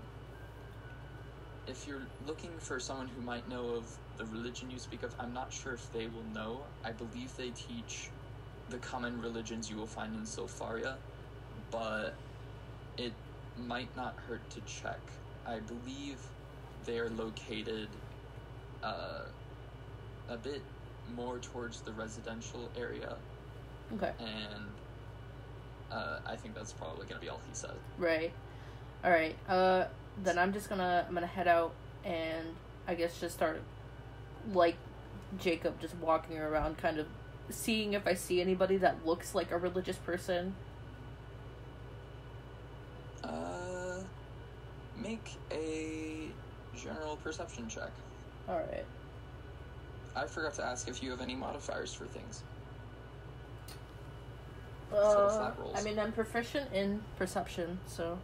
if 1.67 1.87
you're 1.87 2.07
looking 2.27 2.57
for 2.61 2.81
someone 2.81 3.09
who 3.09 3.21
might 3.21 3.47
know 3.47 3.75
of 3.75 3.85
the 4.17 4.25
religion 4.25 4.71
you 4.71 4.79
speak 4.79 5.03
of, 5.03 5.15
I'm 5.21 5.35
not 5.35 5.53
sure 5.53 5.75
if 5.75 5.93
they 5.93 6.07
will 6.07 6.25
know. 6.33 6.63
I 6.83 6.93
believe 6.93 7.37
they 7.37 7.51
teach 7.51 8.09
the 8.69 8.79
common 8.79 9.21
religions 9.21 9.71
you 9.71 9.77
will 9.77 9.87
find 9.87 10.15
in 10.15 10.23
Sylfaria, 10.23 10.95
but 11.71 12.15
it 12.99 13.13
might 13.67 13.95
not 13.97 14.17
hurt 14.29 14.49
to 14.51 14.61
check. 14.63 15.01
I 15.47 15.61
believe 15.61 16.19
they 16.85 16.99
are 16.99 17.11
located 17.11 17.89
uh, 18.83 19.23
a 20.29 20.37
bit 20.37 20.63
more 21.15 21.39
towards 21.39 21.81
the 21.83 21.93
residential 21.93 22.69
area, 22.77 23.17
Okay. 23.95 24.11
and 24.19 24.67
uh, 25.93 26.19
I 26.27 26.35
think 26.35 26.55
that's 26.55 26.73
probably 26.73 27.07
going 27.07 27.21
to 27.21 27.21
be 27.21 27.29
all 27.29 27.41
he 27.49 27.55
said. 27.55 27.75
Right. 27.99 28.33
All 29.05 29.11
right. 29.13 29.37
Uh, 29.49 29.85
then 30.25 30.39
I'm 30.39 30.53
just 30.53 30.69
gonna 30.69 31.05
I'm 31.07 31.15
gonna 31.15 31.27
head 31.27 31.47
out 31.47 31.73
and 32.05 32.49
I 32.89 32.95
guess 32.95 33.21
just 33.21 33.35
start 33.37 33.61
like 34.53 34.77
Jacob 35.39 35.79
just 35.81 35.95
walking 35.97 36.39
around, 36.39 36.79
kind 36.79 36.99
of 36.99 37.07
seeing 37.51 37.95
if 37.95 38.07
I 38.07 38.15
see 38.15 38.41
anybody 38.41 38.77
that 38.79 39.07
looks 39.07 39.35
like 39.35 39.51
a 39.51 39.59
religious 39.59 39.97
person. 39.97 40.55
Uh, 43.23 44.01
make 44.97 45.33
a 45.51 46.29
general 46.77 47.17
perception 47.17 47.69
check. 47.69 47.91
All 48.49 48.57
right. 48.57 48.85
I 50.15 50.27
forgot 50.27 50.55
to 50.55 50.65
ask 50.65 50.89
if 50.89 51.03
you 51.03 51.11
have 51.11 51.21
any 51.21 51.35
modifiers 51.35 51.93
for 51.93 52.07
things. 52.07 52.43
Uh. 54.93 55.51
I 55.75 55.83
mean, 55.83 55.99
I'm 55.99 56.13
proficient 56.13 56.73
in 56.73 57.03
perception, 57.17 57.79
so. 57.87 58.19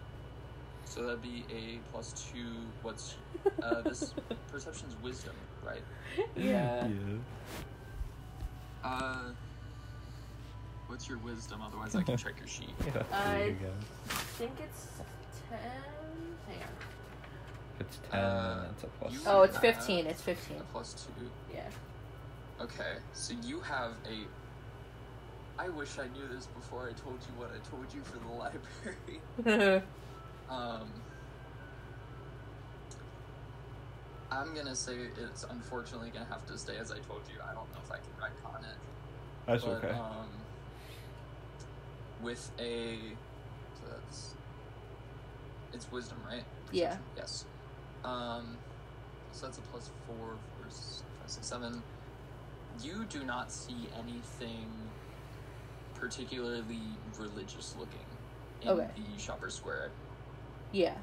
So 0.84 1.02
that'd 1.02 1.22
be 1.22 1.44
a 1.50 1.78
plus 1.90 2.28
two. 2.32 2.46
What's 2.82 3.16
uh, 3.62 3.82
this 3.82 4.14
perception's 4.52 4.96
wisdom, 5.02 5.34
right? 5.64 5.82
Yeah. 6.36 6.86
yeah. 6.86 6.88
Uh, 8.84 9.30
what's 10.88 11.08
your 11.08 11.18
wisdom? 11.18 11.60
Otherwise, 11.62 11.94
I 11.94 12.02
can 12.02 12.16
check 12.24 12.34
your 12.38 12.48
sheet. 12.48 12.70
Yeah, 12.86 13.02
I- 13.12 13.28
there 13.38 13.48
you 13.48 13.54
go. 13.54 13.70
Think 14.38 14.52
it's 14.62 14.86
ten. 15.48 15.58
Hang 16.48 16.56
on. 16.62 16.68
If 17.80 17.86
it's 17.86 17.98
10, 18.10 18.20
Uh, 18.20 18.64
that's 18.66 18.84
a 18.84 18.86
plus. 18.86 19.12
you- 19.12 19.20
Oh, 19.26 19.42
it's 19.42 19.54
have 19.54 19.62
fifteen. 19.62 20.06
It's 20.06 20.22
fifteen. 20.22 20.58
A 20.58 20.64
plus 20.72 20.94
two. 20.94 21.30
Yeah. 21.54 21.62
Okay, 22.60 22.96
so 23.12 23.34
you 23.42 23.60
have 23.60 23.92
a. 24.06 24.26
I 25.62 25.68
wish 25.68 25.98
I 25.98 26.06
knew 26.08 26.26
this 26.34 26.46
before 26.46 26.88
I 26.88 26.92
told 26.92 27.18
you 27.20 27.38
what 27.40 27.50
I 27.50 27.58
told 27.70 27.86
you 27.94 28.02
for 28.02 28.18
the 28.18 28.32
library. 29.46 29.82
Um, 30.50 30.86
I'm 34.38 34.54
gonna 34.54 34.74
say 34.74 34.96
it's 35.22 35.44
unfortunately 35.44 36.10
gonna 36.10 36.24
have 36.26 36.46
to 36.46 36.56
stay 36.56 36.76
as 36.78 36.90
I 36.90 36.98
told 37.00 37.22
you. 37.28 37.34
I 37.42 37.52
don't 37.54 37.70
know 37.72 37.80
if 37.84 37.90
I 37.92 37.96
can 37.96 38.12
retcon 38.18 38.60
it. 38.62 38.76
That's 39.46 39.64
but, 39.64 39.84
okay. 39.84 39.90
Um, 39.90 40.28
with 42.22 42.50
a, 42.58 42.98
so 43.74 43.82
that's, 43.90 44.34
it's 45.72 45.90
wisdom, 45.90 46.18
right? 46.26 46.44
Yeah. 46.70 46.96
Yes. 47.16 47.44
Um, 48.04 48.56
so 49.32 49.46
that's 49.46 49.58
a 49.58 49.62
plus 49.62 49.90
four, 50.06 50.16
four, 50.16 50.66
s- 50.68 51.02
five, 51.20 51.30
six, 51.30 51.46
seven. 51.46 51.82
You 52.82 53.04
do 53.10 53.24
not 53.24 53.52
see 53.52 53.88
anything 53.98 54.70
particularly 55.94 56.80
religious 57.18 57.74
looking 57.78 57.98
in 58.62 58.68
Okay. 58.70 58.88
the 58.96 59.20
shopper 59.20 59.50
square. 59.50 59.90
yeah. 60.72 60.94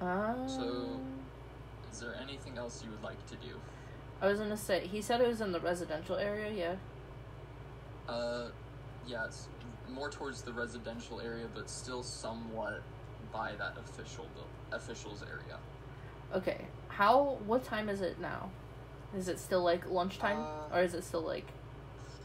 Um, 0.00 0.48
So- 0.48 1.00
Is 1.92 2.00
there 2.00 2.14
anything 2.20 2.58
else 2.58 2.82
you 2.84 2.90
would 2.90 3.02
like 3.02 3.24
to 3.26 3.34
do? 3.36 3.54
I 4.20 4.28
was 4.28 4.38
gonna 4.38 4.56
say 4.56 4.86
he 4.86 5.02
said 5.02 5.20
it 5.20 5.28
was 5.28 5.40
in 5.40 5.52
the 5.52 5.60
residential 5.60 6.16
area. 6.16 6.50
Yeah. 8.08 8.12
Uh, 8.12 8.48
yes, 9.06 9.48
more 9.90 10.10
towards 10.10 10.42
the 10.42 10.52
residential 10.52 11.20
area, 11.20 11.46
but 11.54 11.68
still 11.68 12.02
somewhat 12.02 12.82
by 13.32 13.52
that 13.58 13.76
official 13.78 14.26
officials 14.72 15.22
area. 15.22 15.58
Okay. 16.34 16.66
How? 16.88 17.38
What 17.46 17.64
time 17.64 17.88
is 17.88 18.00
it 18.00 18.18
now? 18.20 18.50
Is 19.16 19.28
it 19.28 19.38
still 19.38 19.62
like 19.62 19.88
lunchtime, 19.88 20.40
Uh, 20.40 20.76
or 20.76 20.82
is 20.82 20.94
it 20.94 21.04
still 21.04 21.22
like? 21.22 21.46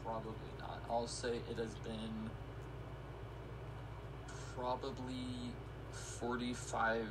Probably 0.04 0.32
not. 0.58 0.80
I'll 0.90 1.06
say 1.06 1.40
it 1.50 1.58
has 1.58 1.74
been 1.76 2.30
probably 4.56 5.52
45 5.92 7.06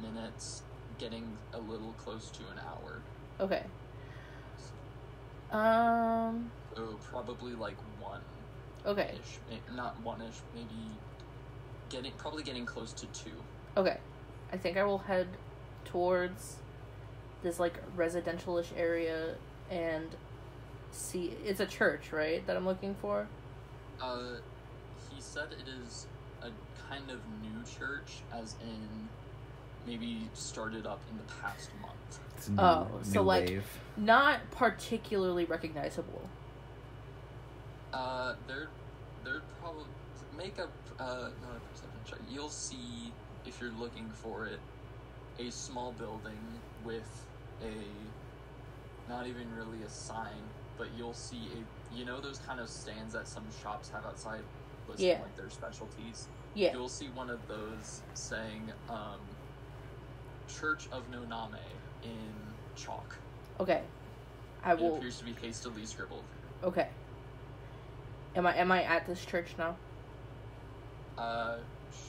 minutes, 0.00 0.62
getting 0.98 1.36
a 1.52 1.58
little 1.58 1.92
close 1.98 2.30
to 2.30 2.40
an 2.52 2.58
hour. 2.66 3.00
Okay. 3.40 3.62
Um. 5.50 6.50
Oh, 6.76 6.96
probably 7.10 7.54
like 7.54 7.76
one 8.00 8.20
Okay. 8.86 9.14
ish. 9.20 9.38
Not 9.74 10.00
one 10.02 10.20
ish, 10.20 10.36
maybe 10.54 10.68
getting 11.88 12.12
probably 12.18 12.42
getting 12.42 12.66
close 12.66 12.92
to 12.92 13.06
two. 13.06 13.30
Okay. 13.76 13.96
I 14.52 14.56
think 14.56 14.76
I 14.76 14.84
will 14.84 14.98
head 14.98 15.26
towards 15.84 16.56
this 17.42 17.58
like 17.58 17.74
residential-ish 17.96 18.72
area 18.76 19.36
and 19.70 20.08
see. 20.90 21.34
It's 21.44 21.60
a 21.60 21.66
church, 21.66 22.12
right? 22.12 22.46
That 22.46 22.56
I'm 22.56 22.66
looking 22.66 22.94
for. 23.00 23.26
Uh, 24.00 24.36
he 25.14 25.20
said 25.20 25.48
it 25.52 25.68
is 25.68 26.06
a 26.42 26.50
kind 26.90 27.10
of 27.10 27.20
new 27.42 27.62
church, 27.78 28.20
as 28.32 28.54
in 28.62 29.08
maybe 29.88 30.28
started 30.34 30.86
up 30.86 31.00
in 31.10 31.16
the 31.16 31.24
past 31.40 31.70
month. 31.80 32.20
It's 32.36 32.48
a 32.48 32.52
new, 32.52 32.60
Oh, 32.60 32.86
so, 33.02 33.12
new 33.22 33.26
like- 33.26 33.48
wave. 33.48 33.66
Not 33.96 34.40
particularly 34.50 35.44
recognizable. 35.46 36.22
Uh, 37.92 38.34
they're 38.46 38.68
they're 39.24 39.40
probably 39.60 39.84
make 40.36 40.56
a 40.58 40.64
uh 41.02 41.30
not 41.42 41.56
a 41.56 41.60
perception 41.72 42.00
check. 42.04 42.18
You'll 42.30 42.50
see 42.50 43.12
if 43.46 43.60
you're 43.60 43.72
looking 43.72 44.08
for 44.10 44.46
it 44.46 44.60
a 45.38 45.50
small 45.50 45.92
building 45.92 46.38
with 46.84 47.26
a 47.62 49.10
not 49.10 49.26
even 49.26 49.46
really 49.56 49.82
a 49.84 49.88
sign, 49.90 50.42
but 50.76 50.88
you'll 50.96 51.14
see 51.14 51.48
a 51.56 51.96
you 51.96 52.04
know 52.04 52.20
those 52.20 52.38
kind 52.40 52.60
of 52.60 52.68
stands 52.68 53.14
that 53.14 53.26
some 53.26 53.44
shops 53.62 53.88
have 53.88 54.04
outside 54.04 54.42
listing 54.86 55.08
Yeah. 55.08 55.20
like 55.22 55.36
their 55.36 55.50
specialties. 55.50 56.28
Yeah. 56.54 56.74
You'll 56.74 56.88
see 56.90 57.08
one 57.14 57.30
of 57.30 57.40
those 57.48 58.02
saying 58.14 58.70
um, 58.90 59.18
Church 60.48 60.88
of 60.92 61.02
Noname 61.10 61.58
in 62.02 62.10
chalk. 62.76 63.16
Okay. 63.60 63.82
I 64.64 64.72
It 64.72 64.78
will. 64.80 64.96
appears 64.96 65.18
to 65.18 65.24
be 65.24 65.32
hastily 65.40 65.86
scribbled. 65.86 66.24
Okay. 66.64 66.88
Am 68.34 68.46
I 68.46 68.56
am 68.56 68.70
I 68.72 68.82
at 68.82 69.06
this 69.06 69.24
church 69.24 69.54
now? 69.58 69.76
Uh, 71.16 71.58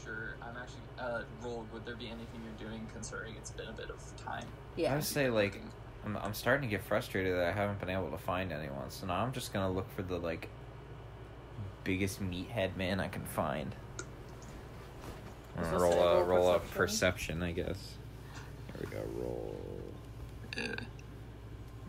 sure. 0.04 0.36
I'm 0.42 0.56
actually. 0.58 0.82
Uh, 1.00 1.22
roll. 1.44 1.66
Would 1.74 1.86
there 1.86 1.96
be 1.96 2.08
anything 2.08 2.42
you're 2.44 2.70
doing 2.70 2.86
considering 2.94 3.36
it's 3.36 3.52
been 3.52 3.68
a 3.68 3.72
bit 3.74 3.90
of 3.90 4.02
time? 4.18 4.46
I 4.78 4.82
Yeah. 4.82 4.94
would 4.96 5.04
say 5.04 5.30
like 5.30 5.62
I'm, 6.06 6.18
I'm 6.18 6.34
starting 6.34 6.70
to 6.70 6.76
get 6.76 6.84
frustrated 6.84 7.36
that 7.36 7.46
I 7.48 7.52
haven't 7.52 7.80
been 7.80 7.90
able 7.90 8.10
to 8.12 8.18
find 8.18 8.52
anyone. 8.52 8.90
So 8.90 9.06
now 9.08 9.16
I'm 9.24 9.32
just 9.32 9.54
gonna 9.54 9.72
look 9.72 9.90
for 9.96 10.02
the 10.04 10.18
like 10.18 10.50
biggest 11.84 12.22
meathead 12.22 12.76
man 12.76 13.00
I 13.00 13.08
can 13.08 13.24
find. 13.26 13.76
I'm 15.58 15.64
Is 15.64 15.70
gonna 15.72 15.80
this 15.86 15.96
roll 15.96 16.04
a 16.04 16.16
a 16.20 16.24
roll 16.24 16.38
roll 16.38 16.52
a 16.52 16.60
perception? 16.60 17.40
perception, 17.40 17.44
I 17.44 17.52
guess. 17.52 17.96
Here 18.80 18.90
we 18.90 18.96
go. 18.96 19.22
Roll. 19.22 19.56
Yeah. 20.58 20.76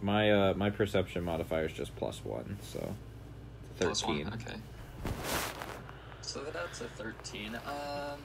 My 0.03 0.31
uh 0.31 0.55
my 0.55 0.71
perception 0.71 1.25
modifier 1.25 1.67
is 1.67 1.73
just 1.73 1.95
plus 1.97 2.25
one, 2.25 2.59
so 2.63 2.95
Plus 3.79 4.05
one, 4.05 4.25
thirteen. 4.25 4.41
Okay. 4.41 4.57
So 6.23 6.45
that's 6.53 6.81
a 6.81 6.85
thirteen. 6.85 7.55
Um, 7.55 8.19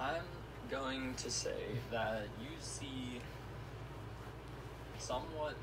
I'm 0.00 0.22
going 0.70 1.14
to 1.14 1.30
say 1.30 1.78
that 1.90 2.24
you 2.40 2.48
see 2.60 3.20
somewhat 4.98 5.54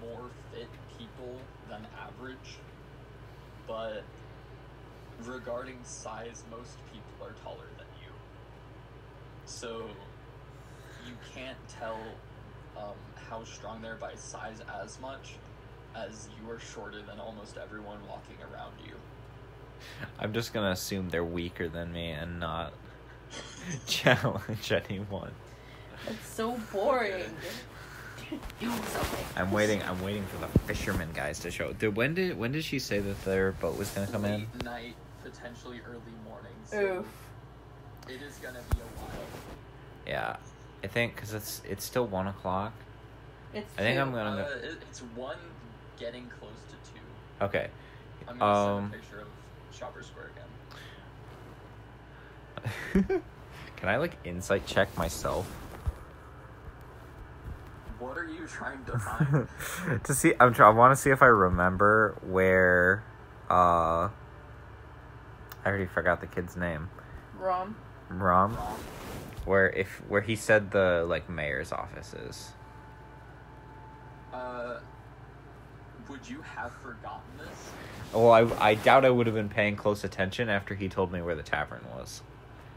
more 0.00 0.30
fit 0.52 0.68
people 0.98 1.36
than 1.68 1.86
average, 2.06 2.58
but 3.66 4.02
regarding 5.24 5.78
size, 5.84 6.42
most 6.50 6.76
people 6.92 7.26
are 7.26 7.34
taller 7.44 7.66
than 7.76 7.78
you. 7.78 7.79
So 9.50 9.84
you 11.06 11.12
can't 11.34 11.58
tell 11.68 11.98
um, 12.76 12.94
how 13.28 13.44
strong 13.44 13.82
they're 13.82 13.96
by 13.96 14.14
size 14.14 14.62
as 14.82 14.98
much 15.00 15.34
as 15.94 16.28
you 16.40 16.50
are 16.50 16.60
shorter 16.60 17.02
than 17.02 17.18
almost 17.18 17.58
everyone 17.58 17.98
walking 18.08 18.36
around 18.52 18.72
you. 18.86 18.94
I'm 20.18 20.32
just 20.32 20.54
gonna 20.54 20.70
assume 20.70 21.10
they're 21.10 21.24
weaker 21.24 21.68
than 21.68 21.92
me 21.92 22.10
and 22.10 22.38
not 22.38 22.72
challenge 23.86 24.72
anyone. 24.72 25.32
It's 26.08 26.26
so 26.28 26.58
boring. 26.72 27.24
Do 28.60 28.68
something. 28.68 29.24
I'm 29.36 29.50
waiting. 29.50 29.82
I'm 29.82 30.00
waiting 30.02 30.24
for 30.26 30.38
the 30.38 30.58
fisherman 30.60 31.08
guys 31.12 31.40
to 31.40 31.50
show. 31.50 31.72
Did 31.72 31.96
when 31.96 32.14
did 32.14 32.38
when 32.38 32.52
did 32.52 32.64
she 32.64 32.78
say 32.78 33.00
that 33.00 33.24
their 33.24 33.52
boat 33.52 33.76
was 33.76 33.90
gonna 33.90 34.06
come 34.06 34.24
in? 34.24 34.46
Night, 34.64 34.94
potentially 35.24 35.80
early 35.86 36.14
morning. 36.24 36.52
So 36.64 36.98
Oof. 37.00 37.06
It 38.14 38.22
is 38.22 38.36
gonna 38.36 38.60
be 38.70 38.78
a 38.78 39.00
while. 39.00 39.26
Yeah, 40.06 40.36
I 40.82 40.86
think 40.86 41.14
because 41.14 41.34
it's 41.34 41.62
it's 41.68 41.84
still 41.84 42.06
one 42.06 42.26
o'clock. 42.26 42.72
It's 43.54 43.72
I 43.78 43.82
think 43.82 43.96
two. 43.96 44.00
I'm 44.02 44.12
gonna 44.12 44.30
Uh, 44.42 44.48
go. 44.48 44.50
it, 44.68 44.78
it's 44.88 45.00
one 45.14 45.38
getting 45.98 46.26
close 46.38 46.52
to 46.70 46.74
two. 46.92 47.00
Okay. 47.44 47.68
I'm 48.28 48.38
gonna 48.38 48.52
Um, 48.76 48.90
send 48.90 48.94
a 48.94 48.96
picture 48.98 49.20
of 49.20 49.28
Shopper 49.72 50.02
Square 50.02 50.30
again. 52.94 53.22
Can 53.76 53.88
I 53.88 53.96
like 53.96 54.16
insight 54.24 54.66
check 54.66 54.94
myself 54.98 55.46
What 57.98 58.18
are 58.18 58.26
you 58.26 58.46
trying 58.46 58.84
to 58.84 58.98
find? 58.98 59.48
to 60.04 60.14
see? 60.14 60.34
I'm. 60.40 60.52
Try- 60.54 60.66
I 60.68 60.70
want 60.70 60.92
to 60.92 60.96
see 60.96 61.10
if 61.10 61.22
I 61.22 61.26
remember 61.26 62.16
where. 62.22 63.02
Uh, 63.50 64.08
I 65.62 65.66
already 65.66 65.86
forgot 65.86 66.20
the 66.20 66.26
kid's 66.26 66.56
name. 66.56 66.88
Rom. 67.38 67.76
Rom. 68.18 68.56
Where 69.44 69.70
if 69.70 70.02
where 70.08 70.20
he 70.20 70.36
said 70.36 70.70
the 70.70 71.04
like 71.08 71.28
mayor's 71.30 71.72
office 71.72 72.12
is. 72.14 72.52
Uh, 74.32 74.78
would 76.08 76.28
you 76.28 76.42
have 76.42 76.72
forgotten 76.74 77.22
this? 77.38 77.70
Well, 78.12 78.30
I 78.30 78.40
I 78.70 78.74
doubt 78.74 79.04
I 79.04 79.10
would 79.10 79.26
have 79.26 79.34
been 79.34 79.48
paying 79.48 79.76
close 79.76 80.04
attention 80.04 80.48
after 80.48 80.74
he 80.74 80.88
told 80.88 81.10
me 81.12 81.22
where 81.22 81.34
the 81.34 81.42
tavern 81.42 81.84
was, 81.96 82.22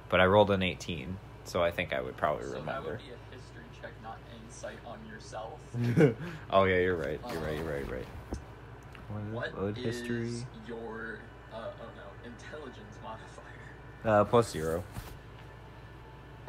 but 0.10 0.20
I 0.20 0.26
rolled 0.26 0.52
an 0.52 0.64
eighteen, 0.64 1.18
so 1.44 1.64
I 1.64 1.72
think 1.72 1.94
I 1.94 2.02
would 2.02 2.16
probably 2.16 2.46
so 2.46 2.52
that 2.52 2.60
remember. 2.60 2.90
would 2.92 3.00
be 3.00 3.06
a 3.06 3.36
history 3.36 3.64
check, 3.82 3.92
not 4.02 4.18
insight 4.46 4.78
on 4.86 5.00
yourself. 5.12 5.60
oh 6.52 6.64
yeah, 6.64 6.78
you're 6.78 6.96
right. 6.96 7.20
You're 7.32 7.42
right. 7.42 7.56
You're 7.56 7.64
right. 7.66 7.86
You're 7.88 7.98
right. 7.98 9.32
What 9.32 9.60
Load 9.60 9.78
is 9.78 9.84
history? 9.84 10.32
your 10.68 11.20
uh, 11.54 11.58
oh 11.58 11.86
no 11.96 12.30
intelligence 12.32 12.98
modifier? 13.04 14.20
Uh, 14.22 14.24
plus 14.26 14.50
zero. 14.52 14.84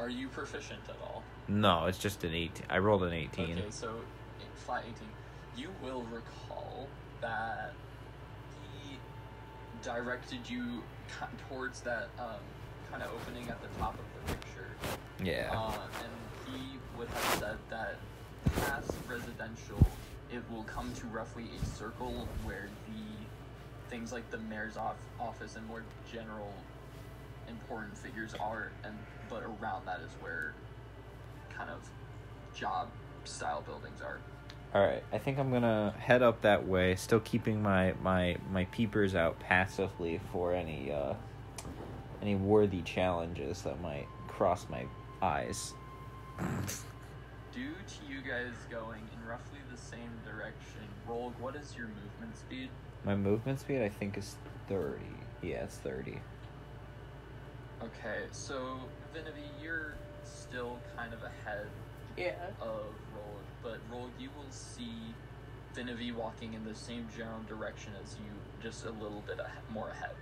Are 0.04 0.10
you 0.10 0.28
proficient 0.28 0.80
at 0.90 0.96
all? 1.02 1.22
No, 1.48 1.86
it's 1.86 1.96
just 1.96 2.24
an 2.24 2.34
eight. 2.34 2.60
I 2.68 2.76
rolled 2.76 3.04
an 3.04 3.14
eighteen. 3.14 3.56
Okay, 3.58 3.70
so 3.70 3.94
flat 4.54 4.82
eighteen. 4.86 5.08
You 5.56 5.68
will 5.82 6.02
recall 6.12 6.88
that 7.22 7.72
he 8.82 8.98
directed 9.82 10.40
you 10.46 10.82
towards 11.48 11.80
that 11.80 12.10
um, 12.18 12.36
kind 12.90 13.02
of 13.02 13.08
opening 13.14 13.48
at 13.48 13.62
the 13.62 13.68
top 13.78 13.94
of 13.94 14.04
the 14.26 14.34
picture, 14.34 14.66
Yeah. 15.22 15.50
uh, 15.54 15.72
and 16.02 16.54
he 16.54 16.76
would 16.98 17.08
have 17.08 17.38
said 17.40 17.56
that 17.70 17.96
past 18.56 18.92
residential, 19.08 19.86
it 20.30 20.42
will 20.52 20.64
come 20.64 20.92
to 20.96 21.06
roughly 21.06 21.46
a 21.62 21.64
circle 21.64 22.28
where 22.42 22.68
the 22.88 23.90
things 23.90 24.12
like 24.12 24.30
the 24.30 24.38
mayor's 24.38 24.76
off- 24.76 24.96
office 25.18 25.56
and 25.56 25.66
more 25.66 25.82
general 26.12 26.52
important 27.48 27.96
figures 27.96 28.34
are, 28.40 28.70
and 28.84 28.94
but 29.28 29.42
around 29.42 29.86
that 29.86 30.00
is 30.00 30.12
where 30.20 30.54
kind 31.56 31.70
of 31.70 31.88
job 32.54 32.88
style 33.24 33.62
buildings 33.62 34.00
are. 34.00 34.18
All 34.74 34.82
right. 34.84 35.04
I 35.12 35.18
think 35.18 35.38
I'm 35.38 35.52
gonna 35.52 35.94
head 35.98 36.22
up 36.22 36.42
that 36.42 36.66
way, 36.66 36.96
still 36.96 37.20
keeping 37.20 37.62
my 37.62 37.94
my 38.02 38.36
my 38.50 38.64
peepers 38.66 39.14
out 39.14 39.38
passively 39.38 40.20
for 40.32 40.52
any 40.52 40.92
uh 40.92 41.14
any 42.20 42.34
worthy 42.34 42.82
challenges 42.82 43.62
that 43.62 43.80
might 43.80 44.06
cross 44.28 44.66
my 44.68 44.84
eyes. 45.22 45.74
Due 47.52 47.74
to 47.86 48.12
you 48.12 48.20
guys 48.20 48.52
going 48.68 49.02
in 49.14 49.28
roughly 49.28 49.60
the 49.70 49.80
same 49.80 50.10
direction, 50.24 50.82
Rogue, 51.06 51.34
what 51.38 51.54
is 51.54 51.76
your 51.76 51.86
movement 51.86 52.36
speed? 52.36 52.68
My 53.04 53.14
movement 53.14 53.60
speed, 53.60 53.82
I 53.82 53.88
think, 53.88 54.18
is 54.18 54.36
thirty. 54.68 55.04
Yeah, 55.40 55.64
it's 55.64 55.76
thirty. 55.76 56.20
Okay, 57.82 58.24
so 58.30 58.78
Vanivi, 59.14 59.44
you're 59.62 59.94
still 60.24 60.78
kind 60.96 61.12
of 61.12 61.22
ahead 61.22 61.66
Yeah. 62.16 62.34
of 62.60 62.86
Rogue, 63.14 63.44
but 63.62 63.78
Rogue, 63.90 64.10
you 64.18 64.30
will 64.36 64.50
see 64.50 65.14
Vanivi 65.74 66.14
walking 66.14 66.54
in 66.54 66.64
the 66.64 66.74
same 66.74 67.08
general 67.16 67.40
direction 67.48 67.92
as 68.02 68.16
you, 68.16 68.30
just 68.62 68.84
a 68.86 68.90
little 68.90 69.20
bit 69.26 69.38
ahe- 69.40 69.72
more 69.72 69.88
ahead. 69.90 70.14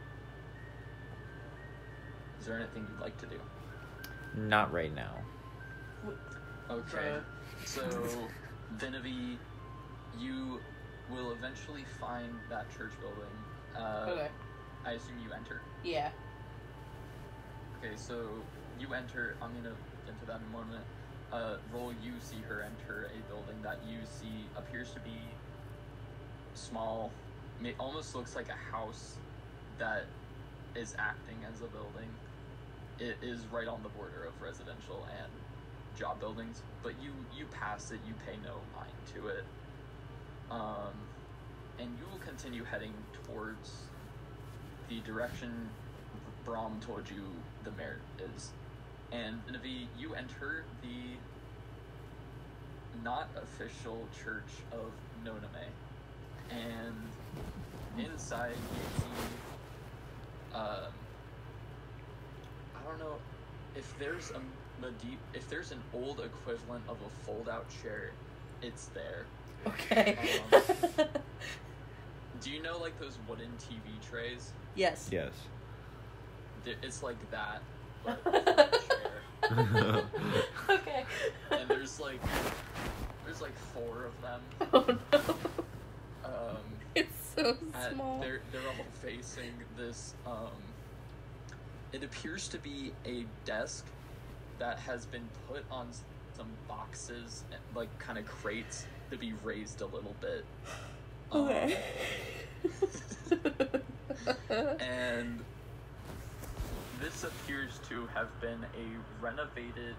Is 2.41 2.47
there 2.47 2.57
anything 2.59 2.87
you'd 2.91 3.01
like 3.01 3.17
to 3.19 3.27
do? 3.27 3.41
Not 4.35 4.73
right 4.73 4.93
now. 4.95 5.15
Okay. 6.71 7.19
So, 7.65 7.83
Vanivi, 8.79 9.37
you 10.19 10.59
will 11.11 11.33
eventually 11.33 11.85
find 12.01 12.33
that 12.49 12.67
church 12.77 12.93
building. 13.01 13.23
Uh, 13.77 14.07
Okay. 14.11 14.29
I 14.85 14.93
assume 14.93 15.19
you 15.23 15.33
enter. 15.33 15.61
Yeah. 15.85 16.11
Okay, 17.83 17.97
so 17.97 18.15
you 18.79 18.95
enter. 18.95 19.35
I'm 19.43 19.51
gonna 19.55 19.75
get 20.07 20.21
to 20.21 20.27
that 20.27 20.37
in 20.37 20.43
a 20.47 20.53
moment. 20.53 20.85
Uh, 21.33 21.57
roll. 21.75 21.93
You 22.01 22.13
see 22.21 22.37
her 22.49 22.63
enter 22.63 23.11
a 23.11 23.29
building 23.29 23.61
that 23.65 23.79
you 23.89 23.99
see 24.05 24.47
appears 24.57 24.93
to 24.93 25.01
be 25.01 25.19
small. 26.55 27.11
It 27.61 27.75
almost 27.81 28.15
looks 28.15 28.37
like 28.37 28.49
a 28.51 28.73
house 28.73 29.17
that 29.79 30.05
is 30.77 30.95
acting 30.97 31.39
as 31.53 31.61
a 31.61 31.67
building. 31.67 32.09
It 33.01 33.17
is 33.21 33.47
right 33.51 33.67
on 33.67 33.83
the 33.83 33.89
border 33.89 34.27
of 34.29 34.41
residential 34.41 35.05
and 35.19 35.33
job 35.99 36.21
buildings, 36.21 36.63
but 36.85 36.93
you 37.03 37.11
you 37.37 37.47
pass 37.47 37.91
it. 37.91 37.99
You 38.07 38.15
pay 38.25 38.37
no 38.45 38.55
mind 38.77 38.95
to 39.15 39.27
it. 39.27 39.45
Um, 40.53 40.95
and 41.81 41.89
you 41.99 42.07
will 42.13 42.21
continue 42.21 42.63
heading 42.63 42.95
towards 43.27 43.73
the 44.89 45.01
direction 45.01 45.69
Brahm 46.45 46.81
told 46.81 47.09
you 47.11 47.23
the 47.65 47.71
mayor 47.73 47.99
is. 48.19 48.51
And 49.13 49.41
Navi, 49.51 49.87
you 49.99 50.15
enter 50.15 50.65
the 50.83 51.17
not 53.05 53.29
official 53.37 54.07
church 54.25 54.51
of 54.73 54.91
Noname. 55.25 55.71
And 56.51 58.07
inside 58.07 58.53
you 58.53 59.01
see 59.01 59.35
um 60.55 60.93
I 62.75 62.89
don't 62.89 62.99
know 62.99 63.17
if 63.77 63.99
there's 63.99 64.31
a 64.31 64.41
medi- 64.81 65.19
if 65.35 65.49
there's 65.49 65.73
an 65.73 65.81
old 65.95 66.21
equivalent 66.21 66.85
of 66.89 66.97
a 67.07 67.25
fold 67.25 67.49
out 67.49 67.67
chair, 67.83 68.11
it's 68.63 68.87
there. 68.87 69.25
Okay. 69.67 70.41
Um, 70.53 70.63
Do 72.41 72.51
you 72.51 72.61
know 72.63 72.79
like 72.79 72.99
those 72.99 73.17
wooden 73.29 73.51
TV 73.59 74.09
trays? 74.09 74.53
yes. 74.75 75.09
Yes. 75.13 75.33
Th- 76.65 76.77
It's 76.83 77.03
like 77.03 77.17
that, 77.31 77.63
but 78.05 78.25
with 78.25 78.37
a 78.47 78.79
chair. 79.49 80.05
okay. 80.71 81.05
And 81.51 81.69
there's 81.69 81.99
like 82.01 82.21
there's 83.25 83.41
like 83.41 83.57
four 83.75 84.05
of 84.07 84.21
them. 84.23 84.41
Oh 84.73 84.85
no. 85.13 85.35
Um, 86.25 86.57
It's 86.95 87.35
so 87.37 87.57
small. 87.93 88.21
they're 88.21 88.41
they're 88.53 88.61
all 88.69 88.85
facing 89.03 89.53
this. 89.77 90.15
Um, 90.27 90.51
it 91.93 92.03
appears 92.05 92.49
to 92.49 92.59
be 92.59 92.93
a 93.05 93.25
desk 93.45 93.85
that 94.59 94.79
has 94.79 95.05
been 95.07 95.29
put 95.49 95.65
on 95.71 95.89
some 96.37 96.47
boxes, 96.69 97.45
like 97.75 97.89
kind 97.99 98.19
of 98.19 98.27
crates, 98.27 98.87
to 99.11 99.19
be 99.19 99.33
raised 99.43 99.81
a 99.83 99.87
little 99.87 100.15
bit. 100.21 100.45
Um, 101.33 101.41
Okay. 101.49 101.79
and 104.81 105.41
this 107.03 107.25
appears 107.25 107.81
to 107.89 108.07
have 108.15 108.29
been 108.41 108.65
a 108.77 109.23
renovated, 109.23 109.97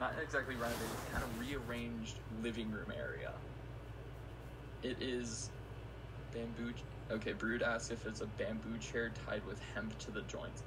not 0.00 0.14
exactly 0.22 0.54
renovated, 0.54 0.86
kind 1.12 1.24
of 1.24 1.40
rearranged 1.40 2.14
living 2.42 2.70
room 2.70 2.92
area. 2.96 3.32
It 4.84 4.96
is 5.00 5.50
bamboo. 6.32 6.72
Okay, 7.10 7.32
Brood 7.32 7.62
asks 7.62 7.90
if 7.90 8.06
it's 8.06 8.20
a 8.20 8.26
bamboo 8.26 8.78
chair 8.78 9.10
tied 9.26 9.44
with 9.46 9.58
hemp 9.74 9.98
to 9.98 10.12
the 10.12 10.22
joints. 10.22 10.62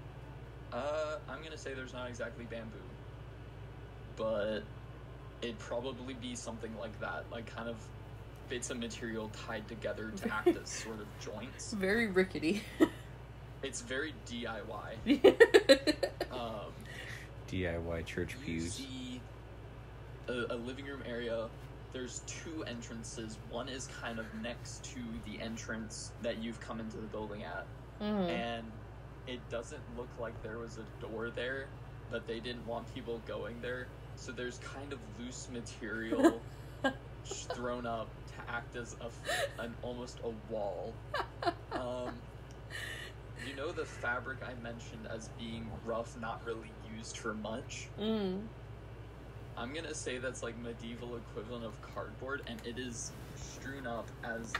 Uh, 0.73 1.17
I'm 1.29 1.41
gonna 1.41 1.57
say 1.57 1.73
there's 1.73 1.93
not 1.93 2.09
exactly 2.09 2.45
bamboo, 2.45 2.77
but 4.17 4.63
it'd 5.41 5.59
probably 5.59 6.15
be 6.15 6.35
something 6.35 6.71
like 6.77 6.99
that, 6.99 7.23
like 7.31 7.45
kind 7.45 7.69
of 7.69 7.77
bits 8.49 8.69
of 8.69 8.77
material 8.77 9.31
tied 9.47 9.65
together 9.69 10.11
to 10.17 10.33
act 10.33 10.47
as 10.49 10.69
sort 10.83 10.99
of 10.99 11.07
joints. 11.21 11.71
Very 11.71 12.07
rickety. 12.07 12.61
It's 13.63 13.81
very 13.81 14.13
DIY. 14.27 15.35
Um, 16.31 16.71
DIY 17.49 18.05
church 18.05 18.35
you 18.45 18.45
pews. 18.61 18.73
see 18.73 19.21
a, 20.29 20.45
a 20.51 20.55
living 20.55 20.85
room 20.85 21.03
area. 21.05 21.49
There's 21.91 22.19
two 22.25 22.63
entrances. 22.63 23.37
One 23.49 23.67
is 23.67 23.87
kind 24.01 24.17
of 24.17 24.25
next 24.41 24.85
to 24.93 24.99
the 25.29 25.41
entrance 25.43 26.11
that 26.21 26.37
you've 26.41 26.59
come 26.61 26.79
into 26.79 26.95
the 26.97 27.07
building 27.07 27.43
at, 27.43 27.65
Mhm. 28.01 28.29
and 28.29 28.63
it 29.27 29.41
doesn't 29.49 29.81
look 29.97 30.07
like 30.17 30.41
there 30.41 30.57
was 30.57 30.77
a 30.77 31.05
door 31.05 31.29
there, 31.29 31.65
but 32.09 32.25
they 32.27 32.39
didn't 32.39 32.65
want 32.65 32.91
people 32.95 33.19
going 33.27 33.59
there. 33.61 33.87
So 34.15 34.31
there's 34.31 34.57
kind 34.59 34.93
of 34.93 34.99
loose 35.19 35.49
material 35.51 36.41
thrown 37.25 37.85
up 37.85 38.07
to 38.27 38.51
act 38.53 38.77
as 38.77 38.95
a 39.01 39.05
f- 39.05 39.49
an 39.59 39.73
almost 39.83 40.19
a 40.23 40.29
wall. 40.51 40.93
Um, 41.73 42.13
you 43.47 43.55
know 43.55 43.71
the 43.71 43.85
fabric 43.85 44.39
I 44.47 44.53
mentioned 44.61 45.07
as 45.13 45.29
being 45.39 45.69
rough, 45.85 46.19
not 46.19 46.41
really 46.45 46.71
used 46.95 47.17
for 47.17 47.33
much. 47.33 47.87
Mm. 47.99 48.41
I'm 49.57 49.73
gonna 49.73 49.93
say 49.93 50.17
that's 50.17 50.43
like 50.43 50.57
medieval 50.57 51.17
equivalent 51.17 51.65
of 51.65 51.79
cardboard, 51.81 52.41
and 52.47 52.59
it 52.65 52.79
is 52.79 53.11
strewn 53.35 53.85
up 53.85 54.07
as 54.23 54.53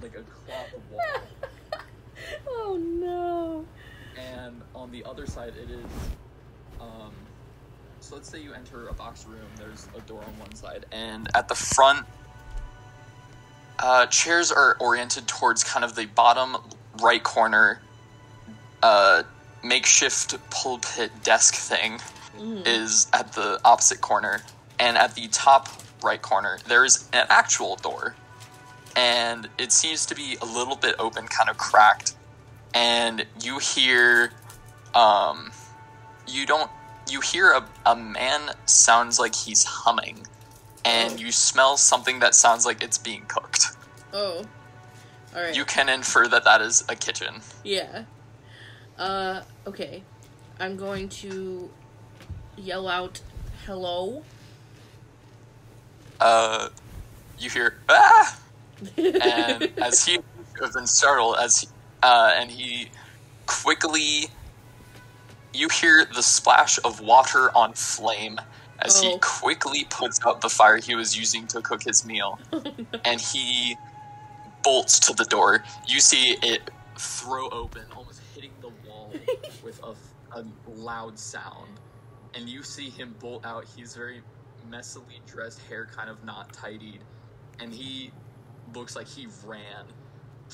like 0.00 0.16
a 0.16 0.22
cloth 0.22 0.72
wall. 0.90 1.00
oh 2.48 2.78
no. 2.80 3.64
and 4.20 4.60
on 4.74 4.90
the 4.90 5.04
other 5.04 5.26
side 5.26 5.54
it 5.56 5.70
is 5.70 5.84
um 6.80 7.12
so 8.00 8.16
let's 8.16 8.28
say 8.28 8.40
you 8.40 8.52
enter 8.52 8.88
a 8.88 8.92
box 8.92 9.26
room 9.26 9.46
there's 9.56 9.88
a 9.96 10.00
door 10.02 10.22
on 10.22 10.38
one 10.38 10.54
side 10.54 10.84
and 10.92 11.28
at 11.34 11.48
the 11.48 11.54
front 11.54 12.04
uh, 13.78 14.06
chairs 14.06 14.52
are 14.52 14.76
oriented 14.78 15.26
towards 15.26 15.64
kind 15.64 15.84
of 15.84 15.96
the 15.96 16.06
bottom 16.06 16.56
right 17.00 17.22
corner 17.22 17.80
uh, 18.82 19.22
makeshift 19.62 20.36
pulpit 20.50 21.10
desk 21.22 21.54
thing 21.54 22.00
Mm. 22.38 22.66
is 22.66 23.08
at 23.12 23.34
the 23.34 23.60
opposite 23.62 24.00
corner 24.00 24.40
and 24.78 24.96
at 24.96 25.14
the 25.14 25.28
top 25.28 25.68
right 26.02 26.22
corner 26.22 26.58
there's 26.66 27.06
an 27.12 27.26
actual 27.28 27.76
door 27.76 28.16
and 28.96 29.50
it 29.58 29.70
seems 29.70 30.06
to 30.06 30.14
be 30.14 30.38
a 30.40 30.46
little 30.46 30.76
bit 30.76 30.94
open 30.98 31.28
kind 31.28 31.50
of 31.50 31.58
cracked 31.58 32.14
and 32.72 33.26
you 33.42 33.58
hear 33.58 34.32
um 34.94 35.52
you 36.26 36.46
don't 36.46 36.70
you 37.10 37.20
hear 37.20 37.50
a, 37.52 37.62
a 37.84 37.94
man 37.94 38.50
sounds 38.64 39.18
like 39.20 39.34
he's 39.34 39.64
humming 39.64 40.26
and 40.86 41.12
Oh. 41.12 41.16
you 41.16 41.30
smell 41.32 41.76
something 41.76 42.20
that 42.20 42.34
sounds 42.34 42.64
like 42.64 42.82
it's 42.82 42.96
being 42.98 43.26
cooked 43.28 43.66
Oh. 44.14 44.42
All 45.36 45.42
right. 45.42 45.54
you 45.54 45.66
can 45.66 45.90
infer 45.90 46.26
that 46.28 46.44
that 46.44 46.62
is 46.62 46.82
a 46.88 46.96
kitchen 46.96 47.42
Yeah. 47.62 48.04
Uh. 48.98 49.42
Okay. 49.66 50.02
I'm 50.60 50.76
going 50.76 51.08
to 51.08 51.70
yell 52.56 52.88
out, 52.88 53.20
"Hello." 53.66 54.22
uh 56.20 56.68
you 57.36 57.50
hear 57.50 57.74
ah 57.88 58.38
and 58.96 59.68
as 59.82 60.04
he 60.04 60.20
has 60.60 60.72
been 60.74 60.86
startled 60.86 61.34
as 61.42 61.62
he, 61.62 61.68
uh, 62.04 62.30
and 62.36 62.48
he 62.48 62.88
quickly 63.46 64.26
you 65.52 65.68
hear 65.68 66.04
the 66.14 66.22
splash 66.22 66.78
of 66.84 67.00
water 67.00 67.50
on 67.56 67.72
flame 67.72 68.40
as 68.80 69.00
he 69.00 69.08
Oh. 69.14 69.18
quickly 69.20 69.84
puts 69.90 70.20
out 70.24 70.40
the 70.42 70.48
fire 70.48 70.76
he 70.76 70.94
was 70.94 71.16
using 71.18 71.48
to 71.48 71.60
cook 71.60 71.82
his 71.82 72.04
meal 72.06 72.38
and 73.04 73.20
he 73.20 73.76
bolts 74.62 75.00
to 75.00 75.14
the 75.14 75.24
door 75.24 75.64
you 75.88 75.98
see 75.98 76.36
it 76.40 76.70
throw 76.96 77.48
open 77.48 77.82
almost 77.96 78.20
hitting 78.36 78.52
the 78.60 78.68
wall 78.88 79.00
with 79.64 79.80
a, 79.82 79.94
a 80.38 80.44
loud 80.68 81.18
sound 81.18 81.80
and 82.34 82.48
you 82.48 82.62
see 82.62 82.88
him 82.88 83.14
bolt 83.20 83.44
out 83.44 83.64
he's 83.76 83.94
very 83.94 84.22
messily 84.70 85.24
dressed 85.26 85.60
hair 85.68 85.86
kind 85.94 86.08
of 86.08 86.22
not 86.24 86.52
tidied 86.52 87.00
and 87.60 87.72
he 87.72 88.10
looks 88.74 88.96
like 88.96 89.08
he 89.08 89.28
ran. 89.46 89.86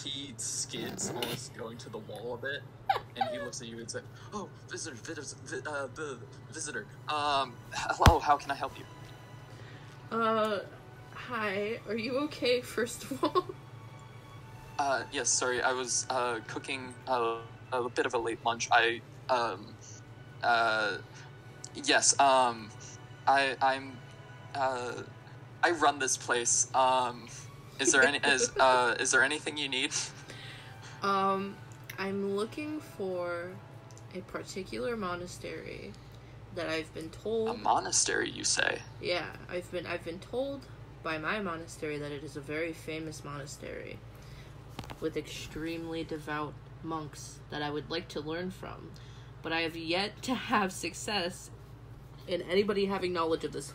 He 0.03 0.33
skids, 0.37 1.11
almost 1.15 1.57
going 1.57 1.77
to 1.79 1.91
the 1.91 1.99
wall 1.99 2.35
a 2.35 2.37
bit, 2.37 2.63
and 3.17 3.29
he 3.31 3.39
looks 3.39 3.61
at 3.61 3.69
you 3.69 3.79
and 3.79 3.91
says, 3.91 4.03
"Oh, 4.33 4.49
visitor, 4.69 4.97
visitor, 4.97 5.37
vi- 5.45 5.69
uh, 5.69 5.89
the 5.95 6.19
visitor. 6.53 6.87
Um, 7.09 7.53
hello. 7.73 8.21
How 8.21 8.37
can 8.37 8.51
I 8.51 8.55
help 8.55 8.73
you?" 8.79 8.85
Uh. 10.17 10.61
Hi. 11.15 11.81
Are 11.89 11.97
you 11.97 12.19
okay? 12.21 12.61
First 12.61 13.05
of 13.05 13.25
all. 13.25 13.49
Uh, 14.79 15.03
yes. 15.11 15.29
Sorry, 15.29 15.61
I 15.61 15.73
was 15.73 16.07
uh 16.11 16.39
cooking 16.47 16.95
a, 17.09 17.39
a 17.73 17.89
bit 17.89 18.07
of 18.07 18.15
a 18.15 18.19
late 18.19 18.39
lunch. 18.45 18.69
I 18.73 19.01
um, 19.29 19.75
uh, 20.43 20.99
yes. 21.85 22.19
Um, 22.21 22.71
I 23.27 23.57
I'm 23.61 23.97
uh, 24.55 25.03
I 25.63 25.71
run 25.73 25.99
this 25.99 26.17
place. 26.17 26.69
Um, 26.75 27.29
Is 27.79 27.93
there 27.93 28.03
any 28.03 28.19
is 28.19 28.51
uh 28.61 28.95
is 28.99 29.11
there 29.11 29.23
anything 29.23 29.57
you 29.57 29.69
need? 29.69 29.93
Um, 31.03 31.57
I'm 31.99 32.37
looking 32.37 32.81
for 32.81 33.53
a 34.15 34.21
particular 34.23 34.97
monastery 34.97 35.93
that 36.55 36.69
I've 36.69 36.93
been 36.95 37.11
told. 37.11 37.51
A 37.51 37.55
monastery, 37.55 38.31
you 38.31 38.45
say? 38.45 38.81
yeah, 39.01 39.27
I've 39.49 39.71
been 39.71 39.87
I've 39.87 40.05
been 40.05 40.19
told 40.19 40.63
by 41.03 41.19
my 41.19 41.41
monastery 41.41 41.99
that 41.99 42.11
it 42.11 42.25
is 42.25 42.37
a 42.37 42.41
very 42.41 42.73
famous 42.73 43.25
monastery 43.25 43.99
with 45.01 45.17
extremely 45.17 46.03
devout 46.03 46.55
monks 46.83 47.41
that 47.51 47.63
I 47.63 47.71
would 47.71 47.91
like 47.91 48.09
to 48.09 48.21
learn 48.21 48.51
from, 48.51 48.91
but 49.43 49.53
I 49.53 49.61
have 49.63 49.77
yet 49.77 50.23
to 50.23 50.35
have 50.35 50.73
success 50.73 51.51
in 52.27 52.43
anybody 52.43 52.87
having 52.87 53.13
knowledge 53.13 53.45
of 53.45 53.53
this. 53.53 53.73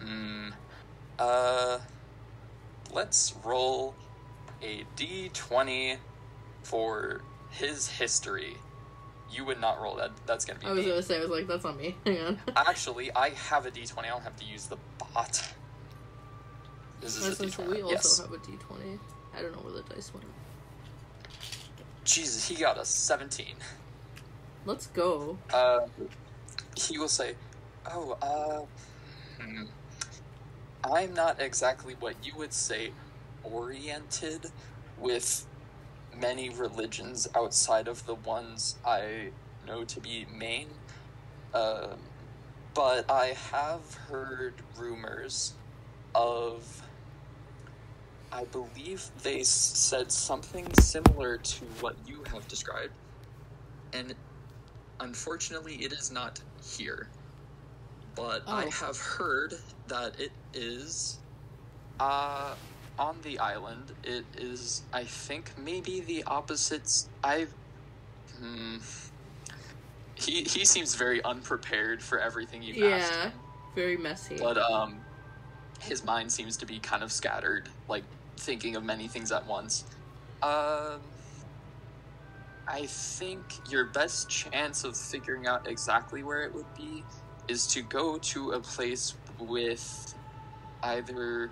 Hmm. 0.00 0.50
Uh, 1.18 1.78
let's 2.92 3.34
roll 3.44 3.94
a 4.62 4.84
d20 4.96 5.98
for 6.62 7.22
his 7.50 7.88
history. 7.88 8.56
You 9.30 9.44
would 9.46 9.60
not 9.60 9.80
roll 9.80 9.96
that. 9.96 10.10
That's 10.26 10.44
gonna 10.44 10.58
be 10.60 10.66
I 10.66 10.72
was 10.72 10.84
me. 10.84 10.90
gonna 10.90 11.02
say 11.02 11.16
I 11.16 11.20
was 11.20 11.30
like 11.30 11.46
that's 11.46 11.64
not 11.64 11.76
me. 11.76 11.96
Hang 12.06 12.20
on. 12.20 12.40
Actually, 12.56 13.10
I 13.14 13.30
have 13.30 13.66
a 13.66 13.70
d20. 13.70 13.98
I 13.98 14.08
don't 14.08 14.22
have 14.22 14.36
to 14.36 14.44
use 14.44 14.66
the 14.66 14.76
bot. 14.98 15.54
This 17.00 17.16
is 17.16 17.26
a 17.26 17.34
Since 17.34 17.56
d20. 17.56 17.68
we 17.68 17.82
also 17.82 17.92
yes. 17.94 18.18
have 18.18 18.32
a 18.32 18.38
D 18.38 18.52
twenty. 18.60 18.98
I 19.36 19.42
don't 19.42 19.52
know 19.52 19.58
where 19.58 19.82
the 19.82 19.94
dice 19.94 20.12
went. 20.12 20.26
Jesus, 22.04 22.46
he 22.48 22.54
got 22.54 22.78
a 22.78 22.84
17. 22.84 23.46
Let's 24.66 24.86
go. 24.88 25.38
Uh, 25.52 25.80
he 26.76 26.98
will 26.98 27.08
say, 27.08 27.34
"Oh, 27.86 28.16
uh, 28.22 29.42
hmm, 29.42 29.64
I'm 30.84 31.14
not 31.14 31.40
exactly 31.40 31.94
what 31.98 32.14
you 32.22 32.34
would 32.36 32.52
say 32.52 32.92
oriented 33.42 34.46
with 34.98 35.46
many 36.18 36.48
religions 36.48 37.28
outside 37.34 37.88
of 37.88 38.06
the 38.06 38.14
ones 38.14 38.76
I 38.84 39.30
know 39.66 39.84
to 39.84 40.00
be 40.00 40.26
main. 40.32 40.68
Um, 41.52 41.98
but 42.74 43.10
I 43.10 43.36
have 43.50 43.94
heard 44.08 44.54
rumors 44.76 45.54
of. 46.14 46.82
I 48.34 48.44
believe 48.44 49.08
they 49.22 49.44
said 49.44 50.10
something 50.10 50.66
similar 50.74 51.36
to 51.38 51.64
what 51.80 51.94
you 52.06 52.24
have 52.32 52.46
described, 52.48 52.92
and 53.92 54.14
unfortunately, 54.98 55.76
it 55.76 55.92
is 55.92 56.10
not 56.10 56.40
here. 56.62 57.08
But 58.16 58.42
I 58.46 58.64
Oh. 58.66 58.70
have 58.70 58.98
heard 58.98 59.54
that 59.88 60.18
it 60.18 60.32
is 60.52 61.18
uh, 62.00 62.54
on 62.98 63.20
the 63.22 63.38
island. 63.38 63.92
It 64.02 64.24
is, 64.36 64.82
I 64.92 65.04
think, 65.04 65.56
maybe 65.56 66.00
the 66.00 66.24
opposites. 66.24 67.08
I. 67.22 67.46
Hmm. 68.38 68.78
He, 70.16 70.42
he 70.44 70.64
seems 70.64 70.94
very 70.94 71.22
unprepared 71.24 72.02
for 72.02 72.18
everything 72.18 72.62
you've 72.62 72.82
asked 72.92 73.12
Yeah. 73.12 73.30
Very 73.74 73.96
messy. 73.96 74.36
But 74.38 74.58
um, 74.58 75.00
his 75.80 76.04
mind 76.04 76.30
seems 76.30 76.56
to 76.58 76.66
be 76.66 76.78
kind 76.78 77.02
of 77.02 77.10
scattered, 77.10 77.68
like 77.88 78.04
thinking 78.36 78.76
of 78.76 78.84
many 78.84 79.08
things 79.08 79.32
at 79.32 79.46
once. 79.46 79.84
Um, 80.42 81.00
I 82.66 82.86
think 82.86 83.42
your 83.70 83.86
best 83.86 84.28
chance 84.28 84.84
of 84.84 84.96
figuring 84.96 85.46
out 85.46 85.68
exactly 85.68 86.22
where 86.22 86.42
it 86.42 86.54
would 86.54 86.72
be 86.76 87.04
is 87.48 87.66
to 87.68 87.82
go 87.82 88.18
to 88.18 88.52
a 88.52 88.60
place 88.60 89.14
with 89.38 90.14
either 90.82 91.50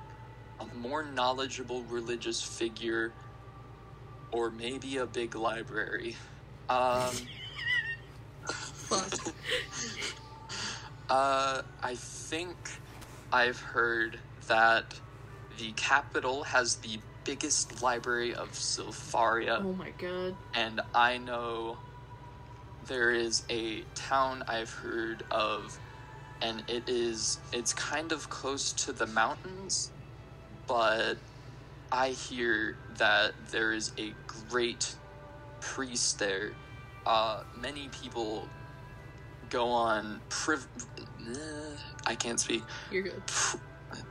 a 0.61 0.67
more 0.77 1.05
knowledgeable 1.05 1.83
religious 1.85 2.43
figure 2.43 3.13
or 4.31 4.51
maybe 4.51 4.97
a 4.99 5.07
big 5.07 5.35
library. 5.35 6.17
Um, 6.69 7.15
Uh, 11.13 11.61
I 11.83 11.95
think 11.95 12.57
I've 13.31 13.61
heard 13.61 14.19
that 14.49 14.95
the 15.63 15.73
capital 15.75 16.43
has 16.43 16.77
the 16.77 16.99
biggest 17.25 17.83
library 17.83 18.35
of 18.35 18.51
Sylfaria, 18.51 19.63
oh 19.65 19.73
my 19.75 19.91
god. 19.97 20.37
and 20.55 20.81
I 20.93 21.19
know 21.19 21.79
there 22.89 23.13
is 23.13 23.45
a 23.49 23.83
town 23.95 24.43
I've 24.49 24.73
heard 24.83 25.23
of, 25.31 25.79
and 26.41 26.65
it 26.69 26.89
is 26.89 27.39
it's 27.53 27.73
kind 27.73 28.11
of 28.11 28.29
close 28.29 28.73
to 28.85 28.93
the 28.93 29.07
mountains, 29.07 29.93
but 30.67 31.19
I 31.93 32.09
hear 32.09 32.75
that 32.99 33.35
there 33.53 33.73
is 33.73 33.93
a 34.01 34.15
great 34.51 34.97
priest 35.61 36.19
there. 36.19 36.55
Uh, 37.07 37.43
many 37.57 37.89
people 37.89 38.49
go 39.49 39.69
on 39.71 40.23
priv- 40.29 40.67
eh, 40.99 41.77
I 42.07 42.15
can't 42.17 42.41
speak. 42.41 42.63
You're 42.91 43.03
good. 43.05 43.23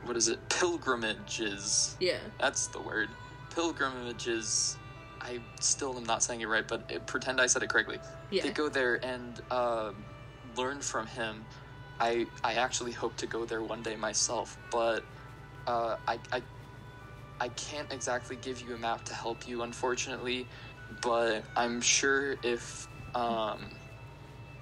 What 0.04 0.16
is 0.16 0.28
it? 0.28 0.48
Pilgrimages. 0.48 1.96
Yeah. 2.00 2.18
That's 2.40 2.66
the 2.68 2.80
word. 2.80 3.08
Pilgrimages. 3.54 4.76
I 5.20 5.38
still 5.60 5.96
am 5.96 6.04
not 6.04 6.22
saying 6.22 6.40
it 6.40 6.48
right, 6.48 6.66
but 6.66 6.82
uh, 6.94 6.98
pretend 7.06 7.40
I 7.40 7.46
said 7.46 7.62
it 7.62 7.68
correctly. 7.68 7.98
Yeah. 8.30 8.42
They 8.42 8.50
go 8.50 8.68
there 8.68 9.04
and 9.04 9.40
um 9.50 9.94
learn 10.56 10.80
from 10.80 11.06
him. 11.06 11.46
I 12.00 12.26
I 12.42 12.54
actually 12.54 12.92
hope 12.92 13.16
to 13.18 13.26
go 13.26 13.44
there 13.44 13.62
one 13.62 13.82
day 13.82 13.96
myself, 13.96 14.58
but 14.70 15.04
uh, 15.66 15.96
I 16.08 16.18
I 16.32 16.42
I 17.40 17.48
can't 17.48 17.92
exactly 17.92 18.36
give 18.36 18.60
you 18.60 18.74
a 18.74 18.78
map 18.78 19.04
to 19.06 19.14
help 19.14 19.46
you, 19.46 19.62
unfortunately. 19.62 20.48
But 21.00 21.44
I'm 21.56 21.80
sure 21.80 22.36
if 22.42 22.88
um, 23.14 23.70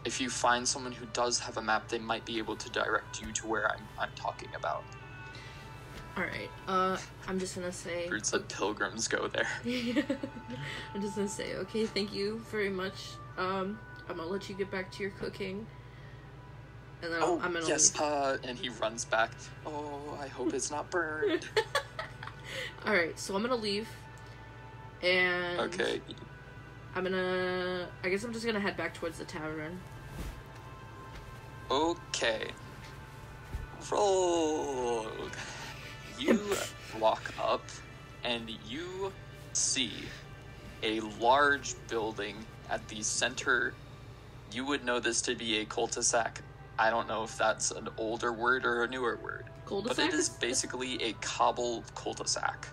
if 0.05 0.20
you 0.20 0.30
find 0.30 0.66
someone 0.66 0.92
who 0.92 1.06
does 1.06 1.40
have 1.40 1.56
a 1.56 1.62
map, 1.62 1.88
they 1.88 1.98
might 1.98 2.24
be 2.24 2.38
able 2.38 2.56
to 2.56 2.70
direct 2.70 3.20
you 3.20 3.32
to 3.32 3.47
where 3.47 3.70
I'm 3.70 3.88
I'm 3.98 4.10
talking 4.14 4.48
about. 4.55 4.84
Alright. 6.16 6.51
Uh 6.66 6.97
I'm 7.28 7.39
just 7.39 7.55
gonna 7.55 7.73
say 7.73 8.11
said 8.23 8.49
pilgrims 8.49 9.09
go 9.09 9.28
there. 9.28 9.47
I'm 10.95 11.01
just 11.01 11.16
gonna 11.16 11.28
say, 11.28 11.55
okay, 11.57 11.87
thank 11.87 12.12
you 12.12 12.41
very 12.51 12.69
much. 12.70 13.11
Um 13.39 13.78
I'm 14.09 14.16
gonna 14.16 14.28
let 14.28 14.49
you 14.49 14.55
get 14.57 14.70
back 14.70 14.91
to 14.93 15.03
your 15.03 15.12
cooking. 15.12 15.66
And 17.03 17.12
then 17.12 17.20
Oh 17.23 17.41
I'm 17.43 17.53
gonna 17.53 17.66
yes, 17.66 17.95
leave. 17.95 18.03
uh, 18.03 18.37
and 18.45 18.59
he 18.59 18.69
runs 18.69 19.05
back. 19.05 19.31
Oh, 19.65 20.19
I 20.20 20.27
hope 20.28 20.53
it's 20.53 20.70
not 20.70 20.91
burned. 20.91 21.49
Alright, 22.87 23.19
so 23.19 23.35
I'm 23.37 23.43
gonna 23.43 23.55
leave. 23.55 23.89
And 25.03 25.61
okay, 25.61 26.01
I'm 26.95 27.05
gonna 27.05 27.89
I 28.05 28.09
guess 28.09 28.24
I'm 28.24 28.32
just 28.32 28.45
gonna 28.45 28.61
head 28.61 28.77
back 28.77 28.95
towards 28.95 29.19
the 29.19 29.24
tavern. 29.24 29.81
okay. 31.70 32.51
Roll. 33.91 35.07
You 36.20 36.38
walk 36.98 37.32
up, 37.42 37.64
and 38.24 38.51
you 38.68 39.12
see 39.55 39.92
a 40.82 41.01
large 41.01 41.74
building 41.88 42.36
at 42.70 42.86
the 42.88 43.02
center. 43.02 43.74
You 44.52 44.64
would 44.66 44.84
know 44.84 45.01
this 45.01 45.22
to 45.22 45.34
be 45.34 45.59
a 45.59 45.64
cul-de-sac. 45.64 46.42
I 46.78 46.90
don't 46.90 47.09
know 47.09 47.24
if 47.24 47.36
that's 47.38 47.70
an 47.70 47.88
older 47.97 48.32
word 48.32 48.64
or 48.64 48.84
a 48.84 48.88
newer 48.88 49.18
word, 49.22 49.44
but 49.64 49.64
Cul-de-sac 49.66 50.09
it 50.09 50.14
is 50.14 50.28
basically 50.28 51.02
a 51.02 51.12
cobble 51.20 51.84
cul-de-sac. 51.94 52.68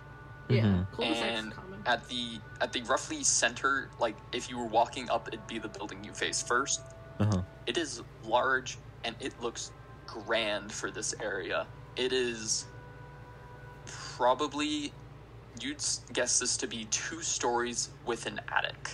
Yeah, 0.50 0.64
Mhm. 0.64 0.90
cul-de-sac's 0.92 1.38
and 1.38 1.52
at 1.86 2.06
the 2.08 2.40
at 2.60 2.72
the 2.72 2.82
roughly 2.82 3.22
center 3.22 3.90
like 3.98 4.16
if 4.32 4.50
you 4.50 4.58
were 4.58 4.66
walking 4.66 5.08
up 5.10 5.28
it'd 5.28 5.46
be 5.46 5.58
the 5.58 5.68
building 5.68 6.02
you 6.04 6.12
face 6.12 6.42
first 6.42 6.80
Uh-huh. 7.20 7.42
it 7.66 7.78
is 7.78 8.02
large 8.24 8.78
and 9.04 9.14
it 9.20 9.40
looks 9.40 9.70
grand 10.06 10.72
for 10.72 10.90
this 10.90 11.14
area 11.20 11.66
it 11.96 12.12
is 12.12 12.64
probably 14.18 14.92
you'd 15.60 15.82
guess 16.12 16.38
this 16.38 16.56
to 16.56 16.66
be 16.66 16.86
two 16.90 17.22
stories 17.22 17.90
with 18.04 18.26
an 18.26 18.40
attic 18.52 18.90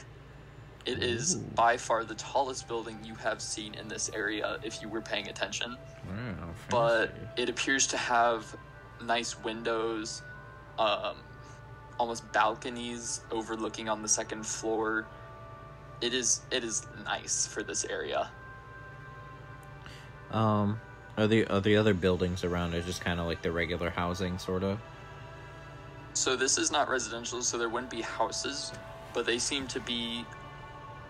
it 0.86 1.02
is 1.02 1.36
Ooh. 1.36 1.38
by 1.54 1.78
far 1.78 2.04
the 2.04 2.14
tallest 2.14 2.68
building 2.68 2.98
you 3.02 3.14
have 3.14 3.40
seen 3.40 3.74
in 3.74 3.88
this 3.88 4.10
area 4.14 4.58
if 4.62 4.82
you 4.82 4.88
were 4.88 5.00
paying 5.00 5.28
attention 5.28 5.76
Wow, 6.06 6.48
but 6.68 7.14
it 7.36 7.48
appears 7.48 7.86
to 7.88 7.96
have 7.96 8.54
nice 9.02 9.42
windows, 9.42 10.22
um, 10.78 11.16
almost 11.98 12.30
balconies 12.32 13.20
overlooking 13.30 13.88
on 13.88 14.02
the 14.02 14.08
second 14.08 14.46
floor. 14.46 15.06
It 16.00 16.14
is 16.14 16.42
it 16.50 16.64
is 16.64 16.86
nice 17.04 17.46
for 17.46 17.62
this 17.62 17.84
area. 17.84 18.30
Um, 20.30 20.80
are 21.16 21.26
the 21.26 21.46
are 21.46 21.60
the 21.60 21.76
other 21.76 21.94
buildings 21.94 22.44
around 22.44 22.74
it 22.74 22.84
just 22.84 23.00
kind 23.00 23.20
of 23.20 23.26
like 23.26 23.42
the 23.42 23.52
regular 23.52 23.90
housing, 23.90 24.38
sort 24.38 24.62
of? 24.62 24.78
So 26.14 26.36
this 26.36 26.58
is 26.58 26.70
not 26.70 26.88
residential, 26.88 27.42
so 27.42 27.58
there 27.58 27.68
wouldn't 27.68 27.90
be 27.90 28.02
houses, 28.02 28.72
but 29.12 29.26
they 29.26 29.38
seem 29.38 29.66
to 29.68 29.80
be 29.80 30.24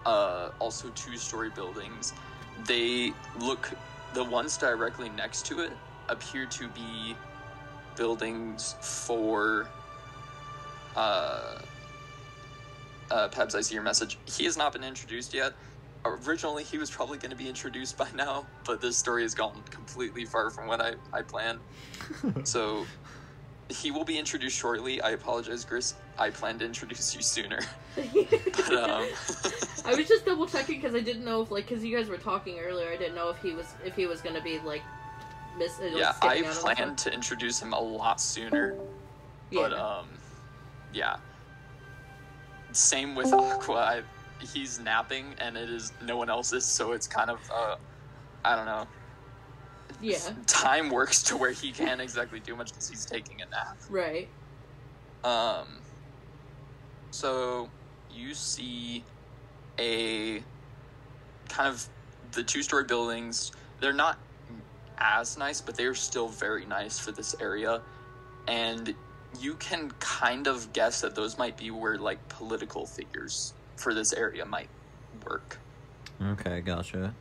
uh, 0.06 0.48
also 0.58 0.88
two-story 0.90 1.50
buildings. 1.50 2.12
They 2.66 3.12
look 3.38 3.70
the 4.14 4.24
ones 4.24 4.56
directly 4.56 5.08
next 5.10 5.46
to 5.46 5.60
it 5.60 5.72
appear 6.08 6.46
to 6.46 6.68
be 6.68 7.16
buildings 7.96 8.76
for 8.80 9.68
uh, 10.96 11.58
uh, 13.10 13.28
Pebs, 13.28 13.54
I 13.54 13.60
see 13.60 13.74
your 13.74 13.82
message. 13.82 14.18
He 14.26 14.44
has 14.44 14.56
not 14.56 14.72
been 14.72 14.84
introduced 14.84 15.34
yet. 15.34 15.52
Originally, 16.04 16.64
he 16.64 16.78
was 16.78 16.90
probably 16.90 17.18
going 17.18 17.30
to 17.30 17.36
be 17.36 17.48
introduced 17.48 17.96
by 17.96 18.08
now, 18.14 18.44
but 18.64 18.80
this 18.80 18.96
story 18.96 19.22
has 19.22 19.34
gone 19.34 19.62
completely 19.70 20.24
far 20.24 20.50
from 20.50 20.66
what 20.66 20.80
I, 20.80 20.94
I 21.12 21.22
planned. 21.22 21.60
so 22.44 22.86
he 23.68 23.90
will 23.90 24.04
be 24.04 24.18
introduced 24.18 24.58
shortly. 24.58 25.00
I 25.00 25.10
apologize, 25.10 25.64
Chris. 25.64 25.94
I 26.18 26.30
planned 26.30 26.60
to 26.60 26.66
introduce 26.66 27.14
you 27.14 27.22
sooner. 27.22 27.60
But, 27.96 28.90
um, 28.90 29.06
I 29.84 29.94
was 29.94 30.08
just 30.08 30.24
double 30.24 30.46
checking 30.46 30.80
because 30.80 30.94
I 30.94 31.00
didn't 31.00 31.24
know 31.24 31.42
if 31.42 31.50
like 31.50 31.68
because 31.68 31.84
you 31.84 31.96
guys 31.96 32.08
were 32.08 32.16
talking 32.16 32.58
earlier. 32.58 32.88
I 32.90 32.96
didn't 32.96 33.14
know 33.14 33.28
if 33.28 33.36
he 33.38 33.52
was 33.52 33.66
if 33.84 33.94
he 33.94 34.06
was 34.06 34.20
gonna 34.20 34.40
be 34.40 34.58
like 34.60 34.82
miss. 35.58 35.78
yeah, 35.80 36.12
I 36.22 36.36
skipping 36.40 36.46
out 36.46 36.56
on 36.56 36.62
planned 36.76 36.98
to 36.98 37.12
introduce 37.12 37.60
him 37.60 37.72
a 37.72 37.78
lot 37.78 38.20
sooner. 38.20 38.74
But 39.52 39.72
Yeah. 39.72 39.76
um, 39.76 40.08
yeah. 40.92 41.16
Same 42.72 43.14
with 43.14 43.32
Aqua. 43.32 43.76
I, 43.76 44.02
he's 44.52 44.80
napping, 44.80 45.34
and 45.38 45.56
it 45.56 45.70
is 45.70 45.92
no 46.02 46.16
one 46.16 46.30
else's, 46.30 46.64
so 46.64 46.92
it's 46.92 47.06
kind 47.06 47.30
of 47.30 47.38
uh, 47.54 47.76
I 48.44 48.56
don't 48.56 48.66
know. 48.66 48.86
Yeah, 50.00 50.18
Time 50.46 50.90
works 50.90 51.22
to 51.24 51.36
where 51.36 51.52
he 51.52 51.72
can't 51.72 52.00
exactly 52.00 52.40
do 52.40 52.54
much 52.56 52.70
because 52.70 52.88
he's 52.88 53.04
taking 53.04 53.42
a 53.42 53.46
nap. 53.46 53.76
right. 53.88 54.28
Um. 55.22 55.78
So 57.10 57.70
you 58.12 58.34
see 58.34 59.04
a 59.78 60.42
kind 61.48 61.68
of 61.68 61.88
the 62.32 62.42
two-story 62.42 62.84
buildings. 62.84 63.52
They're 63.80 63.92
not 63.92 64.18
as 64.98 65.36
nice, 65.38 65.60
but 65.60 65.76
they 65.76 65.84
are 65.84 65.94
still 65.94 66.28
very 66.28 66.66
nice 66.66 66.98
for 66.98 67.12
this 67.12 67.34
area, 67.40 67.80
and 68.46 68.94
you 69.40 69.54
can 69.54 69.90
kind 69.98 70.46
of 70.46 70.72
guess 70.72 71.00
that 71.00 71.14
those 71.14 71.38
might 71.38 71.56
be 71.56 71.70
where 71.70 71.98
like 71.98 72.26
political 72.28 72.86
figures 72.86 73.54
for 73.76 73.94
this 73.94 74.12
area 74.12 74.44
might 74.44 74.68
work. 75.26 75.58
Okay, 76.22 76.60
gotcha. 76.60 77.14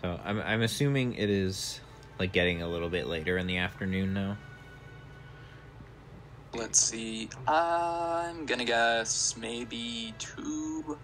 So 0.00 0.20
I'm 0.24 0.40
I'm 0.40 0.62
assuming 0.62 1.14
it 1.14 1.30
is 1.30 1.80
like 2.18 2.32
getting 2.32 2.62
a 2.62 2.68
little 2.68 2.88
bit 2.88 3.06
later 3.06 3.38
in 3.38 3.46
the 3.46 3.58
afternoon 3.58 4.12
now. 4.14 4.36
Let's 6.54 6.80
see. 6.80 7.28
I'm 7.46 8.46
gonna 8.46 8.64
guess 8.64 9.36
maybe 9.36 10.14
two, 10.18 10.96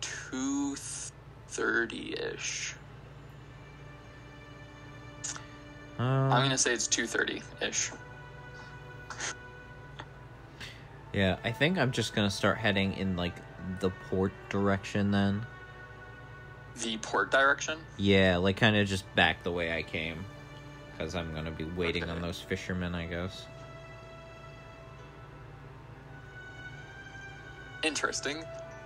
two 0.00 0.76
thirty 1.48 2.14
ish. 2.18 2.74
Um, 5.98 6.32
I'm 6.32 6.42
gonna 6.42 6.58
say 6.58 6.72
it's 6.72 6.86
two 6.86 7.06
thirty 7.06 7.42
ish. 7.60 7.90
Yeah, 11.12 11.36
I 11.44 11.52
think 11.52 11.78
I'm 11.78 11.92
just 11.92 12.14
gonna 12.14 12.30
start 12.30 12.58
heading 12.58 12.94
in 12.94 13.16
like 13.16 13.34
the 13.80 13.90
port 14.10 14.32
direction 14.48 15.10
then. 15.12 15.46
The 16.82 16.96
port 16.98 17.30
direction. 17.30 17.78
Yeah, 17.96 18.36
like 18.38 18.56
kind 18.56 18.76
of 18.76 18.86
just 18.88 19.04
back 19.14 19.42
the 19.44 19.52
way 19.52 19.72
I 19.76 19.82
came, 19.82 20.24
because 20.92 21.14
I'm 21.14 21.32
gonna 21.34 21.50
be 21.52 21.64
waiting 21.64 22.04
on 22.04 22.20
those 22.20 22.40
fishermen, 22.40 22.94
I 22.94 23.06
guess. 23.06 23.46
Interesting. 27.82 28.38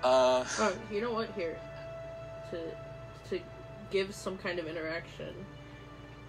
Uh, 0.03 0.45
Oh, 0.59 0.77
you 0.91 1.01
know 1.01 1.13
what? 1.13 1.31
Here, 1.35 1.59
to 2.51 2.59
to 3.31 3.41
give 3.91 4.15
some 4.15 4.37
kind 4.37 4.59
of 4.59 4.67
interaction. 4.67 5.35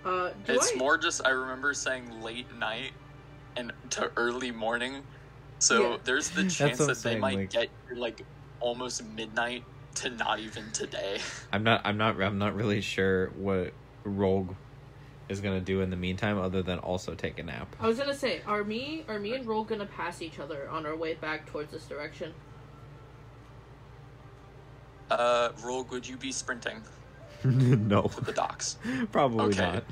Uh, 0.06 0.30
it's 0.48 0.72
I, 0.74 0.76
more 0.76 0.98
just 0.98 1.26
I 1.26 1.30
remember 1.32 1.74
saying 1.74 2.22
late 2.22 2.48
night 2.58 2.92
and 3.58 3.72
to 3.92 4.12
early 4.16 4.52
morning. 4.52 5.04
So 5.60 5.92
Yeah. 5.92 5.98
there's 6.06 6.30
the 6.30 6.44
chance 6.50 6.78
that 6.78 6.88
they 6.88 6.94
saying, 6.94 7.20
might 7.20 7.36
like- 7.36 7.50
get 7.50 7.70
like 7.96 8.26
almost 8.60 9.04
midnight 9.04 9.64
to 10.02 10.10
not 10.10 10.40
even 10.40 10.72
today. 10.72 11.20
I'm 11.52 11.64
not. 11.64 11.82
I'm 11.86 11.98
not. 11.98 12.22
I'm 12.22 12.38
not 12.38 12.56
really 12.56 12.82
sure 12.82 13.28
what 13.38 13.74
Rogue 14.04 14.56
is 15.30 15.42
gonna 15.42 15.62
do 15.62 15.82
in 15.82 15.90
the 15.90 15.96
meantime, 15.96 16.38
other 16.40 16.64
than 16.64 16.80
also 16.80 17.14
take 17.14 17.38
a 17.40 17.44
nap. 17.44 17.76
I 17.80 17.88
was 17.88 18.00
gonna 18.00 18.16
say, 18.16 18.42
are 18.46 18.64
me 18.64 19.06
are 19.08 19.20
me 19.20 19.36
and 19.36 19.46
Roll 19.46 19.64
gonna 19.64 19.86
pass 19.86 20.22
each 20.22 20.40
other 20.40 20.68
on 20.70 20.86
our 20.86 20.96
way 20.96 21.14
back 21.14 21.46
towards 21.46 21.72
this 21.72 21.86
direction? 21.86 22.34
Uh, 25.12 25.50
Rogue, 25.64 25.92
would 25.92 26.08
you 26.08 26.18
be 26.18 26.32
sprinting 26.32 26.82
no, 27.44 28.04
to 28.04 28.22
the 28.22 28.32
docks? 28.32 28.78
probably 29.12 29.48
Okay. 29.48 29.62
not. 29.62 29.84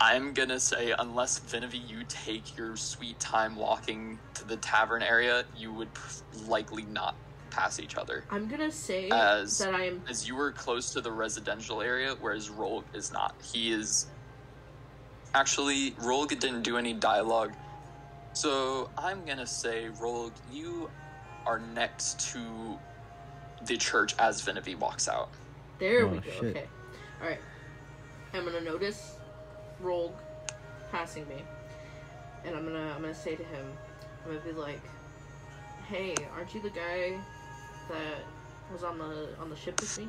I'm 0.00 0.32
gonna 0.32 0.58
say 0.60 0.94
unless 0.98 1.38
Vanivi, 1.40 1.86
you 1.86 2.04
take 2.08 2.56
your 2.56 2.76
sweet 2.76 3.20
time 3.20 3.54
walking 3.54 4.18
to 4.34 4.44
the 4.46 4.56
tavern 4.56 5.02
area, 5.02 5.44
you 5.56 5.72
would 5.74 5.92
pr- 5.92 6.22
likely 6.48 6.84
not 6.84 7.14
pass 7.50 7.78
each 7.80 7.96
other. 7.96 8.24
I'm 8.30 8.48
gonna 8.48 8.70
say 8.70 9.08
As- 9.10 9.58
that 9.58 9.74
I 9.74 9.84
am. 9.86 10.02
As 10.08 10.26
you 10.26 10.36
were 10.36 10.52
close 10.52 10.92
to 10.92 11.00
the 11.00 11.12
residential 11.12 11.82
area, 11.82 12.14
whereas 12.20 12.48
Rolg 12.48 12.84
is 12.94 13.12
not. 13.12 13.34
He 13.42 13.72
is 13.72 14.06
actually 15.34 15.92
Rolg 15.92 16.28
didn't 16.40 16.62
do 16.62 16.76
any 16.76 16.92
dialogue, 16.92 17.52
so 18.32 18.90
I'm 18.98 19.24
gonna 19.24 19.46
say 19.46 19.88
Rolg, 20.00 20.32
you 20.50 20.90
are 21.46 21.60
next 21.74 22.20
to 22.32 22.78
the 23.66 23.76
church 23.76 24.14
as 24.18 24.42
Vanivi 24.42 24.78
walks 24.78 25.08
out. 25.08 25.28
There 25.78 26.04
Oh, 26.04 26.08
we 26.08 26.18
go. 26.18 26.30
shit. 26.30 26.44
Okay, 26.56 26.66
all 27.22 27.28
right. 27.28 27.40
I'm 28.34 28.44
gonna 28.44 28.60
notice 28.60 29.16
Rogue 29.80 30.12
passing 30.92 31.26
me, 31.28 31.42
and 32.44 32.54
I'm 32.54 32.64
gonna 32.64 32.92
I'm 32.94 33.00
gonna 33.02 33.14
say 33.14 33.34
to 33.36 33.42
him, 33.44 33.66
I'm 34.24 34.32
gonna 34.32 34.44
be 34.44 34.52
like, 34.52 34.80
"Hey, 35.88 36.14
aren't 36.36 36.54
you 36.54 36.60
the 36.60 36.70
guy 36.70 37.18
that 37.90 38.72
was 38.72 38.82
on 38.84 38.98
the 38.98 39.28
on 39.40 39.50
the 39.50 39.56
ship 39.56 39.80
with 39.80 39.98
me? 39.98 40.08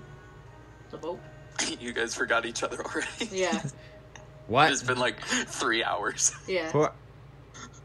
The 0.92 0.98
boat? 0.98 1.20
you 1.80 1.94
guys 1.94 2.16
forgot 2.16 2.46
each 2.46 2.64
other 2.64 2.84
already. 2.86 3.30
Yeah, 3.32 3.62
What? 4.48 4.72
It's 4.72 4.84
been 4.84 4.98
like 5.00 5.20
three 5.22 5.84
hours. 5.84 6.34
yeah. 6.48 6.72
What? 6.72 6.96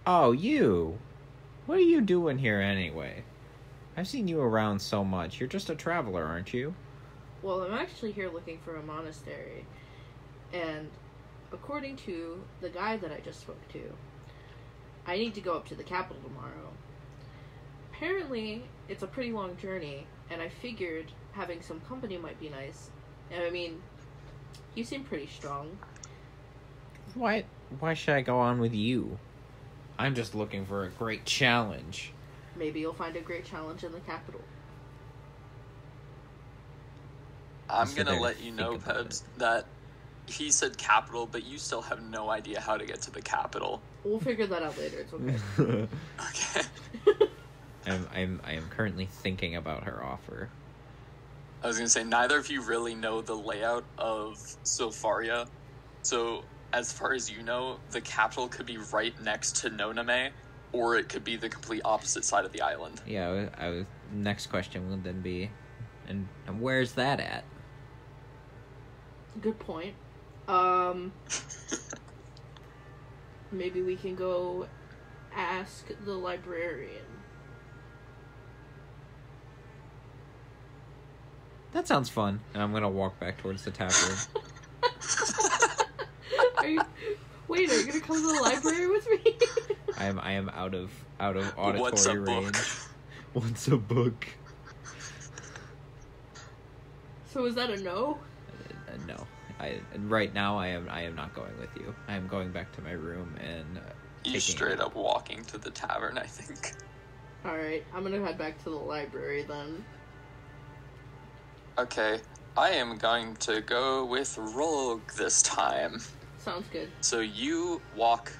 Oh, 0.06 0.32
you. 0.32 0.98
What 1.66 1.78
are 1.78 1.82
you 1.82 2.00
doing 2.00 2.38
here 2.38 2.60
anyway? 2.60 3.24
I've 3.96 4.08
seen 4.08 4.28
you 4.28 4.40
around 4.40 4.80
so 4.80 5.04
much. 5.04 5.40
You're 5.40 5.48
just 5.48 5.70
a 5.70 5.74
traveler, 5.74 6.24
aren't 6.24 6.52
you? 6.54 6.74
Well, 7.42 7.62
I'm 7.62 7.74
actually 7.74 8.12
here 8.12 8.30
looking 8.30 8.58
for 8.64 8.76
a 8.76 8.82
monastery, 8.82 9.64
and 10.52 10.88
according 11.52 11.96
to 11.96 12.42
the 12.60 12.68
guy 12.68 12.96
that 12.96 13.12
I 13.12 13.20
just 13.20 13.40
spoke 13.40 13.68
to, 13.72 13.80
I 15.06 15.16
need 15.16 15.34
to 15.34 15.40
go 15.40 15.54
up 15.54 15.66
to 15.68 15.74
the 15.74 15.84
capital 15.84 16.20
tomorrow. 16.22 16.72
Apparently, 17.92 18.64
it's 18.88 19.02
a 19.02 19.06
pretty 19.06 19.32
long 19.32 19.56
journey, 19.56 20.06
and 20.30 20.40
I 20.40 20.48
figured 20.48 21.06
having 21.32 21.60
some 21.62 21.80
company 21.80 22.16
might 22.16 22.38
be 22.40 22.48
nice. 22.48 22.90
And 23.30 23.42
I 23.42 23.50
mean, 23.50 23.82
you 24.74 24.84
seem 24.84 25.04
pretty 25.04 25.26
strong. 25.26 25.76
Why? 27.14 27.44
Why 27.80 27.94
should 27.94 28.14
I 28.14 28.20
go 28.20 28.38
on 28.38 28.60
with 28.60 28.74
you? 28.74 29.18
I'm 29.98 30.14
just 30.14 30.34
looking 30.34 30.66
for 30.66 30.84
a 30.84 30.88
great 30.88 31.24
challenge. 31.24 32.12
Maybe 32.56 32.80
you'll 32.80 32.92
find 32.92 33.16
a 33.16 33.20
great 33.20 33.44
challenge 33.44 33.84
in 33.84 33.92
the 33.92 34.00
capital. 34.00 34.40
I'm 37.68 37.86
So 37.86 38.04
gonna 38.04 38.20
let 38.20 38.40
you 38.42 38.52
know, 38.52 38.78
Pebs, 38.78 39.22
that 39.38 39.66
he 40.26 40.50
said 40.50 40.78
capital, 40.78 41.26
but 41.26 41.44
you 41.44 41.58
still 41.58 41.82
have 41.82 42.02
no 42.02 42.30
idea 42.30 42.60
how 42.60 42.76
to 42.76 42.86
get 42.86 43.02
to 43.02 43.10
the 43.10 43.22
capital. 43.22 43.80
We'll 44.04 44.20
figure 44.20 44.46
that 44.46 44.62
out 44.62 44.78
later. 44.78 44.98
It's 45.00 45.12
okay. 45.12 45.88
Okay. 46.30 47.26
I'm, 47.86 48.08
I'm, 48.14 48.40
I 48.44 48.52
am 48.52 48.68
currently 48.68 49.06
thinking 49.06 49.56
about 49.56 49.84
her 49.84 50.02
offer. 50.04 50.48
I 51.62 51.68
was 51.68 51.76
gonna 51.78 51.88
say 51.88 52.04
neither 52.04 52.38
of 52.38 52.50
you 52.50 52.62
really 52.62 52.94
know 52.94 53.20
the 53.22 53.34
layout 53.34 53.84
of 53.98 54.36
Sylfaria, 54.64 55.48
so 56.02 56.44
as 56.72 56.92
far 56.92 57.12
as 57.12 57.30
you 57.30 57.42
know, 57.42 57.78
the 57.90 58.00
capital 58.00 58.48
could 58.48 58.66
be 58.66 58.78
right 58.92 59.18
next 59.22 59.56
to 59.56 59.70
Noname, 59.70 60.30
or 60.72 60.96
it 60.96 61.08
could 61.08 61.24
be 61.24 61.36
the 61.36 61.48
complete 61.48 61.82
opposite 61.84 62.24
side 62.24 62.44
of 62.44 62.52
the 62.52 62.60
island. 62.60 63.00
Yeah, 63.06 63.28
I 63.28 63.32
was, 63.32 63.48
I 63.58 63.68
was. 63.68 63.84
Next 64.12 64.46
question 64.46 64.88
would 64.90 65.02
then 65.02 65.20
be, 65.20 65.50
and, 66.06 66.28
and 66.46 66.60
where's 66.60 66.92
that 66.92 67.18
at? 67.18 67.44
Good 69.40 69.58
point. 69.58 69.94
Um, 70.46 71.12
maybe 73.50 73.82
we 73.82 73.96
can 73.96 74.14
go 74.14 74.68
ask 75.34 75.86
the 76.04 76.12
librarian. 76.12 77.05
That 81.76 81.86
sounds 81.86 82.08
fun. 82.08 82.40
And 82.54 82.62
I'm 82.62 82.72
gonna 82.72 82.88
walk 82.88 83.20
back 83.20 83.36
towards 83.36 83.62
the 83.62 83.70
tavern. 83.70 84.16
are 86.56 86.66
you? 86.66 86.80
Wait, 87.48 87.68
are 87.68 87.78
you 87.78 87.86
gonna 87.86 88.00
come 88.00 88.16
to 88.16 88.34
the 88.34 88.40
library 88.40 88.86
with 88.88 89.06
me? 89.10 89.36
I 89.98 90.06
am 90.06 90.18
I 90.18 90.32
am 90.32 90.48
out 90.54 90.72
of 90.72 90.90
out 91.20 91.36
of 91.36 91.44
auditory 91.58 91.80
What's 91.82 92.06
a 92.06 92.18
range. 92.18 92.46
book? 92.54 92.56
What's 93.34 93.68
a 93.68 93.76
book? 93.76 94.26
so 97.30 97.44
is 97.44 97.54
that 97.56 97.68
a 97.68 97.76
no? 97.82 98.16
Uh, 98.48 98.96
no, 99.06 99.26
I 99.60 99.78
right 99.98 100.32
now 100.32 100.56
I 100.56 100.68
am 100.68 100.88
I 100.88 101.02
am 101.02 101.14
not 101.14 101.34
going 101.34 101.58
with 101.60 101.76
you. 101.76 101.94
I 102.08 102.16
am 102.16 102.26
going 102.26 102.52
back 102.52 102.72
to 102.76 102.80
my 102.80 102.92
room 102.92 103.36
and 103.38 103.76
uh, 103.76 103.80
You 104.24 104.32
taking- 104.32 104.40
straight 104.40 104.80
up 104.80 104.94
walking 104.94 105.44
to 105.44 105.58
the 105.58 105.70
tavern, 105.70 106.16
I 106.16 106.24
think. 106.24 106.72
Alright, 107.44 107.84
I'm 107.94 108.02
gonna 108.02 108.24
head 108.24 108.38
back 108.38 108.56
to 108.64 108.70
the 108.70 108.76
library 108.76 109.42
then. 109.42 109.84
Okay, 111.78 112.20
I 112.56 112.70
am 112.70 112.96
going 112.96 113.36
to 113.36 113.60
go 113.60 114.04
with 114.04 114.38
Rogue 114.38 115.02
this 115.16 115.42
time. 115.42 116.00
Sounds 116.38 116.66
good. 116.72 116.88
So 117.02 117.20
you 117.20 117.82
walk 117.94 118.32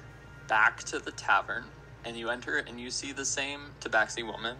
back 0.47 0.83
to 0.85 0.99
the 0.99 1.11
tavern, 1.11 1.65
and 2.03 2.17
you 2.17 2.29
enter, 2.29 2.57
and 2.57 2.79
you 2.79 2.89
see 2.89 3.11
the 3.11 3.25
same 3.25 3.59
Tabaxi 3.81 4.25
woman. 4.25 4.55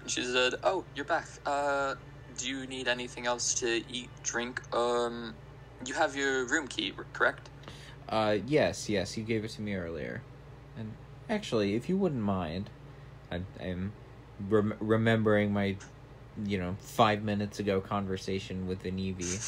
And 0.00 0.10
she 0.10 0.24
said, 0.24 0.54
"Oh, 0.64 0.84
you're 0.96 1.04
back. 1.04 1.28
Uh, 1.46 1.94
do 2.36 2.48
you 2.48 2.66
need 2.66 2.88
anything 2.88 3.26
else 3.26 3.54
to 3.54 3.82
eat, 3.92 4.08
drink? 4.22 4.62
Um, 4.74 5.34
you 5.84 5.94
have 5.94 6.16
your 6.16 6.44
room 6.46 6.66
key, 6.66 6.92
correct? 7.12 7.48
Uh, 8.08 8.38
yes, 8.46 8.88
yes, 8.88 9.16
you 9.16 9.22
gave 9.22 9.44
it 9.44 9.50
to 9.50 9.62
me 9.62 9.74
earlier. 9.74 10.22
And 10.76 10.92
actually, 11.28 11.74
if 11.74 11.88
you 11.88 11.96
wouldn't 11.96 12.22
mind, 12.22 12.70
I, 13.30 13.42
I'm 13.60 13.92
rem- 14.48 14.74
remembering 14.80 15.52
my, 15.52 15.76
you 16.44 16.58
know, 16.58 16.76
five 16.80 17.22
minutes 17.22 17.58
ago 17.58 17.80
conversation 17.80 18.66
with 18.66 18.82
Vanivi. 18.82 19.44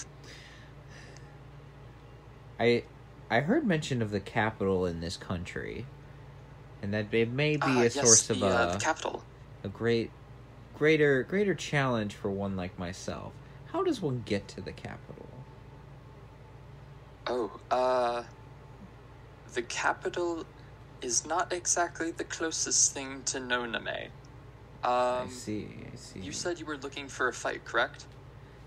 I, 2.59 2.89
I 3.31 3.41
heard 3.41 3.67
mention 3.67 4.03
of 4.03 4.11
the 4.11 4.21
capital 4.21 4.87
in 4.87 5.01
this 5.01 5.17
country, 5.17 5.93
and 6.83 6.95
that 6.95 7.13
it 7.15 7.31
may 7.33 7.57
be 7.57 7.83
Ah, 7.83 7.85
a 7.85 7.91
yes, 7.95 8.21
source 8.21 8.31
of 8.31 8.43
the, 8.43 8.51
uh, 8.53 8.67
a, 8.67 8.67
the 8.67 8.77
capital. 8.79 9.27
a 9.65 9.69
great, 9.69 10.17
greater, 10.75 11.25
greater 11.25 11.55
challenge 11.55 12.15
for 12.17 12.31
one 12.33 12.57
like 12.57 12.79
myself. 12.79 13.37
How 13.67 13.85
does 13.85 14.01
one 14.03 14.23
get 14.23 14.49
to 14.51 14.63
the 14.63 14.73
capital? 14.75 15.49
Oh, 17.27 17.61
uh, 17.71 18.25
the 19.45 19.63
capital 19.63 20.47
is 21.03 21.27
not 21.27 21.53
exactly 21.53 22.11
the 22.11 22.25
closest 22.25 22.93
thing 22.95 23.23
to 23.25 23.39
Noname. 23.39 24.13
I 24.83 25.21
Um, 25.23 25.29
see, 25.29 25.87
I 25.93 25.97
see. 25.97 26.21
you 26.21 26.33
said 26.33 26.59
you 26.59 26.67
were 26.67 26.79
looking 26.79 27.09
for 27.09 27.29
a 27.29 27.33
fight, 27.33 27.65
correct? 27.65 28.07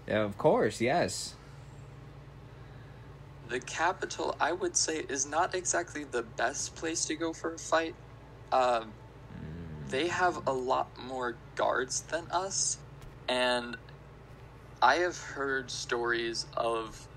Yeah, 0.07 0.23
of 0.23 0.37
course, 0.37 0.81
yes. 0.81 1.35
The 3.49 3.59
capital, 3.59 4.35
I 4.39 4.51
would 4.53 4.75
say, 4.77 4.99
is 5.09 5.25
not 5.25 5.53
exactly 5.55 6.03
the 6.03 6.23
best 6.23 6.75
place 6.75 7.05
to 7.05 7.15
go 7.15 7.33
for 7.33 7.53
a 7.55 7.57
fight. 7.57 7.95
Um, 8.51 8.95
Mm. 9.31 9.89
they 9.89 10.07
have 10.09 10.39
a 10.47 10.53
lot 10.53 10.91
more 10.97 11.39
guards 11.55 12.03
than 12.11 12.27
us, 12.31 12.77
and 13.27 13.77
I 14.81 14.95
have 14.95 15.17
heard 15.35 15.71
stories 15.71 16.45
of 16.55 17.07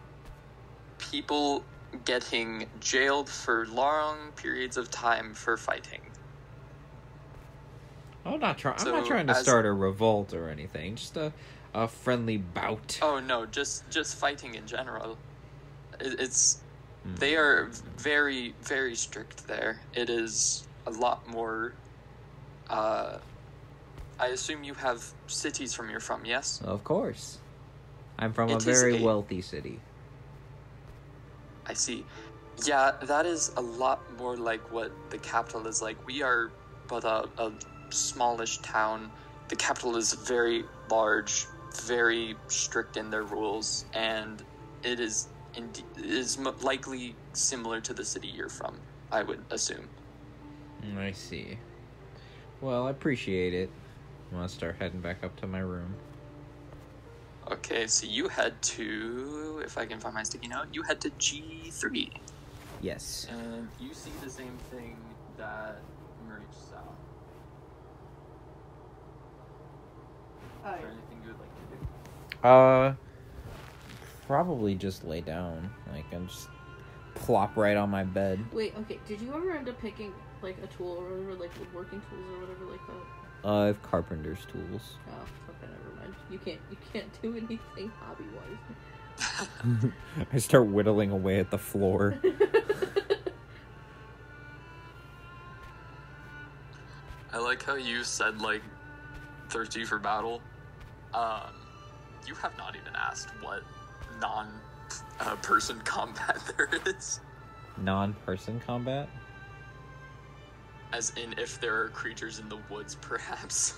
people 0.98 1.66
getting 2.04 2.70
jailed 2.78 3.28
for 3.28 3.66
long 3.66 4.32
periods 4.32 4.76
of 4.76 4.90
time 4.90 5.34
for 5.34 5.56
fighting. 5.56 6.05
I'm 8.34 8.40
not 8.40 8.58
trying. 8.58 8.78
I'm 8.80 8.92
not 8.92 9.06
trying 9.06 9.26
to 9.28 9.32
as- 9.34 9.42
start 9.42 9.66
a 9.66 9.72
revolt 9.72 10.32
or 10.34 10.48
anything. 10.48 10.96
Just 10.96 11.16
a, 11.16 11.32
a 11.74 11.88
friendly 11.88 12.36
bout. 12.36 12.98
Oh 13.02 13.20
no, 13.20 13.46
just 13.46 13.88
just 13.90 14.16
fighting 14.16 14.54
in 14.54 14.66
general. 14.66 15.18
It, 16.00 16.20
it's 16.20 16.58
Hmm. 17.04 17.14
they 17.16 17.36
are 17.36 17.70
very 17.98 18.54
very 18.62 18.94
strict 18.96 19.46
there. 19.46 19.80
It 19.94 20.10
is 20.10 20.66
a 20.86 20.90
lot 20.90 21.28
more. 21.28 21.72
Uh, 22.68 23.18
I 24.18 24.28
assume 24.28 24.64
you 24.64 24.74
have 24.74 25.04
cities 25.26 25.74
from 25.74 25.90
you're 25.90 26.00
from, 26.00 26.24
yes? 26.24 26.60
Of 26.64 26.82
course. 26.84 27.38
I'm 28.18 28.32
from 28.32 28.48
a 28.50 28.58
very 28.58 28.96
a- 28.96 29.04
wealthy 29.04 29.42
city. 29.42 29.78
I 31.66 31.74
see. 31.74 32.04
Yeah, 32.64 32.92
that 33.02 33.26
is 33.26 33.52
a 33.56 33.60
lot 33.60 34.00
more 34.18 34.36
like 34.36 34.70
what 34.72 34.90
the 35.10 35.18
capital 35.18 35.66
is 35.66 35.82
like. 35.82 35.96
We 36.06 36.22
are 36.22 36.50
but 36.88 37.04
a, 37.04 37.28
a 37.38 37.52
smallish 37.96 38.58
town. 38.58 39.10
The 39.48 39.56
capital 39.56 39.96
is 39.96 40.12
very 40.12 40.64
large, 40.90 41.46
very 41.82 42.36
strict 42.48 42.96
in 42.96 43.10
their 43.10 43.22
rules, 43.24 43.84
and 43.94 44.42
it 44.82 45.00
is 45.00 45.28
it 45.54 45.82
is 45.96 46.38
likely 46.38 47.14
similar 47.32 47.80
to 47.80 47.94
the 47.94 48.04
city 48.04 48.28
you're 48.28 48.48
from. 48.50 48.78
I 49.10 49.22
would 49.22 49.42
assume. 49.50 49.88
Mm, 50.84 50.98
I 50.98 51.12
see. 51.12 51.58
Well, 52.60 52.86
I 52.86 52.90
appreciate 52.90 53.54
it. 53.54 53.70
I'm 54.30 54.38
gonna 54.38 54.48
start 54.48 54.76
heading 54.78 55.00
back 55.00 55.24
up 55.24 55.36
to 55.40 55.46
my 55.46 55.60
room. 55.60 55.94
Okay, 57.50 57.86
so 57.86 58.06
you 58.06 58.26
head 58.26 58.60
to, 58.60 59.62
if 59.64 59.78
I 59.78 59.86
can 59.86 60.00
find 60.00 60.14
my 60.14 60.24
sticky 60.24 60.48
note, 60.48 60.66
you 60.72 60.82
head 60.82 61.00
to 61.02 61.10
G 61.18 61.70
three, 61.70 62.10
Yes. 62.82 63.28
and 63.30 63.68
you 63.80 63.94
see 63.94 64.10
the 64.22 64.28
same 64.28 64.58
thing 64.72 64.96
that 65.38 65.78
Merch 66.28 66.42
saw. 66.68 66.78
Alright. 70.66 70.82
anything 70.82 71.20
you 71.24 71.28
would 71.28 71.38
like 71.38 71.54
to 71.54 71.62
do? 72.42 72.48
Uh, 72.48 72.94
probably 74.26 74.74
just 74.74 75.04
lay 75.04 75.20
down. 75.20 75.70
Like 75.92 76.04
I'm 76.12 76.26
just 76.26 76.48
plop 77.14 77.56
right 77.56 77.76
on 77.76 77.88
my 77.90 78.02
bed. 78.02 78.44
Wait, 78.52 78.74
okay, 78.80 78.98
did 79.06 79.20
you 79.20 79.32
ever 79.32 79.52
end 79.52 79.68
up 79.68 79.80
picking 79.80 80.12
like 80.42 80.56
a 80.62 80.66
tool 80.66 80.98
or 80.98 81.04
whatever, 81.04 81.34
like 81.34 81.56
woodworking 81.60 82.02
tools 82.10 82.26
or 82.34 82.40
whatever 82.40 82.64
like 82.64 82.80
that? 82.86 83.48
Uh, 83.48 83.62
I 83.62 83.66
have 83.66 83.80
carpenter's 83.82 84.44
tools. 84.50 84.98
Oh, 85.08 85.24
okay, 85.50 85.68
never 85.70 85.94
mind. 86.00 86.14
You 86.30 86.38
can't 86.38 86.60
you 86.70 86.76
can't 86.92 87.22
do 87.22 87.36
anything 87.36 87.92
hobby 88.00 88.24
wise. 88.34 88.58
I 90.32 90.38
start 90.38 90.66
whittling 90.66 91.12
away 91.12 91.38
at 91.38 91.50
the 91.50 91.58
floor. 91.58 92.18
I 97.32 97.38
like 97.38 97.62
how 97.62 97.76
you 97.76 98.02
said 98.02 98.40
like 98.40 98.62
thirsty 99.48 99.84
for 99.84 99.98
battle. 99.98 100.42
Um, 101.14 101.54
you 102.26 102.34
have 102.34 102.56
not 102.58 102.76
even 102.76 102.94
asked 102.96 103.30
what 103.40 103.62
non 104.20 104.48
uh, 105.20 105.36
person 105.36 105.80
combat 105.84 106.38
there 106.56 106.68
is, 106.86 107.20
Non-person 107.78 108.60
combat. 108.66 109.08
as 110.92 111.12
in 111.16 111.34
if 111.38 111.60
there 111.60 111.80
are 111.82 111.88
creatures 111.88 112.38
in 112.38 112.48
the 112.48 112.58
woods, 112.70 112.94
perhaps. 113.00 113.74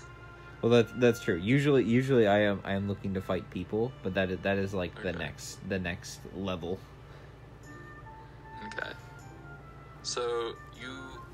Well, 0.62 0.70
that 0.72 0.98
that's 1.00 1.20
true. 1.20 1.36
Usually, 1.36 1.84
usually 1.84 2.26
I 2.26 2.40
am 2.40 2.60
I 2.64 2.72
am 2.72 2.88
looking 2.88 3.14
to 3.14 3.20
fight 3.20 3.48
people, 3.50 3.92
but 4.02 4.14
that 4.14 4.30
is, 4.30 4.38
that 4.40 4.59
is 4.59 4.74
like 4.74 5.00
the 5.02 5.12
next 5.12 5.59
the 5.68 5.78
next 5.78 6.20
level. 6.34 6.78
Okay. 8.66 8.90
So 10.02 10.52
you 10.80 10.90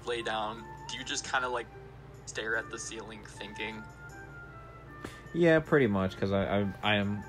lay 0.06 0.20
down. 0.22 0.62
Do 0.90 0.98
you 0.98 1.04
just 1.04 1.24
kind 1.24 1.44
of 1.44 1.52
like 1.52 1.66
stare 2.26 2.56
at 2.56 2.70
the 2.70 2.78
ceiling, 2.78 3.20
thinking? 3.26 3.82
Yeah, 5.34 5.58
pretty 5.58 5.88
much 5.88 6.14
because 6.14 6.32
I, 6.32 6.60
I 6.60 6.66
I 6.82 6.94
am 6.96 7.22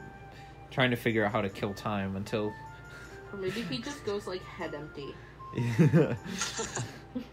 trying 0.72 0.92
to 0.92 0.98
figure 0.98 1.26
out 1.26 1.32
how 1.32 1.42
to 1.42 1.50
kill 1.50 1.74
time 1.74 2.16
until. 2.16 2.54
Or 3.34 3.40
maybe 3.40 3.62
he 3.62 3.80
just 3.80 4.06
goes 4.06 4.28
like 4.28 4.44
head 4.44 4.76
empty. 4.76 5.16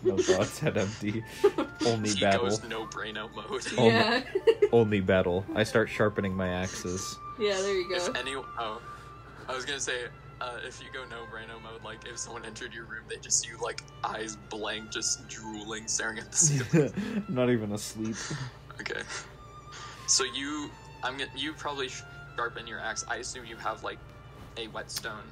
no 0.03 0.17
thoughts, 0.17 0.59
head 0.59 0.79
empty. 0.79 1.25
Only 1.87 2.11
he 2.11 2.21
battle. 2.21 2.45
goes 2.49 2.63
no 2.65 2.87
braino 2.87 3.29
mode. 3.35 3.63
Oh, 3.77 3.87
yeah. 3.87 4.23
Only 4.73 5.01
battle. 5.01 5.45
I 5.55 5.65
start 5.65 5.89
sharpening 5.89 6.35
my 6.35 6.49
axes. 6.49 7.17
yeah, 7.39 7.55
there 7.55 7.75
you 7.75 7.89
go. 7.89 7.97
If 7.97 8.13
go. 8.13 8.21
any, 8.21 8.35
oh, 8.37 8.81
I 9.49 9.55
was 9.55 9.65
gonna 9.65 9.81
say, 9.81 10.05
uh, 10.41 10.59
if 10.67 10.81
you 10.81 10.87
go 10.93 11.05
no 11.11 11.25
braino 11.25 11.61
mode, 11.63 11.83
like 11.85 12.07
if 12.07 12.17
someone 12.17 12.45
entered 12.45 12.73
your 12.73 12.85
room, 12.85 13.03
they 13.09 13.17
just 13.17 13.41
see 13.41 13.49
you 13.49 13.59
like 13.61 13.83
eyes 14.05 14.37
blank, 14.51 14.91
just 14.91 15.29
drooling, 15.29 15.87
staring 15.89 16.19
at 16.19 16.31
the 16.31 16.37
ceiling. 16.37 17.25
Not 17.29 17.51
even 17.51 17.73
asleep. 17.73 18.17
okay. 18.81 19.03
So 20.07 20.25
you, 20.25 20.71
I'm 21.03 21.17
gonna, 21.19 21.31
you 21.35 21.53
probably 21.55 21.89
sharpen 22.37 22.67
your 22.67 22.81
axe. 22.81 23.05
I 23.09 23.17
assume 23.17 23.47
you 23.47 23.57
have 23.57 23.83
like 23.83 23.99
a 24.57 24.67
whetstone 24.69 25.25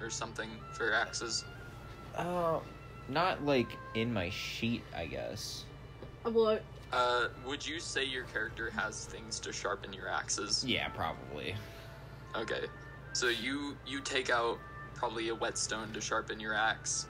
or 0.00 0.10
something 0.10 0.48
for 0.72 0.86
your 0.86 0.94
axes. 0.94 1.44
Uh, 2.16 2.58
not 3.08 3.44
like 3.44 3.68
in 3.94 4.12
my 4.12 4.30
sheet, 4.30 4.82
I 4.96 5.06
guess. 5.06 5.64
Well, 6.24 6.58
Uh, 6.92 7.26
would 7.46 7.64
you 7.64 7.78
say 7.78 8.04
your 8.04 8.24
character 8.24 8.70
has 8.70 9.04
things 9.06 9.38
to 9.40 9.52
sharpen 9.52 9.92
your 9.92 10.08
axes? 10.08 10.64
Yeah, 10.64 10.88
probably. 10.88 11.54
Okay, 12.34 12.66
so 13.12 13.28
you 13.28 13.76
you 13.86 14.00
take 14.00 14.30
out 14.30 14.58
probably 14.94 15.28
a 15.28 15.34
whetstone 15.34 15.92
to 15.92 16.00
sharpen 16.00 16.40
your 16.40 16.54
axe, 16.54 17.06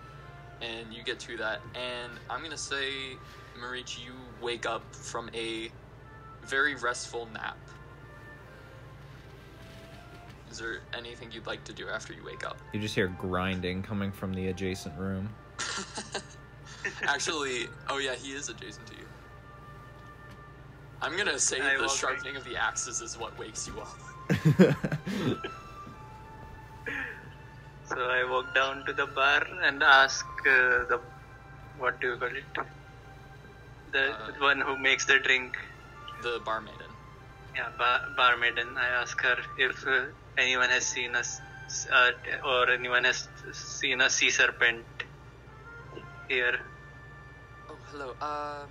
and 0.60 0.92
you 0.92 1.02
get 1.02 1.18
to 1.20 1.36
that. 1.38 1.62
And 1.74 2.12
I'm 2.28 2.42
gonna 2.42 2.56
say, 2.58 3.16
Marich, 3.58 3.98
you 4.04 4.12
wake 4.42 4.66
up 4.66 4.82
from 4.94 5.30
a 5.34 5.70
very 6.46 6.74
restful 6.74 7.28
nap. 7.32 7.56
Is 10.50 10.58
there 10.58 10.80
anything 10.96 11.30
you'd 11.30 11.46
like 11.46 11.62
to 11.64 11.72
do 11.72 11.88
after 11.88 12.12
you 12.12 12.24
wake 12.24 12.44
up? 12.44 12.58
You 12.72 12.80
just 12.80 12.94
hear 12.94 13.06
grinding 13.06 13.82
coming 13.82 14.10
from 14.10 14.32
the 14.34 14.48
adjacent 14.48 14.96
room. 14.98 15.28
Actually, 17.02 17.68
oh 17.88 17.98
yeah, 17.98 18.14
he 18.14 18.32
is 18.32 18.48
adjacent 18.48 18.86
to 18.88 18.94
you. 18.94 19.06
I'm 21.02 21.16
gonna 21.16 21.38
say 21.38 21.60
I 21.60 21.76
the 21.76 21.82
will 21.82 21.88
sharpening 21.88 22.36
of 22.36 22.44
the 22.44 22.56
axes 22.56 23.00
is 23.00 23.16
what 23.16 23.38
wakes 23.38 23.66
you 23.68 23.80
up. 23.80 25.46
So 27.92 27.96
I 27.98 28.22
walk 28.30 28.54
down 28.54 28.84
to 28.86 28.92
the 28.92 29.06
bar 29.06 29.44
and 29.64 29.82
ask 29.82 30.24
uh, 30.46 30.86
the 30.90 31.00
what 31.76 32.00
do 32.00 32.12
you 32.12 32.16
call 32.18 32.28
it? 32.28 32.44
The 33.92 34.12
Uh, 34.12 34.30
one 34.38 34.60
who 34.60 34.78
makes 34.78 35.04
the 35.06 35.18
drink. 35.18 35.56
The 36.22 36.38
bar 36.44 36.60
maiden. 36.60 36.90
Yeah, 37.56 37.70
bar, 38.16 38.36
maiden. 38.36 38.76
I 38.76 38.88
ask 38.88 39.18
her 39.22 39.38
if 39.56 39.86
uh, 39.86 40.06
anyone 40.36 40.68
has 40.68 40.84
seen 40.84 41.14
us 41.14 41.40
uh, 41.90 42.10
or 42.46 42.68
anyone 42.70 43.04
has 43.04 43.26
seen 43.52 44.02
a 44.02 44.10
sea 44.10 44.28
serpent 44.30 44.84
here. 46.28 46.58
Oh, 47.70 47.76
hello. 47.90 48.10
Um, 48.20 48.68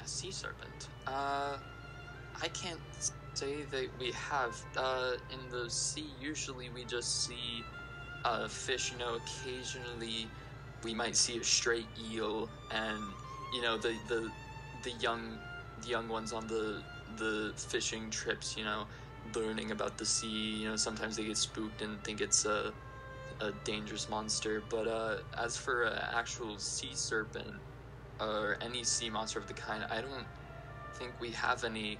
a 0.00 0.06
sea 0.06 0.30
serpent. 0.30 0.88
Uh, 1.08 1.56
I 2.40 2.48
can't 2.48 2.80
say 3.34 3.62
that 3.70 3.88
we 3.98 4.12
have. 4.12 4.56
Uh, 4.76 5.14
in 5.32 5.50
the 5.50 5.68
sea, 5.68 6.10
usually 6.20 6.70
we 6.70 6.84
just 6.84 7.26
see 7.26 7.64
uh, 8.24 8.46
fish. 8.46 8.92
You 8.92 8.98
know, 8.98 9.16
occasionally 9.16 10.28
we 10.84 10.94
might 10.94 11.16
see 11.16 11.38
a 11.38 11.44
stray 11.44 11.84
eel, 12.10 12.48
and 12.70 13.02
you 13.52 13.62
know 13.62 13.76
the 13.76 13.96
the 14.08 14.30
the 14.84 14.92
young 15.00 15.38
the 15.86 15.90
young 15.92 16.08
ones 16.08 16.32
on 16.32 16.46
the 16.46 16.82
the 17.16 17.52
fishing 17.56 18.10
trips. 18.10 18.56
You 18.56 18.64
know, 18.64 18.86
learning 19.34 19.70
about 19.70 19.98
the 19.98 20.04
sea. 20.04 20.62
You 20.62 20.70
know, 20.70 20.76
sometimes 20.76 21.16
they 21.16 21.24
get 21.24 21.36
spooked 21.36 21.82
and 21.82 22.02
think 22.04 22.20
it's 22.20 22.44
a 22.44 22.72
a 23.40 23.52
dangerous 23.64 24.08
monster. 24.08 24.62
But 24.68 24.88
uh, 24.88 25.16
as 25.38 25.56
for 25.56 25.84
an 25.84 25.98
actual 26.14 26.58
sea 26.58 26.94
serpent 26.94 27.54
or 28.20 28.56
any 28.60 28.84
sea 28.84 29.10
monster 29.10 29.38
of 29.38 29.46
the 29.46 29.54
kind, 29.54 29.84
I 29.90 30.00
don't 30.00 30.26
think 30.94 31.12
we 31.20 31.30
have 31.32 31.64
any 31.64 31.98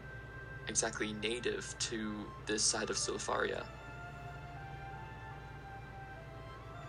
exactly 0.68 1.12
native 1.12 1.74
to 1.78 2.26
this 2.46 2.62
side 2.62 2.90
of 2.90 2.96
Sylfaria. 2.96 3.64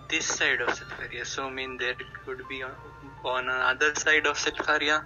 This 0.10 0.26
side 0.26 0.61
of 0.61 0.69
Sylfaria. 0.69 1.26
So 1.26 1.48
I 1.48 1.52
mean 1.52 1.78
there 1.78 1.95
could 2.26 2.41
be 2.49 2.64
on, 2.64 2.72
on 3.26 3.49
another 3.49 3.94
side 3.95 4.26
of 4.26 4.38
Sylfaria. 4.38 5.03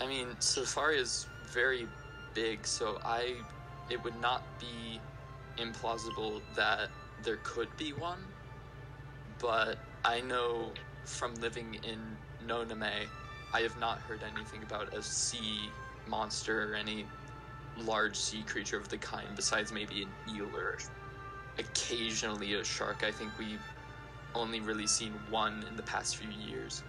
I 0.00 0.06
mean, 0.06 0.26
Safari 0.40 0.98
is 0.98 1.26
very 1.52 1.86
big, 2.34 2.66
so 2.66 2.98
I 3.04 3.36
it 3.90 4.02
would 4.04 4.20
not 4.20 4.42
be 4.60 5.00
implausible 5.58 6.40
that 6.54 6.90
there 7.24 7.38
could 7.38 7.68
be 7.76 7.92
one. 7.92 8.18
But 9.40 9.78
I 10.04 10.20
know 10.20 10.74
from 11.04 11.34
living 11.36 11.74
in 11.74 12.16
Noname, 12.46 13.06
I 13.54 13.60
have 13.60 13.78
not 13.78 13.98
heard 14.00 14.22
anything 14.22 14.62
about 14.62 14.92
a 14.92 15.02
sea 15.02 15.70
monster 16.06 16.72
or 16.72 16.74
any 16.74 17.06
large 17.76 18.16
sea 18.16 18.42
creature 18.42 18.78
of 18.78 18.88
the 18.88 18.98
kind 18.98 19.28
besides 19.34 19.72
maybe 19.72 20.02
an 20.02 20.08
eel 20.34 20.46
or 20.54 20.78
occasionally 21.58 22.54
a 22.54 22.64
shark. 22.64 23.04
I 23.04 23.12
think 23.12 23.38
we've 23.38 23.60
only 24.34 24.60
really 24.60 24.86
seen 24.86 25.12
one 25.30 25.64
in 25.68 25.76
the 25.76 25.82
past 25.82 26.16
few 26.16 26.28
years. 26.28 26.82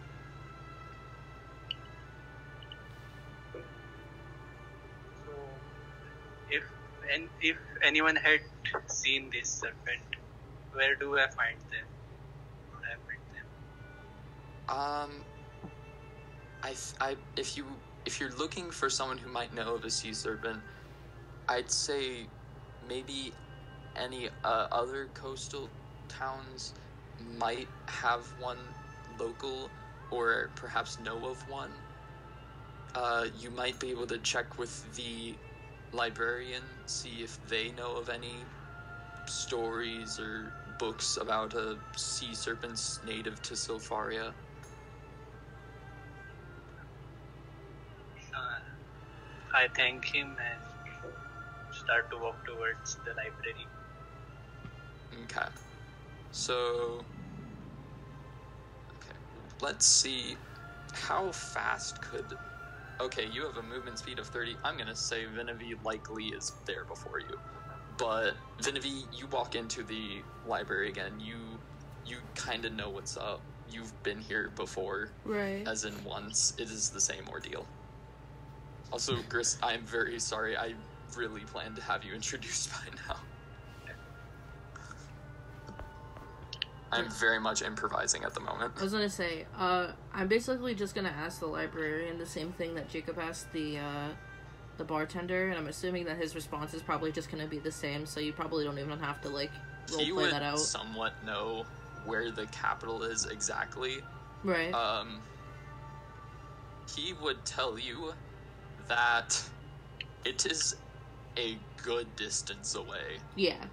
And 7.13 7.29
if 7.41 7.57
anyone 7.84 8.15
had 8.15 8.41
seen 8.88 9.29
this 9.31 9.49
serpent, 9.49 10.01
where 10.73 10.95
do 10.95 11.17
I 11.17 11.27
find 11.27 11.59
them? 11.71 11.88
I 12.84 12.95
find 13.07 13.21
them? 13.34 13.47
Um, 14.69 15.11
I, 16.63 16.75
I, 16.99 17.15
if 17.35 17.57
you 17.57 17.65
if 18.05 18.19
you're 18.21 18.35
looking 18.38 18.71
for 18.71 18.89
someone 18.89 19.17
who 19.17 19.29
might 19.29 19.53
know 19.53 19.75
of 19.75 19.84
a 19.84 19.89
sea 19.89 20.13
serpent, 20.13 20.59
I'd 21.49 21.69
say 21.69 22.25
maybe 22.88 23.34
any 23.97 24.29
uh, 24.43 24.67
other 24.71 25.09
coastal 25.13 25.69
towns 26.07 26.73
might 27.38 27.67
have 27.88 28.21
one 28.39 28.59
local, 29.19 29.69
or 30.11 30.49
perhaps 30.55 30.99
know 30.99 31.25
of 31.25 31.49
one. 31.49 31.71
Uh, 32.95 33.25
you 33.38 33.51
might 33.51 33.79
be 33.79 33.91
able 33.91 34.07
to 34.07 34.17
check 34.19 34.57
with 34.57 34.95
the 34.95 35.35
librarian, 35.93 36.64
see 36.85 37.22
if 37.23 37.39
they 37.47 37.72
know 37.72 37.95
of 37.95 38.09
any 38.09 38.35
stories 39.26 40.19
or 40.19 40.51
books 40.77 41.18
about 41.18 41.53
a 41.53 41.77
sea 41.95 42.34
serpents 42.34 42.99
native 43.05 43.41
to 43.41 43.53
Sylfaria. 43.53 44.34
Uh, 48.34 48.59
I 49.53 49.68
thank 49.76 50.05
him 50.05 50.27
and 50.27 50.61
start 51.72 52.09
to 52.11 52.18
walk 52.18 52.45
towards 52.45 52.95
the 53.05 53.11
library. 53.11 53.68
Okay. 55.23 55.47
So. 56.31 57.03
Okay. 58.89 59.18
Let's 59.61 59.85
see. 59.85 60.38
How 60.93 61.31
fast 61.31 62.01
could. 62.01 62.38
Okay, 62.99 63.28
you 63.32 63.45
have 63.45 63.57
a 63.57 63.64
movement 63.64 63.99
speed 63.99 64.18
of 64.19 64.28
30. 64.28 64.56
I'm 64.64 64.78
gonna 64.78 64.95
say 64.95 65.26
Vanivi 65.26 65.84
likely 65.84 66.26
is 66.26 66.52
there 66.65 66.84
before 66.86 67.19
you. 67.19 67.40
But, 67.98 68.34
Vanivi, 68.61 69.03
you 69.18 69.28
walk 69.28 69.56
into 69.56 69.84
the 69.84 70.22
library 70.45 70.90
again. 70.90 71.19
You. 71.19 71.60
You 72.06 72.18
kind 72.36 72.64
of 72.64 72.72
know 72.72 72.90
what's 72.90 73.18
up. 73.18 73.41
You've 73.69 73.91
been 74.03 74.22
here 74.22 74.49
before, 74.56 75.10
Right. 75.26 75.68
as 75.68 75.84
in 75.84 75.94
once. 76.06 76.53
It 76.57 76.69
is 76.72 76.90
the 76.90 77.02
same 77.02 77.28
ordeal. 77.28 77.68
Also, 78.94 79.18
Gris, 79.28 79.57
I'm 79.61 79.86
very 79.86 80.18
sorry. 80.18 80.56
I 80.56 80.74
really 81.18 81.41
planned 81.41 81.76
to 81.76 81.82
have 81.82 82.06
you 82.06 82.14
introduced 82.15 82.72
by 82.72 82.88
now. 83.10 83.18
I'm 86.91 87.09
very 87.09 87.39
much 87.39 87.61
improvising 87.61 88.23
at 88.23 88.34
the 88.34 88.39
moment. 88.39 88.73
I 88.77 88.84
was 88.84 88.93
gonna 88.93 89.09
say, 89.09 89.45
uh, 89.57 89.91
I'm 90.14 90.27
basically 90.27 90.73
just 90.76 90.95
gonna 90.95 91.09
ask 91.09 91.39
the 91.39 91.47
librarian 91.47 92.18
the 92.18 92.26
same 92.26 92.51
thing 92.53 92.76
that 92.76 92.89
Jacob 92.89 93.19
asked 93.19 93.51
the 93.53 93.80
uh, 93.80 94.07
the 94.77 94.84
bartender, 94.84 95.47
and 95.49 95.57
I'm 95.57 95.68
assuming 95.68 96.05
that 96.05 96.18
his 96.18 96.35
response 96.35 96.73
is 96.73 96.81
probably 96.81 97.11
just 97.11 97.30
gonna 97.31 97.47
be 97.47 97.59
the 97.59 97.72
same. 97.72 98.05
So 98.05 98.19
you 98.19 98.34
probably 98.34 98.64
don't 98.64 98.80
even 98.80 98.99
have 98.99 99.22
to 99.22 99.30
like 99.30 99.51
He 99.89 100.11
roleplay 100.11 100.15
would 100.15 100.31
that 100.31 100.43
out, 100.43 100.59
somewhat 100.59 101.14
know 101.26 101.65
where 102.05 102.31
the 102.31 102.45
capital 102.47 103.03
is 103.03 103.26
exactly. 103.26 103.97
right? 104.43 104.73
Um, 104.73 105.22
he 106.95 107.14
would 107.22 107.43
tell 107.45 107.77
you 107.77 108.14
that 108.88 109.41
it 110.23 110.45
is 110.45 110.76
a 111.38 111.57
good 111.84 112.07
distance 112.15 112.76
away. 112.76 113.19
yeah. 113.35 113.64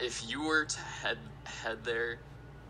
If 0.00 0.28
you 0.28 0.42
were 0.42 0.64
to 0.64 0.80
head 0.80 1.18
head 1.44 1.84
there, 1.84 2.18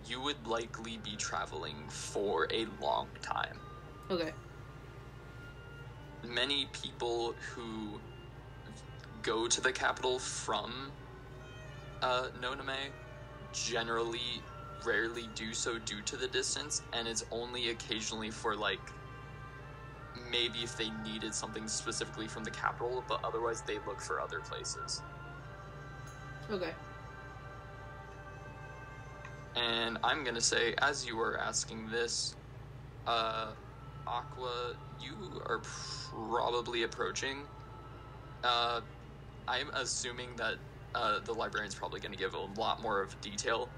you 0.05 0.21
would 0.23 0.47
likely 0.47 0.97
be 0.97 1.17
traveling 1.17 1.89
for 1.91 2.49
a 2.53 2.67
long 2.81 3.11
time. 3.23 3.61
Okay. 4.11 4.33
many 6.25 6.67
people 6.67 7.35
who 7.55 8.03
go 9.23 9.47
to 9.47 9.61
the 9.61 9.73
capital 9.73 10.19
from 10.19 10.93
uh, 12.03 12.27
Noname 12.41 12.93
generally 13.53 14.45
rarely 14.85 15.29
do 15.29 15.55
so 15.55 15.79
due 15.79 16.03
to 16.03 16.17
the 16.17 16.29
distance, 16.29 16.83
and 16.93 17.07
it's 17.07 17.23
only 17.31 17.69
occasionally 17.69 18.31
for 18.31 18.57
like 18.57 18.93
maybe 20.31 20.61
if 20.63 20.77
they 20.77 20.91
needed 20.91 21.35
something 21.35 21.69
specifically 21.69 22.29
from 22.29 22.45
the 22.45 22.51
capital, 22.51 23.05
but 23.09 23.21
otherwise 23.25 23.63
they 23.63 23.79
look 23.87 24.03
for 24.03 24.21
other 24.21 24.41
places. 24.41 25.05
Okay. 26.51 26.75
And 29.55 29.99
I'm 30.03 30.25
gonna 30.25 30.41
say, 30.41 30.75
as 30.81 31.07
you 31.07 31.17
were 31.17 31.39
asking 31.39 31.91
this, 31.91 32.35
uh, 33.07 33.53
Aqua, 34.07 34.75
you 34.99 35.43
are 35.47 35.63
probably 36.11 36.85
approaching. 36.85 37.49
Uh, 38.43 38.81
I'm 39.47 39.71
assuming 39.75 40.37
that 40.37 40.55
uh, 40.95 41.21
the 41.21 41.33
librarian's 41.35 41.75
probably 41.75 42.01
gonna 42.01 42.17
give 42.17 42.35
a 42.35 42.41
lot 42.61 42.83
more 42.83 43.03
of 43.03 43.21
detail, 43.21 43.69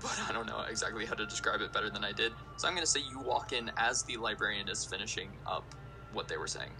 but 0.00 0.18
I 0.28 0.32
don't 0.32 0.46
know 0.46 0.62
exactly 0.68 1.04
how 1.06 1.14
to 1.14 1.26
describe 1.26 1.60
it 1.60 1.72
better 1.72 1.90
than 1.90 2.04
I 2.04 2.12
did. 2.12 2.32
So 2.56 2.68
I'm 2.68 2.74
gonna 2.74 2.86
say 2.86 3.00
you 3.00 3.20
walk 3.20 3.52
in 3.52 3.70
as 3.76 4.02
the 4.04 4.16
librarian 4.16 4.68
is 4.68 4.86
finishing 4.86 5.38
up 5.46 5.74
what 6.10 6.28
they 6.28 6.36
were 6.38 6.46
saying. 6.46 6.72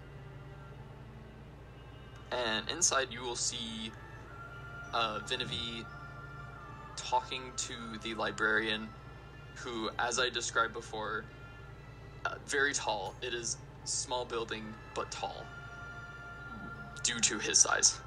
And 2.31 2.69
inside 2.71 3.09
you 3.13 3.23
will 3.23 3.37
see 3.37 3.93
uh, 4.95 5.21
talking 6.97 7.53
to 7.57 7.75
the 8.03 8.15
librarian, 8.15 8.89
who, 9.57 9.91
as 9.99 10.19
I 10.19 10.29
described 10.29 10.73
before, 10.73 11.25
uh, 12.25 12.35
very 12.47 12.73
tall. 12.73 13.15
It 13.23 13.35
is 13.35 13.57
small 13.85 14.25
building, 14.25 14.65
but 14.95 15.11
tall, 15.11 15.45
due 17.03 17.21
to 17.21 17.39
his 17.39 17.59
size. 17.59 18.01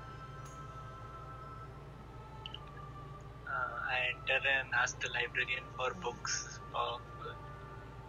Uh, 3.48 3.52
I 3.52 4.10
enter 4.10 4.48
and 4.60 4.70
ask 4.74 5.00
the 5.02 5.10
librarian 5.10 5.64
for 5.78 5.94
books 6.02 6.60
of 6.74 7.02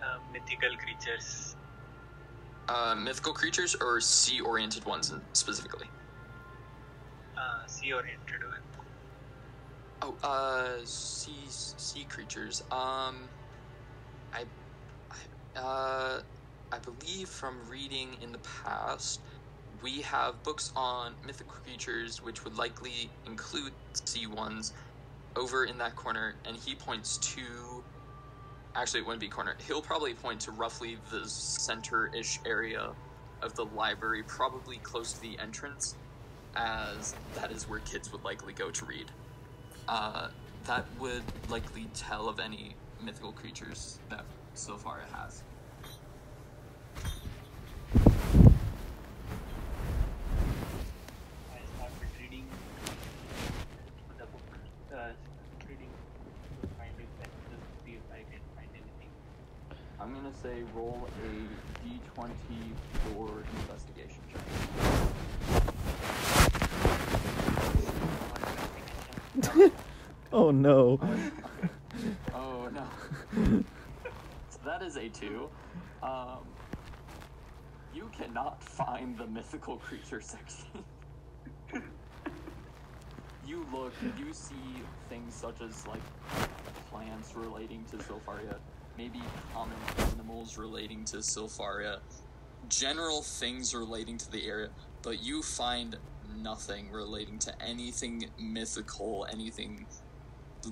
uh, 0.03 0.19
mythical 0.33 0.77
creatures. 0.79 1.57
Uh, 2.69 2.95
mythical 2.97 3.33
creatures 3.33 3.77
or 3.81 4.01
sea-oriented 4.01 4.85
ones 4.85 5.13
specifically. 5.33 5.89
Uh, 7.37 7.67
sea 7.67 7.93
oriented. 7.93 8.46
Oh, 10.03 10.17
uh, 10.23 10.85
sea 10.85 11.47
sea 11.49 12.05
creatures. 12.05 12.63
Um, 12.71 13.31
I, 14.33 14.45
I, 15.11 15.59
uh, 15.61 16.21
I 16.73 16.79
believe 16.85 17.29
from 17.29 17.69
reading 17.71 18.17
in 18.23 18.33
the 18.33 18.41
past, 18.65 19.21
we 19.83 20.03
have 20.03 20.43
books 20.43 20.73
on 20.77 21.15
mythical 21.25 21.55
creatures, 21.65 22.23
which 22.23 22.45
would 22.45 22.57
likely 22.59 23.11
include 23.27 23.73
sea 24.07 24.27
ones, 24.27 24.73
over 25.37 25.65
in 25.65 25.79
that 25.79 25.97
corner, 25.97 26.37
and 26.45 26.57
he 26.57 26.75
points 26.75 27.19
to. 27.19 27.85
Actually, 28.75 29.01
it 29.01 29.07
wouldn't 29.07 29.21
be 29.23 29.29
corner. 29.29 29.57
He'll 29.67 29.83
probably 29.83 30.15
point 30.15 30.41
to 30.43 30.53
roughly 30.53 30.99
the 31.11 31.23
center-ish 31.29 32.41
area 32.47 32.95
of 33.43 33.55
the 33.55 33.65
library, 33.65 34.23
probably 34.29 34.79
close 34.79 35.15
to 35.15 35.21
the 35.21 35.39
entrance, 35.39 35.97
as 36.55 37.17
that 37.35 37.51
is 37.53 37.69
where 37.69 37.81
kids 37.81 38.13
would 38.13 38.25
likely 38.25 38.53
go 38.53 38.71
to 38.71 38.85
read. 38.87 39.13
Uh, 39.89 40.29
that 40.65 40.85
would 40.99 41.23
likely 41.49 41.89
tell 41.95 42.29
of 42.29 42.41
any 42.41 42.75
mythical 43.05 43.31
creatures 43.31 44.01
that 44.11 44.25
so 44.55 44.77
far 44.77 44.99
it 44.99 45.07
has. 45.15 45.45
I 47.95 48.01
started 51.77 52.09
reading 52.21 52.47
the 54.19 54.25
book, 54.25 54.59
uh, 54.93 55.11
reading 55.69 55.91
to 56.63 56.67
find 56.77 56.91
it, 56.99 57.07
and 57.23 57.31
just 57.49 57.63
see 57.85 57.93
if 57.93 58.03
I 58.13 58.25
can 58.29 58.43
find 58.57 58.69
anything. 58.75 59.11
I'm 60.01 60.13
gonna 60.13 60.35
say 60.43 60.65
roll 60.75 61.07
a 61.23 61.87
d20 61.87 62.35
for 63.15 63.45
investigation 63.61 64.21
check. 64.33 65.75
Oh 70.33 70.51
no. 70.51 71.01
Oh 72.35 72.69
no. 72.75 72.85
so 74.51 74.59
that 74.65 74.83
is 74.83 74.97
a 74.97 75.09
two. 75.09 75.49
Um, 76.03 76.41
you 77.95 78.11
cannot 78.17 78.63
find 78.63 79.17
the 79.17 79.27
mythical 79.27 79.77
creature 79.77 80.21
section. 80.21 80.85
you 83.47 83.67
look, 83.73 83.93
you 84.19 84.33
see 84.33 84.55
things 85.09 85.35
such 85.35 85.63
as 85.63 85.87
like 85.87 86.03
plants 86.91 87.35
relating 87.35 87.85
to 87.91 87.97
Sylfaria, 87.99 88.57
maybe 88.99 89.21
common 89.55 89.77
animals 90.13 90.59
relating 90.59 91.05
to 91.07 91.19
Sylfaria, 91.19 92.01
general 92.69 93.23
things 93.23 93.75
relating 93.75 94.19
to 94.19 94.31
the 94.31 94.47
area, 94.47 94.69
but 95.03 95.23
you 95.23 95.43
find 95.43 95.97
nothing 96.43 96.91
relating 96.91 97.39
to 97.41 97.63
anything 97.63 98.29
mythical, 98.39 99.27
anything 99.31 99.87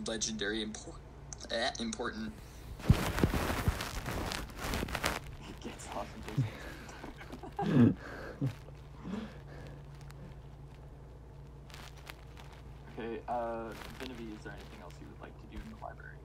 legendary 0.07 0.65
impor- 0.65 0.95
eh, 1.51 1.71
important. 1.81 2.33
It 5.49 5.61
gets 5.63 5.89
off 5.95 6.07
into 6.17 6.43
his- 7.65 7.95
Okay, 12.99 13.19
uh, 13.29 13.71
Genevieve, 14.01 14.33
is 14.39 14.45
there 14.45 14.53
anything 14.53 14.81
else 14.83 14.95
you 15.01 15.07
would 15.09 15.21
like 15.21 15.33
to 15.41 15.57
do 15.57 15.61
in 15.63 15.71
the 15.77 15.85
library? 15.85 16.17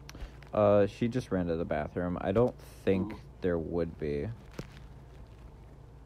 Uh, 0.54 0.86
she 0.88 1.08
just 1.08 1.32
ran 1.32 1.48
to 1.48 1.56
the 1.56 1.66
bathroom. 1.66 2.18
I 2.22 2.32
don't 2.32 2.56
think 2.86 3.14
Ooh. 3.14 3.20
there 3.42 3.58
would 3.58 3.98
be. 4.00 4.28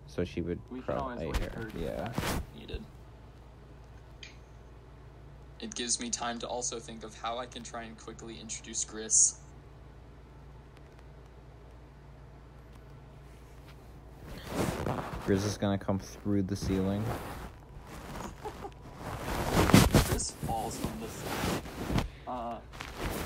So 0.08 0.24
she 0.24 0.42
would 0.42 0.60
We 0.70 0.80
can 0.82 0.96
always 0.96 1.18
probably 1.18 1.28
wait 1.28 1.38
here. 1.38 1.50
her 1.56 1.72
Yeah. 1.78 1.86
get 1.88 1.98
back 1.98 2.16
if 2.18 2.42
needed. 2.60 2.84
It 5.64 5.74
gives 5.76 5.98
me 6.02 6.10
time 6.10 6.40
to 6.40 6.48
also 6.48 6.78
think 6.78 7.06
of 7.06 7.16
how 7.16 7.38
I 7.38 7.46
can 7.46 7.64
try 7.64 7.84
and 7.84 7.98
quickly 7.98 8.38
introduce 8.38 8.84
Gris. 8.84 9.38
Grizz 15.26 15.46
is 15.46 15.58
gonna 15.58 15.78
come 15.78 16.00
through 16.00 16.42
the 16.42 16.56
ceiling. 16.58 17.02
Gris 20.10 20.32
falls 20.46 20.76
from 20.76 21.00
the 21.00 21.08
ceiling. 21.08 21.62
Uh, 22.28 22.58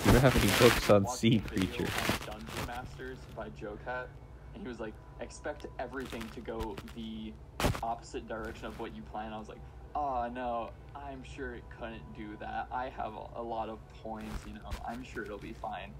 Do 0.04 0.12
you 0.12 0.20
have 0.20 0.36
any 0.36 0.70
books 0.70 0.92
on 0.92 1.08
sea 1.08 1.40
creatures? 1.40 1.90
Dungeon 2.24 2.68
Masters 2.68 3.18
by 3.36 3.50
Joe 3.60 3.80
Cat, 3.84 4.10
and 4.54 4.62
he 4.62 4.70
was 4.70 4.80
like, 4.80 4.94
expect 5.22 5.66
everything 5.80 6.22
to 6.36 6.42
go 6.42 6.76
the 6.96 7.34
opposite 7.82 8.28
direction 8.28 8.68
of 8.68 8.80
what 8.80 8.96
you 8.96 9.02
plan. 9.02 9.34
I 9.34 9.40
was 9.40 9.50
like, 9.50 9.58
oh 9.98 10.30
no, 10.34 10.70
I'm 10.96 11.24
sure 11.24 11.56
it 11.56 11.64
couldn't 11.80 12.16
do 12.16 12.38
that. 12.40 12.68
I 12.72 12.90
have 12.90 13.14
a, 13.14 13.42
a 13.42 13.44
lot 13.44 13.70
of 13.70 13.80
points, 14.04 14.46
you 14.46 14.54
know, 14.54 14.70
I'm 14.88 15.04
sure 15.04 15.24
it'll 15.24 15.38
be 15.38 15.54
fine. 15.54 15.92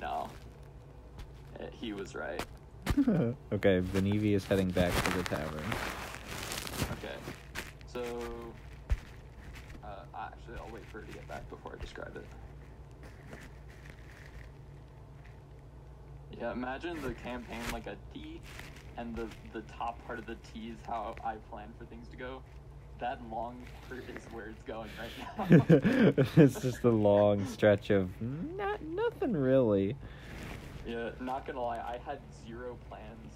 No. 0.00 0.28
Eh, 1.60 1.66
he 1.72 1.92
was 1.92 2.14
right. 2.14 2.42
okay, 3.52 3.80
Vanivi 3.80 4.34
is 4.34 4.44
heading 4.44 4.70
back 4.70 4.92
to 5.04 5.16
the 5.16 5.22
tavern. 5.22 5.64
Okay. 6.92 7.14
So, 7.86 8.02
uh, 9.84 9.88
actually, 10.16 10.56
I'll 10.58 10.72
wait 10.72 10.84
for 10.86 11.00
her 11.00 11.06
to 11.06 11.12
get 11.12 11.26
back 11.28 11.48
before 11.48 11.72
I 11.76 11.80
describe 11.80 12.16
it. 12.16 12.26
Yeah, 16.38 16.52
imagine 16.52 17.00
the 17.02 17.14
campaign 17.14 17.60
like 17.72 17.86
a 17.86 17.96
T, 18.14 18.40
and 18.96 19.16
the 19.16 19.26
the 19.52 19.62
top 19.62 20.04
part 20.06 20.20
of 20.20 20.26
the 20.26 20.36
T 20.52 20.68
is 20.68 20.78
how 20.86 21.16
I 21.24 21.34
plan 21.50 21.68
for 21.78 21.84
things 21.86 22.06
to 22.08 22.16
go. 22.16 22.42
That 22.98 23.20
long 23.30 23.62
part 23.88 24.02
is 24.08 24.24
where 24.32 24.46
it's 24.46 24.62
going 24.62 24.90
right 24.98 25.50
now. 25.50 25.64
it's 26.42 26.60
just 26.60 26.82
a 26.82 26.88
long 26.90 27.46
stretch 27.46 27.90
of 27.90 28.10
not 28.20 28.82
nothing 28.82 29.34
really. 29.34 29.96
yeah, 30.86 31.10
not 31.20 31.46
gonna 31.46 31.62
lie, 31.62 31.78
I 31.78 31.98
had 32.04 32.18
zero 32.44 32.76
plans 32.88 33.34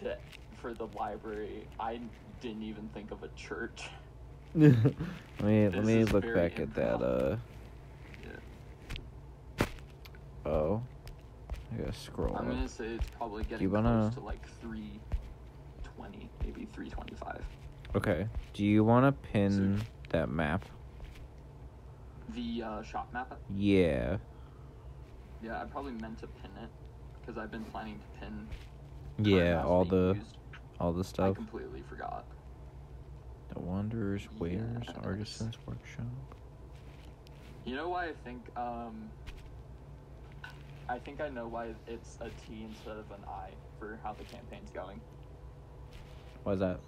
to 0.00 0.16
for 0.56 0.74
the 0.74 0.88
library. 0.98 1.68
I 1.78 2.00
didn't 2.40 2.62
even 2.64 2.88
think 2.88 3.12
of 3.12 3.22
a 3.22 3.28
church. 3.36 3.88
let 4.54 4.74
me 5.42 5.68
let 5.68 5.84
me 5.84 6.04
look 6.04 6.24
back 6.34 6.58
at 6.58 6.74
that. 6.74 7.00
Uh 7.00 7.36
Yeah. 8.24 9.66
oh, 10.46 10.82
I 11.72 11.76
gotta 11.76 11.92
scroll. 11.92 12.34
I'm 12.36 12.48
gonna 12.48 12.68
say 12.68 12.86
it's 12.94 13.10
probably 13.10 13.44
getting 13.44 13.70
wanna- 13.70 14.00
close 14.10 14.14
to 14.14 14.20
like 14.20 14.44
320, 14.60 16.28
maybe 16.42 16.66
325. 16.72 17.44
Okay. 17.96 18.28
Do 18.52 18.62
you 18.64 18.84
want 18.84 19.06
to 19.06 19.30
pin 19.30 19.82
that 20.10 20.28
map? 20.28 20.66
The 22.34 22.62
uh, 22.62 22.82
shop 22.82 23.08
map, 23.12 23.38
Yeah. 23.54 24.18
yeah, 25.42 25.62
I 25.62 25.64
probably 25.64 25.92
meant 25.92 26.18
to 26.18 26.26
pin 26.26 26.50
it 26.62 26.68
because 27.20 27.38
I've 27.38 27.50
been 27.50 27.64
planning 27.64 27.98
to 27.98 28.20
pin. 28.20 28.46
Yeah. 29.18 29.64
All 29.64 29.84
the 29.84 30.14
used. 30.16 30.36
all 30.78 30.92
the 30.92 31.04
stuff. 31.04 31.30
I 31.30 31.32
completely 31.32 31.82
forgot. 31.88 32.26
The 33.54 33.60
Wanderers 33.60 34.28
Wares 34.38 34.84
Yes. 34.86 34.96
Artisans 35.02 35.56
Workshop. 35.66 36.04
You 37.64 37.76
know 37.76 37.88
why 37.88 38.08
I 38.08 38.12
think 38.24 38.42
um. 38.56 39.10
I 40.88 40.98
think 40.98 41.20
I 41.20 41.28
know 41.28 41.48
why 41.48 41.74
it's 41.86 42.18
a 42.20 42.28
T 42.28 42.64
instead 42.68 42.98
of 42.98 43.10
an 43.10 43.24
I 43.26 43.50
for 43.78 43.98
how 44.02 44.12
the 44.12 44.24
campaign's 44.24 44.70
going. 44.70 45.00
Why's 46.44 46.58
that? 46.58 46.80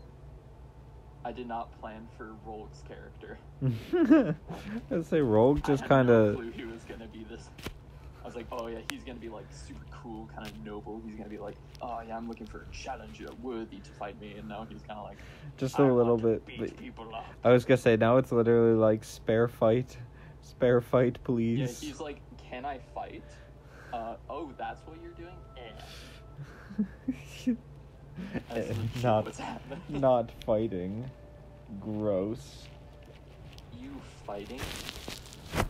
I 1.28 1.32
did 1.32 1.46
not 1.46 1.78
plan 1.78 2.08
for 2.16 2.30
Rogue's 2.46 2.82
character. 2.88 3.36
I'd 4.90 5.04
say 5.04 5.20
Rogue 5.20 5.62
just 5.62 5.86
kind 5.86 6.08
of. 6.08 6.36
clue 6.36 6.50
he 6.52 6.64
was 6.64 6.84
gonna 6.84 7.06
be 7.06 7.26
this. 7.28 7.50
I 8.22 8.26
was 8.26 8.34
like, 8.34 8.46
oh 8.50 8.68
yeah, 8.68 8.78
he's 8.90 9.04
gonna 9.04 9.18
be 9.18 9.28
like 9.28 9.44
super 9.50 9.84
cool, 9.90 10.26
kind 10.34 10.48
of 10.48 10.64
noble. 10.64 11.02
He's 11.04 11.16
gonna 11.16 11.28
be 11.28 11.36
like, 11.36 11.56
oh 11.82 12.00
yeah, 12.06 12.16
I'm 12.16 12.28
looking 12.28 12.46
for 12.46 12.62
a 12.62 12.74
challenger 12.74 13.26
worthy 13.42 13.76
to 13.76 13.90
fight 13.90 14.18
me, 14.22 14.36
and 14.38 14.48
now 14.48 14.66
he's 14.70 14.80
kind 14.80 14.98
of 14.98 15.04
like, 15.04 15.18
just 15.58 15.78
I 15.78 15.86
a 15.86 15.92
little 15.92 16.16
bit. 16.16 16.46
beat 16.46 16.60
but- 16.60 16.76
people 16.78 17.14
up. 17.14 17.26
I 17.44 17.52
was 17.52 17.66
gonna 17.66 17.76
say 17.76 17.98
now 17.98 18.16
it's 18.16 18.32
literally 18.32 18.78
like 18.78 19.04
spare 19.04 19.48
fight, 19.48 19.98
spare 20.40 20.80
fight, 20.80 21.22
please. 21.24 21.82
Yeah, 21.82 21.88
he's 21.90 22.00
like, 22.00 22.20
can 22.38 22.64
I 22.64 22.78
fight? 22.94 23.22
Uh, 23.92 24.14
oh, 24.30 24.50
that's 24.56 24.80
what 24.86 24.96
you're 25.02 25.12
doing? 25.12 25.36
Eh. 27.46 27.52
Not 29.02 29.40
not 29.88 30.30
fighting. 30.44 31.08
Gross. 31.80 32.64
You 33.78 33.90
fighting? 34.26 34.60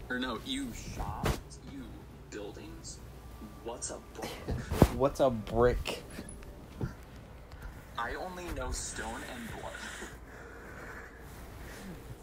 Or 0.08 0.18
no, 0.18 0.38
you 0.46 0.72
shops, 0.72 1.58
you 1.72 1.84
buildings. 2.30 2.98
What's 3.64 3.90
a 3.90 3.98
book? 4.14 4.26
What's 4.96 5.20
a 5.20 5.30
brick? 5.30 6.02
I 7.98 8.14
only 8.14 8.44
know 8.56 8.70
stone 8.70 9.20
and 9.34 9.60
blood. 9.60 9.72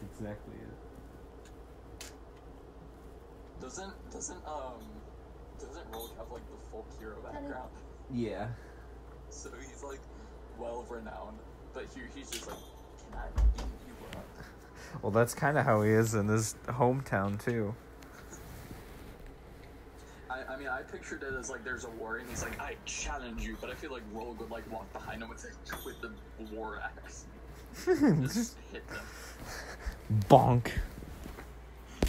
That's 0.02 0.20
exactly 0.20 0.56
it. 0.56 2.12
Doesn't 3.62 3.94
doesn't 4.12 4.46
um 4.48 4.80
doesn't 5.60 5.86
Rogue 5.92 6.12
have 6.18 6.32
like 6.32 6.46
the 6.48 6.70
folk 6.72 6.88
hero 7.00 7.18
background? 7.22 7.70
Yeah. 8.14 8.48
So 9.30 9.50
he's 9.60 9.84
like 9.84 10.00
well 10.58 10.86
renowned, 10.90 11.38
but 11.74 11.86
here 11.94 12.10
he's 12.16 12.30
just 12.32 12.48
like, 12.48 12.58
can 13.12 13.20
I 13.20 13.42
beat 13.58 13.66
you 13.88 14.18
up? 14.18 14.26
Well, 15.02 15.12
that's 15.12 15.34
kind 15.34 15.58
of 15.58 15.66
how 15.66 15.82
he 15.82 15.92
is 15.92 16.14
in 16.14 16.28
his 16.28 16.56
hometown 16.68 17.44
too. 17.44 17.76
I, 20.30 20.54
I 20.54 20.58
mean, 20.58 20.68
I 20.68 20.82
pictured 20.82 21.24
it 21.24 21.34
as 21.34 21.50
like 21.50 21.64
there's 21.64 21.86
a 21.86 21.90
war, 21.92 22.18
and 22.18 22.30
he's 22.30 22.44
like, 22.44 22.60
"I 22.60 22.76
challenge 22.86 23.46
you," 23.46 23.58
but 23.62 23.70
I 23.70 23.74
feel 23.76 23.92
like 23.92 24.04
Rogue 24.14 24.40
would 24.40 24.52
like 24.52 24.70
walk 24.72 24.92
behind 24.92 25.22
him 25.22 25.30
with 25.30 25.42
the, 25.42 25.50
with 25.86 26.02
the 26.02 26.12
war 26.54 26.82
axe, 26.84 27.26
just 27.76 28.56
hit 28.72 28.88
them, 28.88 29.04
Bonk. 30.30 30.72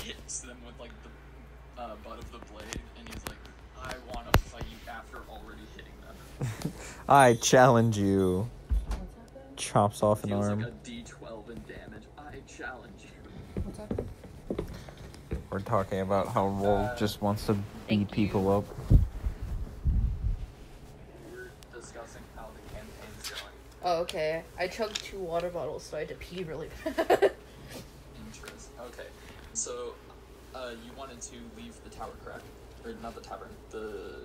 hits 0.02 0.40
them 0.40 0.56
with 0.66 0.78
like 0.80 0.90
the 1.02 1.82
uh, 1.82 1.94
butt 2.04 2.18
of 2.18 2.32
the 2.32 2.38
blade, 2.52 2.80
and 2.98 3.08
he's 3.08 3.22
like, 3.28 3.38
"I 3.80 3.94
want 4.14 4.32
to 4.32 4.38
fight 4.40 4.64
you 4.70 4.90
after 4.90 5.18
already 5.28 5.62
hitting 5.76 5.92
them." 6.02 6.72
I 7.08 7.34
challenge 7.34 7.96
you. 7.98 8.48
What's 9.56 9.68
happening? 9.68 9.90
Chops 9.90 10.02
off 10.02 10.22
an 10.24 10.28
Deals 10.30 10.46
arm. 10.48 10.60
like 10.60 10.68
a 10.68 10.72
D12 10.90 11.50
in 11.50 11.62
damage. 11.66 12.02
I 12.18 12.34
challenge 12.46 12.92
you. 13.00 13.62
What's 13.64 13.78
happening? 13.78 14.08
We're 15.50 15.60
talking 15.60 16.00
about 16.00 16.28
how 16.28 16.48
Roll 16.48 16.76
Uh, 16.76 16.96
just 16.96 17.22
wants 17.22 17.46
to 17.46 17.56
beat 17.88 18.10
people 18.10 18.42
you. 18.42 18.50
up. 18.50 18.64
We're 21.32 21.48
discussing 21.74 22.20
how 22.36 22.48
the 22.54 22.74
campaign's 22.74 23.30
going. 23.30 23.52
Oh, 23.82 24.00
okay. 24.02 24.42
I 24.58 24.68
chugged 24.68 25.02
two 25.02 25.18
water 25.20 25.48
bottles, 25.48 25.84
so 25.84 25.96
I 25.96 26.00
had 26.00 26.08
to 26.10 26.14
pee 26.16 26.44
really 26.44 26.68
bad. 26.84 27.32
Interest. 28.26 28.68
Okay, 28.88 29.06
so 29.54 29.94
uh, 30.54 30.72
you 30.84 30.92
wanted 30.98 31.22
to 31.22 31.36
leave 31.56 31.74
the 31.84 31.90
tower, 31.90 32.10
correct? 32.24 32.42
Or 32.84 32.92
not 33.02 33.14
the 33.14 33.22
tavern, 33.22 33.48
the 33.70 34.20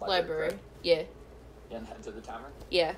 Library. 0.00 0.50
correct? 0.50 0.62
Yeah. 0.84 1.02
and 1.72 1.84
head 1.86 2.00
to 2.04 2.12
the 2.12 2.20
tavern. 2.20 2.52
Yeah. 2.70 2.94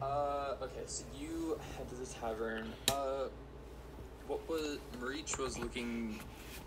Uh, 0.00 0.54
okay, 0.62 0.82
so 0.86 1.04
you 1.18 1.58
head 1.76 1.88
to 1.88 1.94
the 1.94 2.06
tavern. 2.06 2.72
Uh, 2.88 3.28
what 4.26 4.48
was 4.48 4.78
Marich 4.98 5.38
was 5.38 5.58
looking 5.58 6.18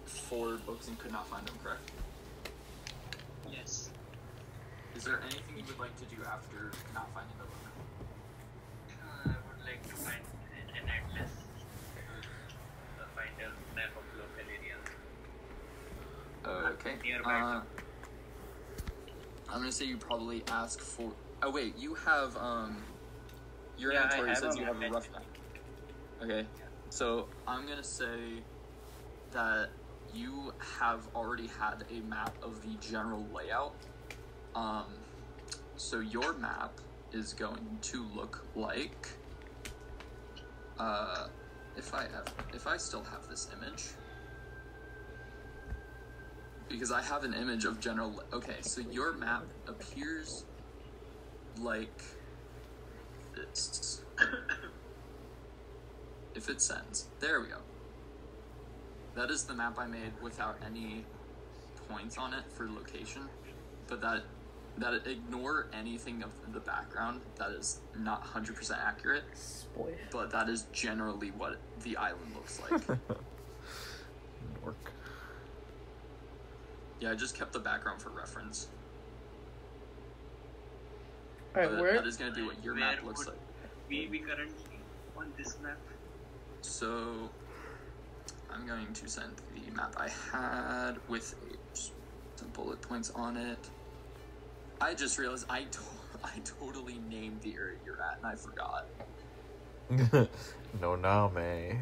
for 0.05 0.57
books 0.67 0.87
and 0.87 0.99
could 0.99 1.11
not 1.11 1.27
find 1.27 1.47
them, 1.47 1.55
correct? 1.63 1.91
Yes. 3.51 3.89
Is 4.95 5.03
there 5.03 5.19
anything 5.21 5.57
you 5.57 5.63
would 5.67 5.79
like 5.79 5.95
to 5.97 6.05
do 6.15 6.21
after 6.23 6.71
not 6.93 7.09
finding 7.13 7.33
the 7.39 7.45
book? 7.45 7.53
Uh, 9.03 9.29
I 9.29 9.35
would 9.49 9.65
like 9.65 9.87
to 9.87 9.95
find 9.95 10.21
an 10.75 10.89
atlas. 10.89 11.31
Uh, 12.99 13.05
find 13.15 13.29
a 13.39 13.75
map 13.75 13.89
of 13.97 14.03
local 14.19 14.45
area. 14.47 14.77
Okay. 16.73 16.95
Nearby. 17.03 17.31
Uh, 17.31 17.61
I'm 19.49 19.59
gonna 19.59 19.71
say 19.71 19.85
you 19.85 19.97
probably 19.97 20.43
ask 20.49 20.79
for. 20.79 21.11
Oh 21.41 21.49
wait, 21.51 21.75
you 21.77 21.95
have 21.95 22.37
um. 22.37 22.77
Your 23.77 23.93
Yeah, 23.93 24.03
inventory 24.03 24.35
says 24.35 24.57
you 24.57 24.65
have 24.65 24.81
a 24.81 24.89
rough 24.89 25.11
map. 25.11 25.23
Okay, 26.21 26.45
so 26.89 27.27
I'm 27.47 27.67
gonna 27.67 27.83
say 27.83 28.43
that 29.31 29.69
you 30.13 30.53
have 30.79 31.07
already 31.15 31.47
had 31.47 31.85
a 31.91 31.99
map 32.01 32.35
of 32.43 32.61
the 32.61 32.75
general 32.87 33.25
layout. 33.33 33.73
Um, 34.55 34.85
so 35.75 35.99
your 35.99 36.33
map 36.33 36.79
is 37.11 37.33
going 37.33 37.79
to 37.81 38.05
look 38.15 38.45
like. 38.55 39.07
Uh, 40.77 41.27
if 41.75 41.93
I 41.93 42.03
have, 42.03 42.31
if 42.53 42.67
I 42.67 42.77
still 42.77 43.03
have 43.03 43.27
this 43.27 43.47
image 43.57 43.89
because 46.73 46.91
I 46.91 47.01
have 47.01 47.23
an 47.23 47.33
image 47.33 47.65
of 47.65 47.79
general. 47.79 48.21
Okay, 48.33 48.57
so 48.61 48.81
your 48.81 49.13
map 49.13 49.45
appears 49.67 50.43
like 51.61 52.01
this. 53.35 54.01
if 56.35 56.49
it 56.49 56.61
sends, 56.61 57.07
there 57.19 57.41
we 57.41 57.47
go. 57.47 57.57
That 59.15 59.29
is 59.29 59.43
the 59.43 59.53
map 59.53 59.77
I 59.77 59.85
made 59.85 60.11
without 60.21 60.57
any 60.65 61.05
points 61.89 62.17
on 62.17 62.33
it 62.33 62.43
for 62.49 62.67
location, 62.67 63.23
but 63.87 64.01
that 64.01 64.23
that 64.77 65.05
ignore 65.05 65.67
anything 65.71 66.23
of 66.23 66.31
the 66.51 66.59
background 66.59 67.21
that 67.35 67.51
is 67.51 67.79
not 67.95 68.23
100% 68.25 68.71
accurate, 68.83 69.23
Spoil. 69.35 69.93
but 70.11 70.31
that 70.31 70.49
is 70.49 70.65
generally 70.73 71.29
what 71.29 71.57
the 71.83 71.95
island 71.95 72.33
looks 72.33 72.59
like. 72.59 72.81
Dork. 74.63 74.91
yeah, 76.99 77.11
I 77.11 77.15
just 77.15 77.37
kept 77.37 77.53
the 77.53 77.59
background 77.59 78.01
for 78.01 78.09
reference. 78.09 78.67
Alright, 81.55 81.71
But 81.71 81.79
where? 81.79 81.93
that 81.95 82.07
is 82.07 82.17
going 82.17 82.33
to 82.33 82.39
be 82.39 82.45
what 82.45 82.63
your 82.63 82.75
map 82.75 83.03
looks 83.03 83.27
like. 83.27 83.37
We, 83.89 84.07
we 84.07 84.19
currently 84.19 84.79
on 85.15 85.31
this 85.37 85.57
map. 85.61 85.77
So, 86.61 87.29
I'm 88.49 88.65
going 88.65 88.91
to 88.93 89.07
send 89.07 89.31
the 89.53 89.71
map 89.75 89.93
I 89.97 90.09
had 90.09 90.93
with 91.07 91.35
some 92.35 92.47
bullet 92.53 92.81
points 92.81 93.11
on 93.11 93.37
it. 93.37 93.59
I 94.81 94.93
just 94.93 95.17
realized 95.19 95.45
I, 95.49 95.63
to- 95.63 95.79
I 96.23 96.31
totally 96.59 96.99
named 97.09 97.41
the 97.41 97.53
area 97.55 97.77
you're 97.85 98.01
at 98.01 98.17
and 98.17 98.25
I 98.25 98.35
forgot. 98.35 98.87
no 100.81 100.95
name. 100.95 101.79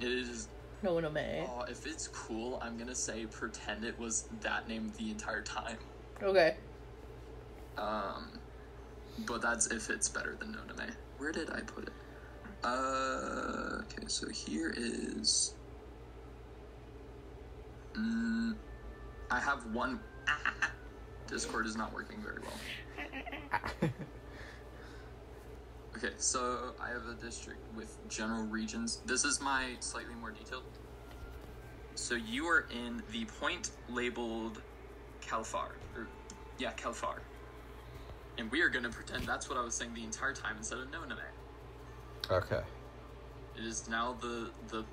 It 0.00 0.08
is. 0.08 0.48
No, 0.82 0.98
no, 0.98 1.10
May. 1.10 1.46
Oh, 1.48 1.62
if 1.62 1.86
it's 1.86 2.08
cool, 2.08 2.58
I'm 2.62 2.76
gonna 2.76 2.94
say 2.94 3.26
pretend 3.26 3.84
it 3.84 3.98
was 3.98 4.28
that 4.40 4.68
name 4.68 4.92
the 4.98 5.10
entire 5.10 5.42
time. 5.42 5.76
Okay. 6.22 6.56
Um, 7.76 8.28
but 9.20 9.42
that's 9.42 9.66
if 9.68 9.90
it's 9.90 10.08
better 10.08 10.36
than 10.38 10.54
Noname. 10.54 10.94
Where 11.18 11.32
did 11.32 11.50
I 11.50 11.60
put 11.60 11.84
it? 11.84 11.92
Uh, 12.64 13.82
okay, 13.82 14.06
so 14.06 14.28
here 14.30 14.72
is. 14.76 15.54
Mm, 17.94 18.54
I 19.30 19.40
have 19.40 19.66
one. 19.72 20.00
Discord 21.28 21.66
is 21.66 21.76
not 21.76 21.92
working 21.92 22.20
very 22.20 22.40
well. 22.40 23.90
Okay, 26.04 26.14
so 26.16 26.74
I 26.80 26.88
have 26.88 27.06
a 27.06 27.14
district 27.22 27.60
with 27.76 27.96
general 28.08 28.44
regions. 28.44 29.00
This 29.06 29.24
is 29.24 29.40
my 29.40 29.76
slightly 29.78 30.14
more 30.14 30.32
detailed. 30.32 30.64
So 31.94 32.14
you 32.16 32.46
are 32.46 32.66
in 32.72 33.02
the 33.12 33.24
point 33.26 33.70
labeled 33.88 34.62
Calphar. 35.20 35.68
Or, 35.94 36.08
yeah, 36.58 36.72
Calphar. 36.72 37.18
And 38.38 38.50
we 38.50 38.62
are 38.62 38.68
going 38.68 38.84
to 38.84 38.90
pretend 38.90 39.26
that's 39.26 39.48
what 39.48 39.58
I 39.58 39.62
was 39.62 39.74
saying 39.74 39.94
the 39.94 40.04
entire 40.04 40.32
time 40.32 40.56
instead 40.56 40.78
of 40.78 40.88
Noname. 40.90 41.18
okay. 42.30 42.62
It 43.58 43.64
is 43.64 43.88
now 43.88 44.16
the 44.20 44.50
the 44.68 44.84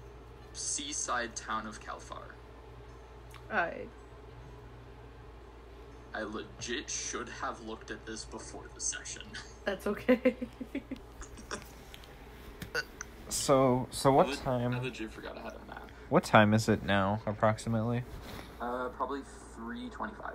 seaside 0.53 1.35
town 1.35 1.65
of 1.65 1.79
Calphar. 1.81 2.23
Alright. 3.49 3.87
I 6.13 6.23
legit 6.23 6.89
should 6.89 7.29
have 7.41 7.61
looked 7.61 7.91
at 7.91 8.05
this 8.05 8.25
before 8.25 8.63
the 8.73 8.81
session. 8.81 9.23
That's 9.65 9.87
okay. 9.87 10.35
So, 13.31 13.87
so 13.91 14.09
I 14.11 14.13
what 14.15 14.27
le- 14.27 14.33
I 14.33 14.35
time? 14.37 14.83
legit 14.83 15.13
forgot 15.13 15.37
I 15.37 15.41
had 15.41 15.53
a 15.53 15.67
map. 15.67 15.87
What 16.09 16.23
time 16.23 16.53
is 16.55 16.67
it 16.67 16.83
now, 16.83 17.21
approximately? 17.27 18.03
Uh, 18.59 18.89
probably 18.89 19.21
325. 19.55 20.33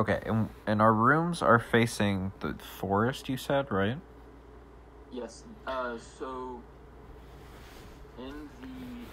Okay, 0.00 0.20
and, 0.26 0.48
and 0.66 0.82
our 0.82 0.92
rooms 0.92 1.40
are 1.40 1.58
facing 1.58 2.32
the 2.40 2.54
forest, 2.78 3.28
you 3.28 3.36
said, 3.36 3.70
right? 3.70 3.96
Yes. 5.12 5.44
Uh, 5.66 5.96
so 6.18 6.60
in 8.18 8.48
the 8.60 9.04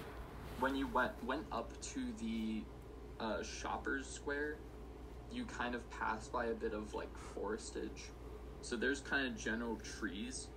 when 0.60 0.76
you 0.76 0.88
went 0.88 1.12
went 1.24 1.45
up 1.52 1.72
to 1.82 2.12
the 2.20 2.64
uh, 3.20 3.44
shoppers 3.44 4.08
square, 4.08 4.58
you 5.32 5.45
kind 5.45 5.76
of 5.76 5.88
passed 5.91 6.32
by 6.32 6.45
a 6.45 6.53
bit 6.53 6.74
of 6.74 6.94
like 6.94 7.10
forestage. 7.36 8.10
So 8.62 8.76
there's 8.76 9.02
kind 9.02 9.28
of 9.28 9.38
general 9.38 9.78
trees 9.78 10.48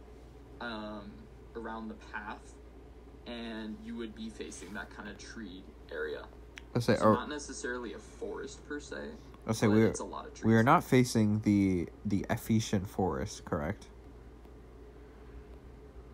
um, 0.61 1.13
around 1.57 1.89
the 1.89 1.97
path, 2.13 2.55
and 3.27 3.77
you 3.85 3.97
would 3.97 4.15
be 4.15 4.31
facing 4.31 4.73
that 4.75 4.89
kind 4.91 5.09
of 5.09 5.19
tree 5.19 5.63
area. 5.93 6.25
Let's 6.75 6.87
say, 6.87 6.97
So 6.97 7.13
not 7.13 7.29
necessarily 7.29 7.93
a 7.95 7.99
forest 7.99 8.67
per 8.67 8.81
se. 8.81 8.97
Let's 9.47 9.59
say 9.59 9.69
we 9.69 9.83
are 9.83 9.89
it's 9.89 10.01
a 10.01 10.05
lot 10.05 10.27
of 10.27 10.35
trees. 10.35 10.45
we 10.45 10.55
are 10.55 10.63
not 10.63 10.83
facing 10.85 11.41
the 11.41 11.89
the 12.05 12.25
Ephesian 12.31 12.85
forest, 12.85 13.45
correct? 13.45 13.87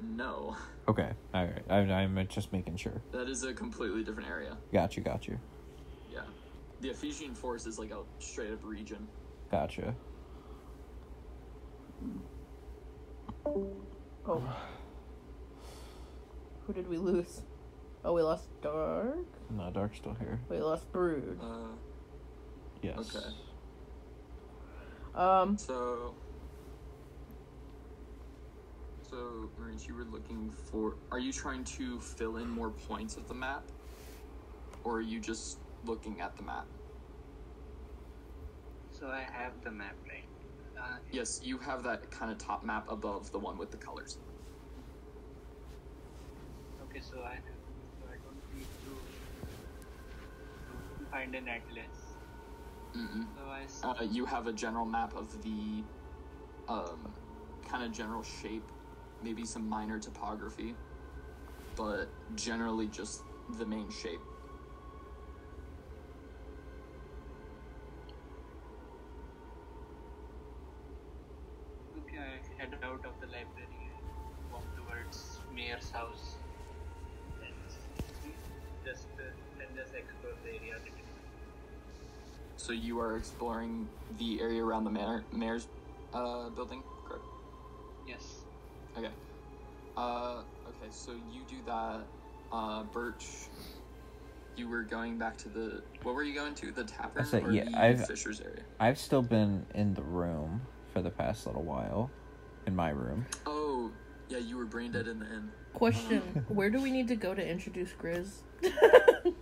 No, 0.02 0.57
Okay, 0.89 1.11
all 1.35 1.44
right. 1.44 1.62
I, 1.69 1.77
I'm 1.77 2.27
just 2.28 2.52
making 2.52 2.77
sure. 2.77 3.01
that 3.12 3.28
is 3.28 3.44
a 3.44 3.52
completely 3.52 4.02
different 4.02 4.28
area. 4.28 4.57
Got 4.73 4.97
you, 4.97 5.02
got 5.02 5.28
you, 5.28 5.39
Yeah. 6.12 6.23
The 6.81 6.89
Ephesian 6.89 7.35
forest 7.35 7.66
is 7.66 7.78
like 7.78 7.90
a 7.93 7.98
straight 8.19 8.51
up 8.52 8.65
region. 8.65 9.07
gotcha. 9.51 9.94
oh. 13.47 14.57
Who 16.66 16.73
did 16.73 16.89
we 16.89 16.97
lose? 16.98 17.43
Oh, 18.05 18.12
we 18.15 18.23
lost 18.23 18.48
Dark? 18.62 19.27
No, 19.51 19.70
Dark's 19.70 19.98
still 19.98 20.15
here. 20.15 20.40
We 20.48 20.59
lost 20.59 20.90
Brood. 20.90 21.39
Uh, 21.43 21.69
Yes. 22.82 23.16
Okay. 23.16 23.36
Um, 25.15 25.59
so. 25.59 26.16
So, 29.02 29.51
Maurice, 29.59 29.89
you 29.89 29.94
were 29.94 30.05
looking 30.05 30.51
for. 30.51 30.98
Are 31.11 31.19
you 31.19 31.32
trying 31.32 31.65
to 31.65 32.01
fill 32.01 32.36
in 32.36 32.48
more 32.48 32.70
points 32.70 33.16
of 33.16 33.27
the 33.28 33.35
map? 33.35 33.73
Or 34.85 34.98
are 34.98 35.01
you 35.02 35.20
just 35.20 35.59
looking 35.85 36.20
at 36.20 36.36
the 36.36 36.43
map? 36.43 36.69
So 38.90 39.09
I 39.09 39.23
have 39.23 39.62
the 39.62 39.70
map, 39.70 39.97
right? 40.09 40.28
Uh, 40.81 40.98
Yes, 41.12 41.43
you 41.43 41.59
have 41.59 41.82
that 41.85 42.11
kind 42.11 42.31
of 42.31 42.39
top 42.39 42.65
map 42.65 42.86
above 42.89 43.31
the 43.32 43.39
one 43.39 43.59
with 43.59 43.70
the 43.70 43.78
colors. 43.78 44.19
okay, 46.82 47.01
so 47.01 47.19
I 47.23 47.36
so 47.98 48.07
I 48.07 48.16
don't 48.24 48.43
need 48.52 48.69
to, 48.85 48.93
to 50.98 51.07
find 51.11 51.35
an 51.35 51.48
atlas. 51.48 51.99
Mm-mm. 52.97 53.27
So 53.37 53.43
I 53.49 53.62
s- 53.65 53.81
Uh, 53.85 53.95
you 54.03 54.27
have 54.27 54.47
a 54.47 54.53
general 54.53 54.87
map 54.87 55.15
of 55.15 55.41
the 55.43 55.85
um, 56.69 57.15
kind 57.62 57.85
of 57.85 57.93
general 57.93 58.23
shape, 58.23 58.73
maybe 59.23 59.45
some 59.45 59.69
minor 59.69 59.99
topography, 60.01 60.77
but 61.77 62.15
generally 62.35 62.89
just 62.89 63.25
the 63.49 63.67
main 63.67 63.91
shape. 63.91 64.25
okay, 71.97 72.19
I 72.19 72.62
head 72.62 72.75
out 72.83 73.05
of 73.05 73.15
the 73.21 73.27
library 73.27 73.85
and 73.95 74.07
walk 74.53 74.67
towards 74.77 75.39
mayor's 75.55 75.91
house. 75.93 76.19
So 82.70 82.74
you 82.74 83.01
are 83.01 83.16
exploring 83.16 83.88
the 84.16 84.40
area 84.40 84.62
around 84.62 84.84
the 84.84 84.90
manor, 84.90 85.24
mayor's 85.32 85.66
uh, 86.14 86.51
building, 86.51 86.84
correct? 87.05 87.24
Yes. 88.06 88.42
Okay. 88.97 89.10
Uh, 89.97 90.42
okay, 90.68 90.88
so 90.88 91.10
you 91.32 91.40
do 91.48 91.56
that. 91.66 92.02
Uh, 92.52 92.84
Berch, 92.84 93.48
you 94.55 94.68
were 94.68 94.84
going 94.84 95.18
back 95.18 95.36
to 95.38 95.48
the. 95.48 95.82
What 96.05 96.14
were 96.14 96.22
you 96.22 96.32
going 96.32 96.55
to? 96.55 96.70
The 96.70 96.84
tavern 96.84 97.26
said, 97.26 97.42
or 97.42 97.51
yeah, 97.51 97.64
the 97.64 97.76
I've- 97.76 98.05
Fisher's 98.05 98.40
area? 98.40 98.62
I've 98.78 98.98
still 98.98 99.22
been 99.22 99.66
in 99.74 99.92
the 99.94 100.02
room 100.02 100.60
for 100.92 101.02
the 101.02 101.10
past 101.10 101.48
little 101.48 101.64
while, 101.64 102.09
in 102.68 102.76
my 102.76 102.90
room. 102.90 103.26
Oh, 103.47 103.90
yeah, 104.28 104.38
you 104.38 104.56
were 104.56 104.64
brain 104.64 104.92
dead 104.92 105.09
in 105.09 105.18
the 105.18 105.26
inn. 105.26 105.51
Question: 105.72 106.20
Where 106.47 106.70
do 106.70 106.80
we 106.80 106.92
need 106.92 107.09
to 107.09 107.16
go 107.16 107.34
to 107.34 107.44
introduce 107.44 107.90
Gris? 107.94 108.44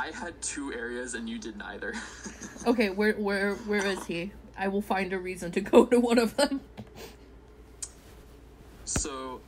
I 0.00 0.10
had 0.12 0.40
two 0.40 0.72
areas 0.72 1.12
and 1.12 1.28
you 1.28 1.38
did 1.38 1.58
neither. 1.58 1.92
okay, 2.66 2.88
where 2.88 3.12
where 3.14 3.54
where 3.54 3.84
is 3.84 4.06
he? 4.06 4.32
I 4.56 4.68
will 4.68 4.80
find 4.80 5.12
a 5.12 5.18
reason 5.18 5.52
to 5.52 5.60
go 5.60 5.84
to 5.84 6.00
one 6.00 6.18
of 6.18 6.36
them. 6.38 6.60
so, 8.84 9.40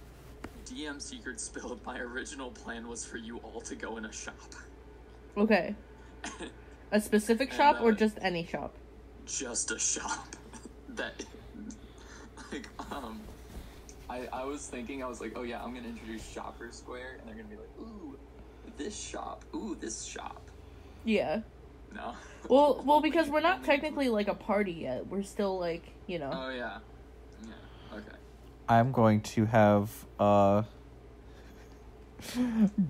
DM 0.66 1.00
Secret 1.00 1.40
spilled. 1.40 1.80
My 1.86 1.98
original 1.98 2.50
plan 2.50 2.86
was 2.88 3.02
for 3.04 3.16
you 3.16 3.38
all 3.38 3.60
to 3.62 3.74
go 3.74 3.96
in 3.96 4.04
a 4.04 4.12
shop. 4.12 4.34
Okay, 5.38 5.74
a 6.90 7.00
specific 7.00 7.48
And, 7.52 7.56
shop 7.56 7.80
or 7.80 7.92
uh, 7.92 7.94
just 7.94 8.18
any 8.20 8.44
shop? 8.44 8.74
just 9.24 9.70
a 9.70 9.78
shop 9.78 10.34
that 10.90 11.24
like 12.50 12.68
um 12.90 13.20
I, 14.10 14.26
I 14.32 14.44
was 14.44 14.66
thinking 14.66 15.02
I 15.02 15.06
was 15.06 15.20
like 15.20 15.32
oh 15.36 15.42
yeah 15.42 15.62
I'm 15.62 15.72
gonna 15.72 15.88
introduce 15.88 16.28
Shopper 16.28 16.68
Square 16.72 17.18
and 17.20 17.28
they're 17.28 17.36
gonna 17.36 17.48
be 17.48 17.56
like 17.56 17.70
ooh 17.80 18.18
this 18.76 18.98
shop 18.98 19.44
ooh 19.54 19.76
this 19.80 20.04
shop 20.04 20.50
Yeah. 21.04 21.40
no 21.94 22.14
Well, 22.48 22.82
well, 22.86 23.00
because 23.00 23.28
we're 23.28 23.40
not 23.40 23.64
technically 23.64 24.08
like 24.08 24.28
a 24.28 24.34
party 24.34 24.72
yet. 24.72 25.06
We're 25.06 25.22
still 25.22 25.58
like 25.58 25.84
you 26.06 26.18
know. 26.18 26.30
oh 26.32 26.50
yeah 26.50 26.78
yeah 27.44 27.96
okay 27.98 28.16
I'm 28.68 28.92
going 28.92 29.20
to 29.22 29.44
have 29.46 29.90
uh 30.18 30.62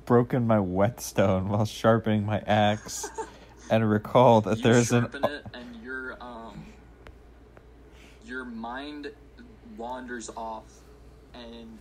broken 0.04 0.46
my 0.46 0.60
whetstone 0.60 1.48
while 1.48 1.64
sharpening 1.64 2.24
my 2.24 2.42
axe, 2.46 3.08
and 3.70 3.88
recall 3.88 4.40
that 4.42 4.58
you 4.58 4.62
there's 4.62 4.92
an 4.92 5.08
it 5.24 5.46
and 5.54 5.76
your 5.82 6.16
um 6.20 6.64
your 8.24 8.44
mind 8.44 9.10
wanders 9.76 10.30
off 10.36 10.64
and 11.34 11.78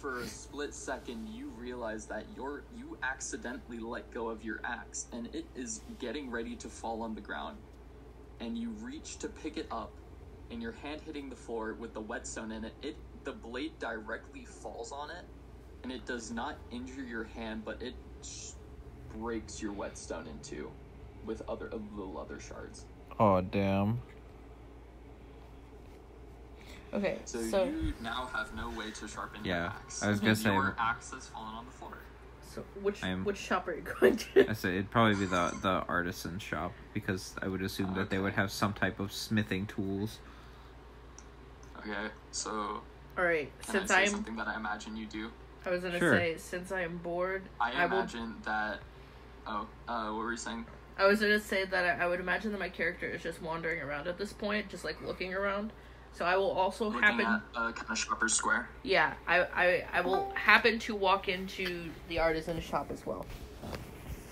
for 0.00 0.20
a 0.20 0.26
split 0.26 0.74
second 0.74 1.28
you 1.28 1.50
realize 1.50 2.06
that 2.06 2.26
you're 2.34 2.64
you 2.74 2.98
accidentally 3.02 3.78
let 3.78 4.10
go 4.12 4.28
of 4.28 4.42
your 4.42 4.60
axe 4.64 5.06
and 5.12 5.26
it 5.34 5.46
is 5.54 5.82
getting 5.98 6.30
ready 6.30 6.56
to 6.56 6.68
fall 6.68 7.02
on 7.02 7.14
the 7.14 7.20
ground 7.20 7.58
and 8.40 8.56
you 8.56 8.72
reach 8.82 9.18
to 9.18 9.28
pick 9.28 9.56
it 9.58 9.66
up 9.70 10.00
and 10.50 10.62
your 10.62 10.72
hand 10.72 11.02
hitting 11.04 11.28
the 11.28 11.36
floor 11.36 11.74
with 11.78 11.92
the 11.94 12.00
whetstone 12.00 12.50
in 12.52 12.64
it 12.64 12.76
it 12.82 12.96
the 13.24 13.32
blade 13.32 13.72
directly 13.78 14.44
falls 14.44 14.92
on 14.92 15.10
it 15.10 15.26
and 15.84 15.92
it 15.92 16.06
does 16.06 16.30
not 16.30 16.60
injure 16.70 17.02
your 17.04 17.24
hand 17.24 17.62
but 17.64 17.82
it 17.82 17.96
sh- 18.24 18.52
breaks 19.10 19.60
your 19.60 19.72
whetstone 19.72 20.26
in 20.26 20.40
two 20.40 20.70
with 21.22 21.42
other 21.48 21.70
little 21.94 22.18
other 22.18 22.40
shards 22.40 22.86
oh 23.18 23.40
damn. 23.42 24.02
Okay, 26.92 27.18
so, 27.24 27.40
so 27.42 27.64
you 27.64 27.92
now 28.02 28.28
have 28.34 28.54
no 28.54 28.68
way 28.70 28.90
to 28.90 29.06
sharpen 29.06 29.44
your 29.44 29.54
Yeah, 29.56 29.66
axe 29.66 30.02
I 30.02 30.08
was 30.10 30.18
gonna 30.20 30.34
say- 30.34 30.52
your 30.52 30.74
axe 30.78 31.12
has 31.12 31.26
fallen 31.28 31.54
on 31.54 31.64
the 31.64 31.70
floor 31.72 31.92
so 32.52 32.64
which 32.82 33.00
I'm- 33.04 33.24
which 33.24 33.36
shop 33.36 33.68
are 33.68 33.74
you 33.74 33.82
going 34.00 34.16
to? 34.16 34.50
I 34.50 34.54
say 34.54 34.70
it'd 34.70 34.90
probably 34.90 35.14
be 35.14 35.26
the 35.26 35.56
the 35.62 35.84
artisan 35.88 36.40
shop 36.40 36.72
because 36.92 37.36
I 37.40 37.46
would 37.46 37.62
assume 37.62 37.94
that 37.94 38.10
they 38.10 38.18
would 38.18 38.32
have 38.32 38.50
some 38.50 38.72
type 38.72 38.98
of 38.98 39.12
smithing 39.12 39.66
tools. 39.66 40.18
okay 41.78 42.08
so 42.32 42.82
All 43.16 43.24
right, 43.24 43.50
can 43.62 43.72
since 43.72 43.90
I 43.90 43.94
say 43.98 44.02
I'm, 44.02 44.08
something 44.10 44.36
that 44.36 44.48
I 44.48 44.56
imagine 44.56 44.96
you 44.96 45.06
do 45.06 45.30
I 45.64 45.70
was 45.70 45.82
gonna 45.82 45.98
Sure. 46.00 46.16
say 46.16 46.36
since 46.38 46.72
I 46.72 46.80
am 46.82 46.96
bored, 46.98 47.42
I, 47.60 47.86
will. 47.86 47.98
imagine 47.98 48.34
that 48.44 48.80
oh 49.46 49.68
uh 49.86 50.06
what 50.06 50.16
were 50.24 50.30
you 50.32 50.36
saying 50.36 50.66
I 50.98 51.06
was 51.06 51.20
gonna 51.20 51.38
say 51.40 51.64
that 51.66 52.00
I, 52.00 52.04
I 52.04 52.08
would 52.08 52.18
imagine 52.20 52.50
that 52.50 52.58
my 52.58 52.68
character 52.68 53.06
is 53.06 53.22
just 53.22 53.40
wandering 53.40 53.80
around 53.80 54.06
at 54.08 54.18
this 54.18 54.32
point, 54.34 54.68
just 54.68 54.84
like 54.84 55.00
looking 55.00 55.32
around. 55.32 55.72
So 56.12 56.24
I 56.24 56.36
will 56.36 56.50
also 56.50 56.86
looking 56.86 57.02
happen. 57.02 57.26
at 57.26 57.42
uh, 57.54 57.72
kind 57.72 57.90
of 57.90 57.98
shopper's 57.98 58.34
square 58.34 58.68
Yeah, 58.82 59.14
I, 59.26 59.40
I 59.40 59.84
I 59.92 60.00
will 60.02 60.30
happen 60.34 60.78
to 60.80 60.94
walk 60.94 61.28
into 61.28 61.88
the 62.08 62.18
artisan 62.18 62.60
shop 62.60 62.90
as 62.90 63.06
well. 63.06 63.24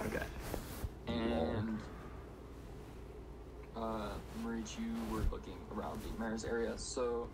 Okay. 0.06 0.24
And 1.06 1.78
uh, 3.76 4.10
Marich, 4.44 4.78
you 4.78 4.92
were 5.10 5.24
looking 5.30 5.56
around 5.74 6.00
the 6.02 6.22
mayor's 6.22 6.44
area. 6.44 6.72
So, 6.76 7.28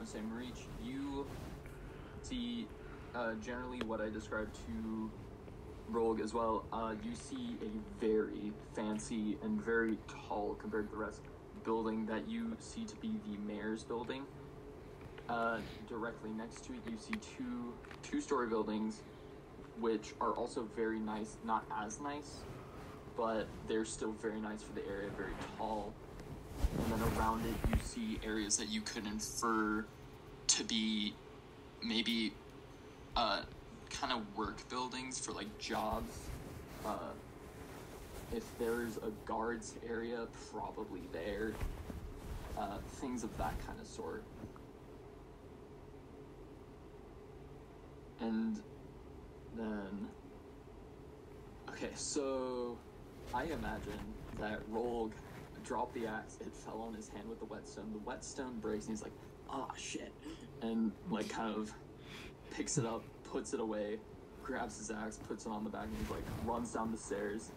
I'm 0.00 0.06
saying, 0.06 0.30
Marich, 0.34 0.64
you 0.84 1.26
see 2.22 2.66
uh, 3.14 3.34
generally 3.34 3.80
what 3.82 4.00
I 4.00 4.08
described 4.08 4.54
to 4.66 5.10
Rogue 5.88 6.20
as 6.20 6.32
well. 6.32 6.64
Uh, 6.72 6.94
you 7.04 7.14
see 7.14 7.56
a 7.62 8.04
very 8.04 8.52
fancy 8.74 9.36
and 9.42 9.60
very 9.62 9.98
tall 10.08 10.56
compared 10.60 10.88
to 10.88 10.96
the 10.96 11.02
rest 11.02 11.20
building 11.64 12.06
that 12.06 12.28
you 12.28 12.56
see 12.58 12.84
to 12.84 12.96
be 12.96 13.12
the 13.26 13.38
mayor's 13.46 13.82
building. 13.82 14.22
Uh, 15.28 15.58
directly 15.88 16.30
next 16.30 16.64
to 16.64 16.72
it, 16.72 16.80
you 16.90 16.98
see 16.98 17.14
two 17.36 17.72
two-story 18.02 18.48
buildings 18.48 19.02
which 19.80 20.12
are 20.20 20.32
also 20.32 20.68
very 20.76 20.98
nice, 20.98 21.36
not 21.44 21.64
as 21.80 22.00
nice, 22.00 22.40
but 23.16 23.46
they're 23.68 23.84
still 23.84 24.12
very 24.20 24.40
nice 24.40 24.62
for 24.62 24.72
the 24.72 24.86
area, 24.86 25.08
very 25.16 25.32
tall. 25.56 25.92
And 26.78 26.92
then 26.92 27.18
around 27.18 27.44
it, 27.46 27.54
you 27.70 27.78
see 27.82 28.18
areas 28.24 28.56
that 28.58 28.68
you 28.68 28.80
could 28.80 29.06
infer 29.06 29.84
to 30.48 30.64
be 30.64 31.14
maybe 31.82 32.32
uh, 33.16 33.42
kind 33.90 34.12
of 34.12 34.20
work 34.36 34.68
buildings 34.68 35.18
for 35.18 35.32
like 35.32 35.58
jobs. 35.58 36.12
Uh, 36.84 37.10
if 38.34 38.44
there's 38.58 38.96
a 38.98 39.10
guards 39.24 39.74
area, 39.88 40.26
probably 40.52 41.02
there. 41.12 41.52
Uh, 42.56 42.78
things 43.00 43.24
of 43.24 43.36
that 43.38 43.54
kind 43.66 43.78
of 43.80 43.86
sort. 43.86 44.24
And 48.20 48.60
then 49.56 50.08
okay 51.82 51.90
so 51.94 52.76
i 53.34 53.44
imagine 53.44 53.98
that 54.38 54.60
rogue 54.68 55.12
dropped 55.64 55.94
the 55.94 56.06
axe 56.06 56.38
it 56.40 56.52
fell 56.54 56.80
on 56.80 56.94
his 56.94 57.08
hand 57.08 57.28
with 57.28 57.38
the 57.38 57.44
whetstone 57.46 57.92
the 57.92 57.98
whetstone 58.00 58.58
breaks 58.60 58.86
and 58.86 58.96
he's 58.96 59.02
like 59.02 59.12
ah 59.50 59.68
shit 59.76 60.12
and 60.62 60.92
like 61.10 61.28
kind 61.28 61.54
of 61.54 61.72
picks 62.50 62.78
it 62.78 62.86
up 62.86 63.02
puts 63.24 63.54
it 63.54 63.60
away 63.60 63.98
grabs 64.42 64.78
his 64.78 64.90
axe 64.90 65.18
puts 65.28 65.46
it 65.46 65.50
on 65.50 65.64
the 65.64 65.70
back 65.70 65.84
and 65.84 65.96
he's 65.98 66.10
like 66.10 66.24
runs 66.44 66.72
down 66.72 66.90
the 66.90 66.98
stairs 66.98 67.50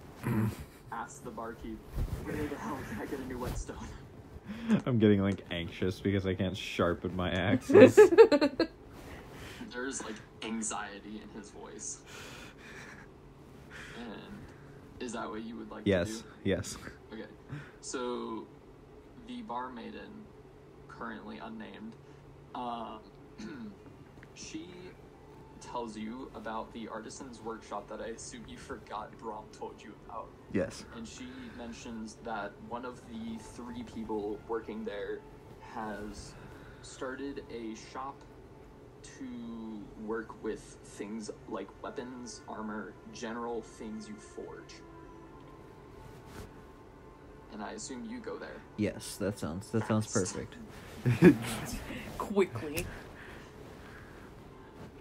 asks 0.92 1.20
the 1.20 1.32
barkeep. 1.32 1.78
Where 2.24 2.36
the 2.36 2.56
hell 2.56 2.78
can 2.90 3.02
i 3.02 3.06
get 3.06 3.20
a 3.20 3.26
new 3.26 3.38
whetstone. 3.38 3.76
I'm 4.86 5.00
getting 5.00 5.22
like 5.22 5.44
anxious 5.52 6.00
because 6.00 6.26
I 6.26 6.34
can't 6.34 6.56
sharpen 6.56 7.16
my 7.16 7.32
axes. 7.32 7.96
there's 9.72 10.04
like 10.04 10.16
anxiety 10.44 11.22
in 11.22 11.40
his 11.40 11.50
voice. 11.50 12.00
And 13.98 14.38
is 15.00 15.14
that 15.14 15.30
what 15.30 15.44
you 15.44 15.58
would 15.58 15.72
like 15.72 15.84
to 15.84 15.86
do? 15.86 15.92
yes, 15.92 16.24
yes. 16.44 16.78
Okay, 17.12 17.24
so 17.82 18.46
the 19.28 19.42
bar 19.42 19.70
maiden, 19.70 20.26
currently 20.88 21.40
unnamed, 21.40 21.94
um, 22.54 23.00
she 24.34 24.68
tells 25.76 25.98
you 25.98 26.32
about 26.36 26.72
the 26.72 26.88
artisan's 26.88 27.42
workshop 27.42 27.86
that 27.90 28.00
I 28.00 28.08
assume 28.12 28.46
you 28.48 28.56
forgot 28.56 29.12
Brom 29.18 29.44
told 29.52 29.74
you 29.84 29.94
about. 30.08 30.30
Yes. 30.54 30.86
And 30.96 31.06
she 31.06 31.28
mentions 31.58 32.16
that 32.24 32.54
one 32.70 32.86
of 32.86 33.02
the 33.10 33.38
three 33.56 33.84
people 33.84 34.40
working 34.48 34.86
there 34.86 35.20
has 35.74 36.34
started 36.82 37.44
a 37.54 37.76
shop 37.92 38.16
to 39.18 39.84
work 40.06 40.42
with 40.42 40.62
things 40.62 41.30
like 41.50 41.68
weapons, 41.84 42.40
armor, 42.48 42.94
general 43.14 43.62
things 43.62 44.08
you 44.08 44.16
forge. 44.16 44.76
And 47.52 47.62
I 47.62 47.72
assume 47.72 48.08
you 48.10 48.20
go 48.20 48.38
there. 48.38 48.62
Yes, 48.78 49.18
that 49.18 49.38
sounds 49.38 49.70
that 49.72 49.86
sounds 49.90 50.08
perfect. 50.08 50.56
Quickly. 52.18 52.86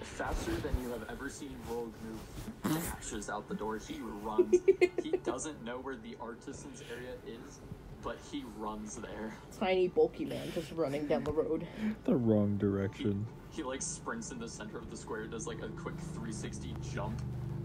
Faster 0.04 0.52
than 0.52 0.72
you 0.82 0.90
have 0.90 1.04
ever 1.10 1.28
seen 1.28 1.50
Rogue 1.68 1.92
move, 2.04 2.82
dashes 2.84 3.28
out 3.28 3.48
the 3.48 3.54
door. 3.54 3.78
He 3.78 3.98
runs. 4.22 4.54
he 5.02 5.10
doesn't 5.24 5.64
know 5.64 5.78
where 5.78 5.96
the 5.96 6.16
artisan's 6.20 6.82
area 6.92 7.12
is, 7.26 7.58
but 8.02 8.16
he 8.30 8.44
runs 8.58 8.96
there. 8.96 9.34
Tiny 9.58 9.88
bulky 9.88 10.24
man 10.24 10.52
just 10.54 10.70
running 10.72 11.06
down 11.06 11.24
the 11.24 11.32
road. 11.32 11.66
the 12.04 12.14
wrong 12.14 12.56
direction. 12.58 13.26
he 13.50 13.62
like 13.64 13.82
sprints 13.82 14.30
in 14.30 14.38
the 14.38 14.48
center 14.48 14.78
of 14.78 14.88
the 14.90 14.96
square, 14.96 15.26
does 15.26 15.46
like 15.48 15.62
a 15.62 15.68
quick 15.70 15.96
360 15.98 16.74
jump, 16.94 17.20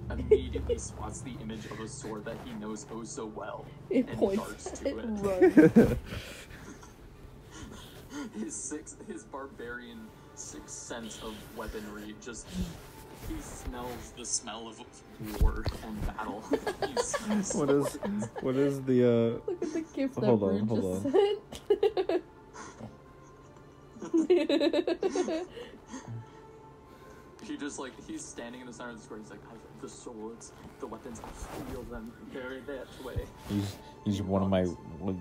immediately 0.10 0.78
spots 0.80 1.22
the 1.22 1.36
image 1.44 1.66
of 1.66 1.80
a 1.80 1.88
sword 1.88 2.26
that 2.26 2.38
he 2.46 2.54
knows 2.54 2.86
oh 2.92 3.04
so 3.04 3.26
well, 3.28 3.66
It 3.92 4.08
and 4.10 4.18
points 4.18 4.44
darts 4.44 4.80
to 4.80 4.88
it 4.88 4.98
it. 4.98 5.76
runs. 5.78 5.98
his 8.40 8.56
six 8.56 8.96
his 9.08 9.24
barbarian 9.24 10.00
sixth 10.40 10.70
sense 10.76 11.22
of 11.24 11.36
weaponry 11.58 12.16
just 12.22 12.48
he 13.28 13.36
smells 13.42 14.14
the 14.18 14.26
smell 14.26 14.68
of 14.68 14.80
war 15.42 15.64
and 15.84 16.08
battle. 16.08 16.40
what 17.54 17.70
is 17.70 17.96
what 18.42 18.56
is 18.56 18.82
the 18.84 19.04
uh 19.04 19.10
Look 19.52 19.62
at 19.62 19.74
the 19.74 19.82
gift 19.94 20.16
that 20.16 20.24
Hold 20.26 20.44
on, 20.44 20.68
hold 20.68 21.04
just 21.04 21.04
sent. 21.04 22.24
He 27.44 27.58
just 27.58 27.80
like 27.80 27.94
he's 28.08 28.24
standing 28.24 28.62
in 28.62 28.68
the 28.68 28.74
center 28.74 28.92
of 28.92 28.98
the 28.98 29.04
square. 29.04 29.20
He's 29.20 29.30
like, 29.32 29.40
"I- 29.52 29.82
the 29.82 29.90
swords, 29.90 30.52
the 30.80 30.88
weapons, 30.88 31.22
I 31.24 31.72
feel 31.72 31.84
them 31.84 32.12
very 32.32 32.60
that 32.62 32.88
way. 33.04 33.26
use 33.50 33.76
use 34.06 34.22
one 34.22 34.44
of 34.44 34.50
my 34.50 34.66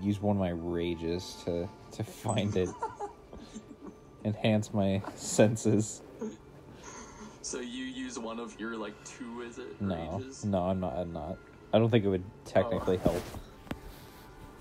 use 0.01 0.21
one 0.21 0.35
of 0.35 0.39
my 0.41 0.49
rages 0.49 1.37
to 1.45 1.67
to 1.93 2.03
find 2.03 2.55
it. 2.55 2.69
Enhance 4.25 4.73
my 4.73 5.01
senses. 5.15 6.01
So 7.41 7.59
you 7.59 7.85
use 7.85 8.19
one 8.19 8.39
of 8.39 8.59
your 8.59 8.75
like 8.75 8.93
two, 9.05 9.41
is 9.41 9.57
it? 9.57 9.81
No, 9.81 10.17
Rages? 10.19 10.45
no, 10.45 10.59
I'm 10.63 10.79
not. 10.79 10.93
I'm 10.97 11.13
not. 11.13 11.37
I 11.73 11.79
don't 11.79 11.89
think 11.89 12.05
it 12.05 12.09
would 12.09 12.23
technically 12.45 12.97
oh. 13.05 13.11
help. 13.11 13.23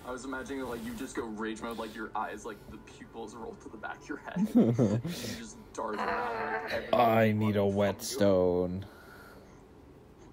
I 0.06 0.10
was 0.12 0.24
imagining 0.24 0.62
like 0.62 0.82
you 0.86 0.94
just 0.94 1.14
go 1.14 1.24
rage 1.24 1.60
mode, 1.60 1.76
like 1.76 1.94
your 1.94 2.10
eyes, 2.16 2.46
like 2.46 2.56
the 2.70 2.78
pupils 2.78 3.34
roll 3.34 3.54
to 3.62 3.68
the 3.68 3.76
back 3.76 4.00
of 4.00 4.08
your 4.08 4.18
head. 4.18 4.48
you 4.54 5.02
just 5.38 5.56
dart 5.74 5.96
around. 5.96 6.70
Like, 6.72 6.94
I 6.94 7.32
need 7.32 7.56
a 7.56 7.64
want. 7.64 7.76
whetstone. 7.76 8.86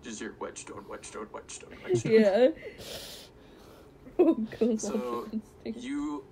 Just 0.01 0.21
your 0.21 0.33
whetstone, 0.33 0.85
whetstone, 0.87 1.27
whetstone, 1.31 1.71
whetstone. 1.83 2.11
yeah. 2.11 2.47
Oh, 4.17 4.33
goes 4.35 4.81
So 4.83 4.93
on 4.93 5.01
to 5.01 5.41
instinct. 5.65 5.79
you 5.81 6.23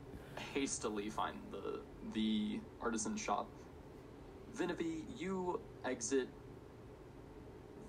hastily 0.53 1.09
find 1.09 1.35
the 1.51 1.81
the 2.13 2.59
artisan 2.81 3.15
shop. 3.17 3.47
Vanivi, 4.57 5.03
you 5.17 5.59
exit 5.85 6.27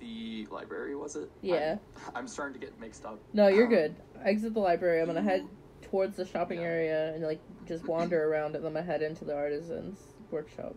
the 0.01 0.47
library. 0.51 0.95
Was 0.97 1.17
it? 1.17 1.31
Yeah. 1.43 1.77
I'm, 2.09 2.13
I'm 2.17 2.29
starting 2.29 2.59
to 2.59 2.65
get 2.67 2.79
mixed 2.81 3.05
up. 3.05 3.19
No, 3.33 3.49
you're 3.49 3.65
Um, 3.65 3.71
good. 3.71 3.97
Exit 4.25 4.55
the 4.55 4.61
library. 4.61 5.01
I'm 5.01 5.07
gonna 5.07 5.23
head 5.23 5.47
towards 5.83 6.17
the 6.17 6.25
shopping 6.27 6.61
Yeah. 6.61 6.67
area 6.67 7.15
and 7.15 7.23
like 7.25 7.41
just 7.67 7.87
wander 7.87 8.25
around, 8.31 8.57
and 8.57 8.65
then 8.65 8.77
I 8.77 8.81
head 8.83 9.03
into 9.03 9.25
the 9.25 9.35
artisan's 9.35 9.99
workshop. 10.31 10.75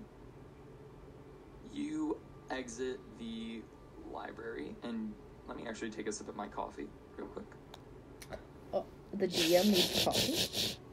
You 1.74 2.18
exit 2.50 3.00
the 3.20 3.62
library, 4.12 4.76
and 4.84 5.14
let 5.48 5.58
me 5.58 5.68
actually 5.68 5.90
take 5.92 6.08
a 6.08 6.12
sip 6.12 6.28
of 6.28 6.36
my 6.36 6.48
coffee 6.48 6.88
real 7.18 7.28
quick. 7.28 7.46
Oh, 8.74 8.86
the 9.14 9.28
DM 9.28 9.66
needs 9.68 10.04
coffee. 10.04 10.78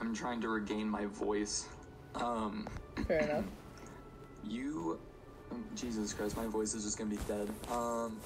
I'm 0.00 0.14
trying 0.14 0.40
to 0.42 0.48
regain 0.48 0.88
my 0.88 1.06
voice. 1.06 1.66
Um, 2.14 2.68
Fair 3.06 3.18
enough. 3.20 3.44
you, 4.44 4.98
Jesus 5.74 6.12
Christ, 6.12 6.36
my 6.36 6.46
voice 6.46 6.74
is 6.74 6.84
just 6.84 6.98
gonna 6.98 7.10
be 7.10 7.18
dead. 7.28 7.48
Um, 7.70 8.16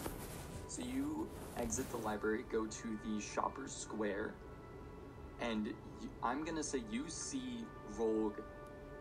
so 0.68 0.82
you 0.82 1.28
exit 1.58 1.90
the 1.90 1.98
library, 1.98 2.44
go 2.50 2.66
to 2.66 2.98
the 3.04 3.20
Shoppers 3.20 3.72
Square, 3.72 4.32
and 5.40 5.66
you, 6.00 6.08
I'm 6.22 6.44
gonna 6.44 6.62
say 6.62 6.82
you 6.90 7.04
see 7.08 7.64
Rogue 7.98 8.38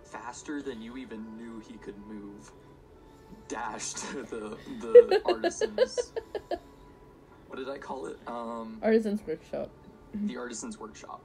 faster 0.04 0.62
than 0.62 0.82
you 0.82 0.98
even 0.98 1.38
knew 1.38 1.60
he 1.60 1.74
could 1.78 1.98
move. 2.08 2.52
Dash 3.48 3.94
to 3.94 4.24
the 4.24 4.58
the 4.82 5.22
artisans. 5.26 6.14
What 7.48 7.58
did 7.58 7.70
I 7.70 7.78
call 7.78 8.08
it? 8.08 8.18
Um, 8.28 8.80
Artisan's 8.82 9.22
workshop. 9.26 9.70
the 10.14 10.38
artisan's 10.38 10.80
workshop. 10.80 11.22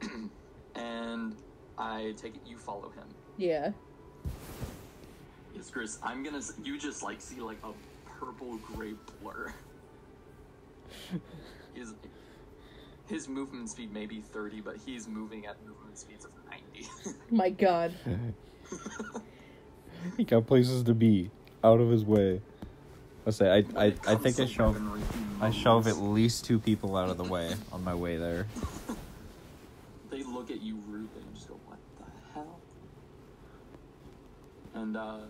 and 0.74 1.36
I 1.78 2.14
take 2.16 2.34
it 2.34 2.42
you 2.46 2.58
follow 2.58 2.90
him. 2.90 3.06
Yeah. 3.36 3.72
Yes, 5.54 5.70
Chris. 5.70 5.98
I'm 6.02 6.22
gonna. 6.22 6.42
You 6.62 6.78
just 6.78 7.02
like 7.02 7.20
see 7.20 7.40
like 7.40 7.58
a 7.64 7.72
purple 8.18 8.56
gray 8.58 8.94
blur. 9.20 9.52
his 11.74 11.94
his 13.08 13.28
movement 13.28 13.70
speed 13.70 13.92
may 13.92 14.06
be 14.06 14.20
30, 14.20 14.60
but 14.60 14.76
he's 14.84 15.06
moving 15.06 15.46
at 15.46 15.56
movement 15.64 15.96
speeds 15.96 16.24
of 16.24 16.32
90. 16.50 16.88
My 17.30 17.50
God. 17.50 17.94
he 20.16 20.24
got 20.24 20.46
places 20.46 20.82
to 20.84 20.94
be 20.94 21.30
out 21.62 21.80
of 21.80 21.90
his 21.90 22.04
way. 22.04 22.40
I 23.26 23.30
say 23.30 23.50
I 23.50 23.80
I, 23.80 23.86
I 24.06 24.14
think 24.16 24.38
I 24.38 24.44
to 24.44 24.46
shove 24.46 24.76
I 25.40 25.50
shove 25.50 25.86
at 25.86 25.96
least 25.96 26.44
two 26.44 26.58
people 26.58 26.96
out 26.96 27.10
of 27.10 27.16
the 27.16 27.24
way 27.24 27.54
on 27.72 27.84
my 27.84 27.94
way 27.94 28.16
there. 28.16 28.46
They 30.36 30.40
look 30.42 30.50
at 30.50 30.60
you 30.60 30.76
rudely 30.86 31.22
and 31.22 31.34
just 31.34 31.48
go, 31.48 31.54
"What 31.64 31.78
the 31.96 32.04
hell?" 32.34 32.60
And 34.74 34.94
uh, 34.94 35.20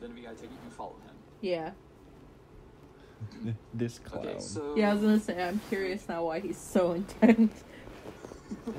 then 0.00 0.14
we 0.14 0.26
I 0.26 0.34
take 0.34 0.44
it 0.44 0.58
you 0.62 0.70
follow 0.70 0.98
him. 0.98 1.16
Yeah. 1.40 1.70
This 3.72 3.98
clown. 3.98 4.26
Okay, 4.26 4.38
so 4.40 4.76
Yeah, 4.76 4.90
I 4.90 4.94
was 4.94 5.02
gonna 5.02 5.20
say 5.20 5.42
I'm 5.42 5.60
curious 5.70 6.08
now 6.08 6.24
why 6.24 6.40
he's 6.40 6.58
so 6.58 6.92
intense. 6.92 7.64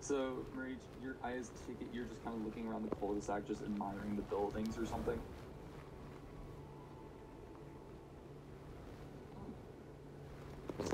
So, 0.00 0.46
Marie, 0.54 0.76
your 1.02 1.16
eyes 1.22 1.50
take 1.66 1.82
it, 1.82 1.88
you're 1.92 2.06
just 2.06 2.24
kind 2.24 2.34
of 2.34 2.42
looking 2.42 2.66
around 2.66 2.88
the 2.88 2.96
cul-de-sac, 2.96 3.46
just 3.46 3.60
admiring 3.62 4.16
the 4.16 4.22
buildings 4.22 4.78
or 4.78 4.86
something. 4.86 5.20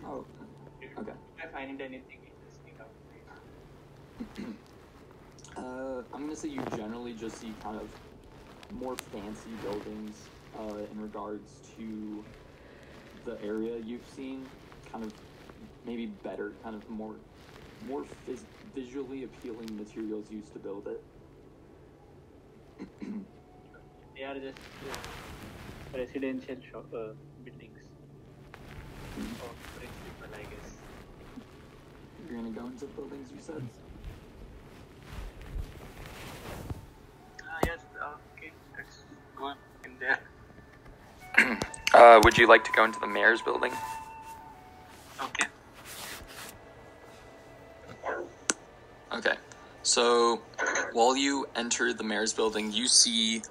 Oh, 0.04 0.26
okay. 0.98 1.12
I 1.40 1.52
find 1.52 1.80
anything 1.80 1.94
interesting 1.94 2.02
out 2.02 2.10
there. 2.16 2.23
Uh, 5.56 6.02
I'm 6.12 6.22
gonna 6.22 6.36
say 6.36 6.48
you 6.48 6.62
generally 6.76 7.14
just 7.14 7.36
see 7.36 7.52
kind 7.62 7.76
of 7.80 7.88
more 8.72 8.96
fancy 9.12 9.50
buildings 9.62 10.28
uh, 10.58 10.78
in 10.92 11.00
regards 11.00 11.50
to 11.76 12.24
the 13.24 13.40
area 13.42 13.78
you've 13.78 14.06
seen. 14.14 14.46
Kind 14.90 15.04
of 15.04 15.12
maybe 15.86 16.06
better, 16.06 16.52
kind 16.62 16.76
of 16.76 16.88
more 16.88 17.14
more 17.88 18.04
phys- 18.26 18.44
visually 18.74 19.24
appealing 19.24 19.76
materials 19.76 20.30
used 20.30 20.52
to 20.52 20.58
build 20.58 20.86
it. 20.88 21.02
They 24.16 24.22
are 24.22 24.34
just 24.34 24.58
uh, 24.58 25.98
residential 25.98 26.56
shop, 26.70 26.86
uh, 26.94 27.12
buildings. 27.44 27.78
For 29.38 29.80
rich 29.80 29.90
people, 30.04 30.34
I 30.34 30.42
guess. 30.42 30.76
You're 32.28 32.38
gonna 32.38 32.50
go 32.50 32.66
into 32.66 32.86
buildings, 32.86 33.30
you 33.34 33.40
said. 33.40 33.62
Ah, 37.42 37.58
yes, 37.66 37.80
okay, 38.36 38.52
let's 38.76 39.04
there. 39.98 40.20
Uh, 41.94 42.20
would 42.24 42.36
you 42.36 42.48
like 42.48 42.64
to 42.64 42.72
go 42.72 42.84
into 42.84 42.98
the 42.98 43.06
mayor's 43.06 43.40
building? 43.40 43.72
Okay. 45.22 45.46
Okay. 49.12 49.34
So, 49.84 50.42
while 50.92 51.16
you 51.16 51.46
enter 51.54 51.92
the 51.92 52.02
mayor's 52.02 52.32
building, 52.32 52.72
you 52.72 52.88
see 52.88 53.42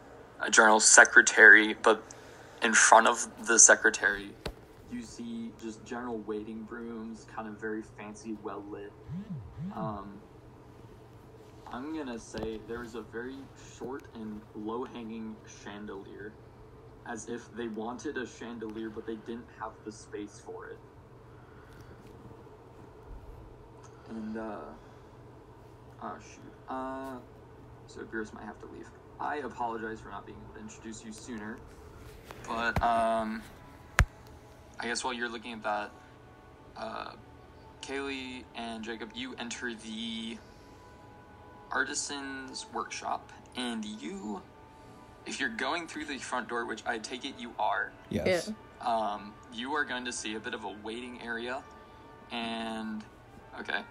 a 0.42 0.52
general 0.52 0.82
secretary, 0.82 1.74
but 1.74 2.04
in 2.64 2.74
front 2.74 3.08
of 3.08 3.26
the 3.48 3.58
secretary, 3.58 4.32
you 4.92 5.02
see 5.02 5.52
just 5.62 5.84
general 5.86 6.18
waiting 6.20 6.68
rooms, 6.70 7.26
kind 7.34 7.48
of 7.48 7.60
very 7.60 7.82
fancy, 7.98 8.36
well 8.44 8.64
lit. 8.70 8.92
Um, 9.76 10.20
I'm 11.74 11.98
gonna 11.98 12.20
say 12.20 12.60
there 12.68 12.84
is 12.84 12.94
a 12.94 13.02
very 13.02 13.40
short 13.80 14.04
and 14.14 14.44
low 14.54 14.86
hanging 14.86 15.36
chandelier. 15.64 16.32
As 17.08 17.28
if 17.28 17.52
they 17.58 17.68
wanted 17.68 18.16
a 18.16 18.28
chandelier, 18.28 18.90
but 18.90 19.08
they 19.08 19.16
didn't 19.16 19.48
have 19.60 19.72
the 19.84 19.92
space 19.92 20.40
for 20.46 20.68
it. 20.68 20.78
And, 24.10 24.38
uh. 24.38 24.60
Oh, 26.02 26.18
shoot. 26.20 26.54
Uh. 26.70 27.18
So 27.88 28.02
Beerus 28.02 28.32
might 28.34 28.46
have 28.46 28.60
to 28.60 28.68
leave. 28.68 28.90
I 29.20 29.38
apologize 29.38 30.00
for 30.00 30.10
not 30.10 30.26
being 30.26 30.38
able 30.44 30.54
to 30.54 30.60
introduce 30.62 31.04
you 31.04 31.12
sooner. 31.12 31.58
But, 32.48 32.82
um. 32.84 33.42
I 34.80 34.86
guess 34.88 35.04
while 35.04 35.14
you're 35.14 35.30
looking 35.30 35.54
at 35.54 35.64
that, 35.64 35.92
uh. 36.78 37.14
Kaylee 37.82 38.46
and 38.56 38.84
Jacob, 38.84 39.10
you 39.14 39.36
enter 39.40 39.74
the 39.74 40.38
artisan's 41.74 42.66
workshop, 42.74 43.32
and 43.58 43.84
you, 43.84 44.42
if 45.26 45.40
you're 45.40 45.50
going 45.50 45.88
through 45.88 46.06
the 46.06 46.18
front 46.20 46.48
door, 46.48 46.66
which 46.66 46.84
I 46.86 47.00
take 47.00 47.26
it 47.26 47.34
you 47.38 47.52
are, 47.60 47.92
Yes. 48.10 48.52
Yeah. 48.82 48.88
um, 48.88 49.34
you 49.54 49.74
are 49.74 49.84
going 49.84 50.06
to 50.06 50.12
see 50.12 50.36
a 50.36 50.40
bit 50.40 50.54
of 50.54 50.64
a 50.64 50.74
waiting 50.84 51.20
area, 51.22 51.62
and 52.32 53.04
okay, 53.60 53.82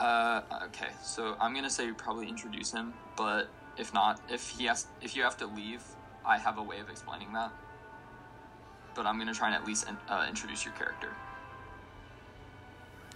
uh, 0.00 0.40
okay. 0.64 0.88
So 1.02 1.36
I'm 1.40 1.54
gonna 1.54 1.70
say 1.70 1.90
probably 1.92 2.28
introduce 2.28 2.72
him, 2.72 2.92
but 3.16 3.48
if 3.78 3.92
not, 3.94 4.20
if 4.30 4.48
he 4.50 4.64
has, 4.66 4.86
if 5.00 5.14
you 5.16 5.22
have 5.22 5.36
to 5.38 5.46
leave, 5.46 5.82
I 6.24 6.38
have 6.38 6.58
a 6.58 6.62
way 6.62 6.80
of 6.80 6.88
explaining 6.90 7.32
that. 7.34 7.52
But 8.94 9.06
I'm 9.06 9.18
gonna 9.18 9.34
try 9.34 9.48
and 9.48 9.54
at 9.56 9.66
least 9.66 9.88
in, 9.88 9.96
uh, 10.08 10.26
introduce 10.28 10.64
your 10.64 10.74
character. 10.74 11.10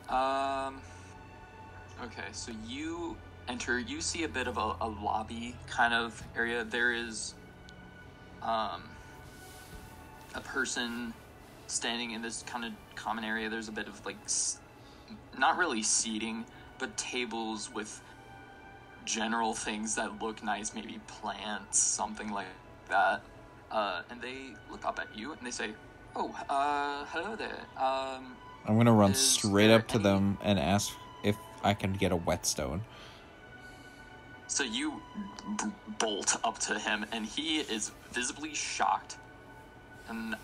Um. 0.08 0.80
Okay, 2.02 2.28
so 2.32 2.52
you 2.66 3.16
enter. 3.48 3.78
You 3.78 4.00
see 4.00 4.24
a 4.24 4.28
bit 4.28 4.46
of 4.46 4.56
a, 4.56 4.76
a 4.80 4.88
lobby 4.88 5.54
kind 5.68 5.92
of 5.92 6.22
area. 6.36 6.64
There 6.64 6.92
is, 6.92 7.34
um, 8.42 8.82
a 10.34 10.40
person 10.40 11.12
standing 11.66 12.12
in 12.12 12.22
this 12.22 12.42
kind 12.42 12.64
of 12.64 12.72
common 12.94 13.24
area. 13.24 13.48
There's 13.50 13.68
a 13.68 13.72
bit 13.72 13.86
of 13.86 14.04
like, 14.06 14.16
s- 14.24 14.58
not 15.38 15.58
really 15.58 15.82
seating, 15.82 16.44
but 16.78 16.96
tables 16.96 17.70
with 17.72 18.00
general 19.04 19.54
things 19.54 19.94
that 19.96 20.22
look 20.22 20.42
nice, 20.42 20.74
maybe 20.74 21.00
plants, 21.06 21.78
something 21.78 22.30
like 22.32 22.46
that. 22.88 23.22
Uh, 23.70 24.02
and 24.10 24.20
they 24.22 24.54
look 24.70 24.84
up 24.84 24.98
at 24.98 25.16
you 25.16 25.32
and 25.32 25.40
they 25.46 25.50
say, 25.50 25.72
"Oh, 26.16 26.34
uh, 26.48 27.04
hello 27.06 27.36
there. 27.36 27.60
Um, 27.76 28.36
I'm 28.66 28.76
gonna 28.76 28.92
run 28.92 29.14
straight 29.14 29.70
up 29.70 29.86
to 29.88 29.94
any- 29.94 30.02
them 30.04 30.38
and 30.42 30.58
ask 30.58 30.92
I 31.62 31.74
can 31.74 31.92
get 31.92 32.12
a 32.12 32.16
whetstone. 32.16 32.82
So 34.48 34.64
you 34.64 35.00
b- 35.58 35.64
bolt 35.98 36.36
up 36.42 36.58
to 36.60 36.78
him, 36.78 37.06
and 37.12 37.24
he 37.24 37.58
is 37.60 37.92
visibly 38.12 38.52
shocked. 38.54 39.16
And 40.08 40.34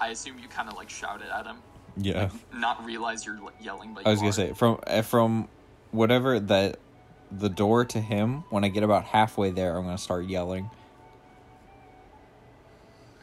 I 0.00 0.08
assume 0.08 0.38
you 0.38 0.48
kind 0.48 0.68
of 0.68 0.74
like 0.76 0.88
shouted 0.88 1.28
at 1.28 1.46
him, 1.46 1.58
Yeah. 1.96 2.30
not 2.52 2.84
realize 2.84 3.26
you're 3.26 3.38
yelling. 3.60 3.92
But 3.94 4.06
I 4.06 4.10
was 4.10 4.20
gonna 4.20 4.30
are. 4.30 4.32
say 4.32 4.52
from 4.54 4.78
eh, 4.86 5.02
from 5.02 5.48
whatever 5.90 6.40
that 6.40 6.78
the 7.30 7.48
door 7.50 7.84
to 7.84 8.00
him. 8.00 8.44
When 8.50 8.64
I 8.64 8.68
get 8.68 8.82
about 8.82 9.04
halfway 9.04 9.50
there, 9.50 9.76
I'm 9.76 9.84
gonna 9.84 9.98
start 9.98 10.24
yelling. 10.26 10.70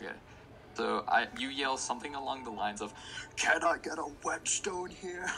Okay. 0.01 0.13
So 0.75 1.03
I 1.07 1.27
you 1.37 1.49
yell 1.49 1.77
something 1.77 2.13
along 2.15 2.43
the 2.43 2.51
lines 2.51 2.81
of, 2.81 2.93
"Can 3.35 3.63
I 3.63 3.77
get 3.77 3.97
a 3.97 4.03
whetstone 4.23 4.89
here?" 4.91 5.31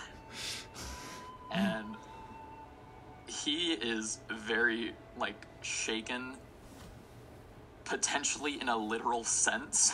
And 1.53 1.95
he 3.27 3.73
is 3.73 4.19
very 4.29 4.93
like 5.17 5.47
shaken, 5.61 6.37
potentially 7.85 8.59
in 8.59 8.69
a 8.69 8.77
literal 8.77 9.23
sense, 9.23 9.93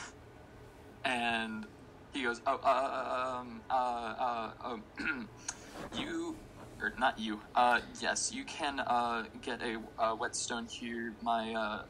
and 1.04 1.66
he 2.14 2.24
goes, 2.24 2.42
"Oh, 2.46 2.60
uh, 2.64 3.40
um, 3.40 3.62
uh, 3.70 3.74
uh, 3.74 4.52
um, 4.64 5.30
you." 5.96 6.36
Or 6.80 6.94
not 7.00 7.18
you. 7.18 7.42
Uh, 7.56 7.80
yes, 8.00 8.32
you 8.32 8.44
can 8.46 8.80
uh, 8.82 9.24
get 9.42 9.64
a 9.64 9.82
uh, 9.98 10.14
whetstone 10.14 10.68
here. 10.68 11.16
My 11.24 11.52
uh, 11.54 11.82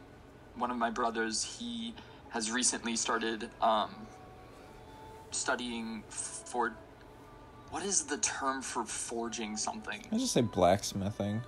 one 0.55 0.71
of 0.71 0.77
my 0.77 0.89
brothers, 0.89 1.43
he 1.43 1.93
has 2.29 2.51
recently 2.51 2.95
started 2.95 3.49
um, 3.61 4.07
studying 5.31 6.03
for. 6.09 6.77
What 7.69 7.83
is 7.83 8.03
the 8.03 8.17
term 8.17 8.61
for 8.61 8.85
forging 8.85 9.57
something? 9.57 10.01
I 10.11 10.17
just 10.17 10.33
say 10.33 10.41
blacksmithing. 10.41 11.41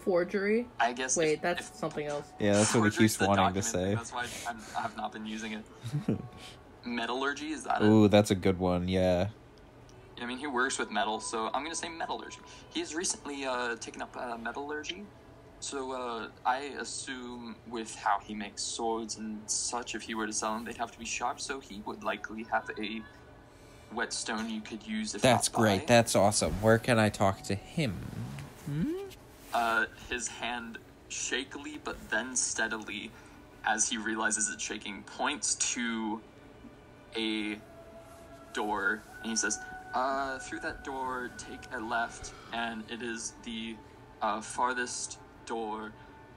Forgery. 0.00 0.66
I 0.78 0.92
guess. 0.92 1.16
Wait, 1.16 1.34
if- 1.34 1.42
that's 1.42 1.68
if 1.70 1.74
something 1.74 2.06
else. 2.06 2.26
Yeah, 2.38 2.52
that's 2.54 2.74
what 2.74 2.84
he 2.84 2.90
forgery's 2.90 2.98
keeps 2.98 3.16
the 3.16 3.28
wanting 3.28 3.54
to 3.54 3.62
say. 3.62 3.94
That's 3.94 4.12
why 4.12 4.26
I'm, 4.48 4.58
I 4.76 4.80
have 4.82 4.96
not 4.96 5.12
been 5.12 5.26
using 5.26 5.52
it. 5.52 5.64
Metallurgy 6.84 7.48
is 7.48 7.64
that 7.64 7.82
it? 7.82 7.86
Ooh, 7.86 8.08
that's 8.08 8.30
a 8.30 8.34
good 8.34 8.58
one. 8.58 8.88
Yeah. 8.88 9.28
I 10.20 10.26
mean, 10.26 10.38
he 10.38 10.46
works 10.46 10.78
with 10.78 10.90
metal, 10.90 11.20
so 11.20 11.46
I'm 11.54 11.62
gonna 11.62 11.74
say 11.74 11.88
metallurgy. 11.88 12.38
He's 12.70 12.94
recently 12.94 13.44
uh, 13.44 13.76
taken 13.76 14.02
up 14.02 14.16
uh, 14.16 14.36
metallurgy, 14.36 15.04
so 15.60 15.92
uh, 15.92 16.28
I 16.46 16.74
assume 16.80 17.56
with 17.68 17.94
how 17.94 18.18
he 18.20 18.34
makes 18.34 18.62
swords 18.62 19.18
and 19.18 19.38
such, 19.46 19.94
if 19.94 20.02
he 20.02 20.14
were 20.14 20.26
to 20.26 20.32
sell 20.32 20.54
them, 20.54 20.64
they'd 20.64 20.76
have 20.76 20.92
to 20.92 20.98
be 20.98 21.04
sharp. 21.04 21.40
So 21.40 21.60
he 21.60 21.82
would 21.86 22.02
likely 22.02 22.44
have 22.50 22.68
a 22.78 23.02
whetstone 23.92 24.50
you 24.50 24.60
could 24.60 24.86
use. 24.86 25.14
If 25.14 25.22
That's 25.22 25.48
great. 25.48 25.86
That's 25.86 26.14
awesome. 26.14 26.52
Where 26.60 26.78
can 26.78 26.98
I 26.98 27.08
talk 27.08 27.42
to 27.42 27.54
him? 27.54 27.94
Uh, 29.54 29.86
his 30.10 30.28
hand 30.28 30.78
shakily, 31.08 31.80
but 31.82 31.96
then 32.10 32.36
steadily, 32.36 33.10
as 33.66 33.88
he 33.88 33.96
realizes 33.96 34.50
it's 34.52 34.62
shaking, 34.62 35.02
points 35.02 35.54
to 35.54 36.20
a 37.16 37.58
door, 38.52 39.02
and 39.22 39.30
he 39.30 39.36
says, 39.36 39.58
uh, 39.94 40.38
through 40.38 40.60
that 40.60 40.84
door, 40.84 41.30
take 41.38 41.60
a 41.72 41.78
left, 41.78 42.32
and 42.52 42.84
it 42.90 43.02
is 43.02 43.32
the 43.44 43.74
uh, 44.20 44.40
farthest 44.40 45.18
door 45.46 45.92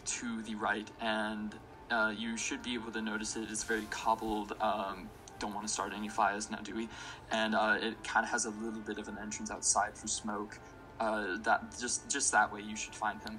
to 0.05 0.41
the 0.43 0.55
right, 0.55 0.89
and 1.01 1.53
uh, 1.89 2.13
you 2.17 2.37
should 2.37 2.63
be 2.63 2.73
able 2.73 2.91
to 2.91 3.01
notice 3.01 3.35
it. 3.35 3.49
It's 3.51 3.63
very 3.63 3.85
cobbled. 3.89 4.53
Um, 4.61 5.09
don't 5.41 5.53
want 5.53 5.67
to 5.67 5.73
start 5.73 5.91
any 5.93 6.07
fires 6.07 6.49
now, 6.49 6.59
do 6.59 6.75
we? 6.75 6.87
And 7.31 7.55
uh, 7.55 7.77
it 7.81 8.01
kind 8.03 8.23
of 8.23 8.31
has 8.31 8.45
a 8.45 8.51
little 8.51 8.79
bit 8.79 8.97
of 8.97 9.07
an 9.07 9.17
entrance 9.21 9.51
outside 9.51 9.97
for 9.97 10.07
smoke. 10.07 10.57
Uh, 10.99 11.37
that 11.41 11.77
just 11.79 12.07
just 12.09 12.31
that 12.31 12.53
way, 12.53 12.61
you 12.61 12.75
should 12.75 12.95
find 12.95 13.21
him. 13.23 13.37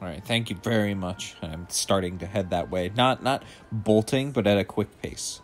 All 0.00 0.08
right. 0.08 0.24
Thank 0.24 0.50
you 0.50 0.56
very 0.56 0.94
much. 0.94 1.34
I'm 1.42 1.66
starting 1.68 2.18
to 2.18 2.26
head 2.26 2.50
that 2.50 2.70
way. 2.70 2.90
Not 2.94 3.22
not 3.22 3.42
bolting, 3.72 4.30
but 4.30 4.46
at 4.46 4.56
a 4.56 4.64
quick 4.64 5.02
pace. 5.02 5.40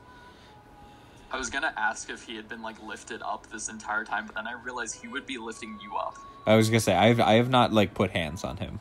I 1.33 1.39
was 1.39 1.51
gonna 1.51 1.73
ask 1.77 2.11
if 2.11 2.25
he 2.25 2.36
had 2.36 2.49
been 2.49 2.62
like 2.62 2.81
lifted 2.83 3.23
up 3.23 3.51
this 3.51 3.69
entire 3.69 4.05
time, 4.05 4.27
but 4.27 4.35
then 4.35 4.47
I 4.47 4.52
realized 4.52 5.01
he 5.01 5.09
would 5.09 5.27
be 5.27 5.39
lifting 5.39 5.78
you 5.83 5.97
up. 5.97 6.17
I 6.47 6.57
was 6.57 6.69
gonna 6.69 6.81
say 6.81 6.94
I've 6.94 7.20
I 7.20 7.35
have 7.35 7.51
not 7.51 7.73
like 7.73 7.94
put 7.94 8.11
hands 8.11 8.44
on 8.44 8.59
him. 8.59 8.81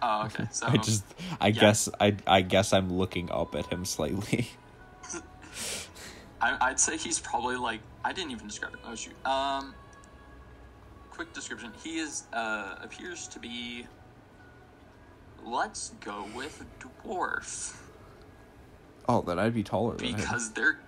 Oh, 0.00 0.24
okay. 0.26 0.48
So 0.52 0.66
I 0.66 0.76
just 0.78 1.04
I 1.40 1.48
yeah. 1.48 1.60
guess 1.60 1.88
I 2.00 2.16
I 2.26 2.40
guess 2.40 2.72
I'm 2.72 2.92
looking 2.92 3.30
up 3.30 3.54
at 3.54 3.66
him 3.66 3.84
slightly. 3.84 4.48
I, 6.42 6.58
I'd 6.60 6.80
say 6.80 6.96
he's 6.96 7.18
probably 7.18 7.56
like 7.56 7.80
I 8.04 8.12
didn't 8.12 8.32
even 8.32 8.46
describe 8.46 8.74
it. 8.74 8.80
Oh 8.84 8.94
shoot. 8.94 9.14
Um, 9.26 9.74
quick 11.10 11.32
description. 11.32 11.72
He 11.82 11.98
is 11.98 12.24
uh 12.32 12.76
appears 12.82 13.28
to 13.28 13.38
be. 13.38 13.86
Let's 15.44 15.92
go 16.00 16.24
with 16.36 16.64
dwarf 16.78 17.74
oh, 19.08 19.22
then 19.22 19.38
I'd 19.38 19.54
be 19.54 19.62
taller 19.62 19.96
than 19.96 20.08
him. 20.08 20.16
because 20.16 20.52
they're 20.52 20.78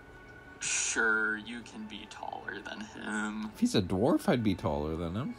sure 0.60 1.36
you 1.36 1.60
can 1.60 1.84
be 1.86 2.06
taller 2.10 2.58
than 2.60 2.80
him. 2.80 3.50
If 3.54 3.60
he's 3.60 3.74
a 3.74 3.82
dwarf, 3.82 4.28
I'd 4.28 4.42
be 4.42 4.54
taller 4.54 4.96
than 4.96 5.14
him. 5.14 5.34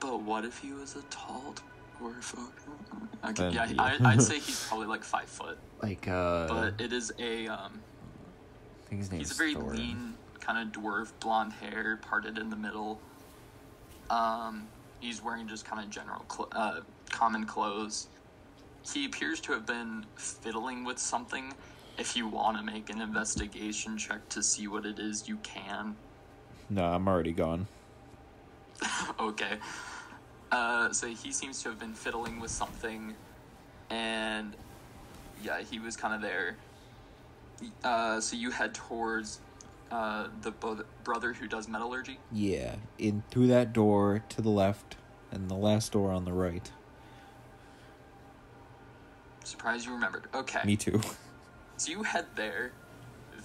But 0.00 0.22
what 0.22 0.44
if 0.44 0.58
he 0.58 0.72
was 0.72 0.96
a 0.96 1.02
tall 1.02 1.54
dwarf? 2.02 2.34
Okay, 3.24 3.50
Then, 3.50 3.52
yeah. 3.52 3.82
I, 3.82 3.98
I'd 4.12 4.22
say 4.22 4.38
he's 4.38 4.66
probably 4.66 4.86
like 4.86 5.04
five 5.04 5.28
foot. 5.28 5.58
Like 5.82 6.08
uh, 6.08 6.48
But 6.48 6.80
it 6.80 6.92
is 6.92 7.12
a 7.18 7.46
um, 7.48 7.80
I 8.86 8.88
think 8.88 9.00
his 9.00 9.10
name's 9.10 9.28
He's 9.28 9.32
a 9.32 9.34
very 9.38 9.54
Thorin. 9.54 9.76
lean, 9.76 10.14
kind 10.40 10.58
of 10.74 10.82
dwarf, 10.82 11.12
blonde 11.20 11.52
hair, 11.54 11.98
parted 12.02 12.38
in 12.38 12.50
the 12.50 12.56
middle. 12.56 13.00
Um, 14.10 14.66
he's 15.00 15.22
wearing 15.22 15.48
just 15.48 15.64
kind 15.64 15.82
of 15.82 15.90
general, 15.90 16.24
cl- 16.30 16.48
uh, 16.52 16.80
common 17.10 17.46
clothes. 17.46 18.08
He 18.92 19.06
appears 19.06 19.40
to 19.42 19.52
have 19.52 19.64
been 19.66 20.04
fiddling 20.16 20.84
with 20.84 20.98
something. 20.98 21.54
If 21.98 22.16
you 22.16 22.26
want 22.26 22.56
to 22.56 22.62
make 22.64 22.90
an 22.90 23.00
investigation 23.00 23.96
check 23.96 24.28
to 24.30 24.42
see 24.42 24.66
what 24.66 24.84
it 24.86 24.98
is, 24.98 25.28
you 25.28 25.36
can. 25.38 25.94
No, 26.68 26.84
I'm 26.84 27.06
already 27.06 27.32
gone. 27.32 27.66
okay. 29.20 29.58
Uh, 30.52 30.92
so 30.92 31.06
he 31.08 31.32
seems 31.32 31.62
to 31.62 31.70
have 31.70 31.78
been 31.78 31.94
fiddling 31.94 32.38
with 32.38 32.50
something, 32.50 33.14
and 33.88 34.54
yeah, 35.42 35.62
he 35.62 35.78
was 35.78 35.96
kind 35.96 36.14
of 36.14 36.20
there. 36.20 36.56
Uh, 37.82 38.20
so 38.20 38.36
you 38.36 38.50
head 38.50 38.74
towards 38.74 39.40
uh, 39.90 40.28
the 40.42 40.50
bo- 40.50 40.84
brother 41.04 41.32
who 41.32 41.48
does 41.48 41.68
metallurgy. 41.68 42.18
Yeah, 42.30 42.76
in 42.98 43.22
through 43.30 43.46
that 43.46 43.72
door 43.72 44.22
to 44.28 44.42
the 44.42 44.50
left, 44.50 44.96
and 45.30 45.48
the 45.48 45.54
last 45.54 45.92
door 45.92 46.12
on 46.12 46.26
the 46.26 46.32
right. 46.34 46.70
Surprised 49.42 49.86
you 49.86 49.92
remembered. 49.92 50.24
Okay. 50.34 50.60
Me 50.64 50.76
too. 50.76 51.00
So 51.78 51.90
you 51.90 52.04
head 52.04 52.26
there. 52.36 52.70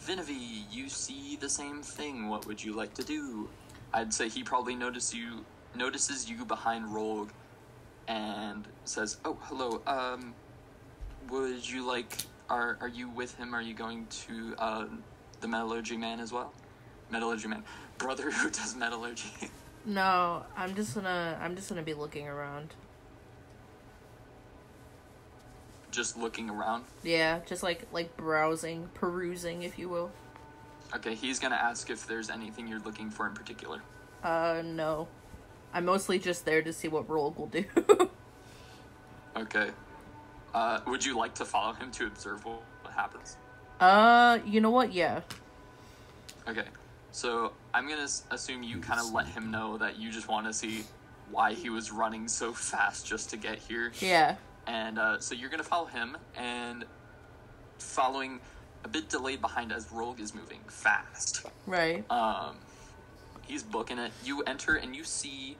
Vanivi, 0.05 0.61
you 0.69 0.89
see 0.89 1.37
the 1.37 1.49
same 1.49 1.81
thing. 1.81 2.29
What 2.29 2.45
would 2.45 2.63
you 2.63 2.73
like 2.73 2.93
to 2.95 3.03
do? 3.03 3.49
I'd 3.91 4.13
say 4.13 4.29
he 4.29 4.43
probably 4.43 4.75
noticed 4.75 5.15
you 5.15 5.43
notices 5.75 6.29
you 6.29 6.45
behind 6.45 6.93
Rogue 6.93 7.29
and 8.07 8.67
says, 8.85 9.17
"Oh, 9.25 9.37
hello. 9.43 9.81
Um, 9.87 10.33
would 11.29 11.67
you 11.69 11.85
like? 11.85 12.11
Are 12.49 12.77
are 12.79 12.87
you 12.87 13.09
with 13.09 13.35
him? 13.35 13.53
Are 13.53 13.61
you 13.61 13.73
going 13.73 14.07
to 14.27 14.55
uh, 14.57 14.85
the 15.41 15.47
metallurgy 15.47 15.97
man 15.97 16.19
as 16.19 16.31
well? 16.31 16.53
Metallurgy 17.09 17.47
man, 17.47 17.63
brother 17.97 18.31
who 18.31 18.49
does 18.51 18.75
metallurgy. 18.75 19.49
No, 19.85 20.43
I'm 20.55 20.75
just 20.75 20.95
gonna 20.95 21.37
I'm 21.41 21.55
just 21.55 21.69
gonna 21.69 21.83
be 21.83 21.93
looking 21.93 22.27
around. 22.27 22.73
Just 25.91 26.17
looking 26.17 26.49
around. 26.49 26.83
Yeah, 27.03 27.39
just 27.45 27.63
like 27.63 27.87
like 27.91 28.15
browsing, 28.17 28.89
perusing, 28.93 29.63
if 29.63 29.79
you 29.79 29.89
will. 29.89 30.11
Okay, 30.95 31.15
he's 31.15 31.39
gonna 31.39 31.55
ask 31.55 31.89
if 31.89 32.05
there's 32.07 32.29
anything 32.29 32.67
you're 32.67 32.79
looking 32.81 33.09
for 33.09 33.27
in 33.27 33.33
particular. 33.33 33.81
Uh, 34.23 34.61
no. 34.63 35.07
I'm 35.73 35.85
mostly 35.85 36.17
just 36.19 36.45
there 36.45 36.61
to 36.61 36.73
see 36.73 36.87
what 36.87 37.09
Rogue 37.09 37.37
will 37.37 37.47
do. 37.47 37.65
Okay. 39.37 39.69
Uh, 40.53 40.79
would 40.87 41.05
you 41.05 41.15
like 41.15 41.35
to 41.35 41.45
follow 41.45 41.71
him 41.73 41.91
to 41.91 42.07
observe 42.07 42.43
what, 42.43 42.63
what 42.81 42.93
happens? 42.93 43.37
uh, 43.79 44.39
you 44.45 44.59
know 44.61 44.71
what? 44.71 44.91
Yeah. 44.91 45.21
Okay. 46.47 46.63
So 47.11 47.53
I'm 47.73 47.87
gonna 47.87 48.07
assume 48.31 48.63
you 48.63 48.79
kind 48.79 48.99
of 48.99 49.13
let 49.13 49.27
him 49.27 49.51
know 49.51 49.77
that 49.77 49.99
you 49.99 50.11
just 50.11 50.27
want 50.27 50.47
to 50.47 50.53
see 50.53 50.83
why 51.29 51.53
he 51.53 51.69
was 51.69 51.91
running 51.91 52.27
so 52.27 52.51
fast 52.71 53.05
just 53.05 53.29
to 53.29 53.37
get 53.37 53.59
here. 53.59 53.91
Yeah. 53.99 54.37
And 54.65 54.97
uh, 54.97 55.19
so 55.19 55.35
you're 55.35 55.49
gonna 55.51 55.63
follow 55.63 55.85
him, 55.85 56.17
and 56.35 56.83
following 57.77 58.39
a 58.83 58.87
bit 58.87 59.09
delayed 59.09 59.41
behind 59.41 59.71
as 59.71 59.91
Rogue 59.91 60.19
is 60.19 60.33
moving 60.33 60.61
fast. 60.67 61.45
Right. 61.67 62.09
Um, 62.11 62.55
he's 63.47 63.63
booking 63.63 63.97
it. 63.97 64.11
You 64.23 64.41
enter 64.43 64.75
and 64.75 64.95
you 64.95 65.03
see 65.03 65.57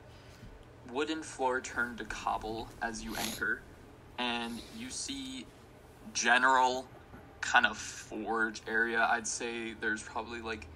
wooden 0.92 1.22
floor 1.22 1.60
turned 1.60 1.98
to 1.98 2.04
cobble 2.04 2.68
as 2.82 3.02
you 3.02 3.14
enter, 3.16 3.60
and 4.18 4.60
you 4.76 4.90
see 4.90 5.46
general 6.14 6.86
kind 7.40 7.66
of 7.66 7.76
forge 7.76 8.62
area. 8.66 9.06
I'd 9.10 9.26
say 9.26 9.74
there's 9.80 10.02
probably 10.02 10.40
like 10.40 10.66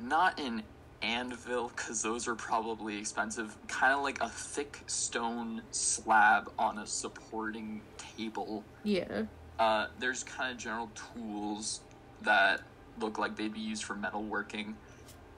not 0.00 0.38
an 0.38 0.62
anvil 1.02 1.70
because 1.74 2.02
those 2.02 2.26
are 2.28 2.34
probably 2.34 2.98
expensive. 2.98 3.56
Kind 3.68 3.94
of 3.94 4.02
like 4.02 4.20
a 4.22 4.28
thick 4.28 4.80
stone 4.86 5.62
slab 5.70 6.50
on 6.58 6.78
a 6.78 6.86
supporting 6.86 7.80
table 7.98 8.64
Yeah. 8.82 9.24
uh, 9.58 9.88
there's 9.98 10.22
kind 10.24 10.52
of 10.52 10.58
general 10.58 10.90
tools 11.14 11.80
that 12.22 12.62
look 12.98 13.18
like 13.18 13.36
they'd 13.36 13.52
be 13.52 13.60
used 13.60 13.84
for 13.84 13.94
metalworking, 13.94 14.72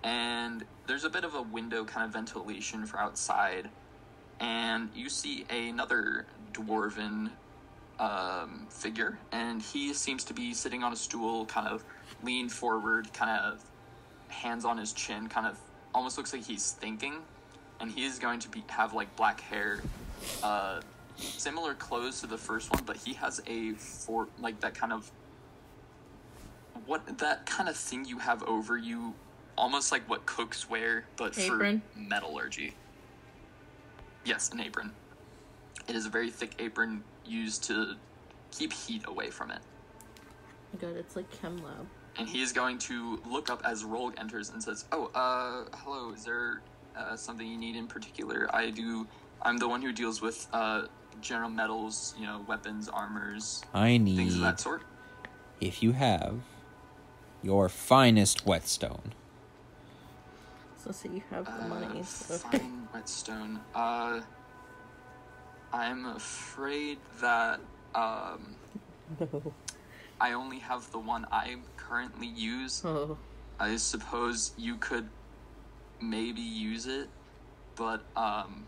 and 0.02 0.64
there's 0.86 1.04
a 1.04 1.10
bit 1.10 1.24
of 1.24 1.34
a 1.34 1.42
window 1.42 1.84
kind 1.84 2.06
of 2.06 2.12
ventilation 2.12 2.86
for 2.86 2.98
outside, 2.98 3.68
and 4.40 4.88
you 4.94 5.08
see 5.08 5.44
another 5.50 6.26
dwarven 6.52 7.30
um, 7.98 8.66
figure, 8.70 9.18
and 9.32 9.60
he 9.60 9.92
seems 9.92 10.24
to 10.24 10.34
be 10.34 10.54
sitting 10.54 10.82
on 10.82 10.92
a 10.92 10.96
stool, 10.96 11.46
kind 11.46 11.68
of 11.68 11.84
leaned 12.22 12.52
forward, 12.52 13.12
kind 13.12 13.30
of 13.30 13.62
hands 14.28 14.64
on 14.64 14.78
his 14.78 14.92
chin, 14.92 15.28
kind 15.28 15.46
of 15.46 15.58
almost 15.94 16.16
looks 16.16 16.32
like 16.32 16.44
he's 16.44 16.72
thinking, 16.72 17.14
and 17.80 17.90
he 17.90 18.04
is 18.04 18.18
going 18.18 18.38
to 18.40 18.48
be 18.48 18.62
have 18.68 18.94
like 18.94 19.14
black 19.16 19.40
hair. 19.40 19.80
Uh, 20.42 20.80
similar 21.16 21.74
clothes 21.74 22.20
to 22.20 22.26
the 22.26 22.38
first 22.38 22.70
one, 22.70 22.82
but 22.84 22.96
he 22.96 23.14
has 23.14 23.40
a 23.46 23.72
for 23.72 24.28
like 24.40 24.60
that 24.60 24.74
kind 24.74 24.92
of 24.92 25.10
what 26.86 27.18
that 27.18 27.46
kind 27.46 27.68
of 27.68 27.76
thing 27.76 28.04
you 28.04 28.18
have 28.18 28.42
over 28.44 28.76
you, 28.76 29.14
almost 29.58 29.92
like 29.92 30.08
what 30.08 30.24
cooks 30.26 30.68
wear, 30.70 31.04
but 31.16 31.38
Apron? 31.38 31.82
for 31.92 31.98
metallurgy. 31.98 32.74
Yes, 34.24 34.50
an 34.50 34.60
apron. 34.60 34.92
It 35.88 35.96
is 35.96 36.06
a 36.06 36.10
very 36.10 36.30
thick 36.30 36.54
apron 36.58 37.02
used 37.26 37.64
to 37.64 37.94
keep 38.50 38.72
heat 38.72 39.02
away 39.06 39.30
from 39.30 39.50
it. 39.50 39.60
my 40.72 40.80
god, 40.80 40.96
it's 40.96 41.16
like 41.16 41.30
chem 41.30 41.56
lab. 41.58 41.86
And 42.18 42.28
he 42.28 42.42
is 42.42 42.52
going 42.52 42.78
to 42.78 43.20
look 43.30 43.48
up 43.48 43.62
as 43.64 43.84
Rogue 43.84 44.14
enters 44.18 44.50
and 44.50 44.62
says, 44.62 44.86
"Oh, 44.92 45.10
uh, 45.14 45.64
hello. 45.76 46.12
Is 46.12 46.24
there 46.24 46.62
uh, 46.96 47.16
something 47.16 47.46
you 47.46 47.56
need 47.56 47.76
in 47.76 47.86
particular? 47.86 48.48
I 48.54 48.70
do. 48.70 49.06
I'm 49.42 49.56
the 49.56 49.68
one 49.68 49.82
who 49.82 49.92
deals 49.92 50.20
with 50.20 50.48
uh, 50.52 50.86
general 51.20 51.48
metals, 51.48 52.14
you 52.18 52.26
know, 52.26 52.44
weapons, 52.48 52.88
armors, 52.88 53.62
I 53.72 53.90
things 53.98 54.04
need 54.04 54.32
of 54.34 54.40
that 54.40 54.60
sort." 54.60 54.82
if 55.60 55.82
you 55.82 55.92
have 55.92 56.40
your 57.42 57.68
finest 57.68 58.46
whetstone. 58.46 59.12
So, 60.88 60.92
so 61.08 61.14
you 61.14 61.22
have 61.30 61.44
the 61.44 61.64
Uh, 61.64 61.68
money. 61.68 62.02
So. 62.02 62.34
fine 62.38 62.88
whetstone. 62.92 63.60
Uh, 63.74 64.20
I'm 65.72 66.06
afraid 66.06 66.98
that 67.20 67.60
um, 67.94 68.54
No. 69.20 69.52
I 70.20 70.32
only 70.32 70.58
have 70.60 70.90
the 70.90 70.98
one 70.98 71.26
I 71.30 71.56
currently 71.76 72.26
use. 72.26 72.82
Oh. 72.84 73.16
I 73.60 73.76
suppose 73.76 74.52
you 74.56 74.76
could 74.76 75.08
maybe 76.00 76.40
use 76.40 76.86
it, 76.86 77.08
but 77.76 78.00
um, 78.16 78.64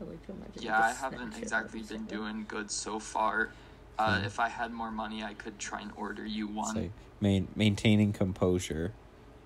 I 0.00 0.04
like 0.04 0.24
to 0.26 0.32
imagine 0.32 0.62
yeah, 0.62 0.80
I 0.80 0.92
haven't 0.92 1.36
exactly 1.36 1.80
been 1.80 1.88
second. 1.88 2.08
doing 2.08 2.44
good 2.48 2.70
so 2.70 2.98
far. 2.98 3.50
Uh, 3.98 4.18
Hmm. 4.20 4.24
if 4.26 4.38
I 4.40 4.48
had 4.48 4.72
more 4.72 4.90
money, 4.90 5.22
I 5.22 5.34
could 5.34 5.58
try 5.58 5.80
and 5.80 5.90
order 5.96 6.24
you 6.24 6.46
one. 6.48 6.74
Say, 6.74 6.90
main, 7.20 7.48
maintaining 7.56 8.12
composure. 8.12 8.92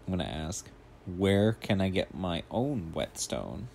I'm 0.07 0.13
gonna 0.17 0.25
ask, 0.29 0.69
where 1.07 1.53
can 1.55 1.81
I 1.81 1.89
get 1.89 2.15
my 2.15 2.43
own 2.51 2.91
whetstone? 2.93 3.69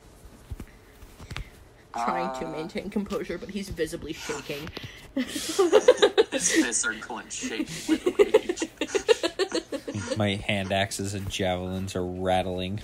Trying 1.93 2.37
to 2.41 2.47
Uh, 2.47 2.51
maintain 2.51 2.89
composure, 2.89 3.37
but 3.37 3.49
he's 3.49 3.69
visibly 3.69 4.11
shaking. 4.13 4.69
His 5.15 6.51
fists 6.51 6.85
are 6.85 6.93
clenched, 6.95 7.33
shaking 7.45 7.65
with 7.89 8.05
rage. 8.19 10.17
my 10.17 10.35
hand 10.35 10.73
axes 10.73 11.13
and 11.13 11.29
javelins 11.29 11.95
are 11.95 12.05
rattling. 12.05 12.81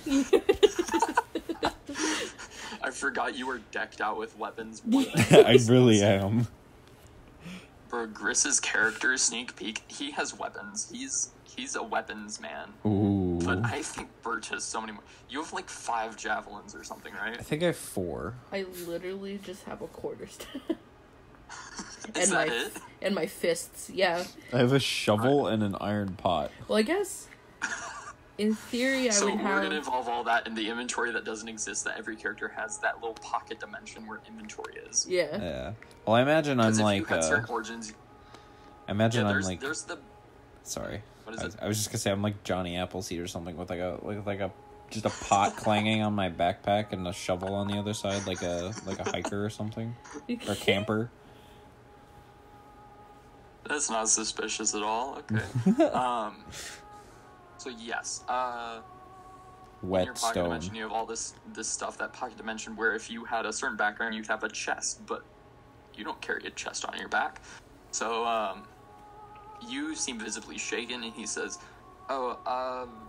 I 2.84 2.90
forgot 2.90 3.36
you 3.36 3.46
were 3.46 3.60
decked 3.70 4.00
out 4.00 4.16
with 4.18 4.36
weapons. 4.38 4.82
I 5.30 5.58
really 5.68 6.02
am. 6.02 6.48
Bro, 7.88 8.08
Gris's 8.08 8.58
character, 8.60 9.16
sneak 9.18 9.54
peek, 9.56 9.82
he 9.88 10.10
has 10.12 10.36
weapons. 10.38 10.88
He's 10.90 11.30
he's 11.56 11.76
a 11.76 11.82
weapons 11.82 12.40
man. 12.40 12.68
Ooh. 12.86 13.38
But 13.44 13.64
I 13.64 13.82
think 13.82 14.08
Berch 14.22 14.48
has 14.48 14.64
so 14.64 14.80
many 14.80 14.92
more. 14.92 15.02
You 15.28 15.42
have 15.42 15.52
like 15.52 15.68
five 15.68 16.16
javelins 16.16 16.74
or 16.74 16.84
something, 16.84 17.12
right? 17.14 17.38
I 17.38 17.42
think 17.42 17.62
I 17.62 17.66
have 17.66 17.76
four. 17.76 18.34
I 18.52 18.64
literally 18.86 19.38
just 19.44 19.64
have 19.64 19.82
a 19.82 19.86
quarter 19.88 20.26
staff. 20.26 20.48
Is 22.16 22.30
and 22.30 22.32
that 22.32 22.48
my 22.48 22.54
it? 22.54 22.72
and 23.02 23.14
my 23.14 23.26
fists. 23.26 23.90
Yeah. 23.90 24.24
I 24.52 24.58
have 24.58 24.72
a 24.72 24.80
shovel 24.80 25.46
and 25.46 25.62
an 25.62 25.76
iron 25.80 26.14
pot. 26.14 26.50
Well, 26.68 26.78
I 26.78 26.82
guess 26.82 27.28
in 28.38 28.54
theory 28.54 29.06
I 29.08 29.10
So 29.10 29.26
would 29.26 29.34
we're 29.36 29.62
gonna 29.62 29.74
involve 29.76 30.08
all 30.08 30.24
that 30.24 30.46
in 30.46 30.54
the 30.54 30.68
inventory 30.68 31.12
that 31.12 31.24
doesn't 31.24 31.48
exist. 31.48 31.84
That 31.84 31.98
every 31.98 32.16
character 32.16 32.48
has 32.48 32.78
that 32.78 32.96
little 32.96 33.14
pocket 33.14 33.60
dimension 33.60 34.06
where 34.06 34.20
inventory 34.26 34.76
is. 34.88 35.06
Yeah. 35.08 35.40
Yeah. 35.40 35.72
Well, 36.06 36.16
I 36.16 36.22
imagine 36.22 36.58
I'm 36.58 36.72
Because 36.72 36.78
if 36.78 36.80
you 36.80 36.84
like. 36.86 37.06
had 37.08 37.18
Uh, 37.18 37.22
certain 37.22 37.44
origins, 37.50 37.92
I 38.88 38.90
imagine 38.92 39.20
yeah, 39.22 39.28
I'm 39.28 39.34
there's 39.34 39.46
like. 39.46 39.60
there's 39.60 39.82
the 39.82 39.98
Sorry. 40.64 41.02
What 41.24 41.34
is 41.34 41.40
I 41.40 41.44
it? 41.44 41.46
was, 41.46 41.56
I 41.62 41.68
was 41.68 41.76
just 41.78 41.90
gonna 41.90 41.98
say 41.98 42.10
I'm 42.10 42.22
like 42.22 42.42
Johnny 42.44 42.76
Appleseed 42.76 43.20
or 43.20 43.26
something 43.26 43.56
with 43.56 43.70
like 43.70 43.80
a 43.80 43.98
like 44.02 44.26
like 44.26 44.40
a 44.40 44.52
just 44.90 45.06
a 45.06 45.10
pot 45.10 45.56
clanging 45.56 46.02
on 46.02 46.14
my 46.14 46.28
backpack 46.30 46.92
and 46.92 47.06
a 47.06 47.12
shovel 47.12 47.54
on 47.54 47.68
the 47.68 47.78
other 47.78 47.94
side, 47.94 48.26
like 48.26 48.42
a 48.42 48.72
like 48.86 48.98
a 48.98 49.04
hiker 49.04 49.44
or 49.44 49.50
something 49.50 49.94
or 50.48 50.54
camper. 50.54 51.10
That's 53.68 53.90
not 53.90 54.08
suspicious 54.08 54.74
at 54.74 54.82
all. 54.82 55.18
Okay. 55.18 55.84
um. 55.92 56.44
So 57.58 57.70
yes, 57.70 58.24
uh, 58.28 58.80
Wet 59.82 60.02
in 60.02 60.06
your 60.06 60.14
pocket 60.14 60.26
Whetstone. 60.26 60.44
dimension, 60.44 60.74
you 60.74 60.82
have 60.82 60.92
all 60.92 61.06
this 61.06 61.34
this 61.54 61.68
stuff. 61.68 61.96
That 61.98 62.12
pocket 62.12 62.36
dimension, 62.36 62.76
where 62.76 62.94
if 62.94 63.10
you 63.10 63.24
had 63.24 63.46
a 63.46 63.52
certain 63.52 63.76
background, 63.76 64.14
you'd 64.14 64.26
have 64.26 64.42
a 64.42 64.48
chest, 64.48 65.06
but 65.06 65.22
you 65.94 66.04
don't 66.04 66.20
carry 66.20 66.44
a 66.46 66.50
chest 66.50 66.84
on 66.84 66.98
your 66.98 67.08
back. 67.08 67.40
So 67.92 68.26
um, 68.26 68.64
you 69.68 69.94
seem 69.94 70.18
visibly 70.18 70.58
shaken, 70.58 71.02
and 71.04 71.12
he 71.12 71.26
says, 71.26 71.58
"Oh, 72.08 72.38
um, 72.46 73.08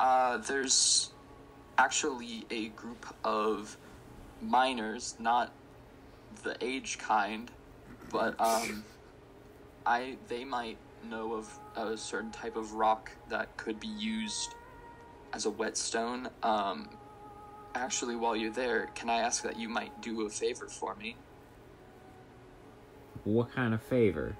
uh, 0.00 0.38
there's 0.38 1.10
actually 1.76 2.44
a 2.50 2.68
group 2.68 3.06
of 3.24 3.76
miners, 4.42 5.16
not 5.18 5.52
the 6.42 6.56
age 6.60 6.98
kind, 6.98 7.50
but 8.10 8.40
um, 8.40 8.84
I 9.86 10.16
they 10.28 10.44
might 10.44 10.76
know 11.08 11.34
of 11.34 11.58
a 11.76 11.96
certain 11.96 12.30
type 12.30 12.56
of 12.56 12.74
rock 12.74 13.10
that 13.28 13.56
could 13.56 13.78
be 13.78 13.88
used 13.88 14.54
as 15.32 15.46
a 15.46 15.50
whetstone. 15.50 16.28
Um, 16.42 16.88
actually, 17.74 18.16
while 18.16 18.36
you're 18.36 18.52
there, 18.52 18.90
can 18.94 19.08
I 19.08 19.20
ask 19.20 19.42
that 19.42 19.58
you 19.58 19.68
might 19.68 20.00
do 20.02 20.26
a 20.26 20.30
favor 20.30 20.66
for 20.66 20.94
me? 20.96 21.16
What 23.24 23.52
kind 23.52 23.74
of 23.74 23.82
favor? 23.82 24.36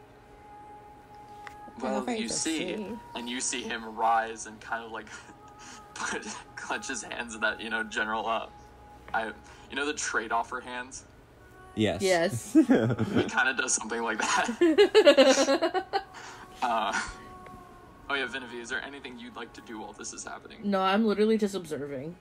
Well, 1.81 2.03
favor, 2.03 2.19
you 2.21 2.29
see, 2.29 2.77
see. 2.77 2.87
and 3.15 3.29
you 3.29 3.41
see 3.41 3.63
him 3.63 3.97
rise 3.97 4.47
and 4.47 4.61
kind 4.61 4.85
of 4.85 4.91
like 4.93 5.07
put 5.95 6.27
clench 6.57 6.89
his 6.89 7.03
hands 7.03 7.35
in 7.35 7.41
that 7.41 7.61
you 7.61 7.71
know 7.71 7.83
general 7.83 8.27
uh, 8.27 8.47
I 9.15 9.27
you 9.71 9.77
know 9.77 9.87
the 9.87 9.95
trade 9.95 10.33
offer 10.33 10.61
hands. 10.61 11.05
Yes. 11.75 12.03
Yes. 12.03 12.55
He 13.15 13.25
kind 13.25 13.49
of 13.49 13.57
does 13.57 13.73
something 13.73 14.03
like 14.03 14.19
that. 14.19 16.03
uh, 16.63 17.01
oh 18.11 18.15
yeah, 18.15 18.27
Vanivi, 18.27 18.61
is 18.61 18.69
there 18.69 18.83
anything 18.85 19.17
you'd 19.19 19.37
like 19.37 19.53
to 19.53 19.61
do 19.61 19.79
while 19.79 19.93
this 19.93 20.13
is 20.13 20.25
happening? 20.25 20.59
no, 20.65 20.81
I'm 20.81 21.07
literally 21.07 21.39
just 21.39 21.55
observing. 21.55 22.17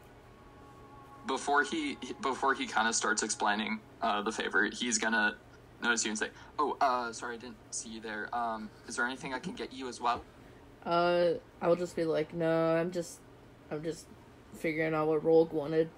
Before 1.25 1.63
he 1.63 1.97
before 2.21 2.53
he 2.53 2.67
kind 2.67 2.87
of 2.87 2.95
starts 2.95 3.23
explaining 3.23 3.79
uh, 4.01 4.21
the 4.21 4.31
favor, 4.31 4.65
he's 4.65 4.97
gonna 4.97 5.35
notice 5.81 6.03
you 6.05 6.11
and 6.11 6.17
say, 6.19 6.29
"Oh, 6.59 6.75
uh, 6.81 7.11
sorry, 7.13 7.35
I 7.35 7.37
didn't 7.37 7.57
see 7.71 7.89
you 7.89 8.01
there. 8.01 8.29
Um, 8.35 8.69
is 8.87 8.95
there 8.95 9.05
anything 9.05 9.33
I 9.33 9.39
can 9.39 9.53
get 9.53 9.71
you 9.73 9.87
as 9.87 9.99
well?" 10.01 10.23
Uh, 10.85 11.33
I 11.61 11.67
will 11.67 11.75
just 11.75 11.95
be 11.95 12.05
like, 12.05 12.33
no, 12.33 12.75
I'm 12.77 12.91
just, 12.91 13.19
I'm 13.69 13.83
just 13.83 14.05
figuring 14.57 14.93
out 14.93 15.07
what 15.07 15.23
Rogue 15.23 15.51
wanted. 15.51 15.89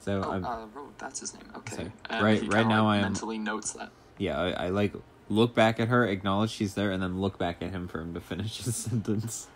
So 0.00 0.22
Oh, 0.24 0.30
I'm, 0.30 0.44
uh, 0.44 0.66
Rogue, 0.72 0.92
that's 0.98 1.20
his 1.20 1.34
name. 1.34 1.42
Okay. 1.56 1.76
Sorry. 1.76 1.92
And 2.08 2.24
Right- 2.24 2.42
he 2.42 2.48
right 2.48 2.66
now 2.66 2.84
like, 2.84 2.94
I 2.94 2.96
am- 2.98 3.02
mentally 3.02 3.38
notes 3.38 3.72
that. 3.72 3.90
yeah, 4.18 4.40
I, 4.40 4.66
I 4.66 4.68
like 4.70 4.94
look 5.28 5.54
back 5.54 5.80
at 5.80 5.88
her, 5.88 6.06
acknowledge 6.06 6.50
she's 6.50 6.74
there, 6.74 6.90
and 6.92 7.02
then 7.02 7.20
look 7.20 7.36
back 7.38 7.60
at 7.60 7.70
him 7.72 7.88
for 7.88 8.00
him 8.00 8.14
to 8.14 8.20
finish 8.20 8.62
his 8.64 8.76
sentence. 8.86 9.48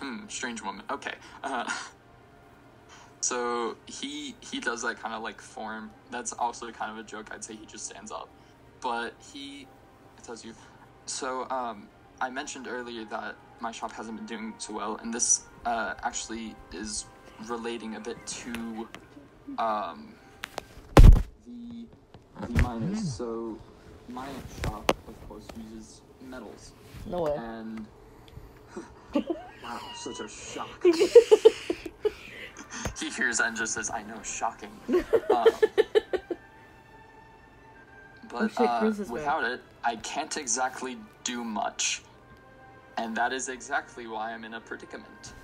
Hmm, 0.00 0.26
strange 0.28 0.60
woman. 0.62 0.82
Okay. 0.90 1.14
Uh, 1.42 1.64
so 3.24 3.74
he 3.86 4.34
he 4.40 4.60
does 4.60 4.82
that 4.82 5.00
kind 5.00 5.14
of 5.14 5.22
like 5.22 5.40
form. 5.40 5.90
That's 6.10 6.34
also 6.34 6.70
kind 6.70 6.90
of 6.92 6.98
a 6.98 7.02
joke. 7.08 7.28
I'd 7.32 7.42
say 7.42 7.54
he 7.56 7.64
just 7.64 7.86
stands 7.86 8.12
up, 8.12 8.28
but 8.82 9.14
he 9.32 9.66
tells 10.22 10.44
you. 10.44 10.52
So 11.06 11.48
um, 11.48 11.88
I 12.20 12.28
mentioned 12.28 12.66
earlier 12.68 13.06
that 13.06 13.36
my 13.60 13.72
shop 13.72 13.92
hasn't 13.92 14.18
been 14.18 14.26
doing 14.26 14.52
so 14.58 14.74
well, 14.74 14.98
and 15.00 15.12
this 15.12 15.44
uh, 15.64 15.94
actually 16.02 16.54
is 16.72 17.06
relating 17.48 17.96
a 17.96 18.00
bit 18.00 18.18
to 18.26 18.86
um, 19.56 20.14
the 21.46 21.86
the 22.46 22.62
miners. 22.62 23.10
So 23.10 23.56
my 24.10 24.28
shop, 24.64 24.94
of 25.08 25.28
course, 25.28 25.46
uses 25.72 26.02
metals 26.20 26.72
No 27.06 27.22
way. 27.22 27.34
and 27.38 27.86
wow, 29.62 29.80
such 29.94 30.20
a 30.20 30.28
shock. 30.28 30.84
he 33.00 33.10
hears 33.10 33.38
that 33.38 33.48
and 33.48 33.56
just 33.56 33.74
says, 33.74 33.90
"I 33.90 34.02
know, 34.02 34.22
shocking." 34.22 34.80
Um, 34.88 35.46
but 38.28 38.42
Oh 38.42 38.48
shit, 38.48 38.60
uh, 38.60 38.92
without 39.08 39.44
it, 39.44 39.60
I 39.84 39.96
can't 39.96 40.36
exactly 40.36 40.98
do 41.24 41.44
much, 41.44 42.02
and 42.96 43.16
that 43.16 43.32
is 43.32 43.48
exactly 43.48 44.06
why 44.06 44.32
I'm 44.32 44.44
in 44.44 44.54
a 44.54 44.60
predicament. 44.60 45.34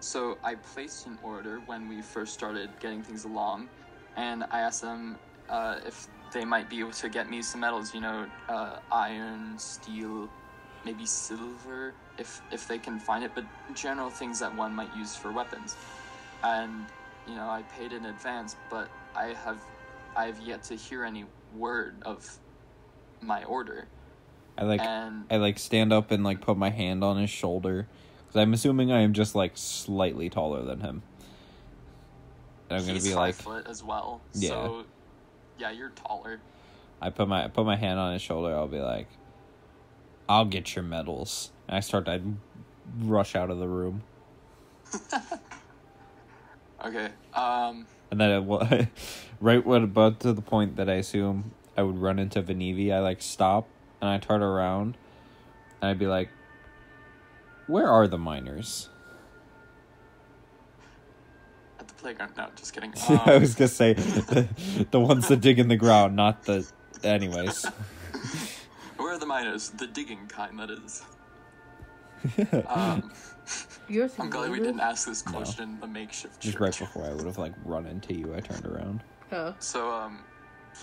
So 0.00 0.38
I 0.42 0.54
placed 0.54 1.06
an 1.06 1.18
order 1.22 1.60
when 1.66 1.86
we 1.88 2.00
first 2.00 2.32
started 2.32 2.70
getting 2.80 3.02
things 3.02 3.24
along, 3.24 3.68
and 4.16 4.44
I 4.50 4.60
asked 4.60 4.80
them 4.80 5.18
uh, 5.48 5.76
if 5.86 6.08
they 6.32 6.44
might 6.44 6.70
be 6.70 6.80
able 6.80 6.92
to 6.92 7.08
get 7.08 7.28
me 7.28 7.42
some 7.42 7.60
metals. 7.60 7.94
You 7.94 8.00
know, 8.00 8.26
uh, 8.48 8.76
iron, 8.90 9.58
steel, 9.58 10.30
maybe 10.84 11.04
silver, 11.04 11.94
if 12.18 12.40
if 12.50 12.66
they 12.66 12.78
can 12.78 12.98
find 12.98 13.24
it. 13.24 13.32
But 13.34 13.44
general 13.74 14.10
things 14.10 14.38
that 14.40 14.54
one 14.54 14.74
might 14.74 14.94
use 14.96 15.14
for 15.14 15.32
weapons. 15.32 15.76
And 16.42 16.86
you 17.26 17.34
know, 17.34 17.48
I 17.48 17.62
paid 17.62 17.92
in 17.92 18.06
advance, 18.06 18.56
but 18.68 18.88
I 19.14 19.34
have 19.44 19.60
I 20.16 20.26
have 20.26 20.40
yet 20.40 20.62
to 20.64 20.74
hear 20.74 21.04
any 21.04 21.24
word 21.56 21.96
of 22.02 22.38
my 23.20 23.44
order. 23.44 23.86
I 24.58 24.64
like 24.64 24.80
And 24.80 25.24
I 25.30 25.36
like 25.36 25.58
stand 25.58 25.92
up 25.92 26.10
and 26.10 26.24
like 26.24 26.40
put 26.40 26.56
my 26.56 26.70
hand 26.70 27.04
on 27.04 27.16
his 27.18 27.30
shoulder 27.30 27.86
because 28.18 28.36
I'm 28.40 28.52
assuming 28.52 28.92
I 28.92 29.00
am 29.00 29.12
just 29.12 29.34
like 29.34 29.52
slightly 29.54 30.28
taller 30.28 30.62
than 30.64 30.80
him. 30.80 31.02
And 32.68 32.78
I'm 32.78 32.86
gonna 32.86 33.00
be 33.00 33.08
five 33.08 33.16
like, 33.16 33.34
foot 33.34 33.66
as 33.66 33.82
well. 33.82 34.20
Yeah. 34.34 34.48
So 34.50 34.84
yeah, 35.58 35.70
you're 35.70 35.90
taller. 35.90 36.40
I 37.00 37.10
put 37.10 37.28
my 37.28 37.44
I 37.44 37.48
put 37.48 37.64
my 37.64 37.76
hand 37.76 37.98
on 37.98 38.12
his 38.12 38.22
shoulder. 38.22 38.54
I'll 38.54 38.68
be 38.68 38.80
like, 38.80 39.08
I'll 40.28 40.44
get 40.44 40.74
your 40.74 40.84
medals. 40.84 41.50
And 41.66 41.76
I 41.76 41.80
start 41.80 42.06
to 42.06 42.20
rush 42.98 43.34
out 43.34 43.50
of 43.50 43.58
the 43.58 43.68
room, 43.68 44.02
Okay. 46.84 47.08
Um. 47.34 47.86
and 48.10 48.20
then 48.20 48.30
it, 48.30 48.88
right 49.40 49.64
when 49.64 49.84
about 49.84 50.20
to 50.20 50.32
the 50.32 50.42
point 50.42 50.76
that 50.76 50.88
I 50.88 50.94
assume 50.94 51.52
I 51.76 51.82
would 51.82 51.98
run 51.98 52.18
into 52.18 52.42
Vanivi, 52.42 52.92
I 52.92 53.00
like 53.00 53.22
stop 53.22 53.68
and 54.00 54.08
I 54.10 54.18
turn 54.18 54.42
around, 54.42 54.96
and 55.80 55.90
I'd 55.90 55.98
be 55.98 56.06
like, 56.06 56.30
"Where 57.66 57.86
are 57.88 58.08
the 58.08 58.18
miners?" 58.18 58.88
At 61.78 61.86
the 61.88 61.94
playground. 61.94 62.32
No, 62.36 62.48
just 62.56 62.72
kidding. 62.72 62.92
I 63.08 63.34
Um, 63.34 63.40
was 63.42 63.54
gonna 63.54 63.68
say 63.68 63.92
the, 63.94 64.48
the 64.90 65.00
ones 65.00 65.28
that 65.28 65.40
dig 65.40 65.58
in 65.58 65.68
the 65.68 65.76
ground, 65.76 66.16
not 66.16 66.44
the. 66.44 66.66
Anyways, 67.02 67.64
where 68.96 69.14
are 69.14 69.18
the 69.18 69.26
miners? 69.26 69.70
The 69.70 69.86
digging 69.86 70.26
kind, 70.28 70.58
that 70.58 70.70
is. 70.70 71.02
Um, 72.66 73.10
You're 73.88 74.08
I'm 74.18 74.30
glad 74.30 74.50
we 74.50 74.58
didn't 74.58 74.80
ask 74.80 75.06
this 75.06 75.22
question 75.22 75.70
in 75.70 75.80
the 75.80 75.86
makeshift 75.86 76.40
just 76.40 76.60
right 76.60 76.76
before 76.76 77.04
I 77.04 77.12
would 77.12 77.26
have 77.26 77.38
like 77.38 77.52
run 77.64 77.86
into 77.86 78.14
you, 78.14 78.34
I 78.34 78.40
turned 78.40 78.66
around. 78.66 79.02
Oh. 79.32 79.54
So, 79.58 79.90
um, 79.90 80.20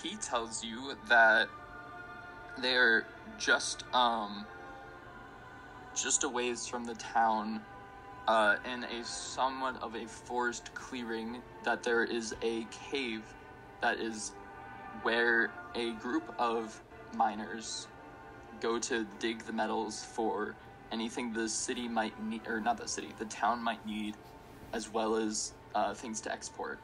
he 0.02 0.16
tells 0.16 0.62
you 0.62 0.94
that 1.08 1.48
they're 2.60 3.06
just, 3.38 3.84
um, 3.94 4.44
just 5.94 6.24
a 6.24 6.28
ways 6.28 6.66
from 6.66 6.84
the 6.84 6.94
town, 6.94 7.62
uh, 8.26 8.56
in 8.70 8.84
a 8.84 9.04
somewhat 9.04 9.82
of 9.82 9.94
a 9.94 10.06
forest 10.06 10.74
clearing, 10.74 11.40
that 11.64 11.82
there 11.82 12.04
is 12.04 12.34
a 12.42 12.66
cave 12.90 13.22
that 13.80 13.98
is 13.98 14.32
where 15.02 15.50
a 15.74 15.92
group 15.92 16.34
of 16.38 16.80
miners 17.16 17.86
go 18.60 18.78
to 18.78 19.06
dig 19.18 19.44
the 19.44 19.52
metals 19.52 20.04
for 20.04 20.54
anything 20.92 21.32
the 21.32 21.48
city 21.48 21.88
might 21.88 22.20
need, 22.22 22.46
or 22.46 22.60
not 22.60 22.78
the 22.78 22.88
city, 22.88 23.14
the 23.18 23.26
town 23.26 23.62
might 23.62 23.84
need, 23.84 24.16
as 24.72 24.90
well 24.90 25.16
as 25.16 25.52
uh, 25.74 25.94
things 25.94 26.20
to 26.22 26.32
export. 26.32 26.80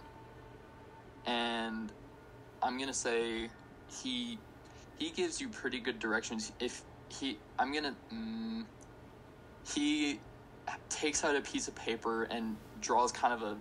And 1.27 1.93
I'm 2.63 2.79
gonna 2.79 2.95
say 2.95 3.51
he 4.03 4.39
he 4.99 5.11
gives 5.11 5.41
you 5.41 5.49
pretty 5.49 5.81
good 5.81 5.99
directions. 5.99 6.53
If 6.61 6.85
he, 7.09 7.39
I'm 7.59 7.73
gonna 7.73 7.97
mm, 8.13 8.63
he 9.75 10.21
takes 10.89 11.25
out 11.25 11.37
a 11.37 11.41
piece 11.41 11.69
of 11.69 11.75
paper 11.75 12.25
and 12.25 12.57
draws 12.81 13.13
kind 13.13 13.35
of 13.35 13.43
a 13.43 13.59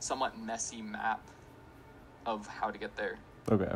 somewhat 0.00 0.38
messy 0.38 0.82
map 0.82 1.30
of 2.26 2.46
how 2.46 2.70
to 2.70 2.78
get 2.78 2.96
there 2.96 3.18
Okay. 3.50 3.72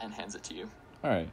and 0.00 0.12
hands 0.12 0.34
it 0.34 0.42
to 0.44 0.54
you. 0.54 0.70
All 1.04 1.10
right. 1.10 1.30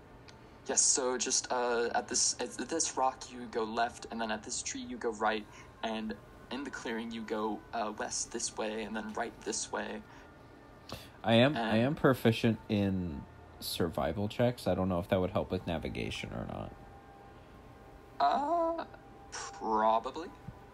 Yes, 0.70 0.82
so 0.82 1.18
just 1.18 1.52
uh, 1.52 1.90
at 1.96 2.08
this 2.08 2.36
at 2.40 2.52
this 2.70 2.96
rock 2.96 3.24
you 3.34 3.48
go 3.50 3.64
left, 3.64 4.06
and 4.12 4.22
then 4.22 4.30
at 4.30 4.44
this 4.44 4.62
tree 4.62 4.82
you 4.88 4.98
go 4.98 5.10
right, 5.14 5.44
and 5.82 6.14
in 6.52 6.64
the 6.64 6.70
clearing 6.70 7.10
you 7.12 7.22
go 7.24 7.60
uh, 7.74 7.92
west 7.98 8.32
this 8.32 8.56
way, 8.56 8.84
and 8.84 8.96
then 8.96 9.12
right 9.14 9.34
this 9.42 9.72
way. 9.72 10.00
I 11.24 11.34
am 11.34 11.58
I 11.58 11.72
Uh, 11.72 11.76
am 11.88 11.96
proficient 11.96 12.60
in 12.70 13.24
survival 13.60 14.28
checks. 14.28 14.68
I 14.68 14.76
don't 14.76 14.90
know 14.90 15.00
if 15.00 15.10
that 15.10 15.20
would 15.20 15.32
help 15.32 15.50
with 15.50 15.66
navigation 15.66 16.30
or 16.34 16.46
not. 16.54 16.72
Uh, 18.20 18.86
probably. 19.32 20.28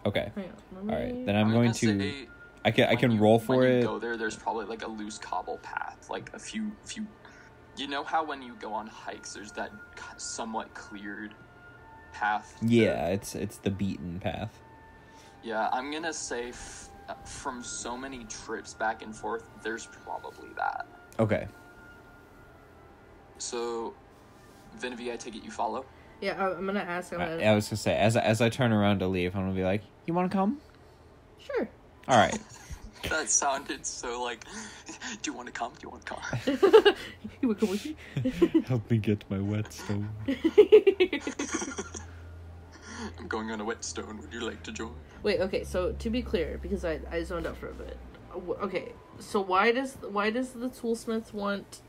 Okay. 0.05 0.29
Hang 0.35 0.43
on, 0.45 0.87
let 0.87 0.93
All 0.93 1.01
right. 1.05 1.25
Then 1.25 1.35
I'm, 1.37 1.51
going 1.51 1.71
gonna 1.71 1.73
say 1.73 2.27
I 2.65 2.71
can 2.71 2.83
I 2.85 2.89
when 2.89 2.97
can 2.97 3.11
you- 3.11 3.21
roll 3.21 3.37
when 3.39 3.45
for 3.47 3.63
you 3.65 3.75
it. 3.75 3.83
Go 3.83 3.97
there. 3.97 4.17
There's 4.17 4.35
probably 4.35 4.65
like 4.65 4.83
a 4.83 4.89
loose 4.89 5.17
cobble 5.17 5.57
path, 5.59 6.09
like 6.09 6.31
a 6.33 6.39
few 6.39 6.73
few. 6.83 7.07
You 7.77 7.87
know 7.87 8.03
how 8.03 8.23
when 8.23 8.41
you 8.41 8.55
go 8.55 8.73
on 8.73 8.87
hikes, 8.87 9.33
there's 9.33 9.51
that 9.53 9.71
somewhat 10.17 10.73
cleared 10.73 11.33
path. 12.13 12.55
to- 12.61 12.67
Yeah, 12.67 13.07
it's 13.07 13.35
it's 13.35 13.57
the 13.57 13.69
beaten 13.71 14.19
path. 14.19 14.57
Yeah, 15.43 15.69
I'm 15.73 15.91
gonna 15.91 16.13
say 16.13 16.49
f- 16.49 16.89
uh, 17.09 17.13
from 17.25 17.63
so 17.63 17.97
many 17.97 18.23
trips 18.25 18.73
back 18.73 19.01
and 19.03 19.15
forth, 19.15 19.43
there's 19.61 19.85
probably 19.87 20.49
that. 20.55 20.87
Okay. 21.19 21.47
So, 23.37 23.93
Vanivi, 24.79 25.11
I 25.11 25.17
take 25.17 25.35
it 25.35 25.43
you 25.43 25.51
follow. 25.51 25.85
Yeah, 26.21 26.41
I- 26.41 26.55
I'm 26.55 26.65
gonna 26.65 26.79
ask 26.79 27.11
him. 27.11 27.19
I, 27.21 27.43
I 27.43 27.53
was 27.55 27.67
gonna 27.67 27.77
say 27.77 27.95
as 27.97 28.15
as 28.15 28.41
I 28.41 28.49
turn 28.49 28.71
around 28.71 28.99
to 28.99 29.07
leave, 29.07 29.35
I'm 29.35 29.41
gonna 29.43 29.53
be 29.53 29.63
like, 29.63 29.83
"You 30.05 30.13
want 30.13 30.31
to 30.31 30.35
come?" 30.35 30.61
Sure. 31.39 31.67
All 32.07 32.17
right. 32.17 32.37
That 33.09 33.29
sounded 33.29 33.85
so 33.85 34.23
like. 34.23 34.43
Do 35.21 35.31
you 35.31 35.33
want 35.37 35.47
to 35.47 35.51
come? 35.51 35.73
Do 35.73 35.79
you 35.83 35.89
want 35.89 36.05
to 36.05 36.15
come? 36.15 36.95
you 37.41 37.47
would 37.49 37.59
come 37.59 37.69
with 37.69 37.85
me. 37.85 37.95
Help 38.67 38.89
me 38.89 38.97
get 38.97 39.23
my 39.29 39.39
whetstone. 39.39 40.09
I'm 43.19 43.27
going 43.27 43.51
on 43.51 43.61
a 43.61 43.65
whetstone. 43.65 44.19
Would 44.21 44.33
you 44.33 44.41
like 44.41 44.63
to 44.63 44.71
join? 44.71 44.95
Wait, 45.23 45.39
okay, 45.39 45.63
so 45.63 45.91
to 45.93 46.09
be 46.09 46.21
clear, 46.21 46.59
because 46.61 46.85
I, 46.85 46.99
I 47.11 47.23
zoned 47.23 47.45
out 47.47 47.57
for 47.57 47.69
a 47.69 47.73
bit, 47.73 47.97
okay. 48.61 48.91
So 49.19 49.39
why 49.41 49.71
does 49.71 49.97
why 50.09 50.29
does 50.29 50.49
the 50.51 50.69
toolsmith 50.69 51.33
want 51.33 51.81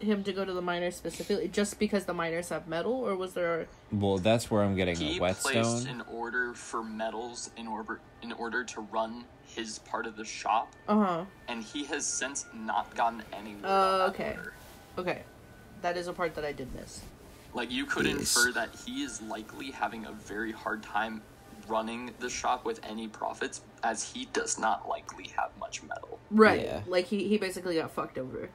him 0.00 0.22
to 0.24 0.32
go 0.32 0.44
to 0.44 0.52
the 0.52 0.62
miners 0.62 0.96
specifically? 0.96 1.48
Just 1.48 1.78
because 1.78 2.04
the 2.04 2.14
miners 2.14 2.48
have 2.48 2.66
metal, 2.68 2.92
or 2.92 3.16
was 3.16 3.34
there? 3.34 3.66
Well, 3.90 4.18
that's 4.18 4.50
where 4.50 4.62
I'm 4.62 4.74
getting 4.76 4.96
He 4.96 5.14
the 5.14 5.18
placed 5.18 5.44
whetstone. 5.44 5.86
an 5.88 6.02
order 6.10 6.54
for 6.54 6.82
metals 6.82 7.50
in 7.56 7.66
order 7.66 8.00
in 8.22 8.32
order 8.32 8.64
to 8.64 8.80
run 8.80 9.24
his 9.54 9.78
part 9.80 10.06
of 10.06 10.16
the 10.16 10.24
shop, 10.24 10.72
Uh 10.88 11.04
huh. 11.04 11.24
and 11.48 11.62
he 11.62 11.84
has 11.84 12.06
since 12.06 12.46
not 12.54 12.94
gotten 12.94 13.22
any 13.32 13.54
word 13.56 13.64
Uh, 13.64 13.68
on 13.68 13.98
that 13.98 14.08
okay. 14.10 14.34
order. 14.36 14.52
Okay, 14.98 15.22
that 15.82 15.96
is 15.96 16.06
a 16.08 16.12
part 16.12 16.34
that 16.34 16.44
I 16.44 16.52
did 16.52 16.74
miss. 16.74 17.02
Like 17.54 17.70
you 17.70 17.84
could 17.86 18.06
Yes. 18.06 18.36
infer 18.36 18.52
that 18.52 18.70
he 18.84 19.02
is 19.02 19.20
likely 19.22 19.70
having 19.70 20.06
a 20.06 20.12
very 20.12 20.52
hard 20.52 20.82
time 20.82 21.22
running 21.68 22.12
the 22.18 22.28
shop 22.30 22.64
with 22.64 22.80
any 22.82 23.08
profits, 23.08 23.60
as 23.82 24.02
he 24.02 24.24
does 24.32 24.58
not 24.58 24.88
likely 24.88 25.28
have 25.36 25.50
much 25.60 25.82
metal. 25.82 26.18
Right. 26.30 26.62
Yeah. 26.64 26.80
Like 26.86 27.06
he 27.06 27.28
he 27.28 27.36
basically 27.38 27.76
got 27.76 27.90
fucked 27.90 28.18
over. 28.18 28.48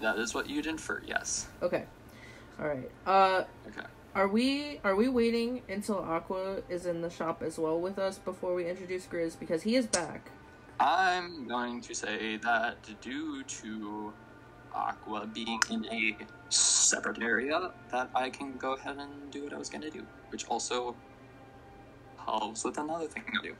That 0.00 0.18
is 0.18 0.34
what 0.34 0.48
you'd 0.48 0.66
infer. 0.66 1.02
Yes. 1.06 1.46
Okay. 1.62 1.84
All 2.60 2.68
right. 2.68 2.90
Uh, 3.06 3.44
Okay. 3.68 3.86
Are 4.16 4.28
we 4.28 4.80
are 4.82 4.96
we 4.96 5.08
waiting 5.08 5.60
until 5.68 5.98
Aqua 5.98 6.62
is 6.70 6.86
in 6.86 7.02
the 7.02 7.10
shop 7.10 7.42
as 7.42 7.58
well 7.58 7.78
with 7.78 7.98
us 7.98 8.16
before 8.16 8.54
we 8.54 8.66
introduce 8.66 9.04
Gris 9.04 9.36
because 9.36 9.62
he 9.62 9.76
is 9.76 9.86
back. 9.86 10.30
I'm 10.80 11.46
going 11.46 11.82
to 11.82 11.94
say 11.94 12.38
that 12.38 12.78
due 13.02 13.42
to 13.42 14.14
Aqua 14.74 15.26
being 15.26 15.60
in 15.70 15.84
a 15.92 16.16
separate 16.48 17.20
area, 17.20 17.72
that 17.92 18.08
I 18.14 18.30
can 18.30 18.56
go 18.56 18.72
ahead 18.72 18.96
and 18.96 19.30
do 19.30 19.44
what 19.44 19.52
I 19.52 19.58
was 19.58 19.68
going 19.68 19.82
to 19.82 19.90
do, 19.90 20.06
which 20.30 20.46
also 20.46 20.96
helps 22.24 22.64
with 22.64 22.78
another 22.78 23.08
thing 23.08 23.24
I 23.28 23.42
do. 23.42 23.54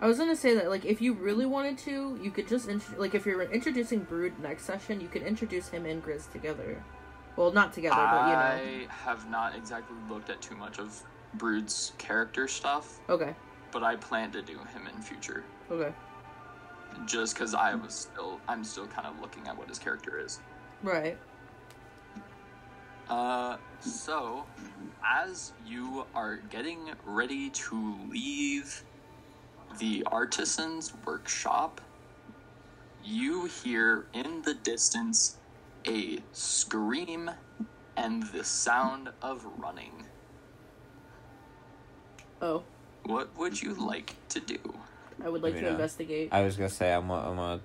I 0.00 0.06
was 0.06 0.16
gonna 0.16 0.36
say 0.36 0.54
that 0.54 0.70
like 0.70 0.86
if 0.86 1.02
you 1.02 1.12
really 1.12 1.44
wanted 1.44 1.76
to, 1.78 2.18
you 2.22 2.30
could 2.30 2.48
just 2.48 2.66
int- 2.66 2.98
like 2.98 3.14
if 3.14 3.26
you're 3.26 3.42
introducing 3.42 4.04
Brood 4.04 4.38
next 4.38 4.64
session, 4.64 5.02
you 5.02 5.08
could 5.08 5.22
introduce 5.22 5.68
him 5.68 5.84
and 5.84 6.02
Gris 6.02 6.28
together. 6.28 6.82
Well, 7.38 7.52
not 7.52 7.72
together, 7.72 7.94
but 7.94 8.26
you 8.26 8.32
know. 8.32 8.88
I 8.90 8.92
have 9.04 9.30
not 9.30 9.54
exactly 9.54 9.96
looked 10.10 10.28
at 10.28 10.42
too 10.42 10.56
much 10.56 10.80
of 10.80 11.00
Brood's 11.34 11.92
character 11.96 12.48
stuff, 12.48 12.98
Okay. 13.08 13.32
but 13.70 13.84
I 13.84 13.94
plan 13.94 14.32
to 14.32 14.42
do 14.42 14.58
him 14.58 14.88
in 14.92 15.00
future. 15.00 15.44
Okay. 15.70 15.94
Just 17.06 17.34
because 17.34 17.54
I 17.54 17.76
was 17.76 17.94
still, 17.94 18.40
I'm 18.48 18.64
still 18.64 18.88
kind 18.88 19.06
of 19.06 19.20
looking 19.20 19.46
at 19.46 19.56
what 19.56 19.68
his 19.68 19.78
character 19.78 20.18
is. 20.18 20.40
Right. 20.82 21.16
Uh, 23.08 23.58
so, 23.78 24.44
as 25.06 25.52
you 25.64 26.06
are 26.16 26.38
getting 26.50 26.90
ready 27.06 27.50
to 27.50 27.96
leave 28.10 28.82
the 29.78 30.02
artisan's 30.10 30.92
workshop, 31.06 31.80
you 33.04 33.44
hear 33.44 34.06
in 34.12 34.42
the 34.42 34.54
distance 34.54 35.36
a 35.86 36.18
scream 36.32 37.30
and 37.96 38.22
the 38.24 38.44
sound 38.44 39.10
of 39.22 39.44
running. 39.58 40.04
Oh, 42.40 42.62
What 43.04 43.36
would 43.38 43.60
you 43.60 43.74
like 43.74 44.14
to 44.30 44.40
do? 44.40 44.58
I 45.24 45.28
would 45.28 45.42
like 45.42 45.54
You 45.54 45.60
to 45.60 45.64
know, 45.64 45.70
uh, 45.70 45.72
investigate. 45.72 46.28
I 46.32 46.42
was 46.42 46.56
gonna 46.56 46.68
say 46.70 46.92
I'm 46.92 47.08
gonna, 47.08 47.28
I'm 47.30 47.36
gonna 47.36 47.60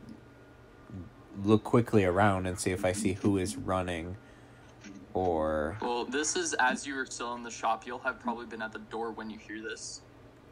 look 1.43 1.63
quickly 1.63 2.05
around 2.05 2.47
and 2.47 2.59
see 2.59 2.71
if 2.71 2.83
I 2.85 2.91
see 2.93 3.13
who 3.13 3.37
is 3.37 3.55
running, 3.55 4.17
or 5.13 5.77
Well, 5.81 6.05
this 6.05 6.35
is 6.35 6.55
as 6.55 6.87
you 6.87 6.97
are 6.97 7.05
still 7.05 7.35
in 7.35 7.43
the 7.43 7.51
shop. 7.51 7.85
You'll 7.85 7.99
have 7.99 8.19
probably 8.19 8.47
been 8.47 8.61
at 8.63 8.71
the 8.73 8.79
door 8.79 9.11
when 9.11 9.29
you 9.29 9.37
hear 9.37 9.61
this. 9.61 10.01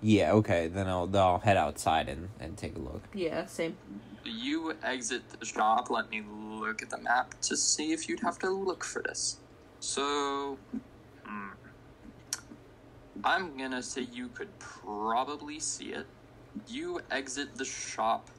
yeah, 0.01 0.33
okay, 0.33 0.67
then 0.67 0.87
I'll 0.87 1.07
then 1.07 1.21
I'll 1.23 1.39
head 1.39 1.57
outside 1.57 2.07
and 2.07 2.29
and 2.39 2.55
take 2.57 2.75
a 2.75 2.79
look. 2.79 3.01
Yeah, 3.15 3.45
same. 3.47 3.75
You 4.23 4.75
exit 4.83 5.23
the 5.39 5.45
shop. 5.45 5.89
Let 5.89 6.11
me 6.11 6.21
look 6.61 6.81
at 6.81 6.89
the 6.89 6.97
map 6.97 7.39
to 7.41 7.57
see 7.57 7.91
if 7.91 8.07
you'd 8.07 8.21
have 8.21 8.37
to 8.39 8.49
look 8.49 8.83
for 8.83 9.01
this. 9.01 9.37
So, 9.79 10.57
hmm, 11.25 11.49
I'm 13.23 13.57
gonna 13.57 13.81
say 13.81 14.07
you 14.13 14.29
could 14.29 14.57
probably 14.59 15.59
see 15.59 15.93
it. 15.93 16.05
You 16.67 17.01
exit 17.09 17.55
the 17.55 17.65
shop, 17.65 18.29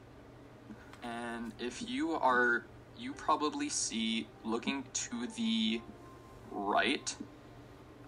and 1.02 1.52
if 1.59 1.89
you 1.89 2.12
are, 2.12 2.65
you 2.97 3.12
probably 3.12 3.68
see 3.68 4.28
looking 4.44 4.84
to 4.92 5.26
the 5.36 5.81
right, 6.51 7.15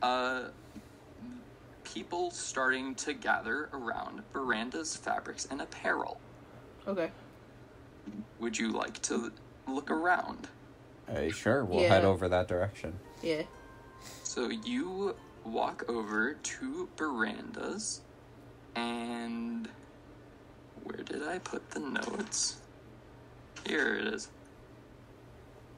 uh, 0.02 0.48
people 1.82 2.30
starting 2.30 2.94
to 2.96 3.14
gather 3.14 3.68
around 3.72 4.22
verandas, 4.32 4.96
fabrics, 4.96 5.46
and 5.50 5.60
apparel. 5.60 6.20
Okay. 6.86 7.10
Would 8.38 8.58
you 8.58 8.70
like 8.70 9.00
to 9.02 9.32
look 9.66 9.90
around? 9.90 10.48
Uh, 11.08 11.28
sure, 11.30 11.64
we'll 11.64 11.82
Yeah. 11.82 11.88
head 11.88 12.04
over 12.04 12.28
that 12.28 12.48
direction. 12.48 12.98
Yeah. 13.22 13.42
So 14.22 14.48
you 14.48 15.14
walk 15.44 15.84
over 15.88 16.34
to 16.34 16.88
verandas, 16.96 18.00
and 18.74 19.68
where 20.82 21.02
did 21.04 21.22
I 21.26 21.38
put 21.38 21.70
the 21.70 21.80
notes? 21.80 22.56
Here 23.66 23.96
it 23.96 24.06
is. 24.06 24.28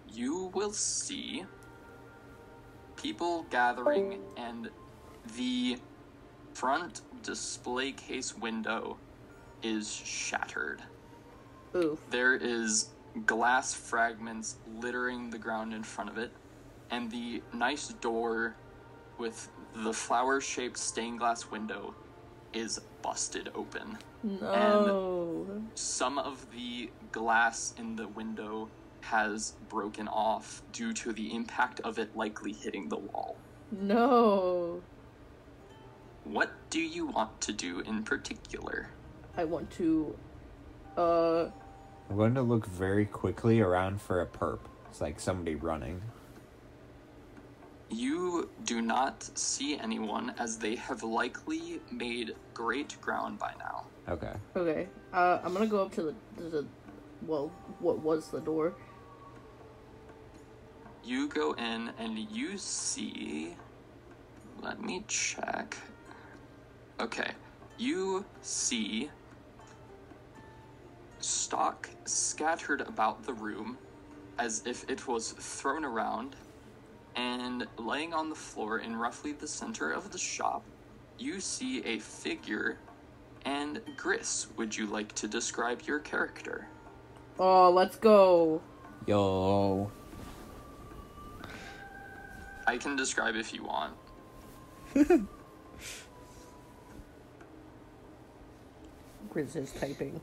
You 0.08 0.50
will 0.54 0.72
see 0.72 1.44
people 2.96 3.44
gathering, 3.50 4.20
and 4.36 4.70
the 5.36 5.78
front 6.54 7.02
display 7.22 7.92
case 7.92 8.36
window 8.36 8.96
is 9.62 9.92
shattered. 9.92 10.82
Oof. 11.74 11.98
There 12.10 12.34
is 12.34 12.88
glass 13.24 13.72
fragments 13.72 14.56
littering 14.80 15.30
the 15.30 15.38
ground 15.38 15.72
in 15.72 15.82
front 15.82 16.10
of 16.10 16.18
it, 16.18 16.32
and 16.90 17.10
the 17.10 17.42
nice 17.52 17.88
door 17.88 18.56
with 19.18 19.48
the 19.74 19.92
flower 19.92 20.40
shaped 20.40 20.78
stained 20.78 21.18
glass 21.18 21.50
window 21.50 21.94
is 22.52 22.80
busted 23.02 23.50
open. 23.54 23.98
No. 24.22 25.46
Some 25.74 26.18
of 26.18 26.46
the 26.52 26.90
glass 27.12 27.74
in 27.78 27.96
the 27.96 28.08
window 28.08 28.68
has 29.00 29.54
broken 29.68 30.08
off 30.08 30.62
due 30.72 30.92
to 30.92 31.12
the 31.12 31.34
impact 31.34 31.80
of 31.80 31.98
it 31.98 32.16
likely 32.16 32.52
hitting 32.52 32.88
the 32.88 32.96
wall. 32.96 33.36
No. 33.70 34.82
What 36.24 36.50
do 36.70 36.80
you 36.80 37.06
want 37.06 37.40
to 37.42 37.52
do 37.52 37.80
in 37.80 38.02
particular? 38.02 38.88
I 39.36 39.44
want 39.44 39.70
to. 39.72 40.16
Uh. 40.96 41.46
I'm 42.08 42.16
going 42.16 42.34
to 42.34 42.42
look 42.42 42.66
very 42.66 43.06
quickly 43.06 43.60
around 43.60 44.00
for 44.00 44.20
a 44.20 44.26
perp. 44.26 44.60
It's 44.88 45.00
like 45.00 45.18
somebody 45.20 45.54
running. 45.54 46.02
You 47.88 48.48
do 48.64 48.82
not 48.82 49.22
see 49.38 49.78
anyone 49.78 50.34
as 50.38 50.58
they 50.58 50.74
have 50.76 51.02
likely 51.02 51.80
made 51.90 52.34
great 52.52 53.00
ground 53.00 53.38
by 53.38 53.52
now. 53.58 53.86
Okay. 54.08 54.32
Okay. 54.56 54.88
Uh, 55.12 55.38
I'm 55.44 55.52
gonna 55.52 55.66
go 55.66 55.82
up 55.82 55.92
to 55.92 56.02
the, 56.02 56.14
to 56.38 56.48
the 56.48 56.66
well, 57.26 57.52
what 57.78 58.00
was 58.00 58.28
the 58.28 58.40
door? 58.40 58.74
You 61.04 61.28
go 61.28 61.52
in 61.52 61.92
and 61.98 62.18
you 62.18 62.58
see. 62.58 63.54
Let 64.60 64.82
me 64.82 65.04
check. 65.06 65.76
Okay. 66.98 67.30
You 67.78 68.24
see 68.42 69.10
stock 71.26 71.90
scattered 72.04 72.82
about 72.82 73.24
the 73.24 73.34
room 73.34 73.76
as 74.38 74.62
if 74.66 74.88
it 74.88 75.06
was 75.08 75.32
thrown 75.32 75.84
around, 75.84 76.36
and 77.16 77.66
laying 77.78 78.12
on 78.12 78.28
the 78.28 78.34
floor 78.34 78.78
in 78.78 78.94
roughly 78.94 79.32
the 79.32 79.48
center 79.48 79.90
of 79.90 80.12
the 80.12 80.18
shop, 80.18 80.62
you 81.18 81.40
see 81.40 81.82
a 81.84 81.98
figure. 81.98 82.78
And 83.44 83.80
Gris, 83.96 84.48
would 84.56 84.76
you 84.76 84.86
like 84.86 85.14
to 85.14 85.26
describe 85.28 85.82
your 85.82 86.00
character? 86.00 86.68
Oh, 87.38 87.70
let's 87.70 87.96
go. 87.96 88.60
Yo. 89.06 89.90
I 92.66 92.76
can 92.76 92.96
describe 92.96 93.36
if 93.36 93.54
you 93.54 93.64
want. 93.64 93.94
Gris 99.30 99.54
is 99.56 99.72
typing. 99.72 100.20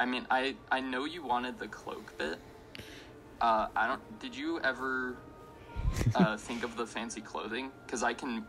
I 0.00 0.06
mean, 0.06 0.26
I 0.30 0.54
I 0.72 0.80
know 0.80 1.04
you 1.04 1.22
wanted 1.22 1.58
the 1.58 1.68
cloak 1.68 2.16
bit. 2.18 2.38
Uh, 3.40 3.68
I 3.76 3.86
don't. 3.86 4.20
Did 4.20 4.34
you 4.34 4.58
ever 4.60 5.14
uh, 6.14 6.36
think 6.48 6.64
of 6.64 6.76
the 6.76 6.86
fancy 6.86 7.20
clothing? 7.20 7.70
Because 7.84 8.02
I 8.02 8.14
can 8.14 8.44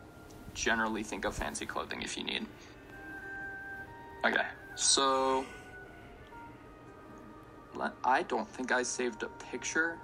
generally 0.53 1.03
think 1.03 1.25
of 1.25 1.35
fancy 1.35 1.65
clothing 1.65 2.01
if 2.01 2.17
you 2.17 2.23
need. 2.23 2.45
Okay, 4.25 4.45
so 4.75 5.45
I 8.03 8.23
don't 8.23 8.47
think 8.47 8.71
I 8.71 8.83
saved 8.83 9.23
a 9.23 9.27
picture, 9.51 9.97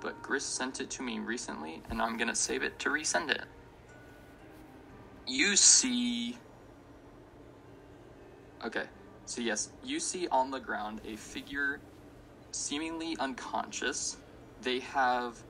but 0.00 0.20
Gris 0.22 0.44
sent 0.44 0.80
it 0.80 0.90
to 0.90 1.02
me 1.02 1.18
recently, 1.18 1.82
and 1.90 2.00
I'm 2.00 2.16
gonna 2.16 2.34
save 2.34 2.62
it 2.62 2.78
to 2.80 2.90
resend 2.90 3.30
it. 3.30 3.44
you 5.26 5.56
see. 5.56 6.36
Okay, 8.64 8.84
so 9.30 9.40
yes, 9.40 9.70
you 9.84 10.00
see 10.00 10.26
on 10.26 10.50
the 10.50 10.58
ground 10.58 11.00
a 11.06 11.14
figure 11.14 11.78
seemingly 12.50 13.16
unconscious. 13.20 14.16
They 14.60 14.80
have 14.80 15.40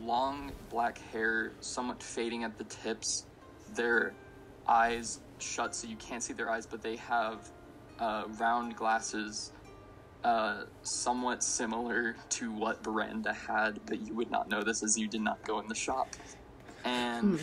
long 0.00 0.50
black 0.68 0.98
hair, 1.12 1.52
somewhat 1.60 2.02
fading 2.02 2.42
at 2.42 2.58
the 2.58 2.64
tips. 2.64 3.24
Their 3.76 4.14
eyes 4.66 5.20
shut 5.38 5.76
so 5.76 5.86
you 5.86 5.94
can't 5.94 6.24
see 6.24 6.32
their 6.32 6.50
eyes, 6.50 6.66
but 6.66 6.82
they 6.82 6.96
have 6.96 7.48
uh, 8.00 8.24
round 8.40 8.74
glasses, 8.74 9.52
uh, 10.24 10.64
somewhat 10.82 11.44
similar 11.44 12.16
to 12.30 12.50
what 12.50 12.82
Veranda 12.82 13.32
had, 13.32 13.78
but 13.86 14.04
you 14.04 14.16
would 14.16 14.32
not 14.32 14.50
know 14.50 14.64
this 14.64 14.82
as 14.82 14.98
you 14.98 15.06
did 15.06 15.20
not 15.20 15.40
go 15.46 15.60
in 15.60 15.68
the 15.68 15.76
shop. 15.76 16.08
And 16.84 17.38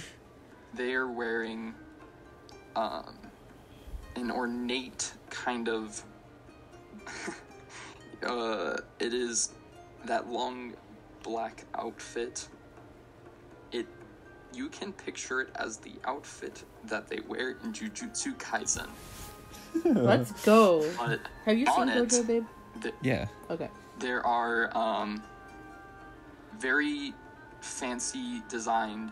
they 0.74 0.96
are 0.96 1.10
wearing 1.10 1.76
um, 2.76 3.16
an 4.18 4.32
ornate 4.32 5.14
kind 5.30 5.70
of. 5.70 6.04
uh, 8.26 8.78
it 9.00 9.14
is 9.14 9.54
that 10.06 10.30
long 10.30 10.74
black 11.24 11.66
outfit. 11.76 12.48
It 13.72 13.88
you 14.54 14.70
can 14.70 14.92
picture 14.94 15.42
it 15.42 15.50
as 15.56 15.78
the 15.78 15.94
outfit 16.06 16.64
that 16.86 17.08
they 17.08 17.20
wear 17.28 17.52
in 17.64 17.72
Jujutsu 17.74 18.36
Kaisen. 18.38 18.88
Let's 19.86 20.32
go. 20.44 20.90
But 20.98 21.20
Have 21.46 21.58
you 21.58 21.66
seen 21.68 21.90
it, 21.90 22.08
Gojo, 22.10 22.28
babe? 22.28 22.46
th- 22.82 22.96
Yeah. 23.04 23.28
Okay. 23.52 23.70
there 24.00 24.26
are 24.26 24.76
um, 24.76 25.22
very 26.58 27.14
fancy 27.62 28.42
designed 28.50 29.12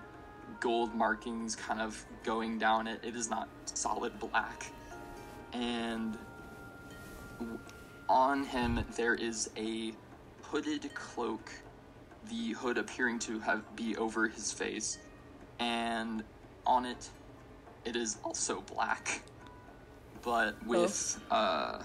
gold 0.60 0.96
markings 0.96 1.56
kind 1.56 1.80
of 1.82 2.04
going 2.24 2.58
down 2.58 2.88
it. 2.88 3.00
It 3.04 3.16
is 3.16 3.30
not 3.30 3.48
solid 3.66 4.20
black. 4.20 4.72
And 5.54 6.18
on 8.10 8.44
him 8.44 8.84
there 8.96 9.16
is 9.16 9.50
a 9.58 9.94
hooded 10.42 10.94
cloak, 10.94 11.52
the 12.30 12.54
hood 12.54 12.78
appearing 12.78 13.20
to 13.20 13.40
have 13.40 13.76
be 13.76 13.96
over 13.98 14.28
his 14.28 14.52
face, 14.52 14.98
and 15.60 16.24
on 16.66 16.86
it 16.86 17.10
it 17.86 17.96
is 17.96 18.18
also 18.24 18.62
black. 18.62 19.22
But 20.24 20.56
with 20.66 21.20
uh 21.32 21.82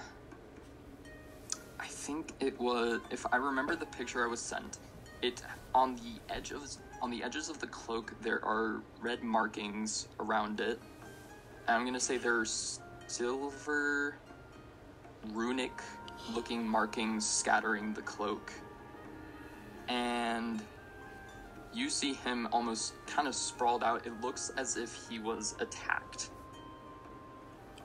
I 1.79 1.87
think 1.87 2.33
it 2.41 2.59
was 2.61 3.01
if 3.11 3.27
I 3.33 3.37
remember 3.37 3.77
the 3.77 3.87
picture 3.87 4.25
I 4.25 4.29
was 4.29 4.41
sent, 4.41 4.79
it 5.23 5.43
on 5.75 5.97
the 5.97 6.35
edge 6.35 6.53
of 6.53 6.63
on 7.01 7.11
the 7.11 7.23
edges 7.23 7.49
of 7.49 7.59
the 7.59 7.67
cloak 7.67 8.15
there 8.23 8.45
are 8.45 8.83
red 9.01 9.23
markings 9.23 10.09
around 10.21 10.61
it. 10.61 10.81
And 11.67 11.77
I'm 11.77 11.85
gonna 11.85 12.01
say 12.01 12.17
there's 12.19 12.81
silver 13.13 14.15
runic 15.33 15.73
looking 16.35 16.67
markings 16.67 17.27
scattering 17.29 17.93
the 17.93 18.01
cloak. 18.03 18.53
And 19.89 20.63
you 21.75 21.91
see 21.91 22.15
him 22.15 22.49
almost 22.53 22.95
kind 23.07 23.29
of 23.29 23.35
sprawled 23.35 23.85
out. 23.85 24.07
It 24.07 24.19
looks 24.23 24.51
as 24.57 24.77
if 24.77 24.99
he 25.11 25.19
was 25.19 25.55
attacked. 25.61 26.31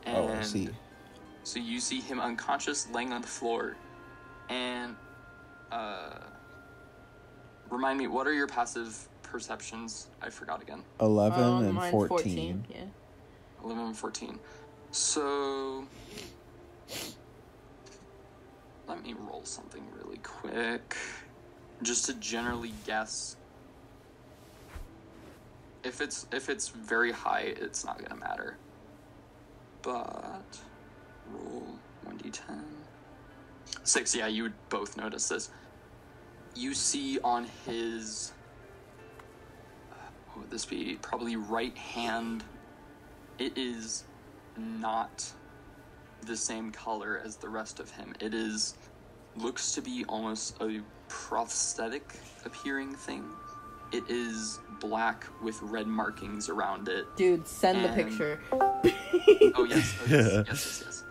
Oh, 0.08 0.30
I 0.30 0.42
see. 0.44 0.70
So 1.44 1.60
you 1.60 1.80
see 1.82 2.00
him 2.00 2.20
unconscious, 2.22 2.90
laying 2.92 3.12
on 3.12 3.22
the 3.22 3.28
floor, 3.28 3.76
and 4.50 4.96
uh, 5.72 6.20
remind 7.70 8.00
me, 8.00 8.08
what 8.08 8.28
are 8.28 8.34
your 8.34 8.48
passive 8.48 9.10
perceptions? 9.24 10.08
I 10.22 10.30
forgot 10.30 10.62
again. 10.62 10.84
11 11.02 11.44
Um, 11.44 11.66
and 11.66 11.74
mine's 11.74 11.92
14. 11.92 12.66
Yeah. 12.70 12.84
11 13.64 13.86
and 13.88 13.98
14. 13.98 14.40
So 14.92 15.86
let 18.88 19.04
me 19.04 19.14
roll 19.30 19.44
something 19.44 19.84
really 20.02 20.18
quick, 20.20 20.96
just 21.84 22.06
to 22.06 22.14
generally 22.16 22.74
guess. 22.86 23.36
If 25.84 26.02
it's 26.02 26.28
if 26.32 26.50
it's 26.50 26.70
very 26.70 27.12
high, 27.12 27.54
it's 27.58 27.86
not 27.86 28.02
gonna 28.02 28.20
matter. 28.20 28.58
But 29.82 30.60
roll 31.32 31.68
one 32.04 32.18
d10. 32.18 32.64
Six. 33.84 34.16
Yeah, 34.16 34.28
you 34.28 34.44
would 34.44 34.70
both 34.70 34.98
notice 34.98 35.28
this. 35.30 35.50
You 36.56 36.74
see 36.74 37.20
on 37.24 37.46
his. 37.66 38.34
Uh, 39.92 39.96
what 40.28 40.42
would 40.42 40.50
this 40.50 40.66
be? 40.66 40.98
Probably 41.02 41.36
right 41.36 41.78
hand 41.78 42.44
it 43.40 43.58
is 43.58 44.04
not 44.58 45.26
the 46.26 46.36
same 46.36 46.72
color 46.72 47.22
as 47.24 47.38
the 47.38 47.50
rest 47.50 47.80
of 47.80 47.90
him. 47.92 48.14
It 48.20 48.34
is 48.34 48.76
looks 49.36 49.74
to 49.74 49.82
be 49.82 50.04
almost 50.10 50.60
a 50.62 50.82
prosthetic 51.10 52.14
appearing 52.46 52.94
thing. 52.96 53.24
It 53.92 54.04
is 54.10 54.60
black 54.80 55.26
with 55.42 55.62
red 55.62 55.88
markings 55.88 56.50
around 56.50 56.90
it. 56.90 57.06
Dude, 57.16 57.48
send 57.48 57.86
the 57.86 57.90
picture. 57.90 58.40
Oh 58.52 58.82
yes, 58.84 59.54
oh, 59.54 59.64
yes, 59.66 60.00
yes, 60.10 60.46
yes, 60.48 60.84
yes. 60.86 61.04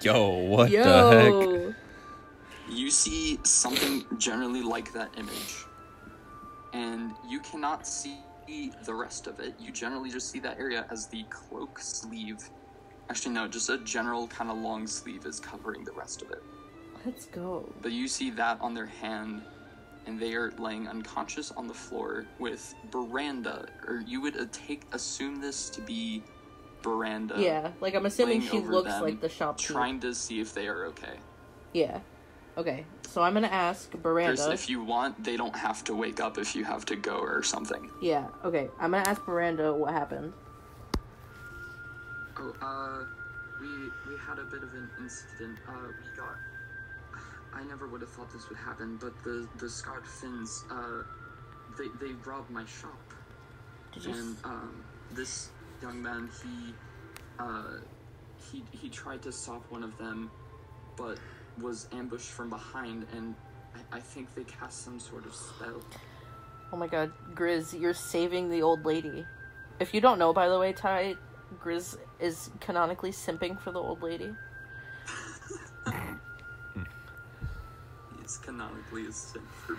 Yo, 0.00 0.28
what 0.30 0.70
the 0.70 1.74
heck? 1.74 2.74
You 2.74 2.90
see 2.90 3.38
something 3.44 4.04
generally 4.18 4.62
like 4.62 4.92
that 4.92 5.10
image, 5.18 5.64
and 6.72 7.12
you 7.28 7.40
cannot 7.40 7.86
see 7.86 8.18
the 8.84 8.94
rest 8.94 9.26
of 9.26 9.40
it. 9.40 9.54
You 9.58 9.72
generally 9.72 10.10
just 10.10 10.30
see 10.30 10.38
that 10.40 10.58
area 10.58 10.86
as 10.90 11.06
the 11.08 11.24
cloak 11.24 11.78
sleeve. 11.78 12.38
Actually, 13.10 13.34
no, 13.34 13.48
just 13.48 13.70
a 13.70 13.78
general 13.78 14.26
kind 14.28 14.50
of 14.50 14.58
long 14.58 14.86
sleeve 14.86 15.24
is 15.24 15.40
covering 15.40 15.84
the 15.84 15.92
rest 15.92 16.22
of 16.22 16.30
it. 16.30 16.42
Let's 17.04 17.26
go. 17.26 17.72
But 17.80 17.92
you 17.92 18.06
see 18.08 18.30
that 18.30 18.60
on 18.60 18.74
their 18.74 18.86
hand, 18.86 19.42
and 20.06 20.18
they 20.18 20.34
are 20.34 20.52
laying 20.58 20.88
unconscious 20.88 21.50
on 21.52 21.66
the 21.66 21.74
floor 21.74 22.26
with 22.38 22.74
Miranda, 22.92 23.66
or 23.86 24.02
you 24.06 24.20
would 24.20 24.36
uh, 24.38 24.46
take 24.52 24.82
assume 24.92 25.40
this 25.40 25.70
to 25.70 25.80
be 25.80 26.22
Miranda. 26.84 27.34
yeah, 27.38 27.70
like 27.80 27.94
I'm 27.94 28.06
assuming 28.06 28.40
she 28.40 28.58
looks 28.58 29.00
like 29.00 29.20
the 29.20 29.28
shop 29.28 29.58
Trying 29.58 30.00
to 30.00 30.14
see 30.14 30.40
if 30.40 30.54
they 30.54 30.68
are 30.68 30.86
okay. 30.86 31.18
Yeah. 31.72 32.00
Okay, 32.56 32.84
so 33.06 33.22
I'm 33.22 33.34
gonna 33.34 33.46
ask 33.46 33.90
Chris, 33.90 34.02
Miranda. 34.02 34.52
if 34.52 34.68
you 34.68 34.82
want, 34.82 35.22
they 35.22 35.36
don't 35.36 35.54
have 35.54 35.84
to 35.84 35.94
wake 35.94 36.20
up 36.20 36.38
if 36.38 36.56
you 36.56 36.64
have 36.64 36.84
to 36.86 36.96
go 36.96 37.18
or 37.18 37.42
something. 37.42 37.90
Yeah. 38.02 38.26
Okay, 38.44 38.68
I'm 38.80 38.90
gonna 38.90 39.08
ask 39.08 39.26
Miranda 39.28 39.72
what 39.72 39.92
happened. 39.92 40.32
Oh, 42.40 42.54
uh, 42.62 43.04
we 43.60 43.68
we 44.10 44.18
had 44.26 44.38
a 44.38 44.44
bit 44.44 44.62
of 44.62 44.72
an 44.74 44.88
incident. 45.00 45.58
Uh, 45.68 45.72
we 45.88 46.16
got. 46.16 46.36
I 47.52 47.64
never 47.64 47.86
would 47.88 48.00
have 48.02 48.10
thought 48.10 48.30
this 48.32 48.48
would 48.48 48.58
happen, 48.58 48.98
but 49.00 49.12
the 49.24 49.48
the 49.58 49.68
Scarred 49.68 50.06
Finns, 50.06 50.64
uh, 50.70 51.02
they 51.76 51.88
they 52.00 52.12
robbed 52.24 52.50
my 52.50 52.64
shop, 52.64 53.14
Did 53.94 54.04
you? 54.04 54.14
and 54.14 54.36
um, 54.44 54.84
this 55.12 55.50
young 55.82 56.02
man 56.02 56.28
he, 56.42 56.74
uh, 57.38 57.78
he 58.50 58.62
he 58.70 58.88
tried 58.88 59.22
to 59.22 59.32
stop 59.32 59.64
one 59.70 59.82
of 59.82 59.96
them, 59.98 60.30
but 60.96 61.18
was 61.60 61.88
ambushed 61.92 62.30
from 62.30 62.50
behind, 62.50 63.06
and 63.16 63.34
I, 63.74 63.96
I 63.96 64.00
think 64.00 64.32
they 64.34 64.44
cast 64.44 64.84
some 64.84 65.00
sort 65.00 65.26
of 65.26 65.34
spell. 65.34 65.80
Oh 66.72 66.76
my 66.76 66.86
god, 66.86 67.12
Gris, 67.34 67.74
you're 67.74 67.94
saving 67.94 68.50
the 68.50 68.62
old 68.62 68.84
lady. 68.84 69.24
If 69.80 69.94
you 69.94 70.00
don't 70.00 70.18
know, 70.18 70.32
by 70.32 70.48
the 70.48 70.58
way, 70.58 70.72
Ty, 70.72 71.14
Gris 71.60 71.96
is 72.20 72.50
canonically 72.60 73.12
simping 73.12 73.58
for 73.60 73.72
the 73.72 73.80
old 73.80 74.02
lady. 74.02 74.36
He's 78.20 78.38
canonically 78.38 79.06
a 79.06 79.12
sin 79.12 79.42
for 79.66 79.76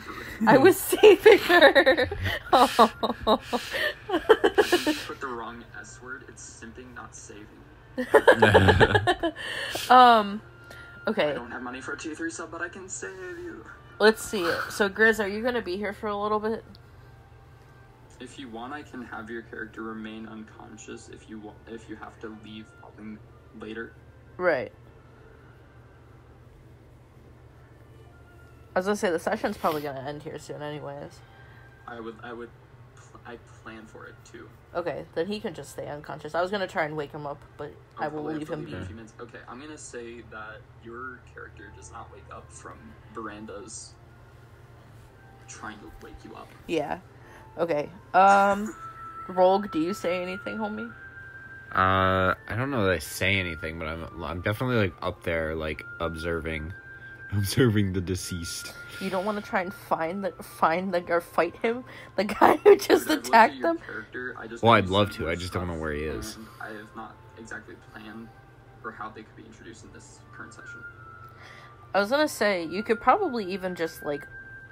I 0.48 0.58
was 0.58 0.78
saving 0.80 1.40
her. 1.40 2.10
Oh. 2.54 3.40
Put 5.08 5.20
the 5.22 5.28
wrong 5.28 5.64
S 5.80 6.02
word. 6.02 6.26
It's 6.30 6.44
simping, 6.62 6.94
not 6.96 7.16
saving. 7.16 7.46
um. 9.90 10.42
I 11.00 11.08
Okay, 11.08 11.34
don't 11.34 11.52
have 11.52 11.62
money 11.64 11.82
for 11.82 11.94
a 11.94 11.98
two 11.98 12.16
three 12.16 12.32
sub, 12.32 12.52
but 12.52 12.62
I 12.62 12.70
can 12.70 12.88
save 12.90 13.40
you. 13.40 13.66
let's 14.00 14.24
see. 14.24 14.58
So, 14.70 14.90
Gris, 14.90 15.20
are 15.20 15.28
you 15.28 15.44
gonna 15.44 15.62
be 15.62 15.78
here 15.78 15.94
for 15.94 16.08
a 16.08 16.18
little 16.18 16.40
bit? 16.40 16.64
If 18.20 18.38
you 18.38 18.50
want, 18.50 18.74
I 18.74 18.82
can 18.82 19.02
have 19.04 19.30
your 19.30 19.44
character 19.44 19.82
remain 19.82 20.28
unconscious. 20.28 21.10
If 21.10 21.30
you 21.30 21.40
want, 21.40 21.58
if 21.68 21.90
you 21.90 21.96
have 21.96 22.20
to 22.20 22.36
leave 22.44 22.68
later. 23.60 23.94
Right. 24.38 24.72
As 28.76 28.88
I 28.88 28.92
was 28.92 29.02
gonna 29.02 29.10
say 29.10 29.12
the 29.12 29.20
session's 29.20 29.58
probably 29.58 29.82
gonna 29.82 30.02
end 30.08 30.24
here 30.24 30.38
soon, 30.38 30.62
anyways. 30.62 31.20
I 31.88 32.00
would, 32.00 32.16
I 32.22 32.34
would, 32.34 32.50
pl- 32.96 33.20
I 33.26 33.38
plan 33.64 33.86
for 33.86 34.06
it 34.06 34.16
too. 34.32 34.48
Okay, 34.76 35.06
then 35.16 35.28
he 35.28 35.40
can 35.40 35.54
just 35.54 35.72
stay 35.72 35.88
unconscious. 35.88 36.36
I 36.36 36.42
was 36.42 36.52
gonna 36.52 36.68
try 36.68 36.84
and 36.86 36.96
wake 36.96 37.12
him 37.12 37.26
up, 37.26 37.42
but 37.58 37.74
I'll 37.98 38.06
I 38.06 38.08
will 38.10 38.24
leave 38.24 38.48
him 38.50 38.66
be. 38.66 38.74
a 38.74 38.86
few 38.86 38.96
minutes. 38.96 39.14
Okay, 39.20 39.40
I'm 39.48 39.60
gonna 39.60 39.78
say 39.78 40.22
that 40.30 40.62
your 40.84 41.20
character 41.34 41.72
does 41.76 41.92
not 41.92 42.12
wake 42.14 42.24
up 42.32 42.52
from 42.52 42.78
verandas 43.16 43.94
trying 45.48 45.80
to 45.80 45.92
wake 46.04 46.14
you 46.24 46.36
up. 46.36 46.48
Yeah. 46.68 47.00
Okay. 47.58 47.90
Um. 48.14 48.76
Rogue, 49.28 49.72
do 49.72 49.80
you 49.80 49.94
say 49.94 50.22
anything, 50.22 50.58
homie? 50.58 50.92
Uh, 51.72 52.34
I 52.48 52.56
don't 52.56 52.72
know 52.72 52.86
that 52.86 52.94
I 52.94 53.00
say 53.00 53.40
anything, 53.40 53.78
but 53.78 53.88
I'm 53.88 54.24
I'm 54.24 54.42
definitely 54.42 54.78
like 54.78 54.94
up 55.02 55.24
there, 55.24 55.56
like 55.56 55.86
observing, 56.00 56.74
observing 57.32 57.94
the 57.94 58.02
deceased. 58.02 58.74
You 59.00 59.10
don't 59.10 59.24
want 59.24 59.44
to 59.44 59.48
try 59.48 59.62
and 59.62 59.74
find 59.74 60.24
the 60.24 60.32
find 60.32 60.92
the 60.94 61.04
or 61.10 61.22
fight 61.22 61.56
him, 61.58 61.84
the 62.16 62.24
guy 62.24 62.58
who 62.58 62.76
just 62.76 63.08
Dude, 63.08 63.12
I 63.12 63.14
looked 63.14 63.28
at 63.28 63.50
attacked 63.52 63.62
them. 63.62 63.78
I 64.38 64.48
just 64.48 64.64
Well, 64.64 64.74
I'd 64.74 64.88
love 64.88 65.12
to, 65.12 65.30
I 65.30 65.36
just 65.36 65.54
don't 65.54 65.68
know 65.68 65.78
where 65.78 65.94
he 65.94 66.04
is. 66.04 66.38
I 66.60 66.70
have 66.70 66.96
not 66.96 67.16
exactly 67.38 67.76
planned 67.94 68.28
for 68.82 68.92
how 68.92 69.10
they 69.10 69.22
could 69.22 69.36
be 69.36 69.44
introduced 69.44 69.86
in 69.86 69.94
this 69.94 70.20
current 70.34 70.54
session. 70.54 70.84
I 71.94 72.00
was 72.00 72.10
gonna 72.10 72.28
say 72.28 72.66
you 72.66 72.82
could 72.82 73.00
probably 73.00 73.46
even 73.54 73.76
just 73.76 74.04
like 74.04 74.28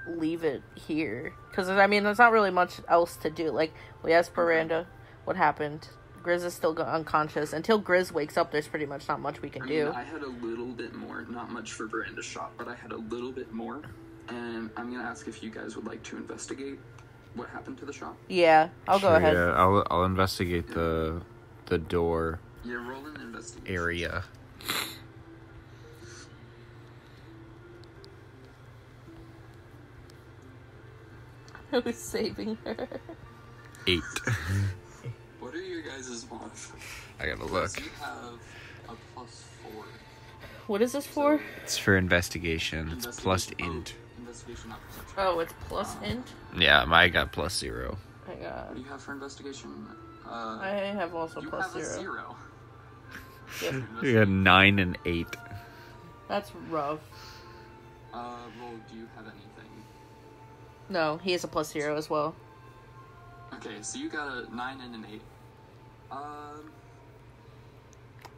leave 0.08 0.44
it 0.44 0.62
here 0.76 1.34
because 1.50 1.70
I 1.70 1.88
mean 1.88 2.04
there's 2.04 2.20
not 2.20 2.32
really 2.32 2.52
much 2.52 2.80
else 2.88 3.16
to 3.18 3.30
do. 3.30 3.52
Like 3.52 3.74
we 4.04 4.14
asked 4.14 4.32
mm-hmm. 4.32 4.42
Miranda 4.42 4.88
what 5.26 5.36
happened. 5.36 5.88
Gris 6.24 6.44
is 6.44 6.54
still 6.54 6.78
unconscious 6.78 7.54
until 7.54 7.78
Gris 7.80 8.12
wakes 8.12 8.38
up. 8.38 8.52
There's 8.52 8.68
pretty 8.68 8.86
much 8.86 9.08
not 9.08 9.22
much 9.22 9.42
we 9.42 9.50
can 9.50 9.64
I 9.64 9.68
do. 9.68 9.86
mean, 9.86 9.94
I 9.94 10.04
had 10.04 10.24
a 10.24 10.28
little 10.28 10.68
bit 10.68 10.94
more, 10.94 11.26
not 11.30 11.52
much 11.52 11.72
for 11.72 11.88
Veranda's 11.88 12.26
shot, 12.26 12.52
but 12.58 12.68
I 12.68 12.76
had 12.76 12.92
a 12.92 12.98
little 12.98 13.32
bit 13.32 13.54
more. 13.54 13.82
And 14.28 14.70
I'm 14.76 14.92
gonna 14.92 15.08
ask 15.08 15.28
if 15.28 15.42
you 15.42 15.50
guys 15.50 15.76
would 15.78 15.86
like 15.86 16.04
to 16.04 16.18
investigate 16.18 16.80
what 17.36 17.48
happened 17.50 17.78
to 17.78 17.86
the 17.86 17.94
shop. 17.94 18.18
Yeah, 18.28 18.70
I'll 18.88 19.00
go 19.00 19.16
ahead. 19.16 19.36
Yeah, 19.36 19.54
I'll 19.54 19.88
I'll 19.90 20.04
investigate 20.04 20.68
the 20.68 21.22
the 21.68 21.78
door 21.78 22.40
Yeah, 22.66 22.76
roll 22.76 23.06
an 23.06 23.22
investigation. 23.22 23.74
area. 23.74 24.24
I 31.74 31.80
was 31.80 31.98
saving 31.98 32.58
her. 32.66 32.88
Eight. 33.88 34.02
What 35.40 35.54
are 35.54 35.62
your 35.62 35.82
guys' 35.82 36.26
mods? 36.30 36.72
I 37.20 37.26
gotta 37.28 37.40
So 37.48 37.54
look. 37.54 37.80
you 37.80 37.86
have 38.02 38.34
a 38.90 38.94
plus 39.14 39.44
four. 39.64 39.84
What 40.68 40.82
is 40.82 40.92
this 40.94 41.06
for? 41.08 41.40
It's 41.64 41.78
for 41.78 41.98
investigation. 41.98 42.90
It's 42.92 43.06
plus 43.20 43.48
Investigation- 43.50 43.72
int. 43.78 43.94
Oh, 43.98 44.20
investigation, 44.20 44.70
not 44.70 44.80
perception. 44.88 45.14
Oh, 45.18 45.40
it's 45.40 45.54
plus 45.68 45.96
int. 46.04 46.34
Yeah, 46.58 46.86
I 46.88 47.08
got 47.10 47.32
plus 47.32 47.58
zero. 47.58 47.98
I 48.28 48.36
got. 48.36 48.68
What 48.68 48.76
do 48.76 48.82
you 48.82 48.88
have 48.90 49.02
for 49.02 49.14
investigation? 49.14 49.88
Uh, 50.28 50.60
I 50.62 50.70
have 50.94 51.16
also 51.16 51.40
you 51.42 51.50
plus 51.50 51.74
have 51.74 51.82
a 51.82 51.86
zero. 51.86 52.36
zero. 53.60 53.74
Yep. 53.80 53.84
We 54.02 54.14
got 54.14 54.28
nine 54.28 54.80
and 54.80 54.98
eight. 55.06 55.28
That's 56.28 56.52
rough. 56.70 57.00
Uh, 58.14 58.36
roll. 58.60 58.72
Do 58.92 58.98
you 58.98 59.08
have 59.16 59.26
anything? 59.26 59.47
No, 60.90 61.18
he 61.18 61.32
has 61.34 61.44
a 61.44 61.48
plus 61.48 61.72
zero 61.72 61.98
as 61.98 62.10
well. 62.10 62.36
Okay, 63.56 63.82
so 63.82 63.98
you 64.00 64.10
got 64.10 64.28
a 64.28 64.56
nine 64.56 64.80
and 64.82 64.96
an 64.96 65.06
eight. 65.12 65.22
Um, 66.12 66.72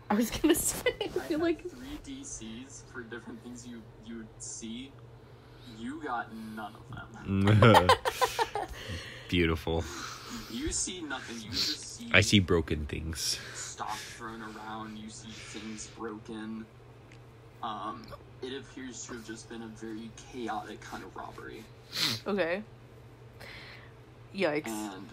I 0.09 0.15
was 0.15 0.31
gonna 0.31 0.55
say, 0.69 0.91
I 1.01 1.05
I 1.05 1.07
feel 1.07 1.21
have 1.39 1.41
like 1.41 1.61
three 1.69 1.99
DCs 2.03 2.83
for 2.91 3.01
different 3.01 3.43
things 3.43 3.67
you 3.67 3.81
you 4.05 4.17
would 4.17 4.27
see. 4.39 4.91
You 5.77 6.01
got 6.03 6.33
none 6.55 6.73
of 6.91 7.25
them. 7.25 7.87
Beautiful. 9.29 9.83
You 10.51 10.71
see 10.71 11.01
nothing. 11.01 11.37
You 11.37 11.51
just 11.51 11.97
see. 11.97 12.09
I 12.11 12.21
see 12.21 12.39
broken 12.39 12.85
things. 12.87 13.39
stock 13.53 13.95
thrown 14.17 14.41
around. 14.41 14.97
You 14.97 15.09
see 15.09 15.29
things 15.29 15.87
broken. 15.95 16.65
Um, 17.61 18.03
it 18.41 18.53
appears 18.53 19.05
to 19.05 19.13
have 19.13 19.25
just 19.25 19.49
been 19.49 19.61
a 19.61 19.67
very 19.67 20.09
chaotic 20.31 20.81
kind 20.81 21.03
of 21.03 21.15
robbery, 21.15 21.63
okay. 22.27 22.61
Yikes. 24.35 24.67
and 24.67 25.09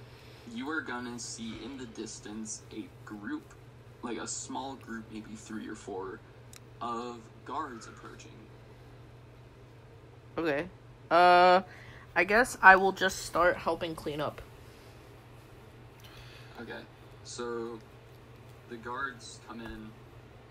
you 0.55 0.69
are 0.69 0.81
gonna 0.81 1.19
see 1.19 1.55
in 1.65 1.79
the 1.79 1.87
distance 1.87 2.63
a 2.73 2.85
group, 3.05 3.55
like 4.03 4.19
a 4.19 4.29
small 4.29 4.75
group, 4.75 5.05
maybe 5.13 5.35
three 5.35 5.69
or 5.69 5.75
four, 5.75 6.21
of 6.81 7.19
guards 7.45 7.87
approaching. 7.87 8.31
Okay. 10.39 10.67
Uh, 11.11 11.63
I 12.15 12.25
guess 12.25 12.59
I 12.63 12.77
will 12.77 12.93
just 12.93 13.25
start 13.25 13.57
helping 13.57 13.95
clean 13.95 14.21
up. 14.21 14.41
Okay, 16.61 16.81
so 17.25 17.79
the 18.71 18.77
guards 18.77 19.41
come 19.47 19.61
in. 19.61 19.91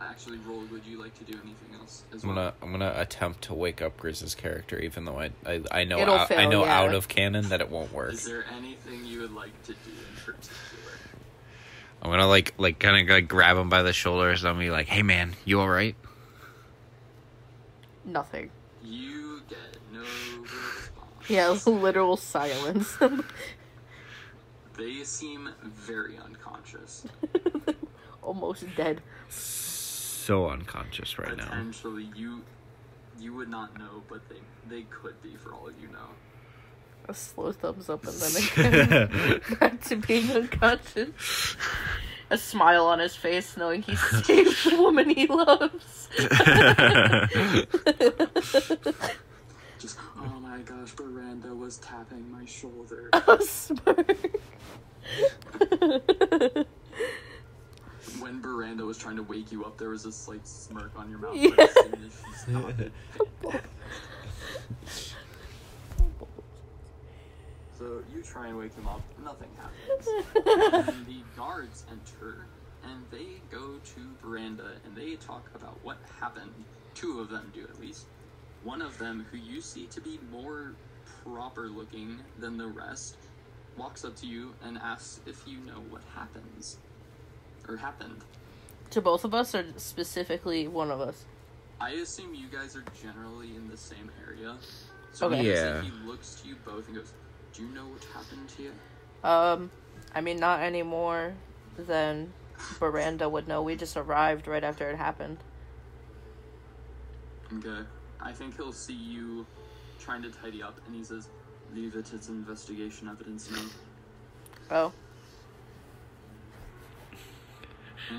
Actually, 0.01 0.37
roll. 0.39 0.61
Would 0.71 0.85
you 0.85 1.01
like 1.01 1.17
to 1.19 1.23
do 1.23 1.33
anything 1.33 1.79
else 1.79 2.03
as 2.13 2.23
I'm 2.23 2.29
well? 2.29 2.35
gonna 2.35 2.53
I'm 2.61 2.71
gonna 2.71 2.93
attempt 2.97 3.43
to 3.43 3.53
wake 3.53 3.81
up 3.81 3.97
Gris's 3.97 4.35
character, 4.35 4.77
even 4.79 5.05
though 5.05 5.19
I 5.19 5.31
I, 5.45 5.61
I 5.71 5.83
know 5.85 5.99
It'll 5.99 6.15
out, 6.15 6.31
I 6.31 6.45
know 6.45 6.65
yeah. 6.65 6.79
out 6.79 6.93
of 6.93 7.07
canon 7.07 7.49
that 7.49 7.61
it 7.61 7.69
won't 7.69 7.93
work. 7.93 8.13
Is 8.13 8.25
there 8.25 8.45
anything 8.57 9.05
you 9.05 9.21
would 9.21 9.33
like 9.33 9.59
to 9.63 9.71
do 9.71 9.91
in 9.91 10.15
particular? 10.23 10.93
I'm 12.01 12.11
gonna 12.11 12.27
like 12.27 12.53
like 12.57 12.77
kind 12.79 13.09
of 13.09 13.13
like 13.13 13.27
grab 13.29 13.57
him 13.57 13.69
by 13.69 13.83
the 13.83 13.93
shoulders 13.93 14.43
and 14.43 14.59
be 14.59 14.69
like, 14.69 14.87
"Hey 14.87 15.01
man, 15.01 15.33
you 15.45 15.59
all 15.61 15.69
right?" 15.69 15.95
Nothing. 18.03 18.51
You 18.83 19.41
get 19.49 19.57
no 19.93 20.01
response. 20.41 21.29
Yeah, 21.29 21.57
literal 21.71 22.17
silence. 22.17 22.97
They 24.77 25.03
seem 25.03 25.49
very 25.63 26.17
unconscious. 26.17 27.07
Almost 28.21 28.65
dead. 28.75 29.01
So 30.25 30.49
unconscious 30.49 31.19
right 31.19 31.37
now. 31.37 31.43
Potentially, 31.43 32.09
you 32.15 32.41
you 33.19 33.35
would 33.35 33.47
not 33.47 33.77
know, 33.77 34.01
but 34.09 34.27
they 34.27 34.39
they 34.67 34.81
could 34.89 35.21
be 35.21 35.35
for 35.35 35.53
all 35.53 35.69
you 35.79 35.87
know. 35.89 36.09
A 37.07 37.13
slow 37.13 37.51
thumbs 37.51 37.91
up 37.91 38.03
and 38.07 38.15
then 38.15 38.35
again 38.41 39.41
back 39.59 39.83
to 39.83 39.97
being 39.97 40.31
unconscious. 40.31 41.55
A 42.31 42.39
smile 42.39 42.87
on 42.87 42.97
his 42.97 43.15
face, 43.15 43.55
knowing 43.55 43.83
he 43.83 43.95
saved 44.23 44.65
the 44.65 44.81
woman 44.81 45.11
he 45.11 45.27
loves. 45.27 46.09
Just 49.77 49.99
oh 50.17 50.39
my 50.41 50.57
gosh, 50.61 50.91
Miranda 50.99 51.53
was 51.53 51.77
tapping 51.77 52.31
my 52.31 52.45
shoulder. 52.45 53.11
A 53.13 53.39
smirk. 53.43 54.17
When 58.25 58.41
Miranda 58.41 58.83
was 58.83 58.97
trying 58.97 59.17
to 59.17 59.21
wake 59.21 59.51
you 59.51 59.65
up, 59.65 59.77
there 59.77 59.89
was 59.89 60.03
this 60.03 60.27
like 60.27 60.39
smirk 60.45 60.91
on 60.97 61.11
your 61.11 61.19
mouth. 61.19 61.35
Yeah. 61.35 61.51
But 61.55 61.69
as 61.69 61.73
soon 61.75 61.93
as 61.93 62.11
she 62.25 62.31
stopped, 62.51 62.81
so 67.77 68.01
you 68.11 68.23
try 68.23 68.47
and 68.47 68.57
wake 68.57 68.73
him 68.73 68.87
up, 68.87 69.03
nothing 69.23 69.49
happens. 69.61 70.07
and 70.87 71.05
the 71.05 71.19
guards 71.37 71.85
enter 71.91 72.47
and 72.83 73.05
they 73.11 73.41
go 73.51 73.75
to 73.93 73.99
Miranda 74.27 74.71
and 74.85 74.95
they 74.95 75.17
talk 75.17 75.47
about 75.53 75.77
what 75.83 75.97
happened. 76.19 76.49
Two 76.95 77.19
of 77.19 77.29
them 77.29 77.51
do 77.53 77.61
at 77.61 77.79
least. 77.79 78.07
One 78.63 78.81
of 78.81 78.97
them, 78.97 79.27
who 79.29 79.37
you 79.37 79.61
see 79.61 79.85
to 79.87 80.01
be 80.01 80.19
more 80.31 80.73
proper 81.23 81.67
looking 81.67 82.17
than 82.39 82.57
the 82.57 82.65
rest, 82.65 83.17
walks 83.77 84.03
up 84.03 84.15
to 84.15 84.25
you 84.25 84.55
and 84.63 84.79
asks 84.79 85.19
if 85.27 85.43
you 85.47 85.59
know 85.59 85.83
what 85.91 86.01
happens. 86.15 86.79
Or 87.67 87.77
happened. 87.77 88.21
to 88.91 89.01
both 89.01 89.25
of 89.25 89.33
us, 89.33 89.53
or 89.55 89.65
specifically 89.77 90.67
one 90.67 90.91
of 90.91 91.01
us? 91.01 91.25
I 91.81 91.91
assume 91.91 92.33
you 92.33 92.47
guys 92.47 92.75
are 92.75 92.83
generally 93.01 93.55
in 93.55 93.67
the 93.67 93.75
same 93.77 94.09
area. 94.25 94.55
So 95.11 95.27
Okay. 95.27 95.39
I'm 95.39 95.45
Yeah. 95.45 95.81
he 95.81 95.91
looks 96.05 96.35
to 96.41 96.47
you 96.47 96.55
both 96.65 96.87
and 96.87 96.95
goes, 96.97 97.11
Do 97.53 97.63
you 97.63 97.69
know 97.69 97.87
what 97.87 98.03
happened 98.13 98.47
to 98.49 98.63
you? 98.63 98.71
Um, 99.23 99.71
I 100.13 100.21
mean, 100.21 100.37
not 100.37 100.61
any 100.61 100.83
more 100.83 101.33
than 101.77 102.31
Miranda 102.79 103.27
would 103.27 103.47
know. 103.47 103.61
We 103.63 103.75
just 103.75 103.97
arrived 103.97 104.47
right 104.47 104.63
after 104.63 104.89
it 104.89 104.97
happened. 104.97 105.37
Okay. 107.57 107.85
I 108.21 108.31
think 108.31 108.55
he'll 108.55 108.71
see 108.73 108.93
you 108.93 109.45
trying 109.99 110.21
to 110.23 110.29
tidy 110.29 110.61
up 110.63 110.79
and 110.87 110.95
he 110.95 111.03
says, 111.03 111.29
Leave 111.73 111.95
it, 111.95 112.11
it's 112.13 112.29
investigation 112.29 113.07
evidence 113.09 113.49
now. 113.51 113.61
Oh, 114.71 114.85
And 114.85 114.93
he's 114.93 115.04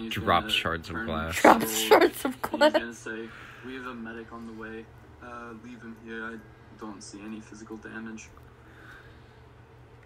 Drop 0.09 0.49
shards 0.51 0.91
of 0.91 1.05
glass. 1.05 1.41
drop 1.41 1.63
shards 1.67 2.25
of 2.25 2.35
and 2.35 2.35
He's 2.35 2.51
glass. 2.59 2.73
gonna 2.73 2.95
say, 2.95 3.29
We 3.65 3.75
have 3.75 3.87
a 3.87 3.95
medic 3.95 4.33
on 4.33 4.47
the 4.47 4.53
way. 4.55 4.85
Uh, 5.23 5.53
leave 5.65 5.81
him 5.83 5.97
here. 6.05 6.25
I 6.25 6.37
don't 6.81 7.03
see 7.03 7.21
any 7.25 7.41
physical 7.41 7.77
damage. 7.77 8.29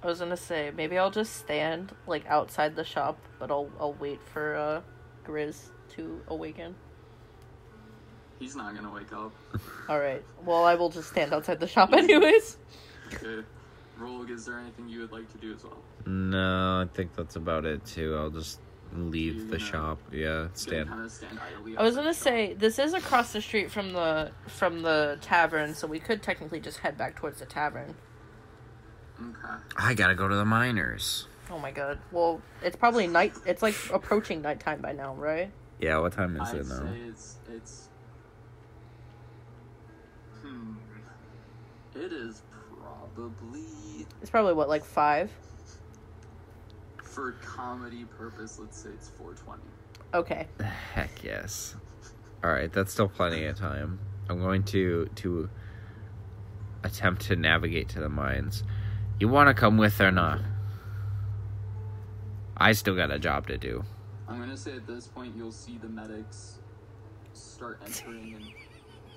I 0.02 0.06
was 0.06 0.20
gonna 0.20 0.36
say 0.36 0.72
maybe 0.74 0.96
I'll 0.96 1.10
just 1.10 1.36
stand 1.36 1.92
like 2.06 2.24
outside 2.26 2.74
the 2.74 2.84
shop, 2.84 3.18
but 3.38 3.50
I'll 3.50 3.68
I'll 3.78 3.92
wait 3.94 4.20
for 4.32 4.56
uh 4.56 4.80
Gris 5.24 5.70
to 5.96 6.22
awaken. 6.28 6.74
He's 8.38 8.56
not 8.56 8.74
gonna 8.74 8.92
wake 8.92 9.12
up. 9.12 9.32
All 9.88 10.00
right. 10.00 10.24
Well, 10.46 10.64
I 10.64 10.74
will 10.74 10.88
just 10.88 11.10
stand 11.10 11.34
outside 11.34 11.60
the 11.60 11.66
shop 11.66 11.92
anyways. 11.92 12.56
Okay. 13.12 13.44
Rogue, 13.98 14.30
is 14.30 14.46
there 14.46 14.58
anything 14.58 14.88
you 14.88 15.00
would 15.00 15.12
like 15.12 15.30
to 15.32 15.36
do 15.38 15.52
as 15.52 15.62
well? 15.64 15.76
No, 16.06 16.80
I 16.80 16.88
think 16.96 17.14
that's 17.14 17.36
about 17.36 17.66
it 17.66 17.84
too. 17.84 18.16
I'll 18.16 18.30
just 18.30 18.58
leave 18.94 19.48
the 19.50 19.56
gonna- 19.58 19.70
shop. 19.70 19.98
Yeah, 20.12 20.48
stand. 20.54 20.88
Kind 20.88 21.04
of 21.04 21.10
stand 21.12 21.38
idly 21.40 21.76
I 21.76 21.82
was 21.82 21.94
gonna 21.96 22.12
say 22.14 22.54
this 22.54 22.78
is 22.78 22.92
across 22.94 23.32
the 23.32 23.40
street 23.40 23.70
from 23.70 23.92
the 23.92 24.32
from 24.46 24.82
the 24.82 25.18
tavern, 25.20 25.74
so 25.74 25.86
we 25.86 26.00
could 26.00 26.22
technically 26.22 26.60
just 26.60 26.78
head 26.78 26.96
back 26.98 27.16
towards 27.16 27.38
the 27.40 27.46
tavern. 27.46 27.94
Okay. 29.20 29.54
I 29.76 29.94
gotta 29.94 30.14
go 30.14 30.28
to 30.28 30.34
the 30.34 30.44
miners. 30.44 31.26
Oh 31.50 31.58
my 31.58 31.70
god. 31.70 31.98
Well, 32.12 32.40
it's 32.62 32.76
probably 32.76 33.06
night. 33.06 33.34
It's 33.44 33.62
like 33.62 33.74
approaching 33.92 34.40
nighttime 34.42 34.80
by 34.80 34.92
now, 34.92 35.14
right? 35.14 35.50
Yeah, 35.78 35.98
what 35.98 36.12
time 36.12 36.36
is 36.36 36.48
I'd 36.48 36.56
it 36.56 36.66
now? 36.66 36.88
it's 37.08 37.36
it's. 37.52 37.88
Hmm. 40.42 40.74
It 41.94 42.12
is 42.12 42.42
probably 42.80 44.06
It's 44.22 44.30
probably 44.30 44.54
what, 44.54 44.68
like 44.68 44.84
five? 44.84 45.30
For 47.20 47.32
comedy 47.32 48.06
purpose. 48.16 48.58
Let's 48.58 48.78
say 48.78 48.88
it's 48.88 49.10
four 49.10 49.34
twenty. 49.34 49.62
Okay. 50.14 50.46
Heck 50.94 51.22
yes. 51.22 51.76
All 52.42 52.50
right, 52.50 52.72
that's 52.72 52.94
still 52.94 53.08
plenty 53.08 53.44
of 53.44 53.58
time. 53.58 53.98
I'm 54.30 54.40
going 54.40 54.62
to 54.64 55.10
to 55.16 55.50
attempt 56.82 57.20
to 57.26 57.36
navigate 57.36 57.90
to 57.90 58.00
the 58.00 58.08
mines. 58.08 58.64
You 59.18 59.28
want 59.28 59.48
to 59.48 59.54
come 59.54 59.76
with 59.76 60.00
or 60.00 60.10
not? 60.10 60.40
I 62.56 62.72
still 62.72 62.96
got 62.96 63.10
a 63.10 63.18
job 63.18 63.48
to 63.48 63.58
do. 63.58 63.84
I'm 64.26 64.38
gonna 64.38 64.56
say 64.56 64.76
at 64.76 64.86
this 64.86 65.06
point 65.06 65.36
you'll 65.36 65.52
see 65.52 65.76
the 65.76 65.88
medics 65.88 66.58
start 67.34 67.82
entering 67.84 68.34
and 68.34 68.44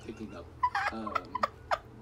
picking 0.04 0.36
up 0.36 0.44
um, 0.92 1.14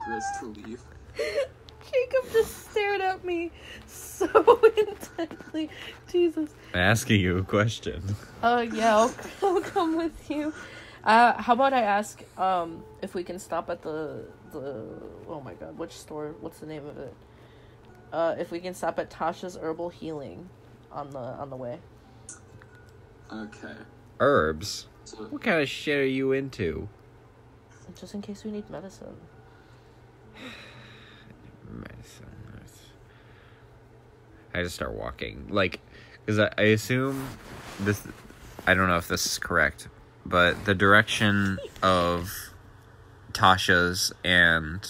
Gris 0.04 0.24
to 0.40 0.46
leave. 0.46 0.82
Jacob 1.84 2.32
just 2.32 2.70
stared 2.70 3.00
at 3.00 3.24
me 3.24 3.50
so 3.86 4.60
intently. 4.76 5.70
Jesus. 6.10 6.50
I'm 6.74 6.80
asking 6.80 7.20
you 7.20 7.38
a 7.38 7.42
question. 7.42 8.02
Uh, 8.42 8.66
yeah, 8.72 8.96
I'll, 8.96 9.14
I'll 9.42 9.60
come 9.60 9.96
with 9.96 10.30
you. 10.30 10.52
Uh, 11.04 11.32
how 11.40 11.54
about 11.54 11.72
I 11.72 11.82
ask 11.82 12.22
um 12.38 12.84
if 13.02 13.14
we 13.14 13.24
can 13.24 13.38
stop 13.38 13.68
at 13.70 13.82
the 13.82 14.24
the 14.52 14.84
oh 15.28 15.40
my 15.40 15.54
god, 15.54 15.76
which 15.76 15.92
store? 15.92 16.34
What's 16.40 16.60
the 16.60 16.66
name 16.66 16.86
of 16.86 16.96
it? 16.98 17.14
Uh, 18.12 18.36
if 18.38 18.50
we 18.50 18.60
can 18.60 18.74
stop 18.74 18.98
at 18.98 19.10
Tasha's 19.10 19.56
Herbal 19.56 19.88
Healing 19.88 20.48
on 20.92 21.10
the 21.10 21.18
on 21.18 21.50
the 21.50 21.56
way. 21.56 21.78
Okay. 23.32 23.74
Herbs. 24.20 24.86
So 25.04 25.16
What 25.24 25.42
kind 25.42 25.60
of 25.60 25.68
shit 25.68 25.98
are 25.98 26.06
you 26.06 26.32
into? 26.32 26.88
Just 27.98 28.14
in 28.14 28.22
case 28.22 28.44
we 28.44 28.52
need 28.52 28.68
medicine. 28.70 29.16
I 34.54 34.62
just 34.62 34.74
start 34.74 34.92
walking, 34.92 35.46
like, 35.48 35.80
because 36.24 36.38
I, 36.38 36.50
I 36.58 36.62
assume 36.62 37.26
this. 37.80 38.06
I 38.66 38.74
don't 38.74 38.88
know 38.88 38.98
if 38.98 39.08
this 39.08 39.24
is 39.24 39.38
correct, 39.38 39.88
but 40.26 40.66
the 40.66 40.74
direction 40.74 41.58
of 41.82 42.30
Tasha's 43.32 44.12
and 44.22 44.86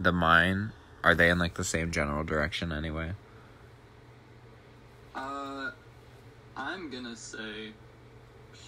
the 0.00 0.12
mine 0.12 0.72
are 1.04 1.14
they 1.14 1.30
in 1.30 1.38
like 1.38 1.54
the 1.54 1.64
same 1.64 1.90
general 1.90 2.24
direction 2.24 2.72
anyway? 2.72 3.12
Uh, 5.14 5.70
I'm 6.56 6.90
gonna 6.90 7.16
say 7.16 7.72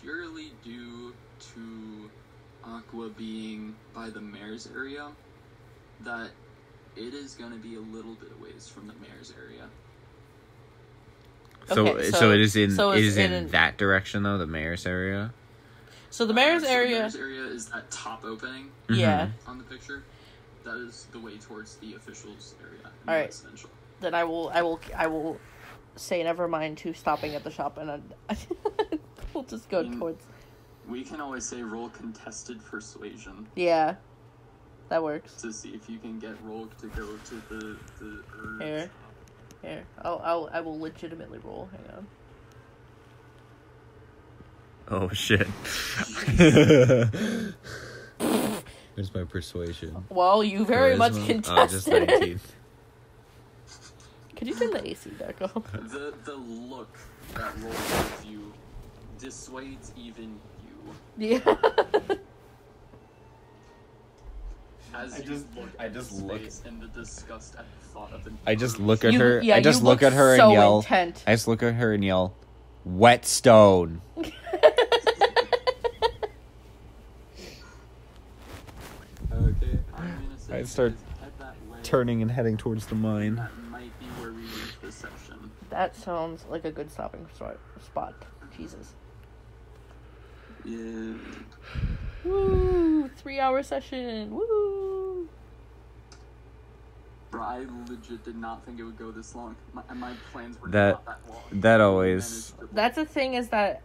purely 0.01 0.53
due 0.63 1.15
to 1.55 2.11
Aqua 2.65 3.09
being 3.11 3.75
by 3.95 4.11
the 4.11 4.21
mayor's 4.21 4.69
area, 4.75 5.11
that 6.01 6.31
it 6.97 7.15
is 7.15 7.35
gonna 7.35 7.57
be 7.57 7.75
a 7.77 7.81
little 7.81 8.15
bit 8.15 8.31
of 8.31 8.41
ways 8.41 8.69
from 8.69 8.87
the 8.87 8.95
mayor's 8.95 9.33
area. 9.39 9.69
So, 11.69 11.87
Okay, 11.89 12.11
so, 12.11 12.19
so- 12.19 12.31
it 12.33 12.41
is 12.41 12.57
in 12.57 12.71
so 12.73 12.91
it's 12.91 13.03
is 13.07 13.17
in, 13.17 13.33
in- 13.33 13.49
that 13.49 13.79
direction 13.79 14.23
though, 14.23 14.39
the 14.39 14.47
mayor's 14.47 14.87
area. 14.87 15.33
So 16.11 16.27
the 16.27 16.35
mayor's 16.35 16.63
Uh, 16.63 16.67
so 16.67 16.73
area. 16.73 16.91
The 16.95 16.99
mayor's 17.01 17.17
area 17.17 17.43
is 17.45 17.67
that 17.71 17.91
top 17.91 18.25
opening 18.25 18.71
Yeah. 18.89 19.31
on 19.47 19.59
the 19.59 19.65
picture. 19.65 20.05
That 20.65 20.77
is 20.77 21.07
the 21.13 21.19
way 21.19 21.37
towards 21.39 21.77
the 21.77 21.95
officials 21.95 22.55
area. 22.63 22.81
in 23.03 23.09
All 23.09 23.15
right. 23.15 23.27
residential. 23.27 23.71
Then 24.01 24.15
I 24.15 24.25
will 24.25 24.51
I 24.51 24.63
will 24.63 24.81
I 24.97 25.07
will 25.07 25.39
say 25.97 26.23
never 26.23 26.47
mind 26.49 26.79
to 26.79 26.93
stopping 26.93 27.35
at 27.35 27.45
the 27.45 27.51
shop 27.51 27.79
and 27.79 27.91
I, 28.29 28.37
we'll 29.35 29.45
just 29.45 29.69
go 29.69 29.83
Mm. 29.85 29.99
towards. 29.99 30.25
We 30.89 31.03
can 31.03 31.21
always 31.21 31.47
say 31.47 31.63
roll 31.63 31.89
contested 31.89 32.63
persuasion 32.65 33.49
Yeah, 33.57 33.95
that 34.89 35.03
works. 35.03 35.35
to 35.43 35.53
see 35.53 35.71
if 35.71 35.89
you 35.89 35.99
can 35.99 36.19
get 36.19 36.35
roll 36.45 36.69
to 36.81 36.87
go 36.89 37.17
to 37.17 37.35
the 37.49 37.77
the 37.99 38.23
urge. 38.43 38.63
Here, 38.63 38.91
here. 39.63 39.85
I'll, 40.03 40.21
I'll 40.25 40.51
I 40.53 40.61
will 40.61 40.79
legitimately 40.79 41.39
roll. 41.39 41.69
Hang 41.73 41.97
on. 41.97 42.07
Oh 44.89 45.09
shit. 45.11 45.47
Where's 48.95 49.13
my 49.15 49.25
persuasion? 49.25 50.05
Well, 50.09 50.45
you 50.45 50.65
very 50.65 50.97
much 50.97 51.13
Charisma? 51.15 51.27
contested 51.27 51.59
Oh, 51.59 51.67
just 51.67 51.89
it. 51.89 52.09
19. 52.21 52.41
Could 54.37 54.49
you 54.49 54.55
turn 54.55 54.71
the 54.73 54.89
AC 54.89 55.11
back 55.11 55.41
off? 55.43 55.73
The 55.73 56.15
the 56.25 56.35
look 56.35 56.97
that 57.35 57.57
roll 57.59 57.73
gives 57.73 58.25
you 58.27 58.53
dissuades 59.19 59.93
even 59.97 60.39
you. 60.63 60.95
Yeah. 61.17 61.57
As 64.97 65.15
I 65.15 65.21
just- 65.21 65.47
look 65.57 65.69
I 65.79 65.85
at 65.87 65.93
just 65.95 66.11
his 66.11 66.23
look- 66.23 66.41
face 66.41 66.63
and 66.67 66.81
the 66.81 66.87
disgust 66.89 67.57
at 67.57 67.65
the 67.81 67.87
thought 67.89 68.13
of 68.13 68.27
an 68.27 68.39
I 68.47 68.55
just 68.55 68.79
look 68.79 69.05
at 69.05 69.13
You- 69.13 69.19
her. 69.21 69.43
yeah, 69.43 69.57
I 69.57 69.61
just 69.61 69.81
you 69.81 69.85
look, 69.87 70.01
look 70.03 70.13
at 70.13 70.17
her 70.17 70.37
so 70.37 70.45
and 70.45 70.53
yell. 70.53 70.77
intent. 70.79 71.23
I 71.27 71.33
just 71.33 71.49
look 71.49 71.63
at 71.63 71.75
her 71.75 71.93
and 71.93 72.05
yell, 72.05 72.35
"Whetstone." 72.85 74.01
Okay, 79.33 79.79
I'm 79.97 80.23
gonna 80.23 80.39
say 80.39 80.55
I 80.55 80.59
you 80.61 80.65
start 80.67 80.93
guys 80.93 81.21
head 81.21 81.33
that 81.39 81.55
way. 81.71 81.79
Turning 81.83 82.23
and 82.23 82.31
heading 82.31 82.57
towards 82.57 82.87
the 82.87 82.95
mine. 82.95 83.37
That 83.37 83.51
might 83.71 83.99
be 83.99 84.07
where 84.21 84.31
we 84.33 84.43
leave 84.43 84.77
this 84.83 84.95
session. 84.97 85.51
that 85.71 85.97
sounds 85.97 86.45
like 86.49 86.65
a 86.65 86.71
good 86.71 86.91
stopping 86.91 87.27
spot. 87.35 87.57
Spot. 87.85 88.15
Jesus. 88.57 88.93
Yeah. 90.65 91.15
Woo! 92.25 93.09
Three 93.17 93.39
hour 93.41 93.63
session. 93.63 94.31
Woo! 94.31 95.29
Bro, 97.31 97.43
I 97.43 97.67
legit 97.89 98.25
did 98.25 98.37
not 98.37 98.65
think 98.65 98.79
it 98.79 98.85
would 98.85 98.97
go 98.99 99.11
this 99.11 99.35
long. 99.35 99.57
My, 99.73 99.83
my 99.95 100.13
plans 100.33 100.61
were 100.61 100.69
That- 100.69 100.91
not 100.93 101.07
that 101.07 101.19
long. 101.29 101.43
that 101.53 101.77
We 101.79 101.83
always- 101.85 102.55
That's 102.73 102.97
the 102.97 103.05
thing 103.05 103.35
is 103.35 103.49
that 103.49 103.83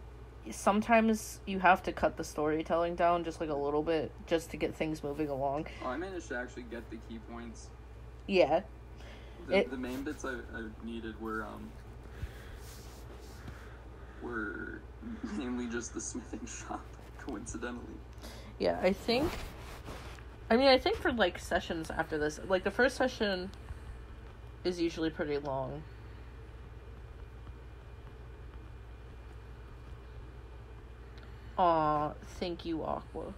sometimes 0.50 1.40
you 1.46 1.58
have 1.58 1.82
to 1.82 1.92
cut 1.92 2.16
the 2.16 2.24
storytelling 2.24 2.94
down 2.94 3.24
just 3.24 3.40
like 3.40 3.50
a 3.50 3.54
little 3.54 3.82
bit 3.82 4.10
just 4.26 4.50
to 4.52 4.56
get 4.56 4.74
things 4.74 5.02
moving 5.02 5.28
along. 5.28 5.66
Oh, 5.84 5.88
I 5.88 5.96
managed 5.96 6.28
to 6.28 6.36
actually 6.36 6.62
get 6.64 6.88
the 6.90 6.96
key 7.08 7.18
points. 7.30 7.68
Yeah. 8.26 8.62
The, 9.48 9.58
It- 9.58 9.70
the 9.70 9.76
main 9.76 10.02
bits 10.02 10.24
I, 10.24 10.30
I 10.32 10.62
needed 10.84 11.20
were 11.20 11.42
um 11.44 11.70
were 14.22 14.80
mainly 15.36 15.66
just 15.66 15.92
the 15.94 16.00
smithing 16.00 16.46
shop, 16.46 16.84
coincidentally. 17.18 17.96
Yeah, 18.60 18.78
I 18.82 18.92
think. 18.92 19.32
I 20.50 20.56
mean, 20.56 20.68
I 20.68 20.76
think 20.76 20.98
for 20.98 21.10
like 21.12 21.38
sessions 21.38 21.90
after 21.90 22.18
this, 22.18 22.38
like 22.46 22.62
the 22.62 22.70
first 22.70 22.94
session 22.94 23.50
is 24.64 24.78
usually 24.78 25.08
pretty 25.08 25.38
long. 25.38 25.82
Aw, 31.56 32.12
thank 32.38 32.66
you, 32.66 32.84
Aqua. 32.84 33.32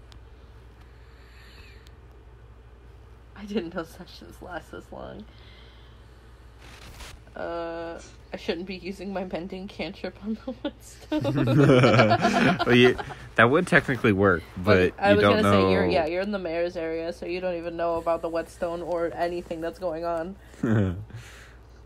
I 3.36 3.44
didn't 3.44 3.75
know 3.75 3.84
sessions 3.84 4.42
last 4.42 4.73
this 4.73 4.91
long. 4.91 5.25
Uh, 7.36 8.01
I 8.33 8.36
shouldn't 8.39 8.67
be 8.67 8.77
using 8.77 9.12
my 9.12 9.25
mending 9.25 9.69
cantrip 9.69 10.17
on 10.25 10.39
the 10.44 10.52
whetstone. 10.62 11.57
well, 12.67 12.75
you, 12.75 12.97
that 13.35 13.51
would 13.51 13.67
technically 13.67 14.12
work, 14.12 14.43
but 14.57 14.94
I 14.99 15.11
you 15.11 15.17
was 15.17 15.23
don't 15.23 15.36
gonna 15.36 15.43
know. 15.43 15.67
say 15.69 15.73
you're 15.73 15.86
yeah 15.86 16.07
you're 16.07 16.23
in 16.23 16.31
the 16.33 16.39
mayor's 16.39 16.77
area, 16.77 17.12
so 17.12 17.27
you 17.27 17.41
don't 17.41 17.57
even 17.57 17.77
know 17.77 17.97
about 17.97 18.23
the 18.23 18.28
whetstone 18.31 18.81
or 18.83 19.12
anything 19.15 19.61
that's 19.61 19.78
going 19.78 20.05
on. 20.05 20.36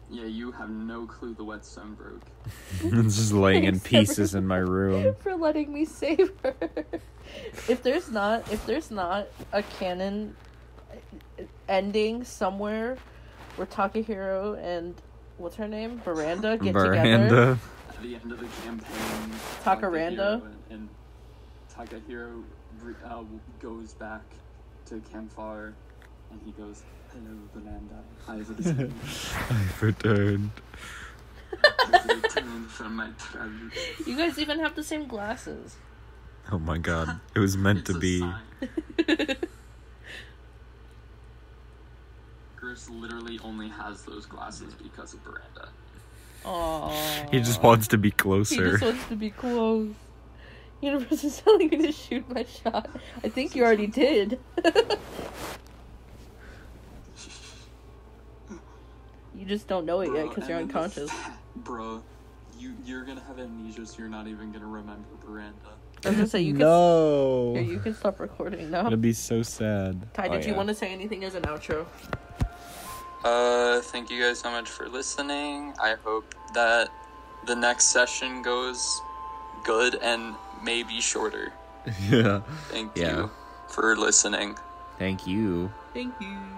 Yeah, 0.08 0.26
you 0.26 0.52
have 0.52 0.70
no 0.70 1.04
clue 1.04 1.34
the 1.34 1.42
whetstone 1.42 1.94
broke. 1.94 2.22
it's 2.80 3.16
just 3.16 3.32
laying 3.32 3.64
in 3.64 3.80
Thanks, 3.80 4.10
pieces 4.10 4.36
in 4.36 4.46
my 4.46 4.58
room. 4.58 5.16
for 5.18 5.34
letting 5.34 5.72
me 5.72 5.84
save 5.84 6.30
her. 6.44 6.54
if 7.68 7.82
there's 7.82 8.08
not 8.12 8.52
if 8.52 8.64
there's 8.66 8.92
not 8.92 9.26
a 9.52 9.64
canon 9.64 10.36
ending 11.68 12.22
somewhere 12.22 12.98
where 13.56 13.66
Takahiro 13.66 14.56
and 14.62 14.94
what's 15.38 15.56
her 15.56 15.68
name 15.68 16.00
Miranda 16.04 16.56
get 16.56 16.72
together, 16.72 16.90
Miranda. 16.90 17.58
At 17.88 18.02
the 18.02 18.14
end 18.14 18.32
of 18.32 18.40
the 18.40 18.46
campaign, 18.64 19.30
Takaranda? 19.64 20.42
And, 20.42 20.54
and 20.70 20.88
Takahiro 21.72 22.42
uh, 23.04 23.22
goes 23.60 23.94
back 23.94 24.22
to 24.86 25.00
Campfire, 25.12 25.74
and 26.30 26.40
he 26.44 26.52
goes, 26.52 26.82
"Hello, 27.12 27.36
Belanda. 27.54 28.02
I've 28.28 28.48
returned. 28.58 28.94
I've 29.50 29.82
returned. 29.82 30.50
I've 31.64 32.06
returned 32.06 32.70
from 32.70 32.96
my 32.96 33.10
travels." 33.18 33.72
you 34.06 34.16
guys 34.16 34.38
even 34.38 34.58
have 34.60 34.74
the 34.74 34.84
same 34.84 35.06
glasses. 35.06 35.76
Oh 36.52 36.58
my 36.58 36.78
god. 36.78 37.20
It 37.34 37.40
was 37.40 37.56
meant 37.56 37.86
to 37.86 37.98
be. 37.98 38.24
sign. 42.74 42.74
Chris 42.74 42.90
literally 42.90 43.38
only 43.44 43.68
has 43.68 44.02
those 44.02 44.26
glasses 44.26 44.74
because 44.74 45.14
of 45.14 45.20
Miranda. 45.24 45.68
Aww. 46.44 47.30
He 47.32 47.40
just 47.40 47.62
wants 47.62 47.88
to 47.88 47.98
be 47.98 48.08
He 48.08 48.12
closer. 48.12 48.72
just 48.72 48.82
wants 48.84 49.06
to 49.08 49.16
be 49.16 49.30
close. 49.30 49.90
Universe 50.80 51.24
is 51.24 51.38
telling 51.44 51.68
me 51.70 51.78
to 51.78 51.92
shoot 51.92 52.28
my 52.32 52.44
shot. 52.44 52.88
I 53.24 53.28
think 53.28 53.54
you 53.56 53.64
already 53.64 53.86
did. 53.86 54.38
you 59.34 59.44
just 59.46 59.66
don't 59.68 59.86
know 59.86 60.00
it 60.00 60.12
yet 60.14 60.28
because 60.28 60.48
you're 60.48 60.58
and 60.58 60.68
then 60.70 60.74
the- 60.74 60.78
unconscious. 60.90 61.10
Bro, 61.56 62.02
you 62.58 62.74
you're 62.84 63.04
gonna 63.04 63.22
have 63.26 63.38
amnesia, 63.38 63.86
so 63.86 63.98
you're 63.98 64.08
not 64.08 64.26
even 64.28 64.52
gonna 64.52 64.66
remember 64.66 65.08
Miranda. 65.26 65.54
I 66.04 66.08
was 66.10 66.16
gonna 66.16 66.28
say 66.28 66.42
you 66.42 66.52
can. 66.52 66.60
no. 66.60 67.54
Here, 67.54 67.62
you 67.62 67.78
can 67.80 67.94
stop 67.94 68.20
recording 68.20 68.70
now. 68.70 68.86
It'll 68.86 68.98
be 68.98 69.14
so 69.14 69.42
sad. 69.42 70.12
Ty, 70.14 70.28
Oh, 70.28 70.32
did 70.32 70.44
you 70.44 70.50
yeah. 70.52 70.56
want 70.58 70.68
to 70.68 70.74
say 70.74 70.92
anything 70.92 71.24
as 71.24 71.34
an 71.34 71.42
outro? 71.44 71.86
Uh, 73.26 73.80
thank 73.80 74.08
you 74.08 74.22
guys 74.22 74.38
so 74.38 74.50
much 74.50 74.68
for 74.70 74.88
listening. 74.88 75.74
I 75.82 75.96
hope 76.04 76.32
that 76.54 76.90
the 77.44 77.56
next 77.56 77.86
session 77.86 78.40
goes 78.42 78.78
good 79.64 79.96
and 79.96 80.36
maybe 80.62 81.00
shorter. 81.00 81.54
yeah. 82.08 82.40
Thank 82.70 82.92
Yeah. 82.94 83.18
you 83.18 83.30
for 83.74 83.96
listening. 83.96 84.58
Thank 84.96 85.26
you. 85.26 85.72
Thank 85.92 86.14
you. 86.20 86.55